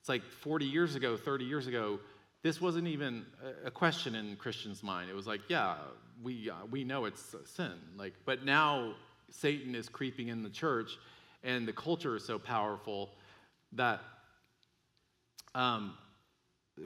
It's 0.00 0.08
like 0.08 0.24
40 0.24 0.66
years 0.66 0.96
ago, 0.96 1.16
30 1.16 1.46
years 1.46 1.66
ago, 1.66 1.98
this 2.42 2.60
wasn't 2.60 2.88
even 2.88 3.24
a- 3.42 3.68
a 3.68 3.70
question 3.70 4.14
in 4.14 4.36
Christians' 4.36 4.82
mind. 4.82 5.08
It 5.08 5.14
was 5.14 5.26
like, 5.26 5.40
yeah, 5.48 5.76
we 6.22 6.50
uh, 6.50 6.66
we 6.70 6.84
know 6.84 7.06
it's 7.06 7.32
a 7.32 7.46
sin. 7.46 7.72
Like, 7.96 8.12
but 8.26 8.44
now 8.44 8.94
Satan 9.30 9.74
is 9.74 9.88
creeping 9.88 10.28
in 10.28 10.42
the 10.42 10.50
church, 10.50 10.98
and 11.42 11.66
the 11.66 11.72
culture 11.72 12.16
is 12.16 12.24
so 12.24 12.38
powerful 12.38 13.14
that 13.72 14.00
um, 15.54 15.94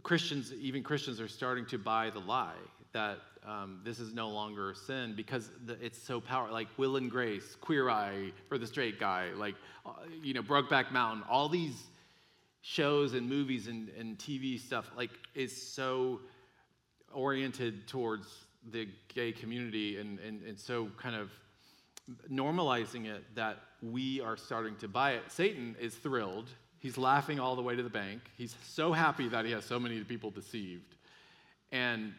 Christians, 0.02 0.52
even 0.52 0.82
Christians, 0.82 1.20
are 1.20 1.28
starting 1.28 1.66
to 1.66 1.78
buy 1.78 2.10
the 2.10 2.20
lie 2.20 2.52
that 2.92 3.18
um, 3.46 3.80
this 3.84 3.98
is 4.00 4.12
no 4.12 4.28
longer 4.28 4.70
a 4.70 4.74
sin 4.74 5.14
because 5.16 5.50
the, 5.64 5.82
it's 5.84 6.00
so 6.00 6.20
powerful. 6.20 6.52
Like 6.52 6.68
Will 6.76 6.96
and 6.96 7.10
Grace, 7.10 7.56
Queer 7.60 7.88
Eye 7.88 8.32
for 8.48 8.58
the 8.58 8.66
straight 8.66 9.00
guy, 9.00 9.30
like 9.36 9.54
uh, 9.86 9.92
you 10.22 10.34
know 10.34 10.42
Brokeback 10.42 10.92
Mountain, 10.92 11.24
all 11.28 11.48
these 11.48 11.86
shows 12.60 13.14
and 13.14 13.28
movies 13.28 13.68
and, 13.68 13.88
and 13.90 14.18
TV 14.18 14.60
stuff 14.60 14.90
like 14.96 15.10
is 15.34 15.54
so 15.72 16.20
oriented 17.12 17.86
towards 17.86 18.26
the 18.70 18.88
gay 19.14 19.32
community 19.32 19.98
and, 19.98 20.18
and, 20.18 20.42
and 20.42 20.58
so 20.58 20.88
kind 20.98 21.14
of 21.14 21.30
normalizing 22.30 23.06
it 23.06 23.24
that 23.34 23.58
we 23.82 24.20
are 24.20 24.36
starting 24.36 24.76
to 24.76 24.88
buy 24.88 25.12
it. 25.12 25.22
Satan 25.28 25.76
is 25.80 25.94
thrilled. 25.94 26.50
He's 26.80 26.96
laughing 26.96 27.40
all 27.40 27.56
the 27.56 27.62
way 27.62 27.74
to 27.74 27.82
the 27.82 27.90
bank. 27.90 28.20
He's 28.36 28.54
so 28.62 28.92
happy 28.92 29.28
that 29.28 29.44
he 29.44 29.50
has 29.52 29.64
so 29.64 29.80
many 29.80 30.00
people 30.04 30.30
deceived. 30.30 30.94
And 31.72 32.14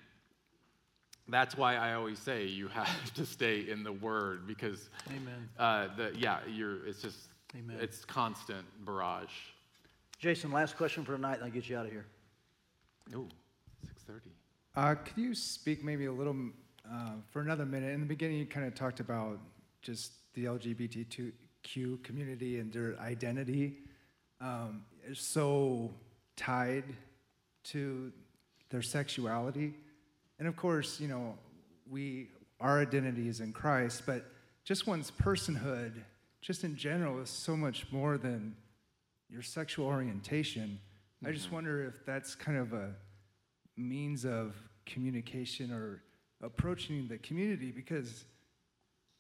that's 1.30 1.56
why 1.56 1.76
I 1.76 1.94
always 1.94 2.20
say 2.20 2.46
you 2.46 2.68
have 2.68 3.14
to 3.16 3.26
stay 3.26 3.70
in 3.70 3.84
the 3.84 3.94
Word 3.94 4.48
because, 4.48 4.90
Amen. 5.10 5.50
uh, 5.58 5.88
the 5.96 6.12
yeah, 6.18 6.40
you're. 6.48 6.86
It's 6.86 7.02
just, 7.02 7.18
Amen. 7.58 7.78
it's 7.80 8.04
constant 8.04 8.66
barrage. 8.86 9.30
Jason, 10.18 10.52
last 10.52 10.76
question 10.76 11.06
for 11.06 11.16
tonight, 11.16 11.36
and 11.36 11.46
I'll 11.46 11.50
get 11.50 11.70
you 11.70 11.78
out 11.78 11.86
of 11.86 11.92
here. 11.92 12.06
Ooh, 13.16 13.30
six 13.88 14.04
thirty. 14.04 14.30
Uh, 14.76 14.96
could 14.96 15.18
you 15.18 15.34
speak 15.34 15.84
maybe 15.84 16.06
a 16.06 16.12
little 16.12 16.36
uh, 16.92 17.12
for 17.32 17.42
another 17.42 17.66
minute? 17.66 17.94
In 17.94 18.02
the 18.02 18.06
beginning, 18.06 18.38
you 18.38 18.46
kind 18.46 18.68
of 18.68 18.76
talked 18.76 19.00
about 19.00 19.40
just 19.82 20.12
the 20.34 20.46
LGBTQ 20.46 22.04
community 22.04 22.60
and 22.60 22.72
their 22.72 22.98
identity 23.00 23.78
um, 24.42 24.84
is 25.08 25.20
so 25.20 25.92
tied 26.36 26.84
to 27.66 28.12
their 28.70 28.82
sexuality. 28.82 29.74
And 30.38 30.48
of 30.48 30.56
course, 30.56 31.00
you 31.00 31.08
know, 31.08 31.38
we 31.90 32.30
our 32.60 32.80
identity 32.80 33.30
is 33.30 33.40
in 33.40 33.54
Christ, 33.54 34.04
but 34.06 34.26
just 34.66 34.86
one's 34.86 35.12
personhood, 35.12 35.94
just 36.42 36.64
in 36.64 36.76
general, 36.76 37.20
is 37.22 37.30
so 37.30 37.56
much 37.56 37.86
more 37.92 38.18
than 38.18 38.56
your 39.30 39.42
sexual 39.42 39.86
orientation. 39.86 40.80
I 41.26 41.32
just 41.32 41.52
wonder 41.52 41.86
if 41.86 42.06
that's 42.06 42.36
kind 42.36 42.58
of 42.58 42.74
a 42.74 42.94
means 43.78 44.26
of 44.26 44.56
communication 44.86 45.72
or 45.72 46.02
approaching 46.42 47.08
the 47.08 47.18
community 47.18 47.72
because 47.72 48.26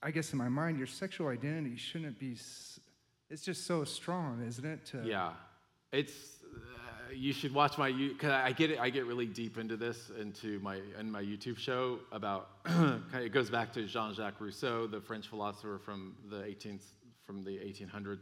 I 0.01 0.11
guess 0.11 0.31
in 0.31 0.37
my 0.37 0.49
mind, 0.49 0.77
your 0.77 0.87
sexual 0.87 1.27
identity 1.27 1.75
shouldn't 1.75 2.19
be, 2.19 2.37
it's 3.29 3.43
just 3.43 3.65
so 3.67 3.83
strong, 3.83 4.43
isn't 4.47 4.65
it? 4.65 4.85
To, 4.87 5.01
Yeah, 5.03 5.31
it's. 5.91 6.13
Uh, 6.43 7.13
you 7.13 7.31
should 7.31 7.53
watch 7.53 7.77
my. 7.77 7.91
Cause 8.17 8.31
I 8.31 8.51
get 8.51 8.71
it. 8.71 8.79
I 8.79 8.89
get 8.89 9.05
really 9.05 9.27
deep 9.27 9.57
into 9.57 9.77
this 9.77 10.11
into 10.19 10.59
my 10.59 10.79
in 10.99 11.11
my 11.11 11.21
YouTube 11.21 11.57
show 11.57 11.99
about. 12.11 12.49
it 13.13 13.31
goes 13.31 13.49
back 13.49 13.71
to 13.73 13.85
Jean-Jacques 13.85 14.39
Rousseau, 14.39 14.87
the 14.87 15.01
French 15.01 15.27
philosopher 15.27 15.79
from 15.83 16.15
the 16.29 16.37
18th 16.37 16.83
from 17.25 17.43
the 17.43 17.57
1800s, 17.57 18.21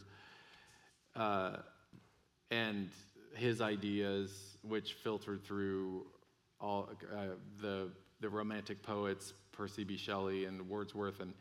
uh, 1.16 1.58
and 2.52 2.90
his 3.36 3.62
ideas, 3.62 4.58
which 4.64 4.94
filtered 4.94 5.42
through 5.46 6.06
all 6.60 6.90
uh, 7.16 7.28
the 7.62 7.90
the 8.20 8.30
Romantic 8.30 8.84
poets, 8.84 9.34
Percy 9.54 9.86
B. 9.86 9.96
Shelley 9.96 10.46
and 10.46 10.68
Wordsworth, 10.68 11.22
and 11.22 11.34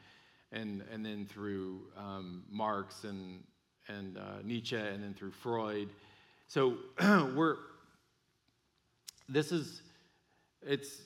and 0.53 0.85
and 0.93 1.05
then 1.05 1.27
through 1.27 1.83
um, 1.97 2.45
Marx 2.49 3.05
and 3.05 3.43
and 3.89 4.19
uh, 4.19 4.43
Nietzsche, 4.45 4.77
and 4.77 5.03
then 5.03 5.15
through 5.15 5.33
Freud. 5.33 5.89
So 6.49 6.77
we're 7.35 7.57
this 9.29 9.53
is 9.53 9.83
it's 10.63 11.03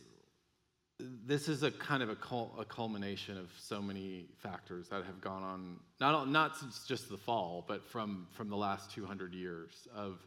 this 0.99 1.49
is 1.49 1.63
a 1.63 1.71
kind 1.71 2.03
of 2.03 2.11
a, 2.11 2.17
cul- 2.17 2.55
a 2.59 2.65
culmination 2.65 3.39
of 3.39 3.51
so 3.59 3.81
many 3.81 4.27
factors 4.39 4.89
that 4.89 5.05
have 5.05 5.21
gone 5.21 5.43
on 5.43 5.77
not 6.01 6.29
not 6.29 6.57
since 6.57 6.85
just 6.87 7.09
the 7.09 7.17
fall 7.17 7.65
but 7.67 7.83
from 7.89 8.27
from 8.33 8.51
the 8.51 8.57
last 8.57 8.91
200 8.91 9.33
years 9.33 9.89
of 9.95 10.19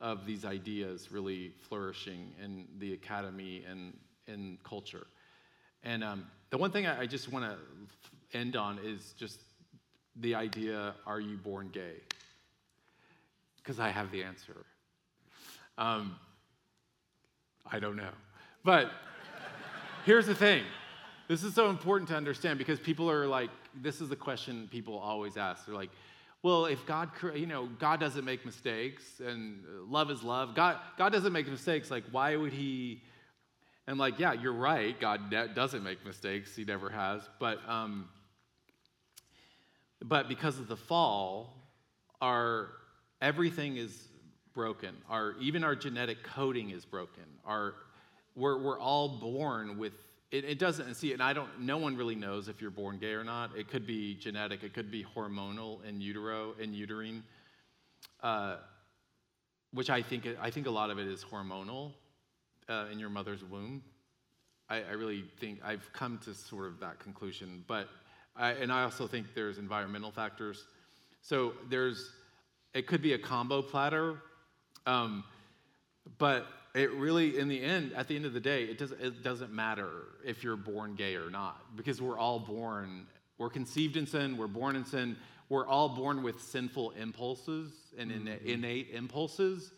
of 0.00 0.26
these 0.26 0.44
ideas 0.44 1.12
really 1.12 1.52
flourishing 1.68 2.32
in 2.42 2.66
the 2.78 2.94
academy 2.94 3.64
and 3.70 3.96
in 4.26 4.58
culture 4.64 5.06
and 5.84 6.02
um, 6.02 6.26
the 6.50 6.58
one 6.58 6.70
thing 6.70 6.86
I, 6.86 7.02
I 7.02 7.06
just 7.06 7.32
want 7.32 7.44
to 7.44 8.36
end 8.36 8.56
on 8.56 8.78
is 8.84 9.14
just 9.16 9.38
the 10.16 10.34
idea 10.34 10.94
are 11.06 11.20
you 11.20 11.36
born 11.36 11.70
gay? 11.72 11.96
Because 13.56 13.78
i 13.78 13.88
have 13.88 14.10
the 14.10 14.22
answer. 14.22 14.64
Um, 15.78 16.16
i 17.70 17.78
don't 17.78 17.96
know. 17.96 18.10
But 18.64 18.90
here's 20.04 20.26
the 20.26 20.34
thing. 20.34 20.64
This 21.28 21.42
is 21.42 21.54
so 21.54 21.70
important 21.70 22.08
to 22.10 22.16
understand 22.16 22.58
because 22.58 22.78
people 22.78 23.10
are 23.10 23.26
like 23.26 23.50
this 23.80 24.00
is 24.00 24.08
the 24.08 24.16
question 24.16 24.68
people 24.70 24.98
always 24.98 25.36
ask. 25.36 25.66
They're 25.66 25.74
like 25.74 25.90
well 26.42 26.66
if 26.66 26.84
god 26.86 27.08
you 27.34 27.46
know 27.46 27.68
god 27.78 28.00
doesn't 28.00 28.24
make 28.24 28.44
mistakes 28.44 29.20
and 29.24 29.62
love 29.88 30.10
is 30.10 30.24
love 30.24 30.56
god 30.56 30.76
god 30.98 31.12
doesn't 31.12 31.32
make 31.32 31.46
mistakes 31.46 31.88
like 31.88 32.02
why 32.10 32.34
would 32.34 32.52
he 32.52 33.00
and 33.86 33.98
like 33.98 34.18
yeah 34.18 34.32
you're 34.32 34.52
right 34.52 34.98
god 35.00 35.30
doesn't 35.54 35.82
make 35.82 36.04
mistakes. 36.04 36.54
He 36.54 36.64
never 36.64 36.90
has. 36.90 37.22
But 37.38 37.58
um 37.68 38.08
but 40.04 40.28
because 40.28 40.58
of 40.58 40.68
the 40.68 40.76
fall 40.76 41.54
our 42.22 42.70
everything 43.20 43.76
is 43.76 44.08
broken. 44.54 44.94
Our 45.10 45.34
even 45.40 45.64
our 45.64 45.74
genetic 45.74 46.22
coding 46.22 46.70
is 46.70 46.84
broken. 46.84 47.24
Our 47.44 47.74
we're, 48.34 48.58
we're 48.62 48.78
all 48.78 49.08
born 49.08 49.76
with 49.76 49.92
it, 50.30 50.44
it 50.44 50.58
doesn't 50.58 50.94
see 50.94 51.12
and 51.12 51.22
i 51.22 51.34
don't 51.34 51.60
no 51.60 51.76
one 51.76 51.94
really 51.94 52.14
knows 52.14 52.48
if 52.48 52.62
you're 52.62 52.70
born 52.70 52.98
gay 52.98 53.12
or 53.12 53.24
not. 53.24 53.50
It 53.56 53.68
could 53.68 53.86
be 53.86 54.14
genetic 54.14 54.62
it 54.62 54.72
could 54.72 54.90
be 54.90 55.04
hormonal 55.16 55.84
in 55.84 56.00
utero 56.00 56.54
in 56.58 56.72
uterine 56.72 57.22
uh, 58.22 58.56
which 59.72 59.90
i 59.90 60.00
think 60.00 60.26
i 60.40 60.50
think 60.50 60.66
a 60.66 60.70
lot 60.70 60.90
of 60.90 60.98
it 60.98 61.06
is 61.06 61.24
hormonal 61.24 61.92
uh, 62.68 62.86
in 62.90 62.98
your 62.98 63.10
mother's 63.10 63.44
womb. 63.44 63.82
I, 64.70 64.76
I 64.82 64.92
really 64.92 65.24
think 65.38 65.60
i've 65.64 65.92
come 65.92 66.18
to 66.24 66.34
sort 66.34 66.66
of 66.66 66.80
that 66.80 66.98
conclusion 66.98 67.64
but 67.66 67.88
I, 68.36 68.50
and 68.52 68.72
i 68.72 68.82
also 68.84 69.06
think 69.06 69.34
there's 69.34 69.58
environmental 69.58 70.10
factors 70.10 70.64
so 71.20 71.52
there's 71.68 72.10
it 72.74 72.86
could 72.86 73.02
be 73.02 73.12
a 73.12 73.18
combo 73.18 73.62
platter 73.62 74.16
um, 74.86 75.24
but 76.18 76.46
it 76.74 76.90
really, 76.92 77.38
in 77.38 77.48
the 77.48 77.62
end, 77.62 77.92
at 77.94 78.08
the 78.08 78.16
end 78.16 78.24
of 78.24 78.32
the 78.32 78.40
day, 78.40 78.64
it 78.64 78.78
doesn't, 78.78 79.00
it 79.00 79.22
doesn't 79.22 79.52
matter 79.52 79.90
if 80.24 80.42
you're 80.42 80.56
born 80.56 80.94
gay 80.94 81.16
or 81.16 81.30
not, 81.30 81.76
because 81.76 82.00
we're 82.00 82.18
all 82.18 82.38
born, 82.38 83.06
we're 83.38 83.50
conceived 83.50 83.96
in 83.96 84.06
sin, 84.06 84.36
we're 84.36 84.46
born 84.46 84.76
in 84.76 84.84
sin, 84.84 85.16
we're 85.48 85.66
all 85.66 85.90
born 85.90 86.22
with 86.22 86.40
sinful 86.40 86.92
impulses 86.92 87.72
and 87.98 88.10
inna- 88.10 88.38
innate 88.42 88.88
impulses, 88.92 89.72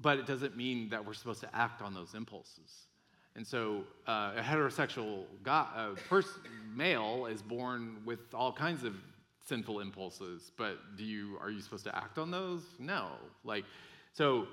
but 0.00 0.18
it 0.18 0.26
doesn't 0.26 0.56
mean 0.56 0.88
that 0.88 1.06
we're 1.06 1.14
supposed 1.14 1.40
to 1.40 1.56
act 1.56 1.80
on 1.80 1.94
those 1.94 2.14
impulses. 2.14 2.88
And 3.34 3.46
so, 3.46 3.84
uh, 4.06 4.32
a 4.36 4.42
heterosexual 4.42 5.24
guy, 5.42 5.66
uh, 5.74 5.94
pers- 6.08 6.38
male 6.74 7.26
is 7.26 7.42
born 7.42 7.96
with 8.04 8.20
all 8.34 8.52
kinds 8.52 8.84
of 8.84 8.94
sinful 9.44 9.80
impulses, 9.80 10.52
but 10.56 10.78
do 10.96 11.04
you 11.04 11.38
are 11.40 11.50
you 11.50 11.60
supposed 11.60 11.84
to 11.84 11.96
act 11.96 12.18
on 12.18 12.30
those? 12.30 12.62
No. 12.78 13.12
Like, 13.44 13.64
so 14.12 14.46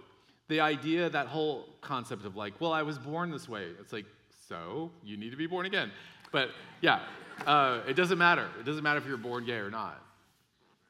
the 0.47 0.59
idea, 0.59 1.09
that 1.09 1.27
whole 1.27 1.67
concept 1.81 2.25
of 2.25 2.35
like, 2.35 2.59
well, 2.59 2.73
I 2.73 2.81
was 2.81 2.97
born 2.97 3.31
this 3.31 3.47
way. 3.47 3.67
It's 3.79 3.93
like, 3.93 4.05
so 4.47 4.91
you 5.03 5.15
need 5.15 5.29
to 5.31 5.37
be 5.37 5.45
born 5.45 5.65
again. 5.65 5.91
But 6.31 6.49
yeah, 6.81 7.01
uh, 7.45 7.81
it 7.87 7.95
doesn't 7.95 8.17
matter. 8.17 8.47
It 8.59 8.65
doesn't 8.65 8.83
matter 8.83 8.99
if 8.99 9.05
you're 9.05 9.17
born 9.17 9.45
gay 9.45 9.57
or 9.57 9.69
not. 9.69 10.01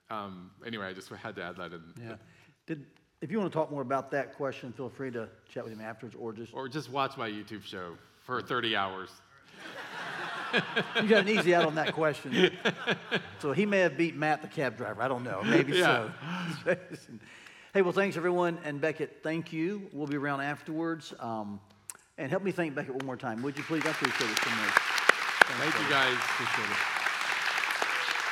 Um, 0.09 0.51
anyway, 0.65 0.87
I 0.87 0.93
just 0.93 1.09
had 1.09 1.35
to 1.35 1.43
add 1.43 1.57
that 1.57 1.73
in. 1.73 1.81
Yeah. 2.01 2.15
Did, 2.65 2.85
if 3.21 3.31
you 3.31 3.39
want 3.39 3.51
to 3.51 3.57
talk 3.57 3.69
more 3.71 3.81
about 3.81 4.11
that 4.11 4.35
question, 4.35 4.71
feel 4.73 4.89
free 4.89 5.11
to 5.11 5.27
chat 5.51 5.63
with 5.63 5.73
him 5.73 5.81
afterwards 5.81 6.15
or 6.19 6.31
just, 6.33 6.53
Or 6.53 6.67
just 6.69 6.89
watch 6.89 7.17
my 7.17 7.29
YouTube 7.29 7.63
show 7.63 7.95
for 8.23 8.41
30 8.41 8.75
hours. 8.75 9.09
you 10.95 11.07
got 11.07 11.21
an 11.21 11.29
easy 11.29 11.53
out 11.53 11.65
on 11.65 11.75
that 11.75 11.93
question. 11.93 12.51
So 13.39 13.51
he 13.51 13.65
may 13.65 13.79
have 13.79 13.97
beat 13.97 14.15
Matt, 14.15 14.41
the 14.41 14.47
cab 14.47 14.77
driver. 14.77 15.01
I 15.01 15.07
don't 15.07 15.23
know. 15.23 15.41
Maybe 15.43 15.73
Yeah. 15.77 16.09
so. 16.65 16.75
hey, 17.73 17.81
well, 17.81 17.91
thanks 17.91 18.15
everyone. 18.17 18.57
And 18.63 18.79
Becket, 18.81 19.19
thank 19.21 19.51
you. 19.53 19.87
We'll 19.93 20.07
be 20.07 20.15
around 20.17 20.41
afterwards. 20.41 21.13
Um, 21.19 21.59
and 22.17 22.29
help 22.31 22.43
me 22.43 22.51
thank 22.51 22.73
Becket 22.73 22.95
one 22.95 23.05
more 23.05 23.17
time. 23.17 23.41
Would 23.43 23.57
you 23.57 23.63
please? 23.63 23.85
I 23.85 23.89
appreciate 23.91 24.29
it 24.29 24.37
so 24.39 24.49
much. 24.49 24.69
Thank 25.59 25.73
you 25.83 25.89
guys. 25.89 26.13
Appreciate 26.15 26.69
it. 26.71 26.77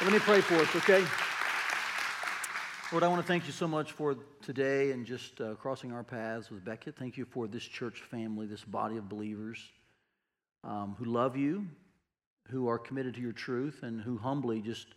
Let 0.03 0.13
me 0.13 0.19
pray 0.19 0.41
for 0.41 0.55
us, 0.55 0.75
okay? 0.75 1.05
Lord, 2.93 3.03
I 3.03 3.09
want 3.09 3.21
to 3.21 3.27
thank 3.27 3.45
you 3.47 3.51
so 3.51 3.67
much 3.67 3.91
for 3.91 4.15
today 4.41 4.91
and 4.91 5.05
just 5.05 5.41
uh, 5.41 5.55
crossing 5.55 5.91
our 5.91 6.05
paths 6.05 6.49
with 6.49 6.63
Becket. 6.63 6.95
Thank 6.95 7.17
you 7.17 7.25
for 7.25 7.45
this 7.45 7.63
church 7.63 7.99
family, 7.99 8.47
this 8.47 8.63
body 8.63 8.95
of 8.95 9.09
believers 9.09 9.59
um, 10.63 10.95
who 10.97 11.03
love 11.03 11.35
you, 11.35 11.67
who 12.47 12.69
are 12.69 12.79
committed 12.79 13.13
to 13.15 13.19
your 13.19 13.33
truth, 13.33 13.83
and 13.83 13.99
who 13.99 14.17
humbly 14.17 14.61
just 14.61 14.87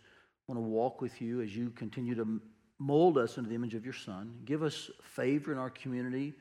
want 0.47 0.57
to 0.57 0.61
walk 0.61 1.01
with 1.01 1.21
you 1.21 1.41
as 1.41 1.53
you 1.53 1.69
continue 1.71 2.15
to 2.15 2.39
mold 2.79 3.17
us 3.17 3.37
into 3.37 3.49
the 3.49 3.55
image 3.55 3.75
of 3.75 3.83
your 3.83 3.93
Son. 3.93 4.37
Give 4.45 4.63
us 4.63 4.89
favor 5.03 5.51
in 5.51 5.57
our 5.57 5.69
community 5.69 6.33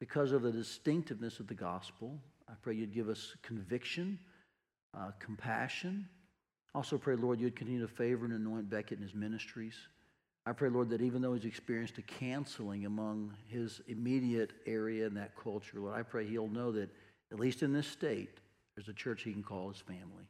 because 0.00 0.32
of 0.32 0.42
the 0.42 0.50
distinctiveness 0.50 1.38
of 1.38 1.46
the 1.46 1.54
gospel. 1.54 2.18
I 2.48 2.54
pray 2.60 2.74
you'd 2.74 2.92
give 2.92 3.08
us 3.08 3.36
conviction, 3.42 4.18
uh, 4.98 5.12
compassion. 5.20 6.08
Also, 6.74 6.98
pray, 6.98 7.14
Lord, 7.14 7.38
you'd 7.38 7.54
continue 7.54 7.82
to 7.82 7.88
favor 7.88 8.24
and 8.24 8.34
anoint 8.34 8.68
Becket 8.68 8.98
and 8.98 9.06
his 9.06 9.14
ministries. 9.14 9.76
I 10.48 10.52
pray, 10.52 10.70
Lord, 10.70 10.88
that 10.88 11.02
even 11.02 11.20
though 11.20 11.34
he's 11.34 11.44
experienced 11.44 11.98
a 11.98 12.02
canceling 12.02 12.86
among 12.86 13.34
his 13.48 13.82
immediate 13.86 14.52
area 14.64 15.06
in 15.06 15.12
that 15.14 15.36
culture, 15.36 15.78
Lord, 15.78 15.94
I 15.94 16.02
pray 16.02 16.26
he'll 16.26 16.48
know 16.48 16.72
that, 16.72 16.88
at 17.30 17.38
least 17.38 17.62
in 17.62 17.70
this 17.74 17.86
state, 17.86 18.30
there's 18.74 18.88
a 18.88 18.94
church 18.94 19.24
he 19.24 19.32
can 19.32 19.42
call 19.42 19.68
his 19.68 19.82
family. 19.82 20.26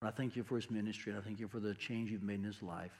And 0.00 0.08
I 0.08 0.12
thank 0.12 0.34
you 0.34 0.42
for 0.42 0.56
his 0.56 0.70
ministry, 0.70 1.12
and 1.12 1.20
I 1.20 1.24
thank 1.24 1.40
you 1.40 1.46
for 1.46 1.60
the 1.60 1.74
change 1.74 2.10
you've 2.10 2.22
made 2.22 2.38
in 2.38 2.44
his 2.44 2.62
life. 2.62 2.98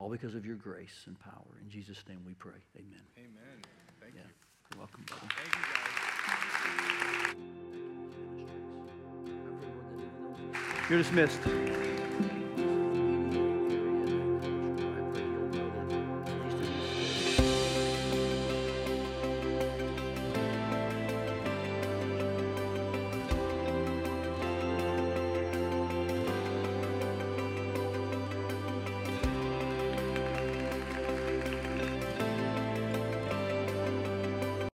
All 0.00 0.10
because 0.10 0.34
of 0.34 0.44
your 0.44 0.56
grace 0.56 1.04
and 1.06 1.18
power. 1.18 1.56
In 1.62 1.70
Jesus' 1.70 2.04
name 2.06 2.20
we 2.26 2.34
pray. 2.34 2.60
Amen. 2.76 3.00
Amen. 3.16 3.62
Thank 4.02 4.16
Yeah. 4.16 4.20
you. 4.20 4.28
You're 4.72 4.80
welcome, 4.80 5.02
brother. 5.06 5.28
Thank 5.30 5.54
you, 5.56 5.62
guys. 10.68 10.90
You're 10.90 10.98
dismissed. 10.98 11.93